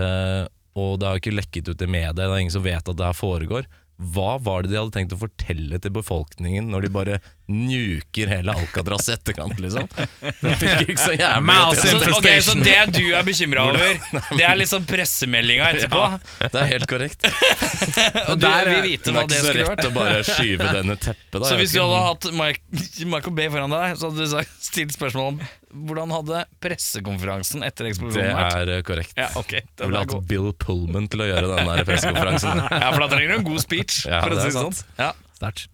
Eh, 0.00 0.44
og 0.74 0.98
det 0.98 1.08
har 1.08 1.20
ikke 1.20 1.34
lekket 1.34 1.70
ut 1.70 1.82
i 1.82 1.90
media, 1.90 2.12
det 2.16 2.26
er 2.26 2.36
ingen 2.40 2.54
som 2.54 2.64
vet 2.66 2.82
at 2.82 2.98
det 2.98 3.06
her 3.06 3.16
foregår. 3.16 3.68
Hva 3.94 4.38
var 4.42 4.64
det 4.64 4.72
de 4.72 4.80
hadde 4.80 4.94
tenkt 4.96 5.14
å 5.14 5.20
fortelle 5.20 5.78
til 5.78 5.92
befolkningen 5.94 6.66
når 6.72 6.86
de 6.86 6.94
bare 6.96 7.20
nuker 7.46 8.30
hele 8.30 8.52
Alcatraz 8.56 9.08
i 9.08 9.12
etterkant, 9.12 9.58
liksom? 9.60 9.84
Det 10.40 10.54
fikk 10.60 10.84
ikke 10.94 11.00
så 11.02 11.12
jævlig 11.12 11.44
Mouse 11.48 11.82
Så, 11.84 11.98
til. 12.00 12.14
ok, 12.16 12.28
så 12.46 12.54
det 12.64 12.76
du 12.96 13.02
er 13.18 13.26
bekymra 13.26 13.66
over, 13.68 13.98
det 14.38 14.46
er 14.48 14.56
liksom 14.56 14.86
pressemeldinga 14.88 15.66
etterpå? 15.74 16.04
Det 16.40 16.60
er 16.62 16.70
helt 16.72 16.88
korrekt. 16.88 17.26
Og 18.30 18.38
du 18.38 18.46
der 18.46 18.54
er- 18.62 18.70
vil 18.72 18.86
vite 18.88 19.12
Det 19.12 19.12
skulle 19.12 19.18
vært. 19.18 19.28
det 19.28 19.40
ikke 19.40 19.44
så 19.44 19.74
rett 19.74 19.84
å 19.88 19.92
bare 19.98 20.22
skyve 20.24 20.70
denne 20.78 20.96
teppet. 20.96 21.36
Da. 21.36 21.44
Så 21.50 21.58
hvis 21.60 21.74
du 21.76 21.80
hadde 21.82 22.00
hatt 22.06 22.28
Mike, 22.40 22.86
Michael 23.12 23.36
Bay 23.36 23.50
foran 23.52 23.74
deg, 23.76 23.98
så 24.00 24.08
hadde 24.10 24.24
du 24.24 24.56
stilt 24.64 24.96
spørsmål 24.96 25.28
om 25.34 25.42
hvordan 25.84 26.12
hadde 26.14 26.40
pressekonferansen 26.64 27.64
etter 27.66 27.88
eksplosjonen 27.90 28.36
vært? 28.38 28.56
er 28.62 28.72
eh, 28.78 28.82
korrekt. 28.86 29.14
Ja, 29.18 29.28
okay. 29.40 29.60
Jeg 29.66 29.88
ville 29.90 30.00
er 30.00 30.06
hatt 30.06 30.12
god. 30.14 30.26
Bill 30.30 30.48
Pullman 30.64 31.08
til 31.12 31.24
å 31.24 31.28
gjøre 31.28 31.50
den 31.56 31.70
der 31.72 31.84
pressekonferansen. 31.88 32.64
Ja, 32.70 32.88
for 32.94 33.04
da 33.04 33.08
trenger 33.12 33.34
du 33.34 33.38
en 33.40 33.46
god 33.52 33.62
speech, 33.64 34.00
Ja, 34.08 34.20
for 34.24 34.32
å 34.32 34.38
det 34.38 34.46
si 34.46 34.50
er 34.50 34.54
det 34.54 34.60
sånn. 34.62 34.98
Ja. 35.02 35.10
Sterkt. 35.34 35.66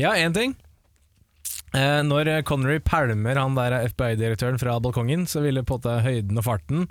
Ja, 0.00 0.12
én 0.16 0.32
ting. 0.36 0.54
Eh, 1.72 2.00
når 2.04 2.30
Connery 2.48 2.82
pælmer 2.84 3.40
han 3.40 3.56
der 3.56 3.78
FBI-direktøren 3.88 4.60
fra 4.60 4.78
balkongen, 4.82 5.26
så 5.30 5.40
ville 5.44 5.64
på 5.64 5.78
en 5.78 5.82
måte 5.82 5.98
høyden 6.04 6.40
og 6.40 6.46
farten 6.46 6.86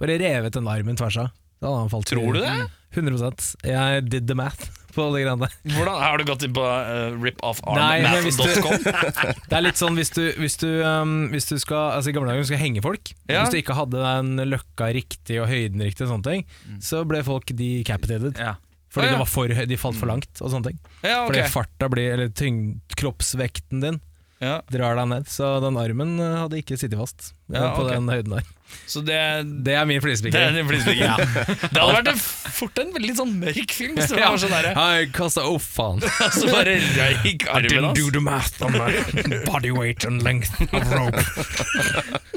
bare 0.00 0.18
revet 0.20 0.56
den 0.56 0.68
armen 0.68 0.98
tvers 0.98 1.20
av. 1.24 1.34
Da 1.60 1.70
hadde 1.70 1.84
han 1.86 1.92
falt 1.92 2.10
Tror 2.10 2.34
du 2.36 2.42
det? 2.42 2.56
100% 2.96 3.54
Jeg 3.66 4.02
did 4.08 4.26
the 4.28 4.36
math 4.36 4.68
på 4.96 5.06
de 5.12 5.22
greiene 5.24 5.44
der. 5.44 5.54
Hvordan, 5.74 5.96
har 6.00 6.20
du 6.20 6.24
gått 6.28 6.44
inn 6.46 6.52
på 6.56 6.64
uh, 6.64 7.12
du- 7.12 7.24
ripofarm.com? 7.26 8.84
Det 9.50 9.56
er 9.56 9.64
litt 9.64 9.80
sånn 9.80 9.96
hvis 9.98 10.12
du, 10.16 10.22
hvis 10.40 10.56
du, 10.60 10.68
um, 10.80 11.26
hvis 11.32 11.48
du 11.50 11.56
skal 11.60 11.98
Altså 11.98 12.12
I 12.12 12.16
gamle 12.16 12.32
dager 12.32 12.48
skal 12.48 12.62
henge 12.62 12.84
folk. 12.84 13.12
Ja. 13.28 13.42
Hvis 13.42 13.52
du 13.52 13.58
ikke 13.60 13.76
hadde 13.76 14.00
den 14.04 14.48
løkka 14.52 14.88
riktig 14.96 15.40
og 15.42 15.50
høyden 15.52 15.84
riktig, 15.84 16.06
og 16.06 16.14
sånne 16.14 16.30
ting 16.30 16.80
så 16.84 17.02
ble 17.08 17.20
folk 17.26 17.52
decapitated. 17.56 18.40
Ja. 18.40 18.56
Fordi 18.92 19.08
ah, 19.08 19.10
ja. 19.10 19.16
det 19.16 19.24
var 19.24 19.28
for, 19.28 19.52
de 19.72 19.80
falt 19.80 19.98
for 20.00 20.08
langt. 20.08 20.40
og 20.40 20.52
sånne 20.52 20.70
ting 20.70 20.78
Ja, 21.02 21.24
okay. 21.24 21.28
Fordi 21.28 21.46
farta 21.52 21.88
blir, 21.92 22.12
eller 22.14 22.32
tyngd, 22.32 22.78
kroppsvekten 22.96 23.84
din 23.84 24.00
Ja, 24.46 24.58
drar 24.70 24.98
deg 24.98 25.08
ned. 25.10 25.30
Så 25.30 25.48
den 25.64 25.78
armen 25.80 26.14
eh, 26.22 26.36
hadde 26.44 26.60
ikke 26.60 26.78
sittet 26.78 26.98
fast 27.00 27.32
eh, 27.50 27.56
Ja, 27.58 27.72
på 27.74 27.84
okay. 27.84 27.96
den 27.96 28.10
høyden 28.12 28.36
der. 28.36 28.52
så 28.90 29.02
det, 29.06 29.18
Det 29.66 29.74
er 29.78 29.86
min 29.88 30.00
det 30.02 30.34
er 30.34 30.56
ja. 30.58 30.66
flisespikker. 30.70 31.70
Det 31.72 31.80
hadde 31.80 31.96
vært 31.96 32.10
en, 32.12 32.20
fort 32.58 32.80
en 32.82 32.92
veldig 32.94 33.14
sånn 33.20 33.34
mørk 33.42 33.74
film 33.74 33.98
det 33.98 34.08
var 34.12 34.38
sånn 34.42 34.54
der. 34.54 34.70
Jeg 34.74 35.10
kasta 35.16 35.44
Å, 35.46 35.56
faen. 35.62 36.02
Så 36.38 36.50
bare 36.50 36.76
røyk 36.80 37.46
armen 37.50 37.90
hans. 37.90 38.12
the 38.12 38.22
math 38.22 38.62
on 38.62 38.72
my 38.78 39.42
body 39.46 39.70
weight 39.74 40.04
and 40.04 40.22
length 40.22 40.54
of 40.72 40.92
rope. 40.92 41.20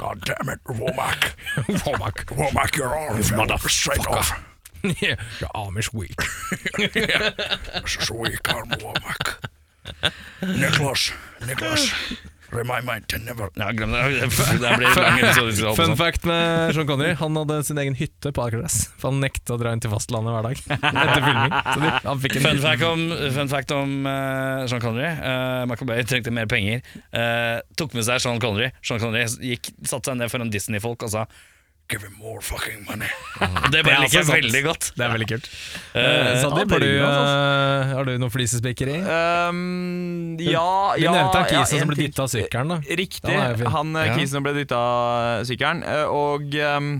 God 0.00 0.24
damn 0.24 0.48
it, 0.48 0.60
Womack. 0.64 1.34
Womack. 1.84 2.24
Womack, 2.36 2.76
your 2.76 2.94
arm 2.94 3.22
fell 3.22 3.58
straight 3.68 4.06
off. 4.06 4.32
Your 4.82 5.16
arm 5.54 5.76
is 5.76 5.92
weak. 5.92 6.20
This 6.78 7.96
is 8.00 8.10
weak 8.10 8.52
arm, 8.52 8.68
Womack. 8.70 9.48
Nicholas, 10.58 11.12
Niklas. 11.46 11.92
remind 12.50 12.86
me 12.86 13.00
to 13.08 13.18
never... 13.18 13.50
Nei, 13.56 13.72
glem 13.76 13.92
det. 13.92 14.02
Det 14.62 14.70
blir 14.80 14.94
lang 14.96 15.18
episode. 15.20 15.74
Fun 15.76 15.92
sånn. 15.92 15.96
fact 16.00 16.24
med 16.28 16.72
Sean 16.76 16.88
Connery, 16.88 17.16
han 17.20 17.36
hadde 17.36 17.58
sin 17.68 17.80
egen 17.82 17.96
hytte 17.98 18.32
på 18.34 18.44
Alcatraz. 18.44 18.78
For 19.00 19.10
han 19.10 19.20
nekta 19.22 19.56
å 19.56 19.60
dra 19.60 19.74
inn 19.76 19.82
til 19.84 19.92
fastlandet 19.92 20.34
hver 20.34 20.48
dag 20.48 20.62
etter 20.62 21.26
filming. 21.26 21.58
Så 21.58 21.82
de, 21.82 21.92
han 22.06 22.22
fikk 22.24 22.38
en 22.38 22.46
Fun 22.48 22.62
fact 22.64 22.86
om, 22.88 23.04
fun 23.36 23.52
fact 23.52 23.76
om 23.76 23.94
uh, 24.08 24.64
Sean 24.70 24.82
Connery. 24.84 25.12
Uh, 25.20 25.66
Michael 25.68 25.92
Bay 25.92 26.08
trengte 26.08 26.34
mer 26.34 26.48
penger. 26.50 26.82
Uh, 27.12 27.60
tok 27.78 27.96
med 27.98 28.08
seg 28.08 28.24
Sean 28.24 28.40
Connery. 28.42 28.72
Sean 28.80 29.02
Connery 29.02 29.52
gikk, 29.52 29.72
satte 29.84 30.10
seg 30.10 30.20
ned 30.20 30.32
foran 30.32 30.52
Disney-folk 30.54 31.04
og 31.06 31.14
sa 31.18 31.28
Give 31.88 32.02
him 32.04 32.16
more 32.20 32.42
fucking 32.44 32.82
money. 32.84 33.08
Det 33.72 33.80
bare 33.80 33.94
er 33.96 34.02
liker 34.02 34.18
jeg 34.18 34.24
altså 34.24 34.34
veldig 34.34 34.60
godt. 34.66 34.88
Det 34.98 35.04
er 35.06 35.12
veldig 35.14 35.28
kult. 35.30 35.46
Eh, 35.96 36.02
Uh, 36.04 36.34
Sandeep, 36.42 36.74
ja, 36.84 37.06
har, 37.08 37.30
eh, 37.30 37.92
har 37.96 38.04
du 38.04 38.18
noe 38.20 38.28
flisespikkeri? 38.34 38.98
Um, 39.08 40.36
ja, 40.42 40.66
Du 40.98 41.02
ja 41.06 41.14
nevnte 41.16 41.40
han 41.40 41.48
ja, 41.48 41.62
kisen 41.62 41.78
en 41.78 41.86
som 41.86 41.88
ble 41.94 41.96
dytta 42.02 42.26
av 42.26 42.28
sykkelen. 42.34 42.68
da 42.74 42.96
Riktig. 43.00 43.38
Han 43.72 43.96
eh, 43.96 44.06
Ja. 44.10 44.18
kisen 44.18 44.34
som 44.36 44.44
ble 44.44 44.52
dytta 44.58 44.76
av 44.76 45.48
sykkelen. 45.48 45.82
eh, 45.82 46.04
Og 46.12 46.54
um, 46.76 46.92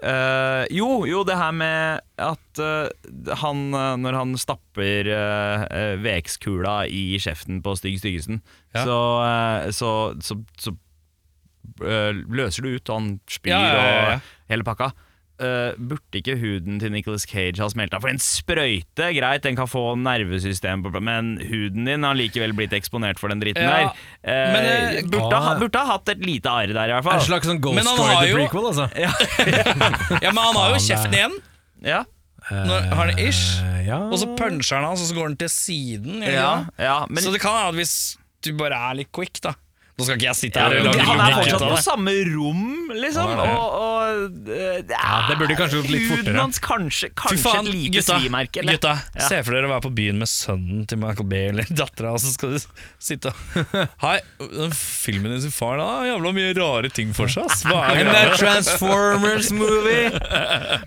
Uh, 0.00 0.64
jo, 0.72 1.04
jo, 1.04 1.18
det 1.28 1.34
her 1.36 1.50
med 1.52 2.00
at 2.16 2.60
uh, 2.64 2.88
han 3.42 3.58
eh, 3.76 3.96
Når 4.00 4.16
han 4.16 4.30
stapper 4.40 5.10
uh, 5.12 5.98
VX-kula 6.00 6.86
i 6.88 7.18
kjeften 7.20 7.58
på 7.60 7.74
Stygg 7.76 7.98
Styggesen, 8.00 8.40
Ja. 8.72 8.86
så, 8.88 8.96
eh, 9.26 9.68
så, 9.76 9.90
så, 10.24 10.38
så 10.56 10.72
eh, 10.72 10.78
løser 11.80 12.62
du 12.66 12.74
ut, 12.76 12.88
og 12.90 12.98
han 13.00 13.12
spyr 13.30 13.50
Ja, 13.54 13.60
ja, 13.60 13.70
ja, 13.70 13.94
ja. 14.10 14.18
og 14.18 14.52
hele 14.52 14.66
pakka. 14.66 14.90
Uh, 15.40 15.72
burde 15.80 16.18
ikke 16.20 16.34
huden 16.36 16.74
til 16.82 16.90
Nicolas 16.92 17.22
Cage 17.24 17.62
ha 17.62 17.68
smelta? 17.72 17.96
For 17.96 18.10
en 18.12 18.18
sprøyte, 18.20 19.06
greit, 19.16 19.40
den 19.46 19.56
kan 19.56 19.64
få 19.72 19.94
nervesystemet 19.96 20.92
på 20.92 21.00
Men 21.00 21.30
huden 21.40 21.86
din 21.88 22.04
har 22.04 22.12
likevel 22.18 22.52
blitt 22.58 22.74
eksponert 22.76 23.16
for 23.22 23.32
den 23.32 23.40
dritten 23.40 23.64
Ja, 23.64 23.70
der. 23.70 24.02
Uh, 24.20 24.52
men, 24.52 24.68
uh, 24.68 25.08
burde, 25.14 25.30
ah. 25.38 25.46
ha, 25.46 25.54
burde 25.62 25.80
ha 25.80 25.94
hatt 25.94 26.12
et 26.12 26.20
lite 26.28 26.52
arr 26.52 26.74
der, 26.76 26.92
i 26.92 26.96
hvert 26.98 27.06
fall. 27.08 27.16
En 27.22 27.24
slags 27.24 27.48
sånn 27.48 27.62
Ghost 27.64 27.80
Men 27.80 27.88
Rider 27.88 28.28
jo- 28.34 28.36
prequel, 28.42 28.68
altså. 28.68 28.90
Ja, 30.26 30.28
men 30.28 30.42
han 30.44 30.60
har 30.60 30.74
jo 30.76 30.82
kjeften 30.90 31.16
igjen. 31.16 31.38
Ja, 31.88 32.02
Når 32.50 32.90
har 32.92 33.06
han 33.14 33.18
ish, 33.24 33.62
Eh, 33.64 33.86
ja. 33.88 33.96
og 34.12 34.18
så 34.20 34.28
puncher 34.36 34.76
han 34.82 34.90
og 34.92 34.98
så 35.00 35.14
går 35.16 35.30
han 35.30 35.36
til 35.40 35.48
siden. 35.52 36.20
ja, 36.28 36.66
ja 36.76 36.98
men 37.08 37.22
så 37.24 37.32
det 37.32 37.40
kan 37.40 37.56
hende 37.56 37.72
at 37.72 37.80
hvis 37.80 37.96
du 38.44 38.52
bare 38.60 38.76
er 38.90 39.00
litt 39.00 39.08
quick, 39.16 39.40
da 39.40 39.54
Nå 40.00 40.06
skal 40.08 40.16
ikke 40.18 40.26
jeg 40.30 40.38
sitte 40.40 40.62
her 40.64 40.74
og 40.80 40.86
lage 40.88 41.04
han 41.06 41.20
er 41.20 41.34
fortsatt 41.36 41.62
på 41.62 41.70
det. 41.76 41.82
samme 41.84 42.14
rom, 42.32 42.62
liksom. 42.96 43.30
Er 43.30 43.40
det. 43.40 43.52
Og, 43.52 43.76
og 43.80 44.50
eh, 44.56 44.80
Ja, 44.90 45.18
det 45.28 45.36
burde 45.42 45.56
kanskje 45.60 45.82
gått 45.82 45.90
litt 45.92 46.06
Huden 46.10 46.38
hans 46.40 46.58
kanskje, 46.64 47.10
kanskje 47.20 47.42
faen, 47.44 47.68
et 47.68 47.74
lite 47.76 47.92
gutta, 48.00 48.16
svimerke. 48.22 48.62
eller? 48.64 48.78
gutta 48.80 48.94
Ja. 49.20 49.28
se 49.28 49.42
for 49.44 49.54
dere 49.58 49.68
å 49.68 49.72
være 49.74 49.84
på 49.86 49.92
byen 50.00 50.18
med 50.24 50.30
sønnen 50.32 50.86
til 50.90 50.98
Michael 51.04 51.28
Bay 51.30 51.44
eller 51.52 51.68
dattera, 51.82 52.14
og 52.16 52.22
så 52.24 52.32
skal 52.34 52.56
du 52.56 52.64
sitte 52.98 53.30
og 53.34 53.84
Hei, 54.02 54.16
den 54.40 54.72
filmen 54.74 55.34
din 55.36 55.44
sin 55.44 55.52
far 55.54 55.76
da 55.78 55.86
har 56.00 56.08
jævla 56.10 56.32
mye 56.40 56.54
rare 56.56 56.90
ting 56.96 57.12
for 57.16 57.28
seg, 57.30 57.44
ass. 57.50 57.62
Hva 57.68 57.84
er 57.92 58.00
det? 58.00 58.16
En 58.24 58.34
Transformers 58.40 59.52
movie! 59.54 60.08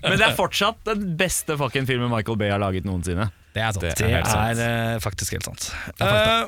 Men 0.02 0.18
det 0.18 0.26
er 0.28 0.34
fortsatt 0.36 0.82
den 0.90 1.14
beste 1.20 1.56
fucking 1.60 1.86
filmen 1.88 2.10
Michael 2.12 2.36
Bay 2.40 2.50
har 2.52 2.60
laget 2.62 2.84
noensinne. 2.88 3.30
Det 3.54 3.62
er 3.62 3.70
sant. 3.76 3.84
Det 3.86 3.94
Det 4.02 4.10
helt 4.10 4.26
sant. 4.26 4.58
er 4.58 4.94
eh, 4.94 4.98
faktisk 5.04 5.36
helt 5.36 5.46
sant. 5.46 5.68
Eh, 6.02 6.46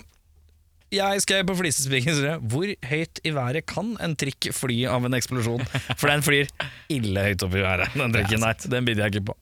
jeg 0.94 1.20
skrev 1.24 1.42
på 1.48 1.54
flisespikeren 1.58 2.44
Hvor 2.46 2.68
høyt 2.86 3.18
i 3.26 3.32
været 3.34 3.64
kan 3.66 3.94
en 4.04 4.14
trikk 4.18 4.50
fly 4.54 4.84
av 4.90 5.04
en 5.08 5.16
eksplosjon? 5.18 5.64
For 5.98 6.06
den 6.12 6.22
flyr 6.22 6.46
ille 6.94 7.24
høyt 7.26 7.42
opp 7.46 7.56
i 7.58 7.64
været. 7.64 7.96
Den 7.98 8.14
trikken 8.14 8.44
der, 8.46 8.68
den 8.76 8.86
bidder 8.86 9.06
jeg 9.08 9.16
ikke 9.16 9.26
på. 9.32 9.36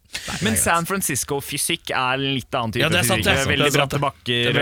Men 0.47 0.57
San 0.61 0.87
Francisco-fysikk 0.89 1.91
er 1.93 2.23
litt 2.23 2.55
annen 2.55 2.73
type 2.77 2.85
Ja, 2.85 2.89
det 2.93 3.03
er 3.03 3.09
sant, 3.09 3.21
fysikk. 3.25 3.35
det 3.35 3.45
er 3.45 3.53
Veldig 3.53 3.73
bratte 3.77 4.01
bakker. 4.01 4.55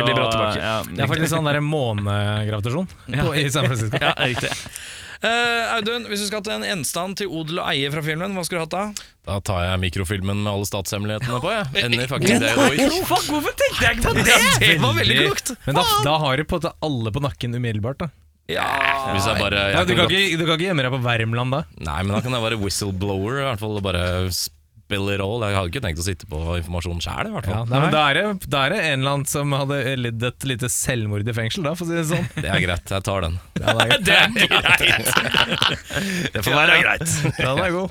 Det 0.96 1.04
er 1.04 1.10
faktisk 1.12 1.32
sånn 1.34 1.48
der 1.50 1.60
månegravitasjon 1.64 2.88
på- 3.06 3.36
i 3.38 3.46
San 3.52 3.68
Francisco. 3.68 4.00
Ja, 4.02 4.14
riktig. 4.18 4.50
Eh, 5.22 5.74
Audun, 5.76 6.08
hvis 6.10 6.24
du 6.24 6.26
skal 6.26 6.42
ha 6.42 6.54
en 6.56 6.64
gjenstand 6.66 7.14
til 7.20 7.30
odel 7.30 7.60
og 7.62 7.68
eie 7.70 7.90
fra 7.94 8.02
filmen, 8.02 8.32
hva 8.34 8.42
skulle 8.42 8.64
du 8.64 8.66
hatt 8.66 8.74
da? 8.74 9.04
Da 9.28 9.36
tar 9.46 9.60
jeg 9.68 9.82
mikrofilmen 9.84 10.40
med 10.42 10.50
alle 10.50 10.66
statshemmelighetene 10.66 11.38
på. 11.44 11.52
Jeg. 11.54 11.84
Ender 11.86 12.10
faktisk 12.10 12.42
det. 12.42 12.50
Fuck, 13.06 13.28
hvorfor 13.30 13.54
tenkte 13.60 13.84
jeg 13.86 13.98
ikke 14.00 14.08
på 14.08 14.16
det?! 14.18 14.40
Det 14.64 14.72
var 14.82 14.96
veldig 14.98 15.18
klokt! 15.20 15.52
Men 15.68 15.78
da, 15.78 15.84
da 16.08 16.16
har 16.24 16.42
du 16.42 16.44
på 16.50 16.58
en 16.58 16.64
måte 16.64 16.74
alle 16.88 17.14
på 17.14 17.22
nakken 17.22 17.54
umiddelbart. 17.54 18.02
da 18.02 18.10
Hvis 18.50 19.28
jeg 19.30 19.38
bare 19.38 19.62
jeg 19.68 19.76
Nei, 19.78 19.84
du, 19.86 19.94
kan 19.94 20.02
kan 20.10 20.16
ikke, 20.18 20.40
du 20.40 20.44
kan 20.48 20.56
ikke 20.58 20.66
gjemme 20.72 20.88
deg 20.88 20.96
på 20.96 21.02
Värmland 21.06 21.54
da. 21.54 21.62
Nei, 21.86 22.00
men 22.02 22.16
da 22.16 22.24
kan 22.26 22.34
jeg 22.34 22.46
være 22.48 22.58
whistleblower, 22.64 23.38
i 23.38 23.46
hvert 23.46 23.62
fall. 23.62 23.78
Bare 23.86 24.04
it 24.94 25.20
roll. 25.20 25.40
Jeg 25.46 25.56
hadde 25.56 25.70
ikke 25.72 25.82
tenkt 25.84 25.98
å 26.02 26.06
sitte 26.06 26.26
på 26.28 26.40
informasjon 26.60 27.00
sjæl, 27.00 27.30
i 27.30 27.34
hvert 27.34 27.46
Ja, 27.48 27.56
fall. 27.62 27.68
nei, 27.72 27.80
men 27.86 27.90
da 27.94 28.02
er, 28.10 28.14
det, 28.20 28.48
da 28.52 28.64
er 28.66 28.74
det 28.76 28.80
en 28.90 29.00
eller 29.00 29.12
annen 29.16 29.26
som 29.32 29.52
hadde 29.56 29.80
lidd 29.96 30.22
et 30.28 30.44
lite 30.48 30.68
selvmord 30.72 31.26
i 31.28 31.32
fengsel, 31.36 31.64
da, 31.64 31.72
for 31.78 31.86
å 31.86 31.88
si 31.88 31.96
det 31.98 32.06
sånn. 32.12 32.26
Det 32.36 32.48
er 32.52 32.60
greit, 32.66 32.92
jeg 32.92 33.02
tar 33.08 33.20
den. 33.26 33.38
Ja, 33.60 33.76
det 33.78 33.86
er, 33.88 33.98
Det 34.06 34.16
er 34.18 34.32
greit! 34.52 35.12
Det 36.34 36.42
får 36.44 36.58
være 36.58 36.80
greit. 36.82 37.08
ja, 37.38 37.54
den 37.54 37.64
er 37.66 37.72
god. 37.80 37.90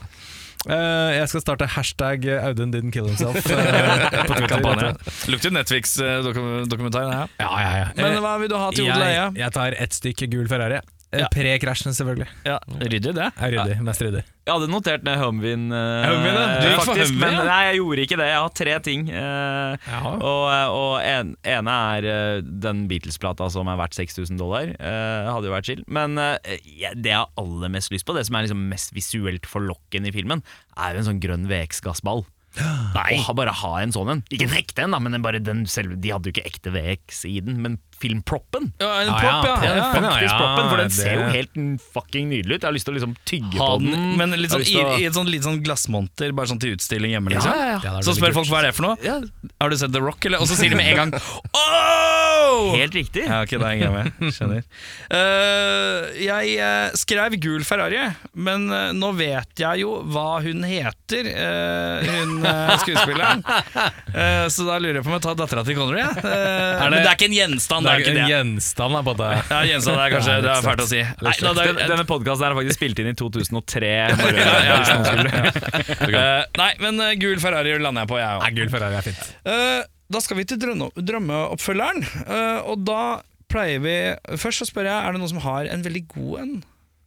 Uh, 0.61 1.09
jeg 1.17 1.25
skal 1.31 1.41
starte 1.41 1.65
hashtag 1.73 2.25
Audun 2.45 2.69
didn't 2.69 2.93
kill 2.93 3.07
himself 3.09 3.33
Uh, 3.49 4.25
på 4.29 4.35
Twitter. 4.37 4.91
Lukter 5.33 5.49
Netflix-dokumentar, 5.55 7.07
ja. 7.09 7.23
Ja, 7.41 7.49
ja, 7.63 7.71
ja. 7.79 7.87
Men 7.97 8.19
hva 8.21 8.35
vil 8.43 8.51
du 8.51 8.57
ha 8.61 8.67
til 8.75 8.85
odel 8.85 9.01
og 9.01 9.07
eie? 9.07 9.23
jeg, 9.41 9.53
tar 9.57 9.73
ett 9.81 9.97
stykke 9.97 10.29
gul 10.29 10.45
Ferrari. 10.51 10.77
Eh, 11.11 11.23
Ja. 11.23 11.27
Pre-krasjen, 11.33 11.91
selvfølgelig. 11.97 12.29
Ja, 12.47 12.59
Ryddig, 12.79 13.11
det. 13.17 13.25
Ja, 13.35 13.49
ryddig, 13.51 13.81
mest 13.83 13.99
ryddig. 14.05 14.21
Jeg 14.41 14.55
hadde 14.55 14.71
notert 14.71 15.03
ned 15.05 15.19
Humveen. 15.21 15.67
uh, 15.69 16.05
Humvin 16.07 16.33
ja. 16.33 16.45
Du 16.57 16.65
gikk 16.65 16.79
faktisk, 16.81 17.13
Humveen, 17.13 17.19
men 17.21 17.35
ja. 17.37 17.43
nei, 17.45 17.59
jeg 17.67 17.77
gjorde 17.77 18.05
ikke 18.07 18.17
det. 18.17 18.29
Jeg 18.31 18.39
har 18.41 18.55
tre 18.57 18.77
ting. 18.87 19.03
Uh, 19.13 20.17
og 20.17 20.45
og 20.71 20.93
en, 21.05 21.35
ene 21.45 21.75
er 21.95 22.07
uh, 22.09 22.49
den 22.65 22.85
Beatles-plata 22.89 23.47
som 23.53 23.69
er 23.69 23.79
verdt 23.79 23.97
6000 23.99 24.39
dollar. 24.41 24.73
Eh, 24.73 25.29
hadde 25.29 25.49
jo 25.49 25.53
vært 25.53 25.69
chill. 25.69 25.83
Men 25.91 26.17
eh, 26.21 26.59
det 26.97 27.11
jeg 27.11 27.19
har 27.19 27.31
aller 27.39 27.71
mest 27.73 27.93
lyst 27.93 28.07
på, 28.07 28.15
det 28.17 28.25
som 28.27 28.37
er 28.37 28.47
liksom 28.47 28.65
mest 28.71 28.93
visuelt 28.97 29.47
forlokkende 29.49 30.11
i 30.11 30.15
filmen, 30.15 30.43
er 30.77 30.95
jo 30.95 31.03
en 31.03 31.09
sånn 31.11 31.23
grønn 31.23 31.47
VX-gassball. 31.51 32.25
Nei. 32.97 33.21
Og 33.21 33.37
bare 33.39 33.53
ha 33.61 33.73
en 33.79 33.93
sånn 33.95 34.11
en. 34.15 34.25
Ikke 34.33 34.49
en 34.49 34.57
ekte 34.59 34.85
en, 34.85 34.95
da, 34.95 34.99
men 35.03 35.21
bare 35.23 35.39
den 35.43 35.63
selve 35.71 35.95
De 36.01 36.11
hadde 36.11 36.27
jo 36.27 36.35
ikke 36.35 36.49
ekte 36.49 36.73
VX 36.75 37.23
i 37.29 37.37
den, 37.45 37.61
men 37.63 37.77
filmproppen. 38.01 38.71
Ja, 38.81 38.89
en 39.03 39.11
propp, 39.13 39.45
ja, 39.47 39.55
ja. 39.63 39.75
ja. 39.77 39.87
Faktisk 39.93 40.35
proppen, 40.35 40.69
for 40.71 40.81
den 40.81 40.89
det- 40.91 40.97
ser 40.97 41.15
jo 41.19 41.27
helt 41.35 41.55
fucking 41.93 42.29
nydelig 42.31 42.57
ut. 42.57 42.61
Jeg 42.61 42.67
har 42.69 42.75
lyst 42.77 42.89
til 42.89 42.95
å 42.95 42.97
liksom 42.99 43.15
tygge 43.29 43.61
Ha 43.61 43.69
på 43.75 43.79
den, 43.85 44.17
men 44.19 44.35
litt 44.41 44.51
sånn, 44.53 44.65
i, 44.65 44.75
å- 44.81 44.97
i 44.99 45.07
et 45.09 45.17
sånn 45.17 45.29
litt 45.31 45.45
sånn 45.47 45.61
glassmonter, 45.65 46.33
bare 46.37 46.51
sånn 46.51 46.61
til 46.61 46.75
utstilling 46.77 47.15
hjemme, 47.15 47.33
liksom. 47.35 47.51
Ja, 47.53 47.61
ja, 47.61 47.71
ja. 47.75 47.79
Ja, 47.85 47.97
er 48.01 48.07
Så 48.07 48.17
spør 48.17 48.31
kult. 48.33 48.41
folk 48.41 48.51
hva 48.53 48.61
er 48.63 48.69
det 48.69 48.75
for 48.77 48.89
noe. 48.89 48.97
Ja, 49.05 49.19
Har 49.61 49.69
du 49.69 49.77
sett 49.77 49.93
The 49.93 50.01
Rock, 50.03 50.25
eller? 50.25 50.41
Og 50.43 50.49
så 50.49 50.57
sier 50.59 50.73
de 50.73 50.79
med 50.81 50.91
en 50.93 50.99
gang 51.03 51.15
Oh! 52.51 52.75
helt 52.75 52.93
riktig. 52.95 53.23
Ja, 53.25 53.41
ok, 53.45 53.53
da 53.61 53.69
henger 53.71 53.87
jeg 53.87 53.93
med. 53.95 54.33
Skjønner. 54.35 54.63
Uh, 55.11 56.09
jeg 56.21 56.55
uh, 56.59 56.91
skrev 56.99 57.35
gul 57.41 57.63
Ferrari, 57.67 58.01
men 58.35 58.67
uh, 58.71 58.91
nå 58.95 59.11
vet 59.17 59.61
jeg 59.63 59.83
jo 59.83 59.97
hva 60.11 60.41
hun 60.43 60.63
heter, 60.67 61.29
eh, 61.31 62.11
hun 62.11 62.37
skuespilleren. 62.83 63.43
Eh, 64.11 64.45
så 64.51 64.65
da 64.67 64.75
lurer 64.81 64.97
jeg 64.99 65.05
på 65.05 65.09
om 65.11 65.13
jeg 65.15 65.23
tar 65.23 65.35
dattera 65.39 65.61
til 65.63 65.77
Connery. 65.77 66.01
Ja. 66.01 66.09
det... 66.19 66.89
men 66.91 66.95
det 66.97 67.07
er 67.07 67.15
ikke 67.15 67.27
en 67.29 67.35
gjenstand, 67.37 67.87
det 67.91 67.97
er 67.97 68.03
ikke 68.03 68.11
en 68.11 68.19
det. 68.19 68.27
gjenstand 68.31 68.99
på 69.05 69.13
det. 69.19 69.29
Ja, 69.51 69.61
gjenstand 69.69 70.01
er 70.01 70.13
kanskje 70.15 70.35
det 70.45 70.51
er 70.53 70.65
fælt 70.65 70.83
å 70.83 70.87
si. 70.89 71.01
Nei, 71.01 71.33
da, 71.43 71.53
det 71.57 71.65
er, 71.67 71.79
denne 71.91 72.05
podkasten 72.09 72.47
er 72.47 72.55
faktisk 72.57 72.79
spilt 72.79 73.01
inn 73.03 73.11
i 73.11 73.15
2003. 73.19 73.91
Bare, 74.21 74.45
ja, 74.47 74.55
ja, 74.67 74.77
eh, 76.21 76.45
nei, 76.61 76.69
men 76.83 77.01
uh, 77.03 77.11
gul 77.21 77.41
Ferrari 77.43 77.75
lander 77.77 78.05
jeg 78.05 78.11
på, 78.13 78.19
jeg 78.21 78.39
òg. 78.39 78.45
Nei, 78.45 78.53
gul 78.59 78.71
Ferrari 78.73 78.99
er 78.99 79.07
fint. 79.07 79.27
Eh, 79.45 79.81
da 80.11 80.23
skal 80.23 80.39
vi 80.39 80.47
til 80.49 80.61
drømmeoppfølgeren, 80.61 82.01
uh, 82.25 82.71
og 82.71 82.87
da 82.87 83.03
pleier 83.51 83.83
vi 83.83 83.95
Først 84.39 84.63
så 84.63 84.69
spør 84.69 84.87
jeg, 84.87 84.95
er 84.95 85.11
det 85.11 85.21
noen 85.21 85.33
som 85.33 85.43
har 85.43 85.67
en 85.67 85.85
veldig 85.85 86.05
god 86.13 86.43
en? 86.45 86.57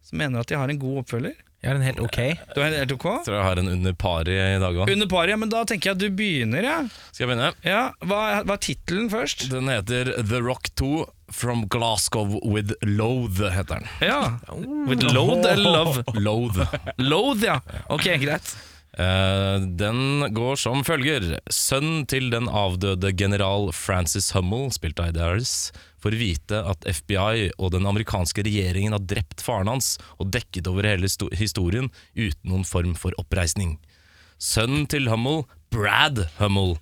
Som 0.05 0.20
mener 0.20 0.45
at 0.45 0.51
de 0.51 0.61
har 0.61 0.70
en 0.70 0.80
god 0.80 1.05
oppfølger? 1.05 1.37
Jeg 1.65 1.71
har 1.73 1.79
en 1.79 1.87
helt 1.87 2.01
ok. 2.05 2.19
Du 2.53 2.59
er 2.61 2.75
helt 2.77 2.93
ok? 2.93 3.05
Tror 3.25 3.39
jeg 3.39 3.45
har 3.47 3.61
en 3.62 3.71
under 3.73 3.95
pari 3.97 4.35
i 4.37 4.59
dag 4.61 4.77
òg. 4.77 4.91
Under 4.93 5.31
ja, 5.31 5.37
men 5.41 5.49
da 5.49 5.62
tenker 5.65 5.91
jeg 5.91 5.97
at 5.97 6.03
du 6.03 6.11
begynner, 6.12 6.67
ja. 6.67 6.75
Skal 7.09 7.25
jeg 7.25 7.31
begynne? 7.31 7.47
ja 7.65 7.85
hva, 8.05 8.19
hva 8.45 8.59
er 8.59 8.62
tittelen 8.67 9.09
først? 9.09 9.47
Den 9.49 9.73
heter 9.73 10.12
The 10.21 10.43
Rock 10.45 10.69
2 10.77 11.07
From 11.33 11.65
Glasgow 11.73 12.37
with 12.45 12.77
Loathe, 12.85 13.49
heter 13.55 13.81
den. 13.81 13.89
Ja. 14.05 14.21
With 14.85 15.09
Loathe 15.09 15.55
eller 15.55 15.73
love? 15.79 16.05
Loathe. 16.21 16.69
Loathe, 17.11 17.49
ja. 17.49 17.59
Ok, 17.89 18.11
greit. 18.21 18.53
Eh, 18.99 19.61
den 19.61 20.34
går 20.34 20.57
som 20.61 20.84
følger. 20.86 21.38
Sønnen 21.51 22.05
til 22.07 22.28
den 22.30 22.47
avdøde 22.47 23.11
general 23.18 23.72
Francis 23.74 24.30
Hummel, 24.36 24.70
spilt 24.74 25.01
av 25.03 25.11
Eddie 25.11 25.42
får 26.05 26.18
vite 26.20 26.61
at 26.68 26.84
FBI 26.84 27.55
og 27.57 27.72
den 27.74 27.88
amerikanske 27.88 28.45
regjeringen 28.45 28.95
har 28.95 29.03
drept 29.09 29.40
faren 29.42 29.70
hans 29.72 29.95
og 30.20 30.28
dekket 30.34 30.68
over 30.68 30.86
hele 30.86 31.09
historien 31.32 31.88
uten 32.12 32.51
noen 32.51 32.66
form 32.68 32.92
for 32.99 33.16
oppreisning. 33.20 33.78
Sønnen 34.38 34.84
til 34.90 35.09
Hummel, 35.09 35.42
Brad 35.72 36.26
Hummel, 36.38 36.76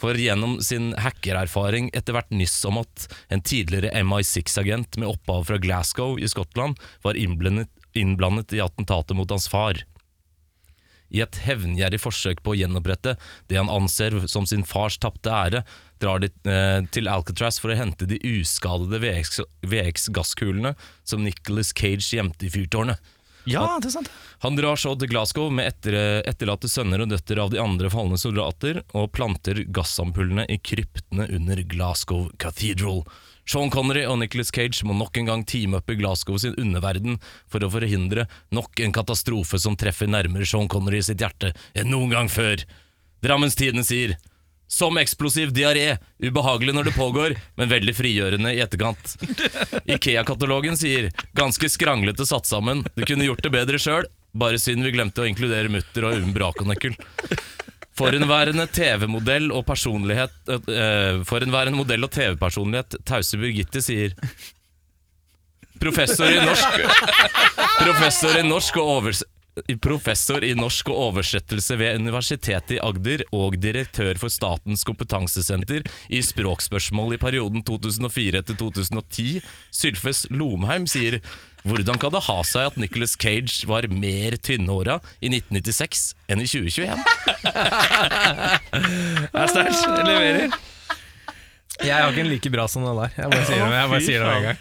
får 0.00 0.18
gjennom 0.18 0.58
sin 0.60 0.90
hackererfaring 0.98 1.86
etter 1.94 2.16
hvert 2.16 2.32
nyss 2.34 2.58
om 2.68 2.80
at 2.82 3.06
en 3.32 3.40
tidligere 3.46 3.94
MI6-agent 4.02 4.98
med 4.98 5.08
opphav 5.08 5.46
fra 5.48 5.60
Glasgow 5.62 6.18
i 6.18 6.28
Skottland 6.28 6.80
var 7.06 7.16
innblandet, 7.16 7.70
innblandet 7.94 8.52
i 8.58 8.60
attentatet 8.64 9.16
mot 9.16 9.30
hans 9.30 9.46
far. 9.48 9.78
I 11.14 11.22
et 11.24 11.40
hevngjerrig 11.46 12.00
forsøk 12.02 12.42
på 12.44 12.54
å 12.54 12.58
gjenopprette 12.58 13.16
det 13.50 13.60
han 13.60 13.70
anser 13.70 14.16
som 14.30 14.48
sin 14.50 14.66
fars 14.66 14.98
tapte 15.02 15.30
ære, 15.30 15.64
drar 16.02 16.22
de 16.24 16.30
eh, 16.50 16.80
til 16.94 17.08
Alcatraz 17.10 17.60
for 17.62 17.72
å 17.72 17.78
hente 17.78 18.08
de 18.10 18.18
uskadede 18.34 18.98
VX 19.02 19.40
VX-gasskulene 19.62 20.74
som 21.06 21.22
Nicholas 21.24 21.72
Cage 21.76 22.10
gjemte 22.16 22.48
i 22.48 22.52
fyrtårnet. 22.52 23.12
Ja, 23.44 23.64
det 23.80 23.90
er 23.90 23.98
sant. 23.98 24.08
Han 24.40 24.56
drar 24.56 24.78
så 24.80 24.94
til 24.96 25.10
Glasgow 25.12 25.50
med 25.52 25.68
etter, 25.68 25.96
etterlatte 26.24 26.68
sønner 26.70 27.04
og 27.04 27.10
døtre 27.12 27.42
av 27.42 27.52
de 27.52 27.60
andre 27.60 27.90
falne 27.92 28.16
soldater, 28.20 28.80
og 28.96 29.12
planter 29.12 29.60
gassampullene 29.68 30.46
i 30.48 30.56
kryptene 30.64 31.28
under 31.36 31.60
Glasgow 31.68 32.30
Cathedral. 32.40 33.04
Sean 33.44 33.70
Connery 33.72 34.04
og 34.08 34.18
Nicholas 34.20 34.52
Cage 34.54 34.86
må 34.88 34.96
nok 34.96 35.18
en 35.20 35.28
gang 35.28 35.44
teame 35.48 35.80
opp 35.80 35.90
i 35.92 35.98
Glasgow 36.00 36.38
sin 36.40 36.56
underverden 36.60 37.18
for 37.50 37.64
å 37.64 37.70
forhindre 37.72 38.26
nok 38.54 38.80
en 38.80 38.94
katastrofe 38.94 39.60
som 39.60 39.76
treffer 39.76 40.08
nærmere 40.10 40.48
Sean 40.48 40.70
Connery 40.72 41.02
sitt 41.04 41.20
hjerte 41.20 41.52
enn 41.76 41.92
noen 41.92 42.14
gang 42.14 42.30
før. 42.32 42.64
Drammens 43.24 43.56
Tidende 43.58 43.84
sier 43.86 44.16
som 44.74 44.96
eksplosiv 44.98 45.52
diaré, 45.54 45.98
ubehagelig 46.18 46.72
når 46.74 46.88
det 46.88 46.94
pågår, 46.96 47.34
men 47.60 47.70
veldig 47.70 47.94
frigjørende 47.94 48.54
i 48.56 48.62
etterkant. 48.64 49.16
Ikea-katalogen 49.94 50.78
sier 50.80 51.10
ganske 51.36 51.68
skranglete 51.70 52.26
satt 52.26 52.48
sammen, 52.48 52.82
du 52.96 53.04
kunne 53.04 53.28
gjort 53.28 53.44
det 53.44 53.52
bedre 53.54 53.78
sjøl, 53.78 54.08
bare 54.34 54.58
synd 54.58 54.82
vi 54.86 54.94
glemte 54.96 55.22
å 55.22 55.28
inkludere 55.28 55.70
mutter 55.70 56.08
og 56.08 56.24
umbrakonøkkel. 56.24 56.96
Forhenværende 57.94 58.66
TV-modell 58.74 59.52
og 59.54 59.62
personlighet 59.68 60.34
uh, 60.50 61.22
Forhenværende 61.28 61.78
modell 61.78 62.06
og 62.06 62.10
TV-personlighet 62.14 62.98
Tause 63.06 63.38
Birgitte 63.38 63.82
sier 63.84 64.16
Professor 65.82 66.30
i 66.30 66.40
norsk 66.42 66.80
Professor 67.78 68.40
i 68.40 68.46
norsk 68.46 68.80
og 68.82 68.90
overs 68.98 69.22
Professor 69.82 70.42
i 70.42 70.50
norsk 70.58 70.88
og 70.90 71.00
oversettelse 71.10 71.76
ved 71.78 72.00
Universitetet 72.02 72.76
i 72.76 72.80
Agder 72.82 73.22
og 73.34 73.54
direktør 73.62 74.18
for 74.18 74.32
Statens 74.32 74.82
kompetansesenter 74.86 75.86
i 76.10 76.22
språkspørsmål 76.26 77.14
i 77.14 77.20
perioden 77.22 77.62
2004 77.62 78.42
til 78.48 78.58
2010, 78.58 79.40
Sylfes 79.70 80.26
Lomheim, 80.34 80.88
sier 80.90 81.20
hvordan 81.64 81.96
kan 82.02 82.12
det 82.12 82.26
ha 82.26 82.38
seg 82.44 82.72
at 82.72 82.76
Nicholas 82.76 83.14
Cage 83.16 83.64
var 83.70 83.86
mer 83.88 84.36
tynnhåra 84.36 84.98
i 85.22 85.30
1996 85.30 86.10
enn 86.28 86.42
i 86.44 86.50
2021? 86.50 86.98
Det 89.34 89.40
er 89.40 89.50
sterkt. 89.50 89.86
Leverer. 90.04 90.73
Jeg 91.82 91.90
har 91.90 92.12
ikke 92.12 92.22
en 92.22 92.30
like 92.30 92.50
bra 92.54 92.68
som 92.70 92.84
den 92.86 92.96
der. 93.00 93.10
Jeg 93.18 93.30
bare 93.32 93.46
sier 93.48 93.58
det, 93.64 93.74
jeg 93.74 93.90
bare 93.90 94.04
sier 94.06 94.22
det 94.22 94.28
med 94.28 94.36
en 94.36 94.44
gang. 94.46 94.58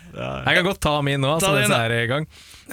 Jeg 0.48 0.58
kan 0.58 0.66
godt 0.66 0.82
ta 0.82 0.94
min 1.06 1.22
nå, 1.22 1.36
så 1.44 1.52
den 1.60 1.76
er 1.78 1.94
i 2.00 2.08
gang. 2.10 2.26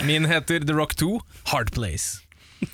Min 0.09 0.25
heter 0.31 0.65
The 0.65 0.75
Rock 0.77 0.97
2, 0.97 1.11
Hard 1.53 1.69
Place. 1.77 2.23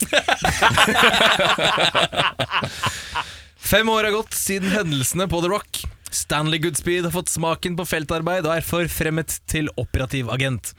Fem 3.67 3.89
år 3.91 4.07
har 4.07 4.15
gått 4.15 4.35
siden 4.39 4.71
hendelsene 4.71 5.27
på 5.31 5.41
The 5.43 5.51
Rock. 5.51 5.83
Stanley 6.15 6.59
Goodspeed 6.63 7.05
har 7.09 7.15
fått 7.15 7.33
smaken 7.33 7.75
på 7.79 7.85
feltarbeid 7.89 8.47
og 8.47 8.55
er 8.55 8.65
forfremmet 8.67 9.41
til 9.51 9.67
operativ 9.81 10.31
agent. 10.33 10.71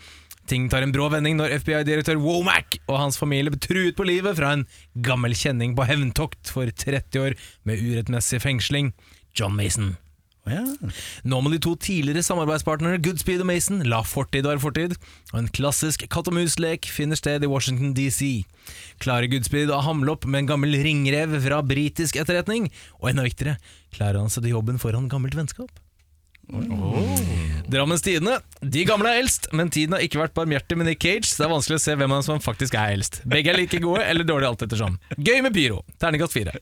Ting 0.48 0.70
tar 0.72 0.86
en 0.86 0.94
brå 0.96 1.10
vending 1.12 1.36
når 1.36 1.58
FBI-direktør 1.60 2.22
Womack 2.24 2.78
og 2.88 3.02
hans 3.02 3.20
familie 3.20 3.52
blir 3.52 3.60
truet 3.64 3.98
på 4.00 4.08
livet 4.08 4.38
fra 4.40 4.54
en 4.56 4.64
gammel 5.04 5.36
kjenning 5.36 5.76
på 5.76 5.84
hevntokt 5.90 6.48
for 6.56 6.72
30 6.72 7.20
år 7.26 7.36
med 7.68 7.84
urettmessig 7.84 8.40
fengsling, 8.46 8.94
John 9.36 9.58
Mason. 9.60 9.98
Nå 11.28 11.40
må 11.44 11.52
de 11.54 11.60
to 11.64 11.76
tidligere 11.80 12.26
samarbeidspartnere 12.26 13.02
Goodspeed 13.04 13.44
og 13.44 13.50
Mason 13.50 13.82
la 13.88 14.02
fortid 14.08 14.48
være 14.48 14.64
fortid, 14.64 14.98
og 15.34 15.42
en 15.42 15.50
klassisk 15.54 16.08
katt 16.12 16.30
og 16.32 16.38
mus-lek 16.38 16.88
finner 16.92 17.20
sted 17.20 17.44
i 17.44 17.52
Washington 17.52 17.96
DC. 17.98 18.46
Klarer 19.04 19.30
Goodspeed 19.32 19.72
å 19.74 19.82
hamle 19.86 20.16
opp 20.16 20.28
med 20.28 20.44
en 20.44 20.54
gammel 20.54 20.78
ringrev 20.84 21.36
fra 21.44 21.64
britisk 21.66 22.20
etterretning, 22.20 22.72
og 23.02 23.12
enda 23.12 23.28
viktigere, 23.28 23.60
klarer 23.96 24.22
han 24.24 24.34
seg 24.34 24.46
til 24.46 24.58
jobben 24.58 24.82
foran 24.82 25.12
gammelt 25.12 25.38
vennskap? 25.38 25.72
Drammens 27.68 28.02
Tidende. 28.06 28.38
De 28.62 28.84
gamle 28.88 29.12
er 29.12 29.22
eldst, 29.22 29.50
men 29.56 29.70
tiden 29.74 29.96
har 29.98 30.04
ikke 30.06 30.22
vært 30.22 30.36
barmhjertig 30.38 30.78
med 30.80 30.88
Nick 30.88 31.02
Cage, 31.04 31.28
så 31.28 31.42
det 31.42 31.48
er 31.48 31.52
vanskelig 31.52 31.80
å 31.80 31.84
se 31.84 31.96
hvem 32.00 32.14
av 32.14 32.22
dem 32.22 32.28
som 32.30 32.44
faktisk 32.44 32.78
er 32.80 32.94
eldst. 32.96 33.20
Begge 33.28 33.52
er 33.52 33.60
like 33.60 33.82
gode, 33.84 34.06
eller 34.08 34.28
dårlige 34.28 34.54
alt 34.54 34.64
ettersom. 34.68 34.96
Gøy 35.18 35.42
med 35.44 35.54
pyro. 35.58 35.82
Terningkast 36.00 36.38
fire. 36.38 36.56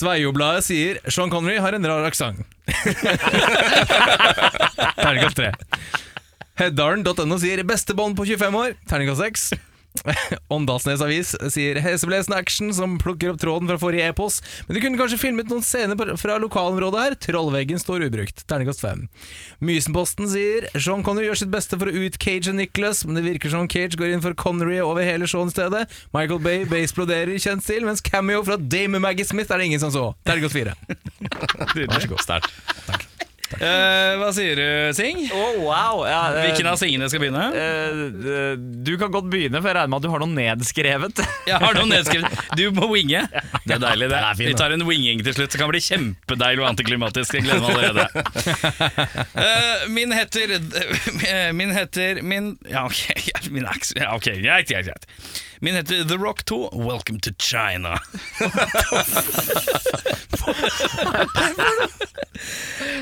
Sveiobladet 0.00 0.66
sier 0.68 1.00
Sean 1.08 1.32
Connery 1.32 1.56
har 1.64 1.76
en 1.78 1.88
rar 1.88 2.04
aksent. 2.10 2.44
Terningkast 5.00 5.40
tre. 5.40 5.54
Heddalen.no 6.60 7.40
sier 7.40 7.64
beste 7.64 7.96
bånd 7.96 8.18
på 8.20 8.28
25 8.28 8.60
år. 8.60 8.76
Terningkast 8.90 9.24
seks. 9.24 9.48
Åndalsnes 10.54 11.02
Avis 11.04 11.32
sier 11.52 11.80
heseblesende 11.82 12.38
action 12.38 12.70
som 12.74 12.96
plukker 13.00 13.32
opp 13.32 13.40
tråden 13.42 13.68
fra 13.70 13.78
forrige 13.80 14.08
epos, 14.12 14.40
men 14.66 14.76
de 14.76 14.82
kunne 14.84 15.00
kanskje 15.00 15.20
filmet 15.20 15.50
noen 15.50 15.64
scener 15.66 16.16
fra 16.20 16.38
lokalområdet 16.42 17.02
her. 17.02 17.16
Trollveggen 17.26 17.82
står 17.82 18.06
ubrukt. 18.08 18.44
Terningkast 18.50 18.84
fem. 18.84 19.06
Mysenposten 19.64 20.30
sier 20.30 20.68
Sean 20.76 21.04
Connery 21.06 21.30
gjør 21.30 21.42
sitt 21.42 21.52
beste 21.52 21.78
for 21.80 21.90
å 21.90 22.06
utcage 22.06 22.54
Nicholas, 22.56 23.04
men 23.06 23.18
det 23.18 23.26
virker 23.26 23.52
som 23.52 23.68
Cage 23.70 23.98
går 24.00 24.14
inn 24.14 24.24
for 24.24 24.36
Connery 24.38 24.80
over 24.84 25.06
hele 25.06 25.28
Sean 25.30 25.52
stedet. 25.52 25.86
Michael 26.16 26.42
Bay 26.44 26.66
baseploderer 26.70 27.34
i 27.34 27.42
kjent 27.42 27.66
stil, 27.66 27.86
mens 27.88 28.04
cameo 28.04 28.44
fra 28.46 28.58
Dame 28.60 29.02
Maggie 29.02 29.28
Smith 29.28 29.52
er 29.52 29.60
det 29.60 29.70
ingen 29.70 29.82
som 29.82 29.94
så. 29.94 30.10
Terningkast 30.26 30.56
fire. 30.56 30.76
Vær 31.74 31.98
så 31.98 32.12
god. 32.14 32.20
Sterkt. 32.24 33.09
Eh, 33.58 34.12
hva 34.20 34.28
sier 34.36 34.54
du, 34.54 34.66
Sing? 34.94 35.24
Oh, 35.34 35.56
wow. 35.66 36.04
Ja, 36.06 36.20
eh, 36.36 36.44
Hvilken 36.46 36.68
av 36.70 36.76
singene 36.78 37.08
skal 37.10 37.22
begynne? 37.24 37.48
eh, 37.50 38.52
du 38.86 38.92
kan 39.00 39.10
godt 39.10 39.26
begynne, 39.32 39.58
for 39.58 39.70
jeg 39.72 39.76
regner 39.80 39.90
med 39.90 39.98
at 39.98 40.06
du 40.06 40.10
har 40.12 40.22
noe 40.22 40.30
nedskrevet. 40.36 41.22
Jeg 41.50 41.58
har 41.58 41.74
noe 41.74 41.88
nedskrevet. 41.90 42.38
Du 42.56 42.62
må 42.76 42.86
winge. 42.92 43.24
Det 43.66 43.74
er 43.74 43.82
deilig, 43.82 44.08
det. 44.12 44.20
fin, 44.38 44.50
Vi 44.52 44.54
tar 44.60 44.70
en 44.76 44.84
winging 44.86 45.24
til 45.26 45.34
slutt. 45.34 45.50
Det 45.50 45.58
kan 45.60 45.70
bli 45.72 45.80
kjempedeilig 45.82 46.62
og 46.62 46.68
antiklimatisk. 46.70 47.34
Jeg 47.40 47.48
gleder 47.48 47.66
meg 47.66 47.74
allerede. 47.80 48.06
Eh, 49.40 49.86
min 49.88 50.12
heter 50.12 50.52
eh, 50.56 51.50
Min 51.58 51.70
heter 51.74 52.20
Min 52.22 52.52
Ja, 52.68 52.84
ok. 52.86 53.00
Min 53.50 53.64
er 53.66 53.76
ikke 53.78 53.88
så- 53.90 53.98
ja, 54.00 54.10
ok, 54.16 54.28
Greit, 54.42 54.68
greit, 54.70 54.86
greit. 54.90 55.06
Min 55.62 55.74
heter 55.74 56.04
The 56.04 56.16
Rock 56.16 56.44
2. 56.44 56.70
Welcome 56.72 57.20
to 57.20 57.30
China. 57.38 57.98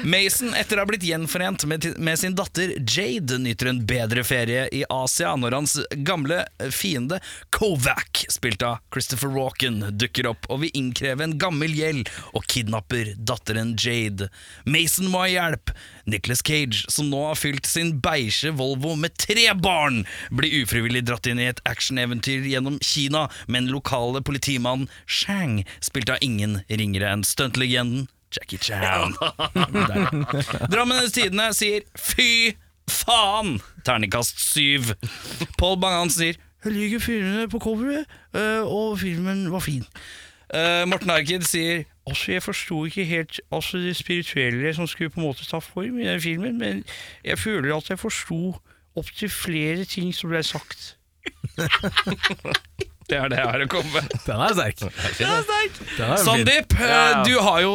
Mason, 0.03 0.55
etter 0.55 0.79
å 0.79 0.83
ha 0.83 0.89
blitt 0.89 1.05
gjenforent 1.07 1.65
med, 1.71 1.85
med 2.03 2.19
sin 2.19 2.35
datter 2.35 2.73
Jade, 2.83 3.39
nyter 3.39 3.71
en 3.71 3.79
bedre 3.87 4.25
ferie 4.27 4.67
i 4.75 4.83
Asia 4.91 5.37
når 5.39 5.55
hans 5.55 5.77
gamle 6.07 6.41
fiende 6.75 7.21
Kovac, 7.55 8.25
spilt 8.33 8.63
av 8.67 8.81
Christopher 8.95 9.31
Walken, 9.35 9.85
dukker 9.99 10.27
opp 10.33 10.51
og 10.51 10.65
vil 10.65 10.75
innkreve 10.79 11.29
en 11.29 11.39
gammel 11.39 11.75
gjeld 11.79 12.11
og 12.33 12.47
kidnapper 12.51 13.15
datteren 13.19 13.77
Jade. 13.79 14.31
Mason 14.67 15.07
må 15.13 15.23
ha 15.23 15.31
hjelp. 15.31 15.71
Nicholas 16.09 16.43
Cage, 16.45 16.85
som 16.89 17.11
nå 17.13 17.21
har 17.29 17.39
fylt 17.39 17.69
sin 17.69 17.95
beige 18.05 18.53
Volvo 18.57 18.95
med 18.97 19.17
tre 19.21 19.51
barn, 19.59 20.03
blir 20.35 20.63
ufrivillig 20.63 21.05
dratt 21.09 21.29
inn 21.29 21.41
i 21.43 21.49
et 21.51 21.63
actioneventyr 21.69 22.47
gjennom 22.49 22.79
Kina 22.85 23.27
med 23.47 23.65
en 23.65 23.73
lokale 23.75 24.23
politimann 24.25 24.89
Shang, 25.07 25.63
spilt 25.85 26.13
av 26.13 26.23
ingen 26.25 26.63
ringere 26.69 27.13
enn 27.13 27.27
stuntlegenden 27.27 28.09
Jackie 28.35 28.61
Chan. 28.61 29.15
Drammenes 30.73 31.15
Tidende 31.17 31.53
sier 31.57 31.87
fy 31.97 32.57
faen! 32.89 33.57
Terningkast 33.89 34.41
syv. 34.43 34.93
Paul 35.57 35.79
Bang-Han 35.81 36.13
sier 36.13 36.37
jeg 36.65 36.75
liker 36.75 36.99
filmene 36.99 37.47
på 37.47 37.61
coveret, 37.63 38.09
øh, 38.35 38.65
og 38.67 38.99
filmen 38.99 39.45
var 39.53 39.63
fin. 39.63 39.85
Eh, 40.51 40.83
Morten 40.91 41.11
Arkid 41.15 41.45
sier 41.47 41.85
Altså, 42.09 42.33
jeg 42.33 42.43
forsto 42.43 42.85
ikke 42.89 43.05
helt 43.05 43.41
altså, 43.53 43.79
det 43.79 43.97
spirituelle 43.97 44.75
som 44.75 44.87
skulle 44.87 45.11
på 45.11 45.21
en 45.21 45.27
måte 45.27 45.47
ta 45.49 45.61
form 45.63 45.99
i 46.01 46.07
den 46.09 46.21
filmen, 46.21 46.59
men 46.59 46.85
jeg 47.25 47.39
føler 47.39 47.77
at 47.77 47.91
jeg 47.91 47.99
forsto 47.99 48.57
opptil 48.99 49.31
flere 49.31 49.85
ting 49.85 50.15
som 50.15 50.31
ble 50.33 50.43
sagt. 50.43 50.95
det 53.09 53.17
er 53.17 53.29
det 53.29 53.39
jeg 53.39 53.51
har 53.51 53.65
å 53.65 53.69
komme 53.71 53.93
med. 53.93 54.17
Den 54.25 54.43
er 54.45 54.55
sterk. 54.57 54.81
Den 55.19 55.35
er 55.35 55.45
fin. 55.51 56.25
Sandeep, 56.25 56.75
eh, 56.79 56.89
Ja, 56.89 57.03
ja. 57.11 57.23
du 57.27 57.35
har 57.45 57.61
jo 57.65 57.75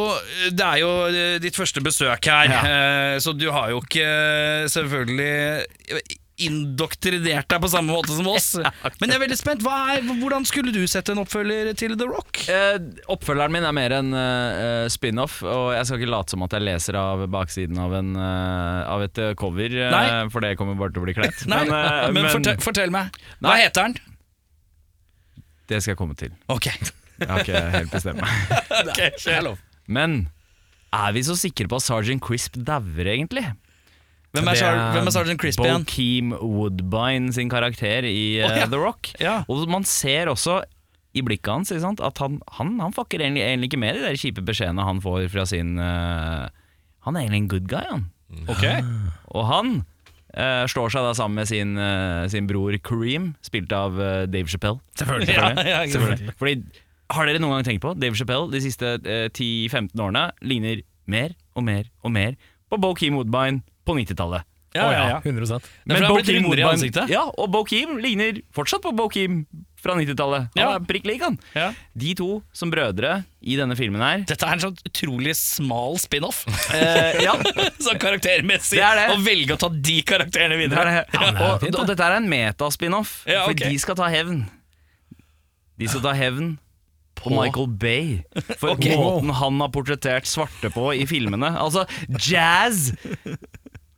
Det 0.50 0.66
er 0.66 0.82
jo 0.82 0.90
eh, 1.06 1.36
ditt 1.42 1.56
første 1.56 1.82
besøk 1.84 2.28
her, 2.30 2.50
ja. 2.50 3.20
så 3.20 3.32
du 3.32 3.48
har 3.54 3.70
jo 3.72 3.80
ikke 3.84 4.04
eh, 4.04 4.68
selvfølgelig 4.74 6.20
indoktrinert 6.42 7.46
deg 7.50 7.62
på 7.62 7.70
samme 7.70 7.94
måte 7.94 8.14
som 8.16 8.26
oss. 8.30 8.54
Men 9.00 9.12
jeg 9.12 9.16
er 9.16 9.22
veldig 9.22 9.38
spent. 9.38 9.66
Er, 9.66 10.02
hvordan 10.20 10.46
skulle 10.48 10.74
du 10.74 10.82
sette 10.90 11.14
en 11.14 11.22
oppfølger 11.22 11.70
til 11.78 11.94
The 12.00 12.08
Rock? 12.10 12.40
Eh, 12.50 12.78
oppfølgeren 13.12 13.54
min 13.54 13.66
er 13.68 13.76
mer 13.76 13.96
en 14.00 14.10
uh, 14.16 14.86
spin-off, 14.92 15.40
og 15.46 15.68
jeg 15.76 15.86
skal 15.86 16.02
ikke 16.02 16.14
late 16.14 16.34
som 16.34 16.46
at 16.46 16.56
jeg 16.56 16.66
leser 16.66 16.98
av 16.98 17.26
baksiden 17.32 17.78
av, 17.82 17.94
en, 18.00 18.16
uh, 18.18 18.82
av 18.96 19.04
et 19.06 19.22
eh, 19.22 19.36
cover, 19.38 19.78
Nei. 19.94 20.06
for 20.34 20.44
det 20.44 20.56
kommer 20.60 20.78
bare 20.80 20.94
til 20.94 21.04
å 21.04 21.06
bli 21.06 21.16
kleint. 21.16 21.46
Nei, 21.52 21.62
men, 21.70 22.18
men 22.18 22.32
fortell, 22.32 22.58
fortell 22.64 22.94
meg. 22.94 23.14
Hva 23.44 23.60
heter 23.60 23.88
den? 23.90 24.02
det 25.68 25.80
skal 25.82 25.94
jeg 25.94 26.00
komme 26.00 26.16
til. 26.18 26.32
Ok. 26.52 26.68
Jeg 26.68 27.28
har 27.30 27.44
ikke 27.44 27.60
helt 27.72 27.92
bestemt 27.94 28.20
meg. 28.20 29.56
Men 29.96 30.16
er 30.94 31.14
vi 31.14 31.22
så 31.26 31.36
sikre 31.38 31.68
på 31.70 31.78
at 31.78 31.84
Sergeant 31.86 32.22
Crisp 32.24 32.58
dauer, 32.66 33.08
egentlig? 33.10 33.46
Hvem 34.34 34.50
er, 34.50 34.58
Sar 34.58 34.74
er 34.74 34.96
hvem 34.96 35.08
er 35.08 35.14
Sergeant 35.14 35.40
Crispy 35.40 35.66
igjen? 35.68 35.84
Bokeem 35.86 36.34
Woodbine 36.40 37.34
sin 37.36 37.50
karakter 37.52 38.06
i 38.08 38.40
uh, 38.42 38.48
oh, 38.48 38.56
ja. 38.58 38.66
The 38.70 38.80
Rock. 38.80 39.12
Ja. 39.22 39.36
Og 39.48 39.64
man 39.70 39.86
ser 39.86 40.30
også 40.32 40.60
i 41.14 41.22
blikket 41.22 41.52
hans 41.52 41.70
ikke 41.70 41.84
sant, 41.84 42.02
at 42.02 42.18
han, 42.18 42.40
han, 42.58 42.74
han 42.82 42.94
fucker 42.96 43.22
egentlig, 43.22 43.44
egentlig 43.46 43.70
ikke 43.70 43.82
med 43.84 43.98
de 44.00 44.06
der 44.08 44.18
kjipe 44.18 44.42
beskjedene 44.42 44.86
han 44.86 44.98
får 45.04 45.28
fra 45.30 45.46
sin 45.46 45.76
uh, 45.78 46.50
Han 47.06 47.14
er 47.14 47.28
egentlig 47.28 47.44
en 47.44 47.50
good 47.52 47.68
guy, 47.70 47.84
han. 47.90 48.08
Okay. 48.50 48.82
Og 49.34 49.50
han 49.50 49.76
Uh, 50.34 50.64
slår 50.66 50.90
seg 50.90 51.04
da 51.06 51.12
sammen 51.14 51.38
med 51.38 51.46
sin, 51.46 51.76
uh, 51.78 52.24
sin 52.26 52.48
bror 52.50 52.74
Kareem, 52.82 53.28
spilt 53.46 53.70
av 53.70 53.94
uh, 53.94 54.24
Dave 54.26 54.50
Chappelle. 54.50 54.80
Selvfølgelig. 54.98 55.30
Ja, 55.30 55.50
ja, 55.62 55.76
Selvfølgelig. 55.92 56.34
Fordi, 56.40 56.56
har 57.14 57.28
dere 57.28 57.42
noen 57.42 57.54
gang 57.54 57.68
tenkt 57.68 57.84
på 57.84 57.92
Dave 57.94 58.18
Chappelle 58.18 58.50
de 58.50 58.62
siste 58.64 58.96
eh, 59.04 59.28
10-15 59.28 59.92
årene 60.00 60.24
ligner 60.42 60.82
mer 61.10 61.36
og 61.54 61.66
mer 61.66 61.86
og 62.02 62.14
mer 62.16 62.34
på 62.74 62.80
Bokeem 62.88 63.16
Woodbine 63.20 63.62
på 63.86 63.94
90-tallet. 63.96 64.44
Ja, 64.74 64.88
ja, 64.90 65.02
ja. 65.08 65.18
100 65.22 65.60
Men 65.86 66.02
Bo 66.10 66.16
Keem 66.26 66.48
i 66.50 66.62
ansiktet. 66.66 67.06
Ja, 67.12 67.20
og 67.38 67.52
Bokeem 67.54 67.92
ligner 68.02 68.40
fortsatt 68.56 68.82
på 68.82 68.90
Bo 68.98 69.04
Keem 69.12 69.44
fra 69.78 69.94
90-tallet. 69.94 70.48
Han 70.56 70.58
Ja. 70.58 70.72
er 70.74 70.86
prikk 70.88 71.04
lik, 71.06 71.20
han. 71.22 71.36
Ja. 71.54 71.68
De 71.94 72.14
to 72.18 72.42
som 72.52 72.72
brødre 72.72 73.20
i 73.44 73.54
denne 73.54 73.76
filmen 73.78 74.02
her 74.02 74.24
Dette 74.26 74.48
er 74.48 74.56
en 74.56 74.64
sånn 74.64 74.78
utrolig 74.88 75.36
smal 75.38 75.94
spin-off. 76.02 76.42
eh, 76.74 77.22
Ja, 77.22 77.36
sånn 77.86 78.00
karaktermessig. 78.02 78.80
Det 78.80 78.82
er 78.82 78.98
det. 78.98 79.06
Å 79.14 79.22
velge 79.22 79.54
å 79.54 79.60
ta 79.62 79.68
de 79.70 79.96
karakterene 80.10 80.56
det 80.58 80.64
videre. 80.64 80.82
er 80.82 81.06
det. 81.06 81.38
Og, 81.38 81.68
og 81.70 81.86
dette 81.92 82.10
er 82.10 82.18
en 82.18 82.26
metaspin-off, 82.34 83.20
Ja, 83.30 83.44
for 83.46 83.54
de 83.54 83.78
skal 83.78 83.94
ta 84.02 84.10
hevn. 84.10 84.42
De 85.78 85.86
skal 85.86 86.02
ta 86.02 86.18
hevn 86.18 86.56
på 87.18 87.30
Michael 87.32 87.68
Bay 87.68 88.22
for 88.60 88.74
okay. 88.74 88.96
måten 88.98 89.32
han 89.38 89.60
har 89.62 89.70
portrettert 89.74 90.28
svarte 90.28 90.70
på 90.74 90.90
i 90.94 91.06
filmene. 91.08 91.54
Altså, 91.58 91.86
jazz 92.18 92.92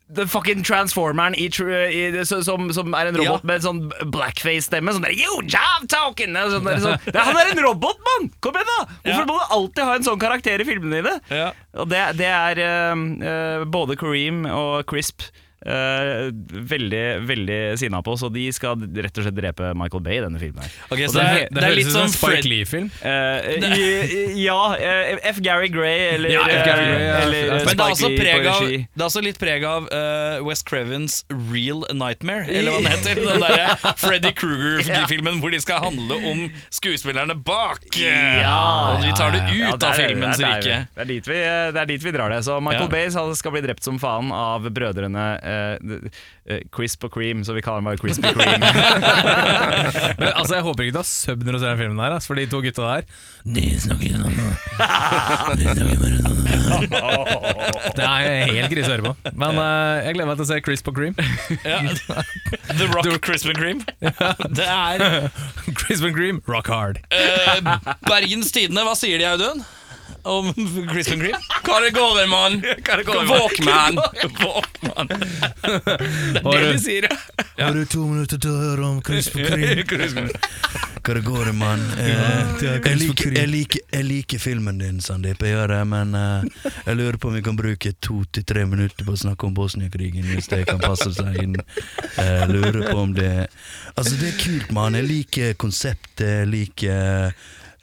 The 0.06 0.22
fucking 0.30 0.62
transformeren 0.62 1.34
i, 1.34 1.48
i, 1.50 2.24
som, 2.24 2.68
som 2.72 2.94
er 2.94 3.08
en 3.10 3.16
robot 3.18 3.42
Ja. 3.42 3.46
med 3.48 3.56
en 3.56 3.64
sånn 3.64 4.10
blackface-stemme. 4.14 4.92
Sånn 4.94 5.02
der, 5.02 5.16
you 5.18 5.40
job 5.50 5.88
talking 5.90 6.36
Sånn 6.36 6.68
der, 6.68 6.78
sånn. 6.84 7.08
Han 7.16 7.40
er 7.40 7.50
en 7.50 7.62
robot, 7.64 7.98
mann! 8.06 8.28
Kom 8.40 8.54
igjen, 8.54 8.70
da! 8.70 8.84
Hvorfor 9.02 9.24
Ja. 9.24 9.26
må 9.26 9.40
du 9.40 9.56
alltid 9.58 9.82
ha 9.82 9.96
en 9.98 10.06
sånn 10.06 10.22
karakter 10.22 10.62
i 10.62 10.68
filmene 10.68 11.00
dine? 11.00 11.16
Ja. 11.34 11.48
Og 11.74 11.90
det, 11.90 12.04
det 12.22 12.30
er 12.30 12.62
uh, 12.62 13.02
uh, 13.02 13.66
både 13.66 13.98
Kareem 13.98 14.46
og 14.46 14.86
Crisp 14.86 15.26
eh, 15.66 16.30
veldig 16.72 17.04
veldig 17.26 17.58
sinna 17.80 18.02
på, 18.06 18.16
så 18.20 18.30
de 18.32 18.46
skal 18.54 18.78
rett 18.80 19.18
og 19.18 19.26
slett 19.26 19.36
drepe 19.36 19.72
Michael 19.78 20.02
Bay 20.04 20.18
i 20.20 20.22
denne 20.24 20.40
filmen. 20.40 20.62
her 20.62 20.94
okay, 20.94 21.08
så 21.10 21.18
det 21.18 21.26
er, 21.26 21.48
Det 21.50 21.60
det 21.60 21.68
er 21.70 21.76
litt 21.80 21.90
som 21.92 22.06
en 22.06 22.12
Spike 22.14 22.32
Fred... 22.40 22.50
Lee-film. 22.52 22.90
Uh, 23.06 24.36
ja, 24.38 24.58
Uh, 24.76 25.18
F. 25.30 25.38
Gary 25.44 25.68
Gray 25.72 26.14
eller, 26.14 26.30
Ja, 26.30 26.42
F. 26.48 26.64
Gary 26.66 26.86
Gray, 26.86 27.04
ja. 27.06 27.16
eller 27.24 27.42
eh, 27.42 27.64
Men 27.66 27.76
det 27.78 27.86
er, 27.86 27.94
Spike 27.98 28.20
preg 28.20 28.46
av, 28.50 28.64
det 28.66 29.02
er 29.02 29.06
også 29.06 29.22
litt 29.24 29.38
preg 29.40 29.64
av 29.68 29.86
eh, 29.94 30.38
Wes 30.46 30.62
Crevens 30.66 31.18
Real 31.52 31.84
Nightmare, 31.94 32.46
eller 32.56 32.74
hva 32.74 32.82
den 32.82 32.90
heter. 32.92 33.20
Den 33.22 33.42
derre 33.42 33.94
Freddy 34.00 34.32
Kruger-filmen 34.36 35.40
hvor 35.42 35.54
de 35.54 35.60
skal 35.62 35.82
handle 35.84 36.18
om 36.30 36.44
skuespillerne 36.74 37.36
bak. 37.46 37.86
og 37.90 39.04
vi 39.04 39.12
tar 39.16 39.34
det 39.34 39.42
ut 39.50 39.56
Ja, 39.56 39.72
av 39.76 39.96
filmens 39.98 40.40
rike. 40.42 40.78
Det 40.94 41.04
er, 41.04 41.10
dit 41.10 41.30
vi, 41.30 41.40
det 41.76 41.82
er 41.82 41.90
dit 41.90 42.06
vi 42.06 42.14
drar 42.14 42.32
det. 42.32 42.42
Så 42.46 42.58
Michael 42.60 42.86
Ja. 42.86 42.92
Bay 42.92 43.10
skal 43.12 43.34
skal 43.38 43.54
bli 43.56 43.64
drept 43.64 43.84
som 43.86 43.98
faen 44.02 44.30
av 44.34 44.66
brødrene 44.70 45.26
eh, 45.56 46.60
Crisp 46.74 47.04
og 47.06 47.12
Cream, 47.14 47.44
så 47.44 47.54
vi 47.56 47.62
kaller 47.64 47.80
ham 47.82 47.88
bare 47.90 48.00
Crispy 48.00 48.32
Cream. 48.36 48.60
Men 50.20 50.30
altså, 50.32 50.54
Jeg 50.54 50.64
håper 50.66 50.86
ikke 50.86 50.96
du 50.96 51.00
har 51.00 51.08
sub 51.08 51.44
når 51.44 51.56
du 51.56 51.58
ser 51.62 51.68
den 51.72 51.80
filmen 51.82 51.98
der, 52.00 52.18
for 52.26 52.38
de 52.38 52.46
to 52.50 52.60
gutta 52.64 52.82
der 52.86 53.02
De 53.56 53.64
snakker 53.82 54.08
sånn 54.20 54.36
Det 57.96 58.04
er 58.06 58.52
helt 58.52 58.70
krise 58.72 58.88
å 58.88 58.92
høre 58.94 59.06
på. 59.06 59.14
Men 59.38 59.60
uh, 59.60 60.02
jeg 60.04 60.16
gleder 60.16 60.30
meg 60.30 60.36
til 60.40 60.46
å 60.46 60.50
se 60.50 60.60
Crisp 60.66 60.90
og 60.90 60.98
Cream. 60.98 61.14
Ja. 61.64 61.80
The 62.76 62.88
Rock 62.92 63.20
Crisp 63.24 63.50
and 63.52 63.58
Cream. 63.60 63.82
Det 64.56 64.66
er 64.66 65.30
Crisp 65.78 66.04
and 66.06 66.16
Cream, 66.16 66.42
rock 66.50 66.70
hard. 66.72 67.00
Uh, 67.10 67.76
Bergens 68.06 68.52
Tidende, 68.54 68.84
hva 68.86 68.94
sier 68.98 69.20
de, 69.22 69.28
Audun? 69.30 69.64
Om 70.26 70.48
Crispin 70.90 71.20
Cream? 71.22 71.42
Hva 71.66 71.76
det 71.84 71.90
går 71.94 72.18
i, 72.22 72.26
mann? 72.30 72.56
Walkman. 73.30 73.98
Walkman. 74.40 75.08
Det 75.08 76.42
er 76.42 76.64
det 76.64 76.72
du- 76.72 76.82
sier, 76.82 77.06
ja. 77.10 77.16
Har 77.66 77.72
du 77.74 77.84
to 77.88 78.02
minutter 78.06 78.40
til 78.42 78.50
å 78.52 78.58
høre 78.60 78.88
om 78.90 78.98
Crisp 79.06 79.36
og 79.38 79.46
Cream? 79.88 80.28
Hva 81.06 81.14
det 81.14 81.22
går, 81.22 81.52
mann? 81.54 81.82
Eh, 82.02 82.10
jeg, 82.64 82.96
liker, 82.98 83.36
jeg, 83.38 83.48
liker, 83.52 83.84
jeg 83.94 84.06
liker 84.08 84.42
filmen 84.42 84.80
din, 84.82 84.98
Sandeep, 85.04 85.44
jeg 85.46 85.54
gjør 85.54 85.70
det, 85.76 85.80
men 85.92 86.16
eh, 86.18 86.72
jeg 86.88 86.98
lurer 86.98 87.18
på 87.22 87.30
om 87.30 87.36
vi 87.38 87.44
kan 87.46 87.56
bruke 87.58 87.92
to 88.02 88.18
til 88.34 88.44
tre 88.50 88.64
minutter 88.66 89.06
på 89.06 89.14
å 89.14 89.20
snakke 89.22 89.46
om 89.46 89.54
Bosnia-krigen, 89.56 90.26
hvis 90.32 90.50
det 90.50 90.64
kan 90.68 90.82
passe 90.82 91.12
seg 91.14 91.38
inn. 91.44 91.54
Jeg 92.18 92.50
lurer 92.50 92.82
på 92.90 92.98
om 93.04 93.14
det 93.16 93.30
Altså, 93.96 94.16
det 94.20 94.32
er 94.34 94.40
kult, 94.42 94.72
mann. 94.76 94.98
Jeg 94.98 95.06
liker 95.08 95.54
konseptet, 95.62 96.26
jeg 96.42 96.50
liker 96.50 97.30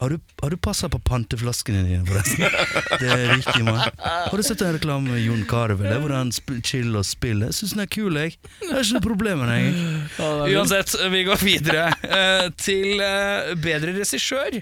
har 0.04 0.10
du, 0.10 0.20
har 0.42 0.50
du 0.50 0.58
passa 0.58 0.90
på 0.92 1.00
panteflaskene 1.00 1.84
dine, 1.88 2.04
forresten? 2.08 2.44
Det 3.02 3.08
er 3.08 3.30
riktig, 3.32 3.64
mann. 3.64 3.80
Har 4.04 4.36
du 4.36 4.44
sett 4.44 4.62
en 4.66 4.76
reklame 4.76 5.14
med 5.14 5.24
Jon 5.24 5.46
Carew 5.48 5.80
hvor 5.80 6.12
han 6.12 6.32
chiller 6.36 7.00
og 7.00 7.08
spiller? 7.08 7.54
Jeg 7.54 7.62
syns 7.62 7.76
den 7.78 7.86
er 7.86 7.92
kul, 7.96 8.20
jeg. 8.20 8.36
Det 8.60 8.74
er 8.74 8.84
ikke 8.84 8.98
noe 8.98 9.06
problem 9.06 9.44
med 9.44 9.54
den, 9.54 9.80
jeg. 10.20 10.58
Uansett, 10.58 10.98
vi 11.14 11.24
går 11.30 11.40
videre 11.44 11.88
eh, 12.04 12.50
til 12.60 13.00
eh, 13.00 13.54
bedre 13.64 13.96
regissør. 14.02 14.60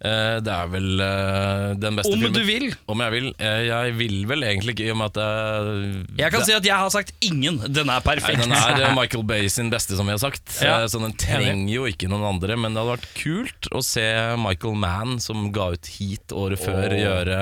Eh, 0.00 0.38
det 0.40 0.48
er 0.48 0.68
vel 0.72 1.00
eh, 1.04 1.74
den 1.76 1.98
beste 1.98 2.08
Om 2.14 2.22
filmen 2.22 2.32
du 2.32 2.44
vil. 2.48 2.62
Om 2.88 3.02
jeg 3.04 3.12
vil. 3.12 3.26
Eh, 3.36 3.58
jeg 3.68 3.94
vil 3.98 4.14
vel 4.30 4.44
egentlig 4.48 4.72
ikke, 4.72 4.86
i 4.88 4.92
og 4.94 4.96
med 4.96 5.10
at 5.10 5.18
jeg, 5.20 6.06
Jeg 6.22 6.32
kan 6.32 6.40
det, 6.40 6.46
si 6.48 6.54
at 6.56 6.68
jeg 6.70 6.78
har 6.80 6.92
sagt 6.94 7.12
ingen. 7.20 7.58
Den 7.68 7.84
er 7.92 7.98
Nei, 7.98 7.98
perfekt. 8.06 8.40
den 8.40 8.54
er 8.56 8.80
eh, 8.86 8.94
Michael 9.00 9.26
Bay 9.28 9.50
sin 9.52 9.68
beste, 9.68 9.98
som 9.98 10.08
vi 10.08 10.14
har 10.16 10.22
sagt. 10.22 10.54
Ja. 10.64 10.78
Eh, 10.80 10.86
Så 10.88 11.02
den 11.04 11.12
trenger 11.20 11.68
jo 11.74 11.84
ikke 11.90 12.08
noen 12.08 12.24
andre. 12.30 12.56
Men 12.56 12.72
det 12.72 12.80
hadde 12.80 12.94
vært 12.96 13.10
kult 13.20 13.68
å 13.76 13.82
se 13.84 14.06
Michael 14.40 14.78
Mann, 14.80 15.18
som 15.20 15.50
ga 15.52 15.68
ut 15.76 15.92
Heat 15.98 16.32
året 16.32 16.64
før, 16.64 16.96
gjøre 16.96 17.36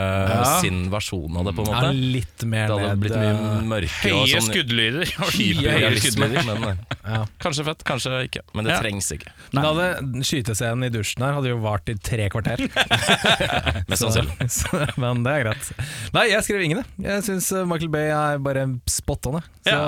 sin 0.59 0.89
versjon 0.91 1.39
av 1.39 1.47
det, 1.47 1.55
på 1.55 1.63
en 1.63 1.71
Ja, 1.71 1.81
måte. 1.87 1.95
litt 2.19 2.45
mer 2.49 2.67
Det 2.67 2.75
hadde 2.81 2.91
ned, 2.91 3.03
blitt 3.07 3.17
eh, 3.17 3.23
mye 3.23 3.63
mørkere 3.71 4.19
og 4.19 4.27
Høye 4.27 4.35
sånn 4.35 4.51
skuddlyder. 4.51 5.15
hyperrealisme. 5.39 6.29
Men 6.49 6.69
eh, 6.73 6.77
Ja. 7.09 7.23
kanskje 7.41 7.65
fett, 7.71 7.87
kanskje 7.89 8.19
ikke. 8.27 8.43
Men 8.53 8.67
det 8.67 8.75
Ja. 8.75 8.83
trengs 8.83 9.09
ikke. 9.15 9.31
Men 9.55 9.63
da 9.63 9.71
hadde 9.73 10.25
skytescenen 10.27 10.85
i 10.91 10.93
dusjen 10.93 11.23
her 11.25 11.39
hadde 11.39 11.55
jo 11.55 11.63
vart 11.63 11.89
i 11.89 11.95
tre 11.95 12.27
kvarter. 12.49 13.81
Mest 13.91 14.05
sannsynlig. 14.05 14.97
Men 15.01 15.25
det 15.27 15.35
er 15.35 15.47
greit. 15.47 15.71
Nei, 16.17 16.27
jeg 16.33 16.47
skrev 16.47 16.65
ingen, 16.67 16.83
jeg. 16.83 17.07
Jeg 17.09 17.27
syns 17.29 17.51
Michael 17.69 17.93
Bay 17.93 18.13
er 18.15 18.43
bare 18.43 18.67
spot 18.91 19.31
on, 19.31 19.41
så 19.67 19.75
Så 19.75 19.81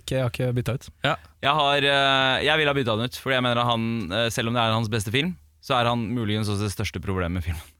ikke, 0.00 0.18
jeg 0.18 0.24
har 0.24 0.34
ikke 0.34 0.50
bytta 0.56 0.76
ut. 0.76 0.90
Jeg, 1.06 1.54
har, 1.60 1.88
eh, 1.92 2.44
jeg 2.46 2.60
vil 2.62 2.70
ha 2.70 2.76
bytta 2.76 2.96
den 2.98 3.10
ut, 3.10 3.20
fordi 3.22 3.38
jeg 3.38 3.46
mener 3.46 3.62
at 3.62 3.70
han, 3.70 3.88
eh, 4.12 4.28
selv 4.34 4.50
om 4.50 4.58
det 4.58 4.62
er 4.64 4.76
hans 4.76 4.92
beste 4.92 5.14
film, 5.14 5.36
så 5.62 5.80
er 5.80 5.90
han 5.90 6.06
muligens 6.14 6.50
også 6.52 6.68
det 6.68 6.74
største 6.74 7.02
problemet 7.02 7.40
med 7.40 7.50
filmen. 7.50 7.64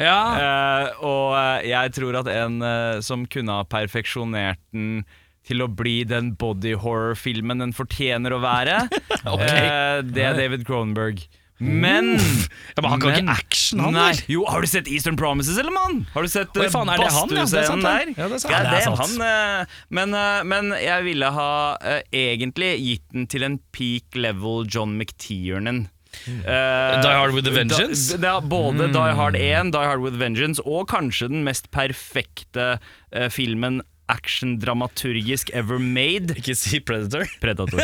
Ja. 0.00 0.20
Uh, 0.36 0.88
og 1.10 1.30
eh, 1.38 1.70
jeg 1.70 1.94
tror 1.96 2.18
at 2.20 2.28
en 2.28 2.58
uh, 2.60 2.98
som 3.04 3.24
kunne 3.32 3.54
ha 3.56 3.64
perfeksjonert 3.64 4.60
den 4.74 5.06
til 5.46 5.62
å 5.62 5.68
bli 5.70 6.00
den 6.08 6.32
body 6.38 6.74
horror-filmen 6.82 7.62
den 7.62 7.74
fortjener 7.76 8.34
å 8.34 8.42
være, 8.42 8.80
eh, 9.14 10.02
det 10.02 10.24
er 10.26 10.38
David 10.38 10.66
Cronenberg. 10.66 11.22
Men 11.58 12.10
Ja, 12.18 12.82
men 12.82 12.90
han 12.90 13.00
kan 13.00 13.10
men- 13.12 13.24
ikke 13.24 13.36
action, 13.38 13.80
han, 13.80 13.94
Nei. 13.96 14.10
vel? 14.12 14.22
Jo, 14.28 14.44
har 14.44 14.60
du 14.60 14.66
sett 14.68 14.88
Eastern 14.92 15.16
Promises, 15.16 15.56
eller 15.58 15.72
mann? 15.72 16.06
Har 16.12 16.22
du 16.22 16.28
sett 16.28 16.54
Oi, 16.56 16.66
eh, 16.66 16.70
faen, 16.70 16.90
er 16.92 16.98
det 17.00 17.10
han, 17.12 17.28
ja? 17.32 17.44
Det 17.48 17.60
er 17.62 17.66
sant, 17.70 17.82
der? 17.82 18.12
Ja, 18.16 18.28
det 18.28 18.36
er 18.36 18.38
sant. 18.44 18.52
Ja, 18.52 18.62
Ja, 18.62 18.70
det 18.70 18.78
er 18.78 18.84
sant. 18.90 19.00
han, 19.00 19.66
men, 19.88 20.10
men 20.48 20.70
jeg 20.82 21.04
ville 21.08 21.30
ha 21.32 21.50
eh, 21.80 22.02
egentlig 22.12 22.70
gitt 22.84 23.06
den 23.12 23.26
til 23.26 23.42
en 23.48 23.58
peak 23.72 24.14
level 24.14 24.66
John 24.68 24.98
McTiernan. 24.98 25.88
Uh, 26.26 27.00
Die 27.02 27.12
Hard 27.12 27.34
with 27.34 27.46
a 27.46 27.50
Vengeance? 27.52 28.16
Da, 28.16 28.16
da, 28.16 28.40
både 28.40 28.86
både 28.88 28.92
Die 28.94 29.14
Hard 29.18 29.36
1, 29.36 29.70
Die 29.74 29.84
Hard 29.84 30.00
with 30.00 30.16
Vengeance 30.16 30.62
og 30.64 30.86
kanskje 30.88 31.28
den 31.28 31.42
mest 31.44 31.68
perfekte 31.70 32.78
uh, 33.12 33.28
filmen 33.28 33.82
action-dramaturgisk 34.08 35.50
ever 35.52 35.78
made. 35.78 36.32
Ikke 36.38 36.54
si 36.56 36.80
Predator. 36.80 37.26
Predator. 37.42 37.80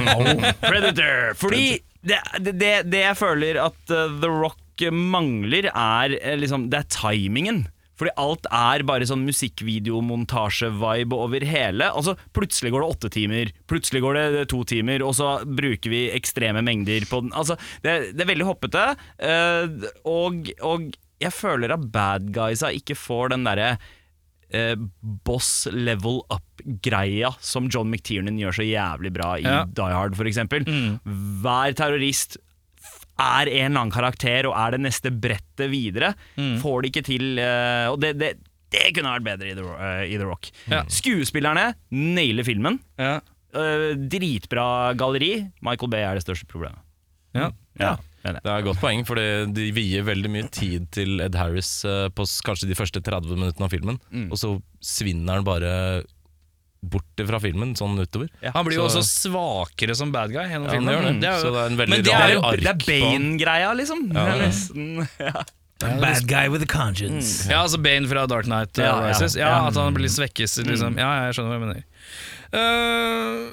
Predator. 0.68 1.34
Fordi 1.38 1.78
det, 2.02 2.18
det, 2.40 2.72
det, 2.90 3.04
jeg 3.04 3.18
føler 3.18 3.60
at 3.62 3.94
uh, 3.94 4.08
The 4.22 4.30
Rock 4.30 4.58
mangler, 4.90 5.68
er 5.70 6.16
eh, 6.18 6.34
liksom 6.40 6.64
Det 6.72 6.80
er 6.80 6.90
timingen. 6.90 7.66
Fordi 8.00 8.10
alt 8.18 8.48
er 8.50 8.82
bare 8.88 9.06
sånn 9.06 9.22
musikkvideomontasje-vibe 9.28 11.14
over 11.14 11.44
hele. 11.46 11.86
Altså 11.92 12.16
Plutselig 12.34 12.72
går 12.74 12.82
det 12.82 12.88
åtte 12.96 13.10
timer, 13.14 13.52
plutselig 13.70 14.02
går 14.02 14.18
det 14.18 14.46
to 14.50 14.64
timer, 14.66 15.04
og 15.06 15.14
så 15.14 15.36
bruker 15.46 15.92
vi 15.92 16.08
ekstreme 16.10 16.64
mengder 16.66 17.06
på 17.06 17.22
den. 17.22 17.30
Altså 17.36 17.58
Det, 17.84 18.16
det 18.16 18.24
er 18.24 18.32
veldig 18.32 18.48
hoppete, 18.48 18.88
uh, 19.22 19.88
og, 20.08 20.50
og 20.66 20.90
jeg 21.22 21.36
føler 21.36 21.76
at 21.76 21.90
bad 21.94 22.32
guysa 22.34 22.72
ikke 22.74 22.98
får 22.98 23.36
den 23.36 23.46
derre 23.46 23.76
eh, 24.54 24.76
boss 25.26 25.66
level 25.72 26.22
up-greia 26.32 27.32
som 27.42 27.68
John 27.72 27.90
McTiernan 27.90 28.38
gjør 28.40 28.60
så 28.60 28.66
jævlig 28.66 29.12
bra 29.14 29.34
i 29.40 29.46
Ja. 29.46 29.64
Die 29.66 29.92
Hard, 29.92 30.16
f.eks. 30.16 30.36
eksempel 30.36 30.66
Hver 31.42 31.76
terrorist 31.78 32.38
er 33.22 33.46
en 33.50 33.68
eller 33.70 33.82
annen 33.82 33.92
karakter 33.94 34.48
og 34.48 34.56
er 34.56 34.74
det 34.74 34.80
neste 34.86 35.12
brettet 35.12 35.68
videre. 35.70 36.14
Får 36.62 36.82
det 36.82 36.92
ikke 36.92 37.04
til 37.06 37.38
eh, 37.38 37.90
Og 37.92 38.00
det, 38.02 38.14
det, 38.20 38.32
det 38.72 38.88
kunne 38.96 39.12
vært 39.18 39.26
bedre 39.26 39.52
i 39.52 39.58
The, 39.58 39.66
eh, 39.76 40.06
i 40.14 40.16
The 40.16 40.28
Rock. 40.28 40.48
Ja. 40.72 40.82
Skuespillerne 40.90 41.72
nailer 41.92 42.46
filmen. 42.46 42.80
Ja. 43.00 43.18
Uh, 43.52 43.92
dritbra 44.08 44.94
galleri. 44.96 45.34
Michael 45.60 45.90
Bay 45.92 46.06
er 46.08 46.16
det 46.16 46.24
største 46.24 46.48
problemet. 46.48 46.80
Ja. 47.36 47.50
Ja. 47.80 47.96
Det 48.22 48.38
er 48.46 48.58
et 48.58 48.64
godt 48.64 48.78
poeng, 48.80 49.04
for 49.06 49.16
de 49.18 49.68
vier 49.74 50.02
veldig 50.06 50.30
mye 50.30 50.48
tid 50.54 50.90
til 50.94 51.20
Ed 51.20 51.34
Harris 51.34 51.84
eh, 51.84 52.08
på 52.14 52.22
kanskje 52.46 52.68
de 52.70 52.74
første 52.78 53.02
30 53.02 53.34
minuttene 53.36 53.66
av 53.66 53.70
filmen, 53.74 53.98
Mm. 54.12 54.28
og 54.30 54.38
så 54.38 54.52
svinner 54.80 55.34
han 55.40 55.44
bare 55.44 56.04
bort 56.82 57.20
fra 57.26 57.38
filmen 57.38 57.74
sånn 57.78 57.94
utover. 57.98 58.28
Han 58.42 58.64
blir 58.66 58.74
jo 58.78 58.88
Så- 58.88 58.98
også 58.98 59.30
svakere 59.30 59.94
som 59.94 60.10
bad 60.10 60.32
guy 60.32 60.42
gjennom 60.50 60.66
Ja, 60.66 60.72
filmen. 60.74 60.94
gjør 60.94 61.02
det. 61.06 61.20
Det 61.20 61.28
er 61.30 61.36
jo- 61.38 61.42
Så 61.42 61.52
det 61.52 61.60
er 61.62 61.66
en 61.66 61.76
veldig 61.78 61.88
men 61.90 62.02
det 62.02 62.12
er 62.12 62.32
jo 62.32 62.40
Det 62.40 62.66
er. 62.66 63.02
Bane-greia, 63.02 63.74
liksom. 63.76 64.08
Det 64.08 64.16
er 64.16 64.38
nesten, 64.42 65.08
ja. 65.20 65.42
Bad 65.82 66.26
guy 66.28 66.48
with 66.48 66.62
a 66.62 66.66
conscience. 66.66 67.48
Ja, 67.50 67.62
altså 67.64 67.80
Bane 67.82 68.06
fra 68.06 68.26
Dark 68.26 68.44
Knight 68.46 68.78
uh, 68.78 68.84
Ja, 68.84 69.08
ja. 69.10 69.18
Ja, 69.18 69.38
Ja. 69.38 69.66
At 69.68 69.74
han 69.74 69.94
blir 69.94 70.06
svekkes, 70.10 70.58
liksom. 70.64 70.96
Ja, 70.96 71.26
jeg 71.26 71.34
skjønner 71.34 71.58
hva 71.58 71.58
du 71.58 71.66
mener. 71.66 71.84
Eh, 72.52 73.50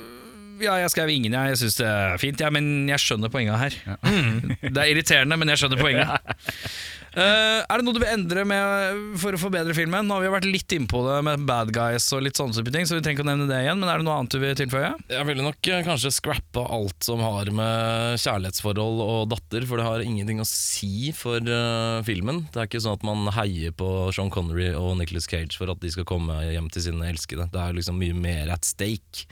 ja, 0.64 0.78
jeg 0.84 0.94
skrev 0.94 1.12
ingen, 1.14 1.36
jeg. 1.36 1.54
Jeg 1.54 1.62
syns 1.64 1.80
det 1.80 1.90
er 1.90 2.22
fint, 2.22 2.44
ja, 2.44 2.52
men 2.54 2.88
jeg 2.90 3.04
skjønner 3.04 3.34
poenget 3.34 3.60
her. 3.62 3.82
Mm. 4.06 4.56
Det 4.74 4.78
er 4.78 4.94
irriterende, 4.94 5.38
men 5.40 5.52
jeg 5.54 5.64
skjønner 5.64 5.82
poenget. 5.82 6.10
Uh, 7.10 7.66
er 7.66 7.80
det 7.80 7.86
noe 7.88 7.96
du 7.98 8.00
vil 8.04 8.12
endre 8.12 8.44
med 8.46 9.00
for 9.18 9.34
å 9.34 9.40
forbedre 9.42 9.74
filmen? 9.74 10.06
Nå 10.06 10.14
har 10.14 10.24
vi 10.24 10.30
vært 10.36 10.46
litt 10.46 10.76
innpå 10.76 11.02
det 11.08 11.16
med 11.26 11.46
bad 11.50 11.72
guys 11.74 12.06
og 12.14 12.22
litt 12.22 12.38
sånne 12.38 12.54
type 12.54 12.74
ting, 12.74 12.86
så 12.86 13.00
vi 13.00 13.02
trenger 13.02 13.18
ikke 13.18 13.26
å 13.26 13.30
nevne 13.32 13.48
det 13.50 13.64
igjen. 13.64 13.82
Men 13.82 13.90
er 13.90 14.02
det 14.02 14.06
noe 14.06 14.20
annet 14.20 14.36
du 14.36 14.44
vil 14.44 14.54
tilføye? 14.60 14.92
Jeg 15.10 15.28
ville 15.28 15.46
nok 15.46 15.72
eh, 15.74 15.82
kanskje 15.88 16.14
scrappa 16.14 16.68
alt 16.78 17.10
som 17.10 17.24
har 17.26 17.50
med 17.56 18.22
kjærlighetsforhold 18.22 19.04
og 19.08 19.34
datter, 19.34 19.66
for 19.66 19.82
det 19.82 19.90
har 19.90 20.06
ingenting 20.06 20.44
å 20.44 20.48
si 20.48 21.10
for 21.18 21.42
uh, 21.42 22.06
filmen. 22.06 22.46
Det 22.54 22.62
er 22.62 22.70
ikke 22.70 22.84
sånn 22.86 23.00
at 23.00 23.10
man 23.10 23.26
heier 23.40 23.74
på 23.74 23.90
Sean 24.14 24.30
Connery 24.34 24.70
og 24.78 24.94
Nicolas 25.02 25.28
Cage 25.30 25.58
for 25.58 25.74
at 25.74 25.82
de 25.82 25.92
skal 25.96 26.08
komme 26.10 26.38
hjem 26.46 26.70
til 26.70 26.92
sine 26.92 27.10
elskede. 27.10 27.50
Det 27.50 27.64
er 27.66 27.78
liksom 27.78 27.98
mye 28.00 28.22
mer 28.22 28.54
at 28.54 28.70
stake. 28.70 29.26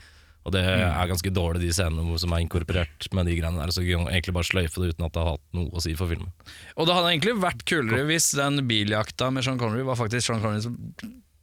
Og 0.48 0.54
det 0.56 0.64
er 0.64 1.10
ganske 1.10 1.32
dårlig, 1.34 1.60
de 1.66 1.74
scenene 1.76 2.18
som 2.20 2.32
er 2.32 2.44
inkorporert 2.44 3.08
med 3.16 3.28
de 3.28 3.36
greiene 3.36 3.60
der. 3.60 3.74
Så 3.74 3.84
kan 3.84 4.08
egentlig 4.08 4.36
bare 4.38 4.48
sløyfe 4.48 4.80
det 4.80 4.94
uten 4.94 5.06
at 5.06 5.14
det 5.14 5.22
har 5.24 5.34
hatt 5.36 5.46
noe 5.58 5.68
å 5.76 5.84
si 5.84 5.92
for 5.98 6.10
filmen. 6.10 6.32
Og 6.76 6.88
det 6.88 6.96
hadde 6.96 7.12
egentlig 7.12 7.38
vært 7.42 7.64
kulere 7.68 8.06
hvis 8.08 8.30
den 8.38 8.62
biljakta 8.70 9.28
med 9.34 9.44
Sean 9.44 9.60
Connery 9.60 9.84
var 9.86 10.00
faktisk 10.00 10.30
Sean 10.30 10.44
Connery 10.44 10.64
som 10.64 10.78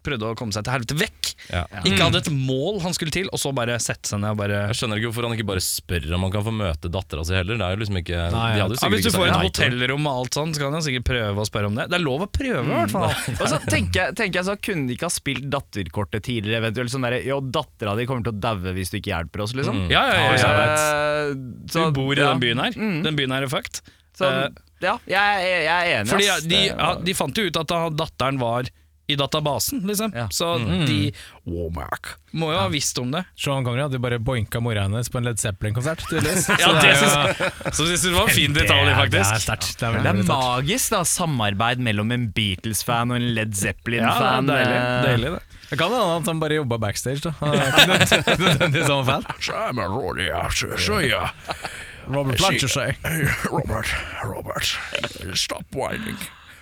prøvde 0.05 0.29
å 0.31 0.35
komme 0.37 0.55
seg 0.55 0.65
til 0.67 0.75
helvete 0.75 0.97
vekk. 0.99 1.31
Ja. 1.51 1.63
Ikke 1.85 2.05
hadde 2.07 2.21
et 2.23 2.29
mål 2.33 2.79
han 2.85 2.95
skulle 2.95 3.13
til, 3.13 3.27
og 3.33 3.41
så 3.41 3.51
bare 3.55 3.75
sette 3.83 4.09
seg 4.09 4.21
ned 4.23 4.33
og 4.33 4.39
bare 4.39 4.61
Jeg 4.69 4.77
skjønner 4.79 5.01
ikke 5.01 5.09
hvorfor 5.11 5.27
han 5.27 5.35
ikke 5.35 5.47
bare 5.51 5.63
spør 5.65 6.07
om 6.17 6.25
han 6.25 6.33
kan 6.33 6.45
få 6.47 6.53
møte 6.55 6.91
dattera 6.93 7.25
si 7.27 7.35
heller. 7.37 7.59
Det 7.59 7.67
er 7.67 7.75
jo 7.75 7.81
liksom 7.83 7.99
ikke 8.01 8.21
Nei, 8.35 8.45
ja. 8.55 8.61
ja, 8.63 8.67
Hvis 8.71 8.81
du 8.85 9.09
ikke 9.09 9.13
får 9.17 9.27
et 9.29 9.43
hotellrom 9.43 10.09
og 10.09 10.21
alt 10.23 10.39
sånn, 10.39 10.55
så 10.55 10.63
kan 10.65 10.77
han 10.77 10.85
sikkert 10.85 11.07
prøve 11.11 11.45
å 11.45 11.47
spørre 11.49 11.71
om 11.71 11.79
det. 11.79 11.87
Det 11.91 11.99
er 11.99 12.05
lov 12.05 12.25
å 12.25 12.29
prøve, 12.39 12.63
i 12.65 12.73
hvert 12.79 12.93
fall. 12.95 13.07
Og 13.41 13.45
så 13.51 13.59
tenker 13.67 14.01
jeg, 14.01 14.17
tenker 14.21 14.41
jeg 14.41 14.49
så 14.49 14.57
Kunne 14.65 14.89
de 14.89 14.97
ikke 14.97 15.09
ha 15.09 15.13
spilt 15.13 15.49
datterkortet 15.53 16.25
tidligere? 16.25 16.63
Eventuelt 16.63 16.93
sånn 16.93 17.05
derre 17.05 17.21
Jo, 17.25 17.41
dattera 17.43 17.97
di 17.99 18.07
kommer 18.09 18.25
til 18.25 18.33
å 18.35 18.41
daue 18.47 18.75
hvis 18.77 18.93
du 18.93 18.99
ikke 19.01 19.11
hjelper 19.13 19.45
oss, 19.45 19.55
liksom. 19.57 19.85
Mm. 19.85 19.89
Ja, 19.93 20.05
ja, 20.09 20.23
ja, 20.25 20.53
ja. 20.55 20.77
Eh, 21.29 21.35
Du 21.35 21.79
bor 21.95 22.13
i 22.15 22.21
ja. 22.21 22.31
den 22.33 22.41
byen 22.43 22.61
her. 22.63 22.77
Mm. 22.79 23.01
Den 23.05 23.19
byen 23.19 23.35
her 23.35 23.45
er 23.45 23.51
fucked. 23.51 23.83
Så, 24.15 24.29
Eh, 24.31 24.47
ja, 24.83 24.97
jeg, 25.07 25.43
jeg 25.65 25.71
er 25.71 25.91
enig. 26.01 26.11
Fordi 26.11 26.49
de, 26.51 26.61
ja, 26.67 26.89
de 26.99 27.13
fant 27.17 27.37
jo 27.39 27.45
ut 27.47 27.59
at 27.61 27.69
da 27.71 27.77
datteren 27.95 28.39
var 28.41 28.67
i 29.07 29.15
databasen, 29.15 29.83
liksom. 29.85 30.11
Ja. 30.15 30.27
Så 30.33 30.57
de 30.87 31.11
Womack 31.45 32.15
må 32.35 32.49
jo 32.51 32.57
ha 32.59 32.67
visst 32.73 32.97
om 32.99 33.11
det. 33.13 33.21
Sean 33.39 33.63
Connery 33.63 33.83
hadde 33.85 33.95
jo 33.99 34.03
bare 34.03 34.17
boinka 34.19 34.59
mora 34.59 34.81
hennes 34.87 35.07
på 35.13 35.19
en 35.21 35.27
Led 35.29 35.37
Zeppelin-konsert, 35.39 36.01
tydeligvis. 36.09 36.47
Ja, 36.59 36.71
det 36.81 36.95
syns, 36.97 37.15
jeg 37.93 38.01
det 38.09 38.13
var 38.17 38.27
en 38.27 38.35
fin 38.35 38.53
detalj, 38.59 38.85
Det 38.85 38.91
er- 38.91 38.99
faktisk. 38.99 39.29
Det 39.29 39.35
er 39.37 39.43
sterkt. 39.45 39.69
Det 39.79 39.87
er 39.87 39.99
Det 40.01 40.11
er 40.11 40.23
magisk, 40.31 40.89
da. 40.95 41.03
Samarbeid 41.07 41.79
mellom 41.85 42.11
en 42.11 42.25
Beatles-fan 42.35 43.13
og 43.13 43.19
en 43.21 43.27
Led 43.37 43.53
Zeppelin-fan. 43.55 44.49
Ja, 44.49 44.55
deilig, 44.55 44.79
eh, 44.79 45.03
deilig 45.09 45.33
det. 45.37 45.43
Det 45.69 45.77
kan 45.81 45.89
hende 45.93 46.17
at 46.19 46.27
han 46.29 46.39
bare 46.41 46.57
jobba 46.59 46.77
backstage. 46.77 47.21
da 47.25 47.31
Han 47.39 47.55
er 47.55 47.69
ikke 47.69 48.37
nødvendigvis 48.41 48.89
sånn 48.91 49.05
fan. 49.07 49.23
Robert 52.07 52.37
Plancher 52.37 52.69
seg. 52.69 52.97
Robert, 53.49 53.89
Robert, 54.23 54.75
stop 55.33 55.65
whining. 55.73 56.17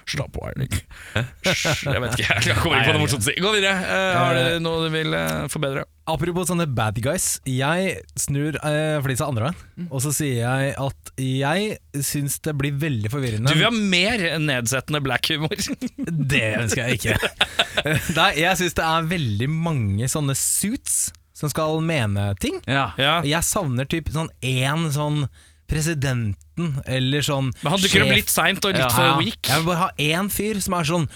Stop 0.10 0.38
Eirik. 0.44 0.80
Jeg 1.16 2.02
vet 2.04 2.18
ikke, 2.18 2.38
jeg 2.44 2.58
kommer 2.60 2.80
ikke 2.80 2.92
på 2.92 2.96
noe 2.98 3.04
morsomt 3.06 3.24
å 3.24 3.28
si. 3.30 3.36
Gå 3.40 3.54
videre. 3.56 3.74
Eh, 3.88 4.18
har 4.20 4.38
du 4.38 4.64
noe 4.66 4.86
du 4.86 4.94
vil 4.94 5.16
eh, 5.18 5.46
forbedre? 5.52 5.86
Apropos 6.12 6.50
sånne 6.50 6.68
bad 6.68 7.00
guys. 7.04 7.38
Jeg 7.48 7.96
snur 8.20 8.58
eh, 8.60 8.98
flisa 9.06 9.30
andre 9.32 9.50
veien, 9.50 9.88
og 9.88 10.04
så 10.04 10.12
sier 10.16 10.42
jeg 10.42 10.74
at 10.84 11.14
jeg 11.24 12.04
syns 12.04 12.40
det 12.44 12.56
blir 12.60 12.76
veldig 12.82 13.12
forvirrende. 13.14 13.54
Du 13.54 13.60
vil 13.62 13.70
ha 13.70 13.72
mer 13.72 14.26
nedsettende 14.44 15.04
black 15.06 15.32
humor. 15.32 15.56
Det 16.34 16.46
ønsker 16.60 16.90
jeg 16.90 17.00
ikke. 17.00 17.34
Nei, 18.20 18.30
jeg 18.42 18.60
syns 18.60 18.76
det 18.78 18.86
er 18.88 19.12
veldig 19.14 19.50
mange 19.52 20.10
sånne 20.12 20.36
suits 20.38 21.14
som 21.38 21.50
skal 21.52 21.80
mene 21.84 22.32
ting. 22.42 22.60
Ja. 22.70 22.92
Ja. 23.00 23.18
Jeg 23.26 23.44
savner 23.48 23.88
typ 23.90 24.12
sånn 24.14 24.32
én 24.46 24.90
sånn 24.94 25.26
presidenten, 25.74 26.76
eller 26.86 27.26
sånn 27.26 27.50
Men 27.64 27.74
han 27.76 27.82
dukker 27.82 28.06
opp 28.06 28.14
litt 28.16 28.30
seint 28.34 28.62
og 28.64 28.76
litt 28.76 28.86
Ja. 28.86 28.92
for 28.94 29.18
weak. 29.24 29.42
Jeg 29.50 29.64
vil 29.64 29.72
bare 29.74 29.88
ha 29.88 29.92
én 29.98 30.30
fyr 30.32 30.62
som 30.62 30.78
er 30.78 30.88
sånn 30.94 31.10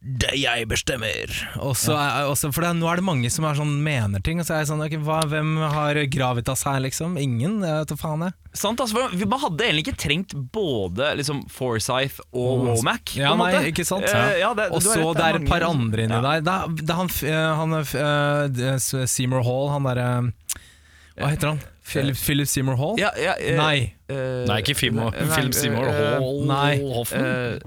det 0.00 0.30
jeg 0.40 0.64
bestemmer. 0.64 1.28
Også, 1.60 1.92
ja. 1.92 2.22
også, 2.24 2.48
for 2.56 2.64
det, 2.64 2.70
nå 2.78 2.86
er 2.88 2.96
det 2.96 3.04
mange 3.04 3.28
som 3.28 3.44
er 3.44 3.58
sånn 3.58 3.74
mener 3.84 4.22
ting. 4.24 4.38
Og 4.40 4.46
så 4.48 4.54
er 4.56 4.62
jeg 4.62 4.70
sånn 4.70 4.80
okay, 4.80 4.96
hva, 5.04 5.18
Hvem 5.28 5.50
har 5.74 5.98
Gravitas 6.08 6.62
her, 6.64 6.78
liksom? 6.80 7.18
Ingen? 7.20 7.58
Jeg 7.60 7.82
vet 7.82 7.92
da 7.92 7.98
faen, 8.00 8.24
jeg. 8.24 8.32
Sant, 8.56 8.80
altså, 8.80 9.10
vi 9.12 9.28
bare 9.28 9.44
hadde 9.44 9.66
egentlig 9.66 9.84
ikke 9.84 10.00
trengt 10.00 10.32
både 10.56 11.10
liksom, 11.20 11.42
Forsyth 11.52 12.22
og 12.32 12.64
Womack. 12.70 13.12
Ja, 13.20 13.34
nei, 13.36 13.52
ikke 13.68 13.84
sant? 13.84 14.08
Uh, 14.08 14.32
ja, 14.40 14.54
det, 14.56 14.70
og 14.72 14.80
så 14.80 14.96
det 15.12 15.26
er 15.26 15.42
et 15.42 15.48
par 15.52 15.68
andre 15.68 16.08
inni 16.08 16.16
Ja. 16.16 16.22
der. 16.24 16.46
Det 16.48 16.86
det 16.88 16.96
han, 16.96 17.12
eh, 17.28 17.52
han 17.60 17.76
eh, 17.76 19.04
Seymour 19.04 19.44
Hall, 19.44 19.68
han 19.76 19.90
derre 19.90 20.08
Hva 21.20 21.28
heter 21.34 21.52
han? 21.52 21.60
Philip, 21.90 22.16
Philip 22.16 22.48
Seymour 22.50 22.76
Hall? 22.80 22.94
Ja, 23.00 23.10
ja, 23.18 23.34
eh, 23.38 23.56
Nei. 23.58 23.76
eh, 24.08 24.44
Nei, 24.48 24.60
ikke 24.62 24.76
Fimo, 24.78 25.08
nei, 25.10 25.26
Philip 25.34 25.56
Seymour 25.58 25.88
eh, 25.90 26.18
Hall 26.20 26.40
nei. 26.46 26.70
Hoffman. 26.94 27.26
eh, 27.26 27.58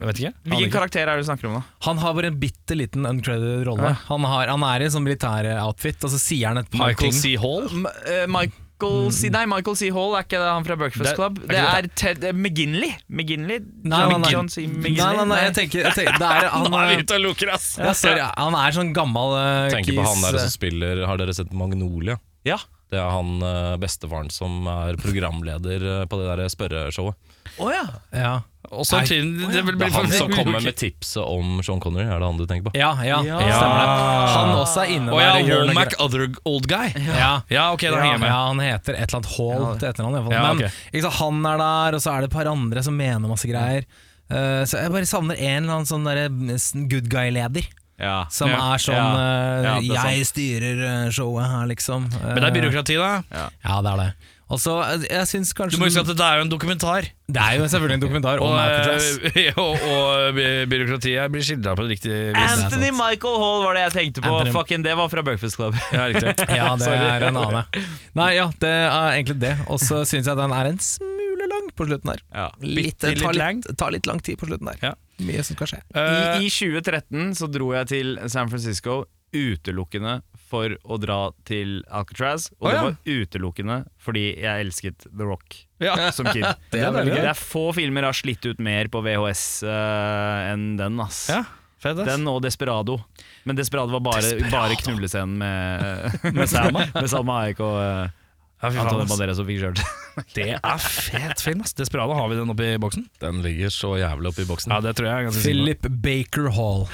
Jeg 0.00 0.10
vet 0.10 0.20
ikke. 0.20 0.32
Hvilken 0.52 0.74
karakter 0.76 1.02
er 1.08 1.16
det 1.16 1.24
du 1.24 1.30
snakker 1.30 1.48
om, 1.50 1.54
da? 1.58 1.62
Han 1.88 1.98
har 2.04 2.14
bare 2.18 2.30
en 2.32 2.38
bitte 2.42 2.76
liten 2.76 3.08
uncredited 3.08 3.64
rolle. 3.70 3.94
Ja. 3.94 4.02
Han, 4.12 4.28
har, 4.28 4.52
han 4.52 4.62
er 4.68 4.84
i 4.84 4.90
en 4.90 4.94
sånn 4.98 5.06
militæroutfit, 5.08 6.04
og 6.04 6.12
så 6.12 6.20
sier 6.20 6.52
han 6.52 6.60
et 6.62 6.70
par 6.70 6.90
Michael 6.92 7.10
ting. 7.10 7.18
C. 7.18 7.34
Hall. 7.40 7.66
M 7.72 7.86
eh, 8.04 8.26
Michael 8.28 9.10
C. 9.16 9.30
Nei, 9.32 9.46
Michael 9.48 9.76
C. 9.80 9.88
Hall 9.96 10.12
er 10.18 10.26
ikke 10.26 10.36
det 10.42 10.50
han 10.52 10.66
fra 10.68 10.76
Breakfast 10.76 11.08
Det- 11.08 11.16
Club. 11.16 11.38
er 11.46 11.48
Det 11.48 11.62
er 11.64 11.88
Ted 11.96 12.24
eh, 12.28 12.32
McGinley. 12.36 12.92
McGinley? 13.08 13.58
Nei, 13.88 14.02
nei, 14.12 14.18
nei. 14.26 14.30
John 14.36 14.48
C. 14.52 14.66
Nei, 14.66 14.76
McGinley? 14.76 15.16
nei, 15.16 15.24
nei, 15.32 15.40
jeg 15.46 15.54
tenker, 15.62 15.82
jeg 15.88 15.96
tenker 16.02 16.20
det 16.20 16.30
er, 16.36 16.48
han, 16.52 16.68
Nå 16.74 16.82
er 16.84 16.92
vi 16.92 17.02
ute 17.06 17.16
og 17.16 17.24
luker, 17.30 17.54
ass! 17.56 17.70
ja, 17.80 17.94
sorry, 17.96 18.20
han 18.36 18.58
er 18.60 18.76
sånn 18.76 18.92
gammel 18.96 19.32
uh, 19.40 19.70
Tenker 19.72 19.96
på 19.96 20.04
han 20.04 20.20
der 20.28 20.38
som 20.44 20.52
spiller 20.52 21.00
Har 21.08 21.16
dere 21.24 21.32
sett 21.34 21.52
Magnolia? 21.56 22.18
Ja. 22.46 22.60
Det 22.92 22.98
er 23.02 23.08
han 23.10 23.40
eh, 23.42 23.76
bestefaren 23.82 24.28
som 24.30 24.66
er 24.70 24.98
programleder 25.02 25.82
eh, 26.00 26.04
på 26.06 26.18
det 26.20 26.28
der 26.38 26.52
spørreshowet. 26.52 27.16
Oh, 27.58 27.70
ja. 27.72 27.82
Ja. 28.12 28.34
Og 28.74 28.82
så 28.86 28.98
Nei. 28.98 29.06
til, 29.06 29.28
det 29.52 29.60
vil 29.62 29.76
Det 29.78 29.86
er 29.86 29.92
han 29.94 30.08
som 30.10 30.30
kommer 30.34 30.58
med 30.62 30.74
tipset 30.78 31.22
om 31.22 31.60
Sean 31.62 31.78
Connery, 31.82 32.02
er 32.10 32.18
det 32.18 32.26
han 32.26 32.38
du 32.40 32.44
tenker 32.50 32.66
på? 32.68 32.72
Ja, 32.78 32.90
ja, 33.06 33.20
Ja. 33.22 33.38
stemmer 33.38 33.78
det. 33.78 34.32
Han 34.34 34.50
også 34.58 34.82
er 34.82 34.90
inne 34.96 35.06
der 35.06 35.14
og 35.14 35.22
ja, 35.22 35.60
Womack, 35.62 35.94
other 36.02 36.26
old 36.44 36.66
guy. 36.70 36.90
Ja. 37.06 37.30
Ja, 37.50 37.68
ok, 37.72 37.86
da 37.86 37.92
Ja, 37.92 38.02
henger 38.02 38.16
jeg 38.16 38.20
med. 38.24 38.28
ja, 38.32 38.40
han 38.50 38.62
heter 38.64 38.98
et 38.98 39.06
eller 39.06 39.20
annet 39.20 39.32
Hall 39.36 39.78
til 39.78 39.88
etternavn. 39.92 40.28
Men 40.32 40.50
ok. 40.66 40.82
ikke 40.98 41.14
han 41.20 41.46
er 41.52 41.62
der, 41.62 41.98
og 41.98 42.02
så 42.02 42.12
er 42.16 42.20
det 42.26 42.30
et 42.32 42.36
par 42.38 42.50
andre 42.50 42.82
som 42.82 42.98
mener 42.98 43.30
masse 43.30 43.50
greier. 43.50 43.86
Uh, 44.26 44.62
så 44.66 44.82
jeg 44.82 44.90
bare 44.90 45.06
savner 45.06 45.38
en 45.38 45.62
eller 45.62 45.78
annen 45.78 46.58
sånn 46.58 46.88
good 46.90 47.06
guy-leder. 47.12 47.66
Ja. 47.98 48.26
Som 48.30 48.50
Ja. 48.50 48.74
er 48.74 48.78
sånn 48.78 48.94
Ja. 48.94 49.08
eh, 49.16 49.82
Ja, 49.86 50.02
er 50.04 50.16
'jeg 50.16 50.26
styrer 50.26 51.06
eh, 51.06 51.10
showet 51.10 51.44
her', 51.50 51.66
liksom. 51.68 52.06
Eh, 52.12 52.34
Men 52.34 52.42
det 52.42 52.56
er 52.56 52.60
byråkrati, 52.60 52.96
da. 52.96 53.22
Ja, 53.64 53.82
det 53.82 53.92
er 53.92 53.96
det. 53.96 54.14
Også, 54.48 54.78
eh, 55.10 55.24
kanskje 55.26 55.70
Du 55.72 55.78
må 55.78 55.86
huske 55.90 55.98
at 55.98 56.06
det 56.06 56.20
er 56.22 56.36
jo 56.38 56.42
en 56.42 56.48
dokumentar. 56.50 57.02
Det 57.26 57.42
er 57.42 57.56
jo 57.58 57.64
selvfølgelig 57.66 57.94
en 57.94 58.00
dokumentar 58.00 58.38
om 58.40 58.46
Og, 58.46 58.58
Alcatraz. 58.60 59.18
eh, 59.34 59.52
og, 59.58 59.74
og 59.82 60.34
byråkratiet 60.70 61.32
blir 61.32 61.42
skildra 61.42 61.74
på 61.74 61.82
en 61.82 61.88
riktig 61.90 62.14
vis. 62.32 62.62
Anthony 62.62 62.90
Michael 62.92 63.36
Hall 63.42 63.64
var 63.64 63.74
det 63.74 63.82
jeg 63.92 63.92
tenkte 64.14 64.22
på. 64.22 64.30
Anthony- 64.30 64.52
Fucking 64.52 64.82
Det 64.84 64.94
var 64.96 65.08
fra 65.08 65.22
Breakfast 65.22 65.56
Club. 65.56 65.74
Ja. 65.92 66.06
Ja, 66.54 66.76
det 66.76 66.86
er 66.86 67.26
en 67.26 67.36
annen. 67.36 67.64
Nei, 68.14 68.34
ja, 68.36 68.46
det 68.60 68.70
er 68.70 69.10
egentlig 69.18 69.40
det. 69.40 69.56
Og 69.66 69.80
så 69.80 70.04
syns 70.06 70.26
jeg 70.30 70.36
den 70.36 70.52
er 70.52 70.66
en 70.70 70.78
smule 70.78 71.48
lang 71.50 71.66
på 71.74 71.86
slutten 71.88 72.10
her. 72.14 72.20
Ja. 72.32 72.50
Litt, 72.60 73.02
litt, 73.02 73.02
litt 73.02 73.18
tar, 73.24 73.32
lang. 73.34 73.56
litt, 73.66 73.76
tar 73.76 73.90
litt 73.90 74.06
lang 74.06 74.20
tid 74.22 74.38
på 74.38 74.46
slutten 74.46 74.66
der. 74.70 74.78
Ja. 74.80 74.94
Mye 75.24 75.44
som 75.46 75.56
skal 75.56 75.70
skje. 75.70 75.82
Uh, 75.96 76.38
I, 76.40 76.46
I 76.46 76.50
2013 76.52 77.36
så 77.38 77.48
dro 77.50 77.70
jeg 77.76 77.92
til 77.92 78.16
San 78.32 78.50
Francisco 78.52 79.04
utelukkende 79.36 80.20
for 80.46 80.76
å 80.84 80.98
dra 81.02 81.18
til 81.48 81.80
Alcatraz. 81.90 82.48
Og 82.60 82.68
Å, 82.68 82.72
det 82.72 82.82
var 82.84 82.96
utelukkende 83.04 83.78
fordi 84.02 84.26
jeg 84.38 84.66
elsket 84.66 85.06
The 85.08 85.26
Rock 85.26 85.58
ja. 85.82 85.96
som 86.14 86.28
kid. 86.30 86.46
Det 86.72 86.82
er 86.82 86.94
veldig. 86.94 87.14
Det 87.16 87.30
er 87.32 87.38
få 87.38 87.68
filmer 87.76 88.06
har 88.06 88.16
slitt 88.16 88.46
ut 88.46 88.62
mer 88.62 88.90
på 88.92 89.02
VHS 89.04 89.46
uh, 89.66 90.52
enn 90.52 90.74
den. 90.80 91.00
ass 91.02 91.26
ja, 91.32 91.42
fed, 91.82 91.98
ass. 92.02 92.12
Den 92.12 92.28
og 92.30 92.42
Desperado. 92.44 93.00
Men 93.48 93.58
Desperado 93.58 93.96
var 93.98 94.04
bare, 94.06 94.36
bare 94.52 94.78
knullescenen 94.84 95.36
med, 95.40 96.22
med, 96.36 96.94
med 96.94 97.10
Salma 97.10 97.42
Hayek 97.42 97.62
og 97.66 97.80
uh, 97.80 98.22
Ja, 98.62 98.70
fy 98.70 98.76
faen, 98.78 98.86
Antonio 98.86 99.04
ass. 99.04 99.10
Banderas 99.12 99.36
som 99.36 99.46
fikk 99.50 99.58
kjørt. 99.60 99.80
Det 100.36 100.46
er 100.56 100.78
fet 100.80 101.42
film, 101.44 101.60
ass. 101.66 101.74
Desperado, 101.76 102.14
har 102.16 102.30
vi 102.32 102.38
den 102.38 102.48
oppi 102.54 102.70
boksen? 102.80 103.04
Den 103.20 103.42
ligger 103.44 103.68
så 103.74 103.90
jævlig 104.00 104.30
oppi 104.32 104.46
boksen. 104.48 104.72
Ja, 104.72 104.80
det 104.80 104.94
tror 104.96 105.10
jeg 105.10 105.16
er 105.18 105.26
ganske 105.28 105.42
sikker 105.44 105.60
på. 105.60 105.66
Philip 105.66 105.88
Baker 106.06 106.48
Hall. 106.56 106.86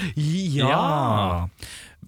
Ja. 0.58 1.46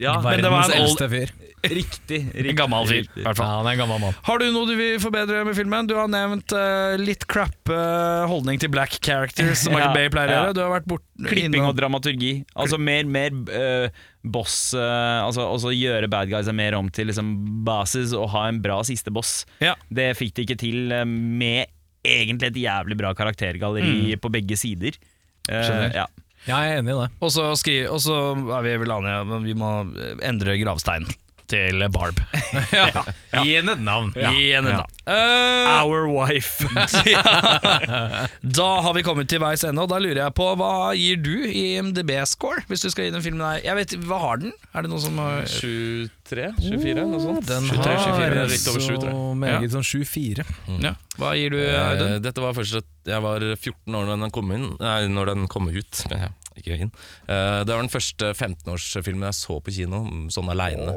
Ja, 0.02 0.16
men 0.24 0.42
det 0.42 0.50
var 0.50 0.64
Verdens 0.66 0.74
en 0.74 0.80
old- 0.80 0.88
eldste 0.88 1.08
fyr. 1.12 1.30
Riktig. 1.70 2.18
En 2.28 2.44
riktig 2.44 2.56
gammel 2.58 2.86
fyr, 2.88 3.06
i 3.06 3.24
hvert 3.24 3.38
fall. 3.38 3.48
Ja, 3.48 3.58
han 3.60 3.68
er 3.68 3.76
en 3.76 3.80
gammel 3.82 4.00
mann. 4.02 4.16
Har 4.26 4.40
du 4.40 4.46
noe 4.54 4.68
du 4.68 4.74
vil 4.78 4.96
forbedre 5.02 5.42
med 5.48 5.56
filmen? 5.56 5.88
Du 5.90 5.94
har 5.98 6.10
nevnt 6.10 6.54
uh, 6.56 6.94
litt 7.00 7.26
crap 7.30 7.70
uh, 7.72 8.24
holdning 8.30 8.60
til 8.62 8.72
black 8.74 8.98
characters, 9.04 9.64
som 9.64 9.72
Michael 9.76 9.90
Ja, 9.90 9.94
Bay 9.96 10.10
pleier 10.12 10.32
å 10.32 10.34
ja. 10.34 10.40
gjøre. 10.48 10.56
Du 10.58 10.62
har 10.64 10.72
vært 10.76 10.88
bort 10.90 11.06
Klipping 11.20 11.48
innom- 11.50 11.70
og 11.70 11.78
dramaturgi. 11.78 12.32
Altså 12.58 12.80
mer, 12.80 13.06
mer 13.08 13.36
uh, 13.54 14.02
boss 14.24 14.56
Altså 14.74 15.44
også 15.44 15.72
gjøre 15.74 16.08
bad 16.08 16.30
guys 16.30 16.48
mer 16.56 16.76
om 16.78 16.86
til 16.92 17.10
liksom 17.10 17.32
basis 17.66 18.14
og 18.16 18.30
ha 18.32 18.46
en 18.48 18.60
bra 18.64 18.78
siste 18.86 19.12
boss. 19.14 19.42
Ja. 19.64 19.74
Det 19.92 20.12
fikk 20.18 20.36
de 20.38 20.46
ikke 20.46 20.58
til 20.64 20.94
med 21.04 21.68
egentlig 22.04 22.50
et 22.52 22.60
jævlig 22.64 22.98
bra 23.00 23.14
karaktergalleri 23.16 24.16
på 24.20 24.32
begge 24.32 24.56
sider. 24.60 24.96
Skjønner. 25.48 25.92
ja. 25.96 26.06
Ja, 26.44 26.58
jeg 26.60 26.74
er 26.74 26.82
enig 26.82 26.92
i 26.92 26.96
det. 26.98 27.08
Og 27.24 27.30
så 27.32 27.46
og 27.54 28.00
så 28.04 28.16
er 28.58 28.64
vi 28.66 28.74
vel 28.82 28.92
enige 28.92 29.20
om 29.24 29.30
at 29.38 29.44
vi 29.46 29.54
må 29.56 29.70
endre 30.24 30.56
gravsteinen 30.60 31.12
til 31.50 31.84
Barb. 31.92 32.18
Gi 33.44 33.56
henne 33.56 33.74
et 33.76 33.82
navn. 33.84 34.12
Gi 34.16 34.50
henne 34.54 34.70
et 34.72 34.78
navn. 34.80 34.90
Uh, 35.04 35.84
Our 35.84 36.06
wife. 36.08 36.64
da 38.58 38.68
har 38.86 38.94
vi 38.96 39.02
kommet 39.04 39.28
til 39.28 39.42
veis 39.42 39.64
ende, 39.68 39.82
og 39.84 39.90
da 39.92 39.98
lurer 40.00 40.22
jeg 40.22 40.34
på 40.38 40.46
hva 40.56 40.70
gir 40.96 41.20
du 41.20 41.34
i 41.44 41.64
MDB-score? 41.84 42.64
Hvis 42.70 42.84
du 42.86 42.88
skal 42.92 43.08
gi 43.08 43.12
den 43.14 43.24
filmen 43.24 43.44
her 43.44 43.60
Jeg 43.64 43.76
vet, 43.78 43.96
Hva 44.08 44.20
har 44.22 44.40
den? 44.40 44.54
Er 44.72 44.86
det 44.86 44.92
noe 44.92 45.02
som 45.02 45.18
har 45.20 45.44
23? 45.50 46.48
24? 46.62 47.04
Noe 47.10 47.20
sånt? 47.22 47.44
Den 47.50 47.68
23, 47.68 47.84
har 47.84 48.38
24, 48.38 48.46
litt 48.54 48.70
over 48.72 48.86
7, 48.86 48.94
så 49.04 49.12
meget 49.44 49.76
sånn 49.76 49.88
7-4. 49.90 50.48
ja. 50.86 50.94
Hva 51.20 51.34
gir 51.38 51.52
du, 51.54 51.60
Audun? 51.62 52.16
Uh, 52.16 52.22
Dette 52.24 52.42
var 52.42 52.56
først 52.56 52.80
at 52.80 52.88
jeg 53.12 53.20
var 53.22 53.44
14 53.54 53.98
år 54.00 54.08
når 54.08 54.24
den 54.24 54.32
kom 54.34 54.48
inn 54.56 54.64
Nei, 54.80 54.96
når 55.12 55.34
den 55.34 55.44
kom 55.52 55.68
ut 55.68 56.00
ja, 56.10 56.30
Ikke 56.58 56.76
inn 56.78 56.92
Eh, 57.28 57.60
Det 57.64 57.72
var 57.74 57.82
den 57.82 57.92
første 57.92 58.32
15-årsfilmen 58.34 59.26
jeg 59.30 59.38
så 59.40 59.60
på 59.64 59.74
kino 59.74 60.04
Sånn 60.30 60.50
alene. 60.52 60.94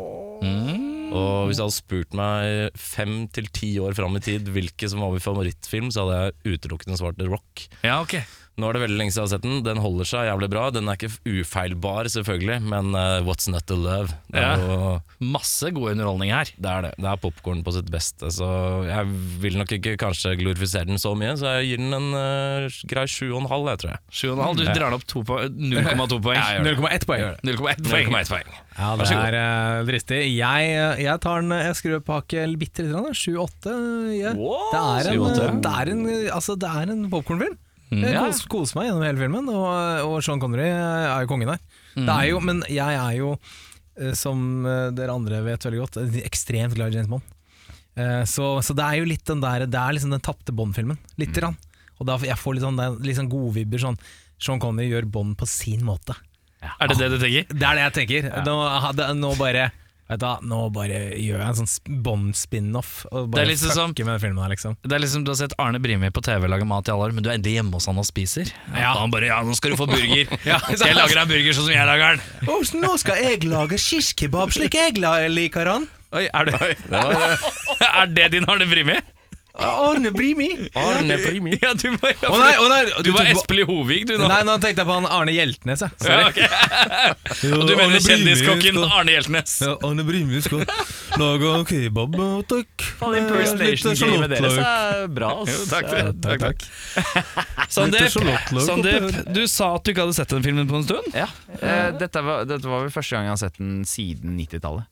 Og 1.08 1.48
hvis 1.48 1.58
jeg 1.58 1.64
hadde 1.64 1.78
spurt 1.78 2.14
meg 2.20 2.76
fem 2.78 3.14
til 3.34 3.48
ti 3.56 3.70
år 3.80 3.96
frem 3.98 4.18
i 4.20 4.24
tid 4.24 4.50
Hvilke 4.54 4.90
som 4.92 5.00
var 5.02 5.14
min 5.16 5.24
favorittfilm 5.24 5.88
Så 5.94 6.04
hadde 6.04 6.18
jeg 6.44 6.58
utelukkende 6.60 6.98
svart 7.00 7.18
The 7.18 7.30
Rock. 7.32 7.64
Ja, 7.88 8.02
ok. 8.04 8.18
Nå 8.58 8.66
er 8.72 8.74
det 8.74 8.82
veldig 8.88 8.98
lenge 8.98 9.14
siden 9.14 9.22
jeg 9.22 9.28
har 9.28 9.34
sett 9.36 9.44
den. 9.46 9.58
Den 9.66 9.80
holder 9.84 10.08
seg 10.10 10.28
jævlig 10.32 10.48
bra. 10.50 10.64
Den 10.74 10.90
er 10.90 10.98
ikke 10.98 11.12
ufeilbar, 11.30 12.08
selvfølgelig, 12.10 12.56
men 12.66 12.90
uh, 12.98 13.20
what's 13.28 13.46
not 13.54 13.68
to 13.70 13.76
love? 13.78 14.16
Det 14.34 14.42
er, 14.42 14.48
Ja. 14.48 14.56
jo, 14.58 15.28
Masse 15.34 15.70
god 15.76 15.92
underholdning 15.92 16.32
her. 16.34 16.50
det, 16.58 16.72
er 16.72 16.82
det. 16.88 16.92
Det 16.98 17.06
er 17.12 17.20
popkorn 17.22 17.62
på 17.66 17.74
sitt 17.76 17.92
beste, 17.94 18.32
så 18.34 18.48
jeg 18.88 19.06
vil 19.44 19.60
nok 19.62 19.76
ikke 19.78 19.94
kanskje 20.02 20.34
glorifisere 20.42 20.90
den 20.90 20.98
så 20.98 21.14
mye, 21.14 21.36
så 21.38 21.60
jeg 21.60 21.70
gir 21.70 21.84
den 21.84 21.94
en 21.94 22.10
uh, 22.18 22.80
grei 22.90 23.06
7,5, 23.06 23.70
jeg 23.70 23.82
tror 23.84 23.94
jeg. 23.94 24.02
7,5. 24.24 24.58
Du 24.58 24.64
drar 24.66 24.88
den 24.88 24.98
opp 24.98 25.06
0,2 25.06 26.22
poeng. 26.26 26.58
0,1 26.66 27.06
poeng. 27.06 27.28
0,1 27.46 27.86
poeng. 27.92 28.18
poeng. 28.32 28.58
Ja, 28.78 28.90
det 28.98 29.12
er 29.14 29.38
uh, 29.38 29.86
dristig. 29.86 30.20
Jeg, 30.38 30.74
eh, 30.74 31.00
jeg 31.06 31.22
tar 31.22 31.42
den 31.42 31.54
Jeg 31.58 31.78
skrur 31.78 31.96
opp 32.00 32.12
hakket 32.14 32.58
bitte 32.58 32.86
lite 32.86 32.92
grann, 32.94 33.14
7-8. 33.14 33.78
ja. 34.18 34.34
Det 34.34 34.82
er 34.82 35.14
en, 35.14 35.24
7-8. 35.24 35.62
det 35.62 35.78
er 35.78 35.94
en, 35.94 36.04
altså, 36.34 36.58
en 36.58 37.10
popkornfilm. 37.14 37.58
Jeg 37.94 38.14
ja. 38.18 38.26
koser, 38.26 38.50
kos 38.52 38.74
meg 38.76 38.90
gjennom 38.90 39.06
hele 39.06 39.22
filmen, 39.22 39.48
og, 39.54 39.68
og 40.10 40.18
Sean 40.26 40.42
Connery 40.44 40.68
er 40.68 41.24
jo 41.24 41.30
kongen 41.32 41.54
her. 41.54 41.62
Det 41.96 42.12
er 42.12 42.28
jo, 42.34 42.42
men 42.44 42.60
jeg 42.68 43.00
er 43.00 43.16
jo, 43.18 43.32
eh, 43.98 44.12
som 44.18 44.66
eh, 44.68 44.90
dere 44.98 45.16
andre 45.16 45.40
vet 45.46 45.68
veldig 45.70 45.80
godt, 45.86 46.00
ekstremt 46.28 46.76
glad 46.76 46.92
i 46.92 47.00
James 47.00 47.10
Bond. 47.12 47.24
Eh, 47.98 48.24
Så, 48.30 48.50
så 48.62 48.76
det 48.78 48.86
er 48.86 49.00
jo 49.00 49.08
litt 49.10 49.24
den 49.26 49.40
der 49.42 49.64
Det 49.66 49.80
er 49.80 49.96
liksom 49.96 50.12
den 50.14 50.22
tapte 50.22 50.54
Bond-filmen. 50.54 51.00
Lite 51.18 51.40
grann. 51.40 51.58
Og 51.98 52.06
da, 52.06 52.20
jeg 52.22 52.38
får 52.38 52.58
litt 52.58 52.66
sånn, 52.68 52.84
litt 53.02 53.18
sånn 53.18 53.32
godvibber. 53.32 53.82
Sånn, 53.82 53.98
Sean 54.38 54.62
Connery 54.62 54.92
gjør 54.92 55.08
Bond 55.10 55.38
på 55.40 55.48
sin 55.50 55.82
måte. 55.88 56.14
Er 56.62 56.92
det 56.92 57.00
det 57.00 57.10
du 57.14 57.18
tenker? 57.22 57.48
Det 57.50 57.66
er 57.66 57.80
det 57.80 57.84
jeg 57.88 57.96
tenker. 58.02 58.28
Nå, 58.46 58.56
nå 59.18 59.32
bare 59.40 59.70
Vet 60.08 60.22
du, 60.24 60.28
Nå 60.48 60.60
bare 60.72 61.00
gjør 61.20 61.42
jeg 61.42 61.48
en 61.50 61.58
sånn 61.60 61.68
sp- 61.68 61.90
Bond-spin-off 62.06 63.06
og 63.12 63.26
Det 63.28 63.36
bare 63.36 63.50
liksom 63.50 63.74
som- 63.76 63.92
fucker 63.94 64.06
med 64.08 64.14
den 64.16 64.24
filmen 64.24 64.44
her, 64.44 64.50
liksom. 64.54 64.78
Det 64.84 64.96
er 64.96 65.00
liksom 65.04 65.24
Du 65.26 65.32
har 65.32 65.36
sett 65.42 65.54
Arne 65.60 65.80
Brimi 65.84 66.10
på 66.10 66.24
TV 66.24 66.48
lage 66.48 66.66
mat 66.66 66.88
i 66.88 66.92
alle 66.92 67.10
år, 67.10 67.12
men 67.18 67.24
du 67.24 67.30
er 67.30 67.36
endelig 67.38 67.58
hjemme 67.60 67.74
hos 67.74 67.86
han 67.88 67.98
og 67.98 68.06
spiser. 68.08 68.52
Ja. 68.74 68.94
Han 69.00 69.12
bare 69.12 69.28
'ja, 69.28 69.42
nå 69.44 69.56
skal 69.56 69.72
du 69.72 69.78
få 69.78 69.88
burger'. 69.88 70.28
Skal 70.78 70.88
jeg 70.88 70.96
lage 70.96 71.14
deg 71.14 71.18
en 71.24 71.28
burger 71.28 71.54
sånn 71.54 71.68
som 71.68 71.76
jeg 71.76 71.88
lager 71.88 72.16
den? 72.16 72.82
nå 72.82 72.98
skal 72.98 73.16
jeg 73.24 73.44
lage 73.44 73.78
shish 73.78 74.14
kebab 74.16 74.50
slik 74.52 74.74
jeg 74.74 74.94
liker 75.32 75.66
han. 75.68 75.88
Oi, 76.14 76.30
er, 76.34 76.46
det, 76.46 76.78
er 78.00 78.06
det 78.08 78.32
din 78.32 78.46
Arne 78.48 78.66
Brimi? 78.66 78.96
Arne 79.58 80.12
Brimi. 80.14 80.48
Arne 80.78 81.16
Brimi. 81.18 81.58
Ja, 81.62 81.72
du 81.74 81.90
var, 81.98 82.14
Å 82.30 82.38
nei, 82.38 82.54
å 82.62 82.68
nei, 82.70 82.82
du 83.04 83.10
var 83.16 83.26
tok- 83.26 83.32
Espelid 83.40 83.66
Hovig, 83.70 84.04
du 84.08 84.14
nå. 84.20 84.28
Nei, 84.30 84.42
nå 84.46 84.58
tenkte 84.62 84.84
jeg 84.84 84.88
på 84.90 84.96
han 85.00 85.08
Arne 85.10 85.34
Hjeltnes, 85.34 85.82
jeg. 85.82 85.92
Ja, 85.98 86.06
Sorry. 86.06 86.26
ok. 86.30 87.58
Og 87.58 87.64
du 87.70 87.74
mener 87.80 88.04
kjendiskokken 88.06 88.78
Arne 88.86 89.16
Hjeltnes? 89.16 89.56
Ja, 89.66 89.74
Arne 89.88 90.06
Brimi 90.08 90.42
skal 90.46 90.62
lage 91.18 91.54
kebab, 91.72 92.18
takk. 92.52 92.86
Faen, 93.00 93.18
Impersonation-gamet 93.24 94.36
deres 94.36 94.60
er 94.62 95.08
bra. 95.18 95.32
ass. 95.42 95.54
Jo, 95.56 95.66
takk, 95.72 95.90
Ja. 95.98 96.12
takk, 96.28 96.46
takk. 96.46 97.68
Sandeep, 97.74 98.12
sjalottløk 98.16 98.68
Sandeep, 98.68 99.08
oppi 99.10 99.34
du 99.40 99.42
sa 99.50 99.72
at 99.78 99.84
du 99.88 99.92
ikke 99.94 100.06
hadde 100.06 100.18
sett 100.20 100.30
den 100.36 100.46
filmen 100.46 100.70
på 100.70 100.78
en 100.82 100.86
stund. 100.88 101.10
Ja, 101.18 101.28
eh, 101.62 101.90
dette, 101.98 102.22
var, 102.24 102.46
dette 102.50 102.70
var 102.70 102.86
vel 102.86 102.94
første 102.94 103.18
gang 103.18 103.28
jeg 103.30 103.34
har 103.36 103.42
sett 103.42 103.58
den 103.62 103.82
siden 103.90 104.38
90-tallet. 104.38 104.86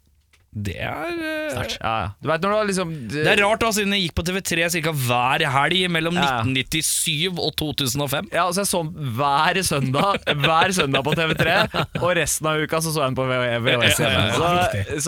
Det 0.56 0.77
er 0.80 1.10
eh, 1.11 1.56
Ja, 1.82 1.94
ja. 1.99 2.10
Du 2.23 2.30
vet 2.30 2.44
når 2.44 2.53
du 2.53 2.56
har 2.56 2.68
liksom 2.69 2.91
Det 3.11 3.26
er 3.27 3.41
rart 3.44 3.60
da, 3.60 3.72
siden 3.76 3.91
jeg 3.95 4.06
gikk 4.06 4.15
på 4.15 4.23
TV3 4.30 4.69
ca. 4.72 4.94
hver 5.06 5.44
helg 5.52 5.82
mellom 5.91 6.15
Ja. 6.15 6.40
1997 6.45 7.41
og 7.44 7.52
2005. 7.60 8.30
Ja, 8.32 8.45
altså 8.45 8.64
jeg 8.64 8.69
så 8.72 8.82
den 8.86 9.11
hver 9.18 9.60
søndag 9.68 10.30
Hver 10.45 10.76
søndag 10.77 11.03
på 11.03 11.15
TV3 11.18 11.57
Og 11.99 12.15
resten 12.22 12.48
av 12.52 12.64
uka 12.64 12.80
så 12.80 12.94
så 12.95 13.03
jeg 13.03 13.11
den 13.11 13.19
på 13.19 13.27
VHS 13.27 13.99
Så, 13.99 14.53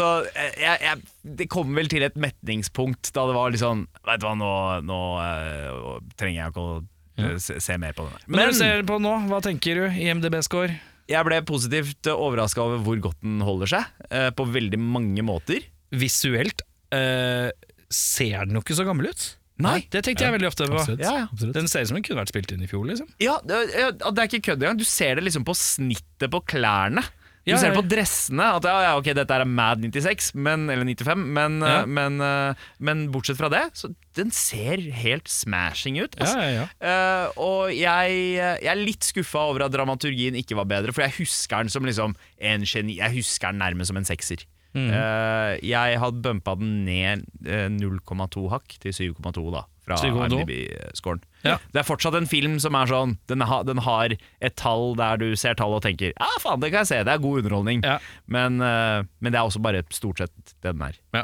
så 0.02 0.10
jeg, 0.36 0.76
jeg, 0.84 1.02
det 1.40 1.50
kom 1.52 1.72
vel 1.78 1.88
til 1.92 2.04
et 2.08 2.20
metningspunkt 2.20 3.14
Da 3.16 3.26
det 3.30 3.38
var 3.38 3.56
litt 3.56 3.64
sånn 3.64 3.86
Vet 4.08 4.22
du 4.24 4.28
hva, 4.28 4.36
nå, 4.40 4.52
nå 4.88 5.00
uh, 5.16 5.98
trenger 6.20 6.42
jeg 6.42 6.54
ikke 6.54 6.68
å 6.68 6.76
eh, 7.24 7.40
se, 7.42 7.58
se 7.64 7.80
mer 7.82 7.96
på 7.98 8.06
den 8.06 8.16
der. 8.16 8.28
Men 8.28 8.40
når 8.42 8.54
du 8.54 8.60
ser 8.60 8.86
på 8.88 9.00
nå, 9.04 9.16
hva 9.32 9.42
tenker 9.44 9.82
du? 9.82 9.86
IMDb-score? 10.06 10.78
Jeg 11.08 11.28
ble 11.28 11.40
positivt 11.48 12.10
overrasket 12.12 12.64
over 12.64 12.84
hvor 12.84 13.02
godt 13.10 13.22
den 13.24 13.40
holder 13.46 13.70
seg 13.72 14.08
eh, 14.12 14.30
På 14.36 14.44
veldig 14.52 14.80
mange 14.82 15.24
måter 15.24 15.64
Visuelt 15.96 16.64
eh, 16.96 17.50
ser 17.88 18.48
den 18.48 18.58
jo 18.58 18.64
ikke 18.66 18.76
så 18.76 18.84
gammel 18.84 19.08
ut. 19.14 19.22
Nei. 19.64 19.78
Det 19.90 20.04
tenkte 20.06 20.26
jeg 20.26 20.34
veldig 20.36 20.50
ofte 20.50 20.68
på. 20.70 20.78
Absolutt. 20.78 21.02
Ja, 21.02 21.14
ja. 21.22 21.28
Absolutt. 21.32 21.56
Den 21.56 21.70
ser 21.72 21.86
ut 21.86 21.90
som 21.90 21.98
den 21.98 22.04
kunne 22.06 22.20
vært 22.20 22.34
spilt 22.34 22.52
inn 22.54 22.66
i 22.66 22.68
fjor. 22.70 22.84
liksom 22.90 23.08
Ja, 23.24 23.38
det, 23.48 23.62
ja, 23.74 23.88
det 23.96 24.22
er 24.22 24.28
ikke 24.30 24.44
kødd 24.52 24.62
engang. 24.62 24.82
Du 24.82 24.86
ser 24.86 25.18
det 25.18 25.24
liksom 25.26 25.46
på 25.48 25.56
snittet 25.58 26.30
på 26.34 26.42
klærne. 26.52 27.02
Du 27.48 27.62
ser 27.62 27.72
det 27.72 27.80
på 27.80 27.86
dressene. 27.88 28.50
At 28.58 28.68
ja, 28.68 28.76
ja, 28.86 28.92
ok, 29.00 29.12
dette 29.18 29.38
er 29.38 29.48
Mad 29.48 29.84
96, 29.86 30.34
men, 30.36 30.68
eller 30.74 30.88
95, 30.88 31.24
men, 31.38 31.62
eh, 31.64 31.86
men, 32.00 32.20
eh, 32.24 32.68
men 32.84 33.06
bortsett 33.14 33.40
fra 33.40 33.50
det, 33.54 33.64
så 33.80 33.92
den 34.18 34.34
ser 34.36 34.82
helt 35.02 35.30
smashing 35.32 36.02
ut. 36.02 36.18
Altså. 36.20 36.36
ja, 36.42 36.50
ja. 36.60 36.68
Eh, 36.82 37.40
og 37.44 37.72
jeg, 37.76 38.20
jeg 38.36 38.74
er 38.74 38.82
litt 38.82 39.08
skuffa 39.08 39.48
over 39.52 39.68
at 39.68 39.76
dramaturgien 39.76 40.38
ikke 40.40 40.60
var 40.60 40.70
bedre, 40.70 40.96
for 40.96 41.06
jeg 41.06 41.20
husker 41.22 41.64
den 41.64 41.74
som 41.74 41.88
liksom 41.88 42.18
en 42.38 42.68
geni. 42.68 43.00
Jeg 43.02 43.20
husker 43.20 43.54
den 43.54 43.64
nærmest 43.64 43.94
som 43.94 44.02
en 44.02 44.08
sekser. 44.08 44.48
Mm. 44.78 44.92
Uh, 44.92 45.54
jeg 45.66 45.98
hadde 46.02 46.22
bumpa 46.22 46.54
den 46.60 46.84
ned 46.86 47.24
eh, 47.48 47.66
0,2 47.72 48.44
hakk 48.52 48.76
til 48.84 48.94
7,2 48.94 49.48
da 49.56 49.64
fra 49.88 49.98
7,2. 50.04 50.28
IMDb-scoren. 50.28 51.24
Ja. 51.48 51.58
Det 51.74 51.82
er 51.82 51.88
fortsatt 51.88 52.18
en 52.20 52.30
film 52.30 52.58
som 52.64 52.76
er 52.78 52.90
sånn 52.90 53.16
Den, 53.30 53.44
ha, 53.48 53.62
den 53.68 53.82
har 53.86 54.14
et 54.14 54.56
tall 54.60 54.96
der 55.00 55.20
du 55.22 55.28
ser 55.40 55.58
tall 55.58 55.76
og 55.78 55.84
tenker 55.86 56.14
Ja, 56.14 56.30
faen, 56.44 56.62
det 56.64 56.72
kan 56.74 56.86
jeg 56.86 56.92
se, 56.92 57.02
det 57.08 57.14
er 57.14 57.24
god 57.24 57.44
underholdning. 57.44 57.84
Ja. 57.86 57.98
Men, 58.26 58.62
uh, 58.62 59.04
men 59.20 59.34
det 59.34 59.40
er 59.40 59.48
også 59.48 59.62
bare 59.64 59.84
stort 59.96 60.24
sett 60.24 60.34
det 60.62 60.74
den 60.74 60.84
er. 60.84 60.98
Ja. 61.16 61.24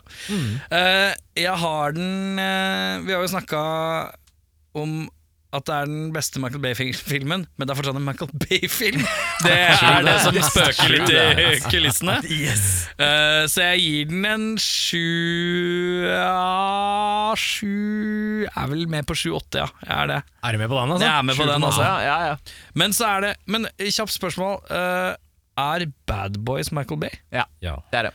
Eh, 0.73 1.11
jeg 1.37 1.55
har 1.59 1.95
den 1.95 2.39
uh, 2.39 3.03
Vi 3.05 3.13
har 3.13 3.23
jo 3.23 3.31
snakka 3.33 3.63
om 4.79 5.03
at 5.53 5.65
det 5.69 5.73
er 5.75 5.85
den 5.89 6.07
beste 6.15 6.39
Michael 6.41 6.61
Bay-filmen, 6.63 7.43
men 7.45 7.67
det 7.67 7.73
er 7.73 7.77
fortsatt 7.77 7.97
en 7.99 8.05
Michael 8.07 8.31
Bay-film. 8.41 9.03
Det 9.45 9.53
er 9.53 10.05
det 10.05 10.13
som 10.23 10.37
spøker 10.47 10.91
litt 10.93 11.11
i 11.13 11.59
kulissene. 11.69 12.17
Eh, 13.03 13.43
så 13.49 13.63
jeg 13.73 13.79
gir 13.81 14.09
den 14.11 14.25
en 14.29 14.43
sju 14.61 16.05
Ja, 16.07 17.33
sju 17.39 18.45
Er 18.45 18.67
vel 18.69 18.85
med 18.91 19.07
på 19.09 19.15
sju-åtte, 19.17 19.63
ja. 19.63 19.67
Jeg 19.83 19.95
er 20.03 20.09
det. 20.11 20.19
Er 20.45 20.55
du 20.55 20.61
med 20.61 20.69
på 20.71 20.77
den, 20.77 20.93
altså? 20.93 21.07
Jeg 21.07 21.17
er 21.17 21.27
med 21.27 21.39
på 21.39 21.47
den, 21.49 21.65
altså. 21.69 21.83
Ja, 21.87 21.95
ja, 22.05 22.17
ja. 22.31 22.35
Men 22.79 22.93
så 22.95 23.07
er 23.15 23.25
det 23.25 23.31
Men 23.49 23.67
kjapt 23.81 24.13
spørsmål. 24.15 24.59
eh, 24.69 25.11
er 25.63 25.85
Bad 26.09 26.37
Boys 26.45 26.71
Michael 26.73 26.99
Bay? 27.01 27.13
ja. 27.33 27.45
Ja. 27.61 27.75
Det 27.91 27.99
er 28.03 28.09
det. 28.09 28.13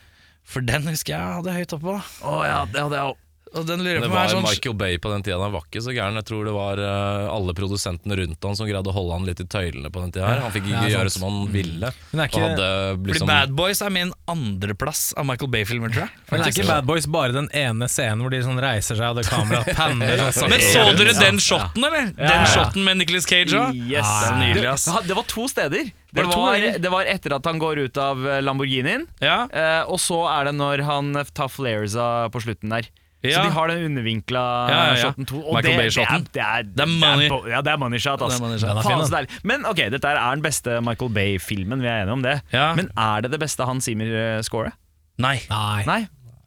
For 0.49 0.65
den 0.65 0.87
husker 0.89 1.13
jeg 1.13 1.35
hadde 1.39 1.53
høyt 1.59 1.73
oppå. 1.77 1.99
Å 2.25 2.37
ja, 2.49 2.61
det 2.73 2.81
hadde 2.81 2.97
jeg 2.97 3.11
òg. 3.13 3.19
Og 3.57 3.67
den 3.69 3.81
lurer 3.85 4.01
Det 4.03 4.09
på 4.09 4.13
meg 4.13 4.19
var 4.19 4.33
sånn 4.33 4.45
Michael 4.45 4.75
Bay 4.81 4.99
på 5.01 5.11
den 5.13 5.23
tida. 5.25 5.39
Han 5.41 5.53
var 5.55 5.65
ikke 5.69 5.81
så 5.85 5.93
gæren. 5.95 6.19
Jeg 6.21 6.27
tror 6.29 6.45
det 6.49 6.53
var 6.57 6.81
uh, 6.83 7.29
alle 7.33 7.55
produsentene 7.57 8.17
rundt 8.21 8.45
han 8.49 8.57
som 8.59 8.69
greide 8.69 8.91
å 8.91 8.95
holde 8.97 9.17
han 9.17 9.25
litt 9.29 9.41
i 9.41 9.47
tøylene 9.49 9.91
på 9.95 10.03
den 10.05 10.13
tida. 10.13 10.27
her 10.29 10.43
Han 10.45 10.53
fikk 10.55 10.69
ikke 10.69 10.83
Ja, 10.89 10.93
gjøre 10.99 11.13
som 11.15 11.27
han 11.29 11.39
ville. 11.53 11.93
Men 12.13 12.25
ikke- 12.27 12.43
hadde 12.45 12.69
Fordi 12.99 13.13
liksom 13.13 13.31
Bad 13.33 13.55
Boys 13.59 13.81
er 13.83 13.91
min 13.95 14.13
andreplass 14.29 15.15
av 15.17 15.27
Michael 15.29 15.51
Bay-filmer, 15.51 15.93
tror 15.95 16.05
jeg. 16.07 16.11
Men 16.31 16.41
er 16.45 16.53
ikke 16.53 16.67
Bad 16.69 16.87
Boys 16.87 17.07
bare 17.07 17.33
den 17.33 17.49
ene 17.57 17.89
scenen 17.89 18.23
hvor 18.25 18.31
de 18.35 18.43
sånn 18.45 18.61
reiser 18.63 18.99
seg 19.01 19.09
og 19.09 19.17
det 19.21 19.27
kameraet 19.31 19.73
panner 19.79 20.23
sånn? 20.33 20.51
Men 20.53 20.61
så 20.65 20.85
dere 20.99 21.17
den 21.19 21.41
shoten, 21.43 21.89
eller? 21.89 22.13
Den 22.19 22.47
shoten 22.53 22.85
med 22.85 23.01
Nicholas 23.03 23.27
Cage 23.29 23.57
òg? 23.57 23.75
Yes. 23.89 24.05
Ah, 24.05 24.37
nydelig, 24.41 24.69
ass. 24.75 24.85
Det, 24.91 25.09
det 25.09 25.17
var 25.19 25.29
to 25.31 25.49
steder. 25.49 25.91
Det 26.09 26.25
Var 26.25 26.57
det 26.81 26.91
var, 26.91 27.05
etter 27.05 27.35
at 27.37 27.45
han 27.45 27.59
går 27.61 27.83
ut 27.85 27.99
av 28.01 28.23
Lamborghinien, 28.43 29.05
Ja. 29.21 29.43
eh, 29.53 29.83
og 29.85 29.99
så 30.01 30.23
er 30.31 30.49
det 30.49 30.55
når 30.57 30.83
han 30.89 31.13
tar 31.35 31.49
flaresa 31.53 32.29
på 32.33 32.41
slutten 32.41 32.73
der. 32.73 32.89
Så 33.25 33.43
de 33.43 33.51
har 33.51 33.67
den 33.73 33.81
undervinkla 33.89 34.43
Ja, 34.71 34.75
ja, 34.75 34.83
ja. 34.95 34.99
shoten 35.03 35.27
to. 35.27 35.41
Og 35.43 35.57
Michael 35.57 35.75
det, 35.75 35.81
Bay-shoten. 35.83 36.27
Det 36.35 36.43
er, 36.43 36.63
det 36.63 36.71
er, 36.71 36.71
Det 36.77 36.85
er 36.85 36.93
money. 37.01 37.51
ja, 37.51 37.61
det 37.67 37.73
er 37.73 37.77
money 37.83 37.99
shot, 37.99 38.23
Altså. 38.23 38.39
Det 38.39 38.47
money 38.47 38.59
shot. 38.63 38.77
Er 39.11 39.27
fin. 39.27 39.41
Men 39.43 39.67
ok, 39.67 39.77
dette 39.91 40.09
er 40.13 40.35
den 40.37 40.43
beste 40.47 40.81
Michael 40.87 41.11
Bay-filmen, 41.17 41.83
vi 41.83 41.87
er 41.91 42.03
enige 42.05 42.13
om 42.15 42.23
det. 42.23 42.37
Ja. 42.53 42.75
Men 42.79 42.91
er 42.97 43.21
det 43.27 43.33
det 43.35 43.41
beste 43.43 43.67
Hans 43.67 43.85
Zimmer-scoret? 43.91 44.73
Nei. 45.19 45.41
Nei. 45.51 45.83
Nei. 45.91 46.01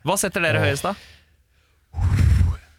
Hva 0.07 0.15
setter 0.18 0.41
dere 0.48 0.64
høyest, 0.64 0.88
da? 0.88 0.95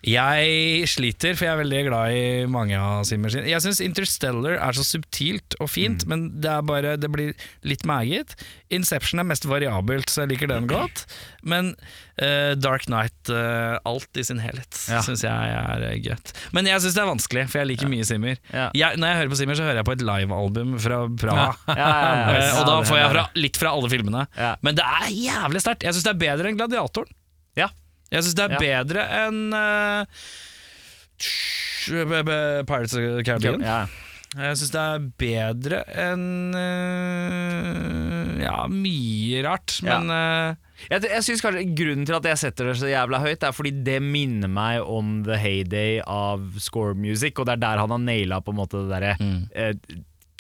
Jeg 0.03 0.83
sliter, 0.91 1.37
for 1.39 1.47
jeg 1.47 1.53
er 1.55 1.61
veldig 1.61 1.81
glad 1.87 2.15
i 2.19 2.23
mange 2.51 2.75
av 2.75 3.05
Zimmer 3.07 3.31
sine. 3.31 3.47
Jeg 3.47 3.63
syns 3.63 3.79
Interstellar 3.85 4.57
er 4.59 4.75
så 4.75 4.83
subtilt 4.83 5.55
og 5.63 5.69
fint, 5.71 6.03
men 6.11 6.25
det 6.43 6.51
er 6.51 6.65
bare 6.67 6.97
Det 6.99 7.11
blir 7.13 7.37
litt 7.63 7.85
meget. 7.87 8.35
Inception 8.75 9.23
er 9.23 9.29
mest 9.29 9.47
variabelt, 9.47 10.11
så 10.11 10.25
jeg 10.25 10.33
liker 10.33 10.51
den 10.51 10.67
godt. 10.67 11.05
Men 11.47 11.71
uh, 12.19 12.55
Dark 12.59 12.89
Knight, 12.89 13.15
uh, 13.31 13.79
alt 13.87 14.19
i 14.19 14.25
sin 14.27 14.43
helhet, 14.43 14.75
Ja. 14.91 15.05
syns 15.07 15.23
jeg 15.23 15.55
er 15.55 15.87
uh, 15.87 15.95
gøtt. 16.03 16.35
Men 16.57 16.67
jeg 16.67 16.83
syns 16.83 16.99
det 16.99 17.05
er 17.05 17.11
vanskelig, 17.13 17.45
for 17.53 17.63
jeg 17.63 17.71
liker 17.71 17.93
mye 17.93 18.07
Zimmer. 18.09 18.41
Ja. 18.51 18.71
Jeg, 18.75 18.99
når 18.99 19.13
jeg 19.13 19.21
hører 19.21 19.33
på 19.37 19.39
Zimmer, 19.45 19.61
så 19.61 19.69
hører 19.69 19.83
jeg 19.85 19.89
på 19.93 19.95
et 20.01 20.03
livealbum 20.09 20.75
fra 20.83 20.99
Praha. 21.23 21.47
Ja, 21.71 21.77
ja, 21.79 21.87
ja, 21.87 22.17
ja. 22.17 22.33
Eh, 22.43 22.59
og 22.59 22.67
da 22.67 22.81
får 22.89 22.99
jeg 22.99 23.13
fra, 23.15 23.25
litt 23.39 23.59
fra 23.61 23.71
alle 23.77 23.93
filmene. 23.93 24.27
Ja. 24.35 24.57
Men 24.67 24.75
det 24.79 24.83
er 24.99 25.15
jævlig 25.15 25.63
sterkt. 25.63 25.87
Jeg 25.87 25.95
syns 25.95 26.09
det 26.11 26.15
er 26.17 26.21
bedre 26.27 26.51
enn 26.51 26.59
Gladiatoren. 26.59 27.15
Ja. 27.59 27.69
Jeg 28.13 28.23
syns 28.27 28.37
det 28.37 28.45
er 28.45 28.53
Ja. 28.53 28.63
bedre 28.63 29.05
enn 29.25 29.39
b- 32.25 32.65
Pirates 32.69 32.95
of 32.95 33.01
the 33.01 33.25
Caribbean. 33.27 33.61
Ja. 33.65 33.87
Jeg 34.33 34.57
syns 34.57 34.71
det 34.73 34.81
er 34.81 35.03
bedre 35.21 35.79
enn 36.01 36.55
uh, 36.57 38.39
Ja, 38.41 38.63
mye 38.73 39.43
rart, 39.45 39.75
Ja. 39.85 39.99
men 40.01 40.09
eh, 40.17 40.55
Jeg, 40.91 41.05
jeg 41.05 41.23
synes 41.27 41.43
kanskje 41.45 41.67
Grunnen 41.79 42.07
til 42.09 42.17
at 42.17 42.25
jeg 42.31 42.39
setter 42.41 42.71
det 42.71 42.79
så 42.81 42.89
jævla 42.91 43.21
høyt, 43.23 43.45
er 43.45 43.53
fordi 43.55 43.75
det 43.85 43.99
minner 44.03 44.49
meg 44.51 44.81
om 44.89 45.21
the 45.27 45.37
heyday 45.39 46.01
av 46.07 46.57
score 46.59 46.95
music, 46.99 47.37
og 47.39 47.47
det 47.47 47.53
er 47.59 47.63
der 47.67 47.79
han 47.85 47.93
har 47.95 48.01
naila 48.03 48.41
på 48.43 48.51
en 48.55 48.59
måte 48.63 48.81
det 48.81 48.91
derre 48.91 49.13
eh, 49.55 49.75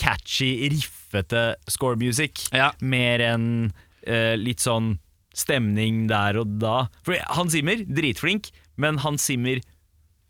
catchy, 0.00 0.54
riffete 0.72 1.44
score 1.70 1.96
music, 2.00 2.48
Ja. 2.52 2.72
mer 2.80 3.20
enn 3.28 3.72
litt 4.42 4.58
sånn 4.58 4.96
stemning 5.34 6.06
der 6.10 6.38
og 6.42 6.58
da. 6.60 6.88
For 7.06 7.16
Hans 7.36 7.52
Zimmer, 7.56 7.82
dritflink, 7.86 8.50
men 8.76 8.98
Hans 9.04 9.24
Zimmer 9.28 9.60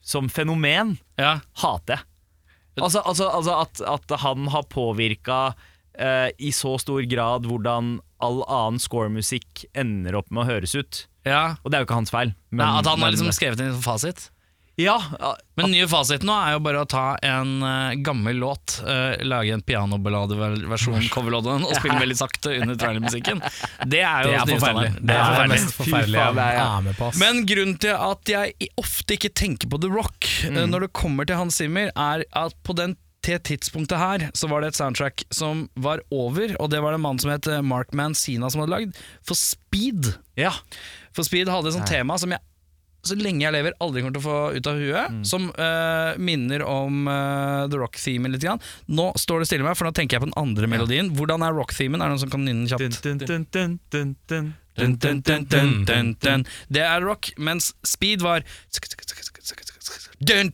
som 0.02 0.28
fenomen 0.28 0.96
Ja. 1.18 1.40
hater 1.62 1.96
jeg. 1.98 2.06
Altså, 2.82 3.02
altså, 3.04 3.28
altså 3.28 3.56
at, 3.62 3.80
at 3.84 4.20
han 4.22 4.46
har 4.48 4.62
påvirka 4.72 5.54
eh, 5.98 6.30
i 6.40 6.50
så 6.56 6.78
stor 6.80 7.02
grad 7.04 7.44
hvordan 7.46 7.98
all 8.22 8.40
annen 8.48 8.80
scoremusikk 8.80 9.66
ender 9.76 10.16
opp 10.16 10.30
med 10.32 10.44
å 10.46 10.50
høres 10.54 10.74
ut. 10.74 11.06
ja. 11.28 11.56
Og 11.62 11.70
det 11.70 11.76
er 11.76 11.82
jo 11.84 11.86
ikke 11.90 11.98
hans 12.00 12.10
feil. 12.14 12.32
men- 12.50 12.64
Nei, 12.66 12.78
at 12.80 12.86
han 12.86 12.98
har 13.04 13.10
liksom 13.12 13.28
skrevet 13.34 13.60
inn 13.60 13.76
fasit. 13.84 14.30
Ja, 14.80 14.94
Men 15.54 15.66
den 15.66 15.74
nye 15.74 15.86
fasiten 15.90 16.26
nå 16.30 16.32
er 16.32 16.54
jo 16.54 16.60
bare 16.64 16.80
å 16.80 16.86
ta 16.88 17.02
en 17.22 17.50
uh, 17.60 17.92
gammel 18.00 18.38
låt, 18.40 18.78
uh, 18.86 19.18
lage 19.20 19.52
en 19.52 19.60
pianoballadeversjon, 19.68 21.08
coverlåten, 21.12 21.66
og 21.68 21.74
spille 21.76 21.98
veldig 22.00 22.16
sakte 22.16 22.54
under 22.62 22.78
trailermusikken. 22.80 23.42
Det 23.84 24.00
er 24.00 24.24
jo 24.24 24.32
Det 24.32 24.40
er 24.40 24.52
forferdelig. 24.54 24.92
Det 25.02 25.18
er 25.18 25.36
det 25.42 25.48
mest 25.52 25.74
forferdelige 25.76 26.24
er- 26.24 26.56
jeg 26.56 26.64
er 26.64 26.86
med 26.88 26.96
på. 26.96 27.10
Men 27.20 27.42
grunnen 27.50 27.78
til 27.84 27.96
at 28.08 28.32
jeg 28.32 28.70
ofte 28.80 29.18
ikke 29.18 29.32
tenker 29.42 29.68
på 29.68 29.80
The 29.82 29.90
Rock 29.92 30.28
eh, 30.48 30.64
når 30.66 30.86
det 30.86 30.92
kommer 30.96 31.28
til 31.28 31.36
Hans 31.42 31.60
Zimmer, 31.60 31.92
er 31.92 32.24
at 32.32 32.56
på 32.64 32.74
den 32.78 32.96
til 33.22 33.38
tidspunktet 33.38 34.00
her 34.00 34.24
så 34.34 34.48
var 34.50 34.64
det 34.64 34.72
et 34.72 34.78
soundtrack 34.80 35.22
som 35.30 35.68
var 35.78 36.00
over, 36.10 36.56
og 36.58 36.72
det 36.72 36.80
var 36.82 36.90
det 36.90 36.98
en 36.98 37.04
mann 37.04 37.20
som 37.22 37.30
het 37.30 37.46
Mark 37.62 37.92
Mancina 37.94 38.48
som 38.50 38.64
hadde 38.64 38.72
lagd, 38.72 38.96
for 39.22 39.38
Speed. 39.38 40.14
ja. 40.40 40.50
For 41.14 41.22
Speed 41.28 41.46
hadde 41.52 41.68
et 41.70 41.76
sånt 41.76 41.86
tema 41.92 42.16
som 42.18 42.32
jeg 42.34 42.40
så 43.02 43.16
lenge 43.18 43.42
jeg 43.42 43.54
lever 43.54 43.74
aldri 43.82 44.02
kommer 44.02 44.14
til 44.14 44.22
å 44.22 44.26
få 44.28 44.38
ut 44.54 44.68
av 44.70 44.78
huet, 44.78 45.18
som 45.26 45.48
uh, 45.56 46.14
minner 46.22 46.62
om 46.66 47.08
uh, 47.10 47.66
The 47.70 47.80
Rock-themen 47.80 48.30
litt. 48.34 48.42
Grann. 48.42 48.62
Nå 48.90 49.12
står 49.18 49.42
det 49.42 49.50
stille 49.50 49.66
meg, 49.66 49.76
for 49.78 49.86
nå 49.86 49.92
tenker 49.96 50.16
jeg 50.16 50.24
på 50.24 50.30
den 50.30 50.38
andre 50.40 50.66
melodien. 50.70 51.12
Hvordan 51.18 51.44
er 51.46 51.54
Rock-themen? 51.56 52.02
Er 52.02 52.10
det 52.10 52.16
noen 52.16 52.22
som 52.22 52.32
kan 52.32 52.46
nynne 52.46 52.66
kjapt? 52.70 53.02
Det 56.72 56.84
er 56.86 57.04
rock, 57.04 57.28
mens 57.36 57.72
speed 57.84 58.22
var 58.24 58.40
dun, 60.22 60.48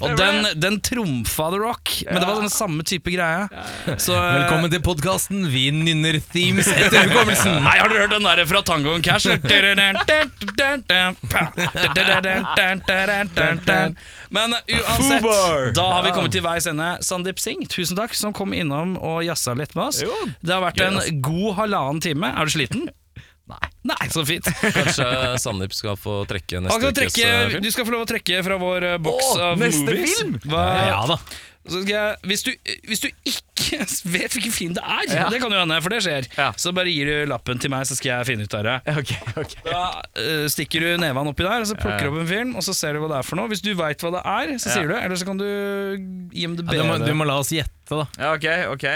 Og 0.00 0.14
den, 0.16 0.46
den 0.60 0.78
trumfa 0.84 1.50
The 1.52 1.58
Rock, 1.60 1.92
men 2.06 2.20
det 2.22 2.28
var 2.28 2.40
den 2.40 2.52
samme 2.52 2.84
type 2.86 3.12
greie. 3.12 3.48
Så, 4.00 4.14
eh, 4.16 4.28
Velkommen 4.40 4.72
til 4.72 4.82
podkasten 4.84 5.44
Vi 5.52 5.66
nynner 5.74 6.18
themes 6.32 6.68
etter 6.72 7.08
hukommelsen. 7.08 7.58
Nei, 7.64 7.76
har 7.80 7.90
dere 7.92 8.06
hørt 8.06 8.14
den 8.16 8.28
der 8.28 8.44
fra 8.48 8.62
Tango 8.66 8.94
and 8.96 9.04
Cash? 9.04 9.26
Men 14.30 14.54
uansett, 14.54 15.74
da 15.74 15.86
har 15.92 16.02
vi 16.06 16.12
kommet 16.14 16.32
til 16.34 16.44
veis 16.44 16.66
ende. 16.70 16.90
Sandeep 17.04 17.40
Singh, 17.42 17.66
tusen 17.70 17.98
takk 17.98 18.14
som 18.16 18.34
kom 18.36 18.54
innom 18.56 18.96
og 18.98 19.22
jazza 19.26 19.54
litt 19.58 19.74
med 19.76 19.90
oss. 19.90 20.02
Det 20.40 20.54
har 20.54 20.62
vært 20.64 20.80
en 20.86 21.00
god 21.24 21.56
halvannen 21.60 22.00
time. 22.04 22.30
Er 22.30 22.48
du 22.48 22.54
sliten? 22.54 22.88
Nei. 23.50 23.68
Nei, 23.90 24.08
så 24.12 24.22
fint. 24.28 24.46
Kanskje 24.60 25.06
Sandeep 25.42 25.72
skal 25.74 25.96
få 25.98 26.20
trekke 26.30 26.60
neste 26.62 26.78
skal 26.80 26.90
ukes 26.92 26.98
trekke, 27.00 27.28
eh, 27.28 27.46
film? 27.54 27.62
du 27.64 27.70
skal 27.74 27.86
få 27.88 27.94
lov 27.96 28.02
å 28.06 28.10
trekke 28.14 28.42
fra 28.46 28.58
vår 28.60 28.88
eh, 28.94 28.98
boks 29.02 29.30
Åh, 29.34 29.46
av 29.52 29.62
neste 29.62 29.86
movies. 29.88 30.18
film? 30.20 30.34
Hva, 30.52 30.64
Ja 30.90 30.98
da. 31.08 31.16
så 31.70 31.80
skal 31.84 31.92
jeg, 31.94 32.18
hvis, 32.30 32.42
du, 32.46 32.50
hvis 32.88 33.02
du 33.04 33.08
ikke 33.10 33.80
vet 34.16 34.32
hvilken 34.36 34.52
film 34.54 34.74
det 34.76 34.84
er, 34.84 35.02
Ja. 35.12 35.26
det 35.32 35.40
kan 35.42 35.52
jo 35.52 35.58
hende, 35.60 35.76
for 35.84 35.92
det 35.96 36.00
skjer, 36.04 36.28
Ja. 36.38 36.50
så 36.60 36.72
bare 36.76 36.92
gir 36.92 37.08
du 37.10 37.30
lappen 37.32 37.60
til 37.62 37.72
meg, 37.72 37.84
så 37.88 37.96
skal 37.98 38.12
jeg 38.20 38.28
finne 38.30 38.46
ut 38.48 38.56
av 38.60 38.64
det. 38.68 38.76
Okay, 39.00 39.20
okay. 39.44 39.64
Da 39.66 39.82
uh, 40.20 40.46
stikker 40.52 40.84
du 40.86 40.90
neven 41.02 41.30
oppi 41.32 41.44
der, 41.46 41.64
og 41.64 41.68
så 41.72 41.76
plukker 41.80 42.08
du 42.08 42.12
opp 42.14 42.20
en 42.24 42.30
film, 42.30 42.54
og 42.60 42.64
så 42.68 42.76
ser 42.76 42.96
du 42.96 43.02
hva 43.04 43.10
det 43.14 43.20
er 43.22 43.28
for 43.32 43.40
noe. 43.40 43.48
Hvis 43.52 43.64
du 43.64 43.72
veit 43.78 44.04
hva 44.04 44.12
det 44.18 44.22
er, 44.36 44.54
så 44.62 44.72
sier 44.76 44.88
du, 44.92 44.96
eller 45.00 45.20
så 45.20 45.28
kan 45.28 45.40
du 45.40 45.46
gi 46.32 46.44
dem 46.46 46.56
det 46.60 46.64
Ja, 46.68 46.82
du, 46.82 46.84
må, 46.88 46.96
bedre. 47.00 47.08
du 47.12 47.18
må 47.24 47.28
la 47.28 47.40
oss 47.42 47.52
gjette, 47.54 47.92
da. 47.92 48.06
Ja, 48.20 48.32
ok, 48.36 48.48
ok. 48.76 48.88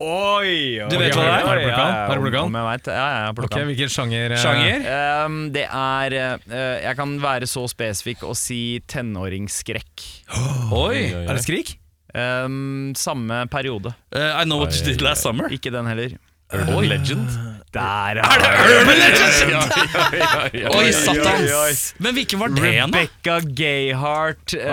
Oi! 0.00 0.80
Du 0.88 0.94
vet 0.96 1.12
hva 1.12 1.24
det 1.26 1.32
er? 1.34 1.42
Har 1.44 1.58
du 1.58 1.64
plukket 1.66 1.76
den? 1.76 1.90
Ja, 1.92 2.06
Har 2.08 2.16
du 2.16 2.22
plukket 2.24 2.38
den? 2.38 2.46
om 2.48 2.56
jeg 2.56 2.66
vet. 2.70 2.86
Ja, 2.88 2.94
ja, 2.96 3.16
jeg 3.20 3.26
har 3.26 3.34
plukket 3.36 3.52
Ok, 3.52 3.58
den. 3.60 3.68
Hvilken 3.70 3.90
sjanger? 3.92 4.32
eh, 4.32 4.40
Sjanger? 4.40 4.86
Ehm, 4.94 5.36
det 5.52 5.64
er 5.68 6.16
eh, 6.16 6.78
Jeg 6.86 6.96
kan 6.96 7.12
være 7.20 7.48
så 7.50 7.66
spesifikk 7.68 8.24
og 8.24 8.36
si 8.40 8.80
tenåringsskrekk. 8.88 10.06
Oi! 10.84 11.02
Er 11.20 11.34
det 11.36 11.44
Skrik? 11.44 11.74
Ehm, 12.16 12.94
samme 12.96 13.42
periode. 13.52 13.92
Eh, 14.16 14.40
I 14.40 14.44
know 14.48 14.58
what 14.64 14.72
you 14.74 14.86
did 14.88 15.04
last 15.04 15.22
summer. 15.22 15.52
Ikke 15.52 15.70
den 15.74 15.86
heller. 15.86 16.16
Urban 16.50 16.88
Legend? 16.90 17.28
Der, 17.72 18.18
Er 18.18 18.40
det 18.42 18.48
Urban 18.80 18.96
Legend? 18.98 20.74
Oi, 20.74 20.88
satans! 20.92 21.94
Men 22.02 22.16
hvilken 22.16 22.40
var 22.40 22.48
det, 22.50 22.62
da? 22.64 22.86
Rebecca 22.86 23.36
Gayheart, 23.46 24.54
uh, 24.58 24.70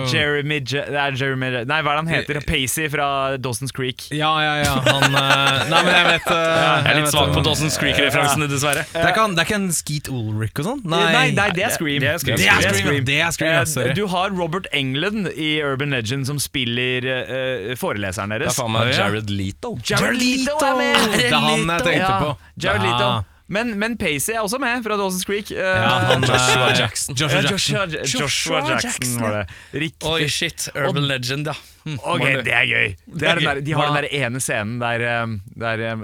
Oh. 0.00 0.06
Jeremy 0.14 0.58
Je 0.60 0.82
Det 0.86 0.98
er 0.98 1.14
Jeremy 1.18 1.50
Nei, 1.66 1.78
hva 1.82 1.92
er 1.92 1.98
det 1.98 2.00
han 2.00 2.08
heter? 2.10 2.40
Pacey 2.46 2.88
fra 2.90 3.36
Dawson's 3.42 3.72
Creek. 3.74 4.06
Ja, 4.14 4.30
ja, 4.42 4.54
ja. 4.64 4.74
Han 4.86 5.14
uh, 5.14 5.70
Nei, 5.70 5.80
men 5.86 5.90
jeg 5.94 6.06
vet 6.08 6.28
eh, 6.34 6.40
Jeg 6.40 6.90
er 6.92 6.98
litt 7.00 7.12
svak 7.12 7.32
på 7.34 7.42
Dawson's 7.46 7.78
Creek-referansene, 7.80 8.48
dessverre. 8.50 8.84
Det 8.90 9.02
er, 9.02 9.12
ikke, 9.12 9.26
det 9.36 9.42
er 9.44 9.48
ikke 9.48 9.58
en 9.60 9.70
Skeet 9.76 10.10
Ulrich 10.12 10.62
og 10.62 10.68
sånn? 10.72 10.82
Nei, 10.90 11.30
nei, 11.36 11.48
det 11.54 11.66
er 11.68 11.74
Scream. 11.74 12.02
Det 12.02 12.10
er 12.14 12.20
Scream. 12.22 12.40
Det 12.40 12.50
er 12.50 12.78
Scream. 12.80 13.06
Det 13.06 13.18
er 13.22 13.34
Scream. 13.36 13.54
Eh, 13.60 13.64
Sorry. 13.70 13.94
Du 13.98 14.04
har 14.10 14.34
Robert 14.34 14.66
England 14.76 15.30
i 15.36 15.52
Urban 15.64 15.94
Legend 15.94 16.26
som 16.30 16.40
spiller 16.42 17.06
uh, 17.06 17.72
foreleseren 17.80 18.34
Det 18.40 18.50
er 18.50 18.56
faen 18.56 18.74
meg. 18.74 18.94
Jared 18.96 19.30
Leto. 19.30 19.76
Jared 19.86 20.18
Leto 20.20 20.58
er 20.66 20.78
med! 20.80 21.10
Det 21.20 21.30
er 21.30 21.42
han 21.46 21.66
jeg 21.76 21.86
tenkte 21.86 22.14
på. 22.24 22.36
Jared 22.62 22.82
Leto. 22.82 23.10
Men, 23.50 23.72
men 23.78 23.96
Pacey 23.98 24.34
er 24.36 24.44
også 24.44 24.58
med 24.62 24.84
fra 24.84 24.94
Dawson's 24.94 25.24
Creek. 25.26 25.50
Eh, 25.50 25.58
Ja, 25.58 25.98
han, 26.06 26.22
Joshua 26.22 26.68
eh, 26.70 26.78
Jackson. 26.78 27.14
Joshua 27.18 27.40
Jackson. 27.40 27.74
Joshua, 28.20 28.60
Joshua 28.60 28.78
Jackson 28.84 29.22
var 29.22 29.32
det. 29.40 29.46
Riktig. 29.80 30.08
Oi, 30.08 30.28
shit. 30.28 30.68
Urban 30.74 31.08
Legend, 31.10 31.46
ja. 31.50 31.54
Ok, 31.86 32.24
det 32.44 32.52
er 32.52 32.66
gøy. 32.68 32.88
Det 33.08 33.28
er 33.30 33.38
den 33.40 33.46
der, 33.48 33.60
de 33.64 33.72
har 33.72 33.86
den 33.88 34.02
der 34.02 34.08
ene 34.26 34.40
scenen 34.44 34.78
der, 34.82 35.00
eh, 35.00 35.26
der 35.56 35.84
eh, 35.88 35.96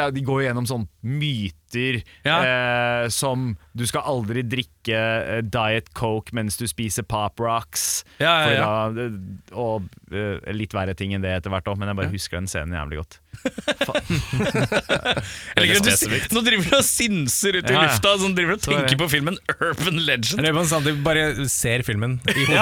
er- 0.00 0.10
De 0.16 0.22
går 0.24 0.42
gjennom 0.46 0.66
sånn 0.66 0.86
myter 1.04 2.00
Ja. 2.26 2.38
eh, 2.42 3.08
som 3.14 3.56
Du 3.76 3.84
skal 3.86 4.02
aldri 4.02 4.42
drikke 4.42 5.42
Diet 5.46 5.92
Coke 5.94 6.32
mens 6.34 6.56
du 6.58 6.66
spiser 6.66 7.04
Pop 7.06 7.38
Rocks. 7.38 8.04
Ja, 8.18 8.32
ja, 8.48 8.52
ja. 8.56 8.90
Da, 8.90 9.04
og 9.54 9.86
eh, 10.10 10.40
litt 10.56 10.72
verre 10.74 10.96
ting 10.98 11.12
enn 11.14 11.22
det 11.22 11.30
etter 11.36 11.50
hvert 11.52 11.68
òg, 11.70 11.78
men 11.78 11.88
jeg 11.92 11.96
bare 12.00 12.10
husker 12.10 12.40
den 12.40 12.48
scenen 12.50 12.74
jævlig 12.74 12.98
godt. 13.04 13.20
Du, 15.60 15.64
nå 16.34 16.40
driver 16.44 16.64
du 16.70 16.74
og 16.78 16.84
sinser 16.86 17.56
ut 17.58 17.64
i 17.68 17.72
Ja, 17.72 17.80
ja. 17.80 17.82
lufta, 17.86 18.12
sånn 18.20 18.34
driver 18.36 18.56
og 18.56 18.60
er 18.60 18.64
tenker 18.80 18.98
på 19.00 19.08
filmen 19.12 19.36
Urban 19.60 20.00
Legend. 20.06 20.48
om 20.60 20.66
Sandeep 20.68 21.00
bare 21.04 21.46
ser 21.50 21.82
filmen 21.86 22.18
i 22.30 22.44
hodet. 22.48 22.60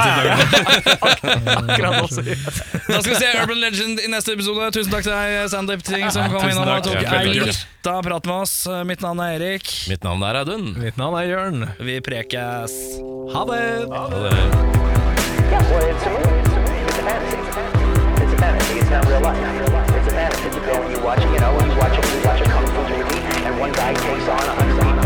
Akkurat 1.08 1.98
da 2.16 3.00
skal 3.02 3.12
vi 3.12 3.18
se 3.20 3.28
Urban 3.42 3.60
Legend 3.60 4.00
i 4.00 4.08
neste 4.10 4.32
episode. 4.36 4.70
Tusen 4.74 4.92
takk 4.92 5.04
til 5.06 5.14
deg, 5.14 5.50
Sandeep 5.52 5.82
Ting, 5.86 6.06
som 6.14 6.30
kom 6.32 6.48
innom 6.48 6.68
og 6.76 6.86
tok 6.86 7.02
ei 7.04 7.34
lita 7.36 7.94
prat 8.04 8.28
med 8.28 8.36
oss. 8.36 8.54
Mitt 8.88 9.04
navn 9.04 9.20
er 9.24 9.36
Erik. 9.38 9.66
Mitt 9.90 10.04
navn 10.06 10.24
er 10.26 10.40
Audun. 10.42 10.72
Mitt 10.78 10.96
navn 11.00 11.18
er 11.20 11.28
Jørn. 11.32 11.68
Vi 11.78 12.00
prekes. 12.04 12.72
Ha 13.34 13.44
det. 13.52 13.62
Ha 13.92 14.04
det. 14.12 14.34
Yeah, 15.48 15.64
well, 15.72 15.86
it's 15.88 16.04
a 16.04 16.10
movie. 16.12 16.40
It's 16.44 16.52
a 16.52 16.60
movie. 16.60 16.84
It's 16.84 16.98
a 16.98 17.04
fantasy. 17.08 17.38
It's 18.22 18.32
a 18.32 18.36
fantasy. 18.36 18.78
It's 18.80 18.90
not 18.90 19.08
real 19.08 19.22
life. 19.24 19.38
It's 19.96 20.08
a 20.08 20.16
fantasy. 20.16 20.48
You 20.52 20.60
go 20.66 20.74
and 20.82 20.92
you 20.92 21.00
watch, 21.02 21.22
you 21.24 21.38
one 23.58 23.72
guy 23.72 23.92
takes 23.92 24.28
on 24.28 24.38
a 24.38 24.54
hundred. 24.54 24.97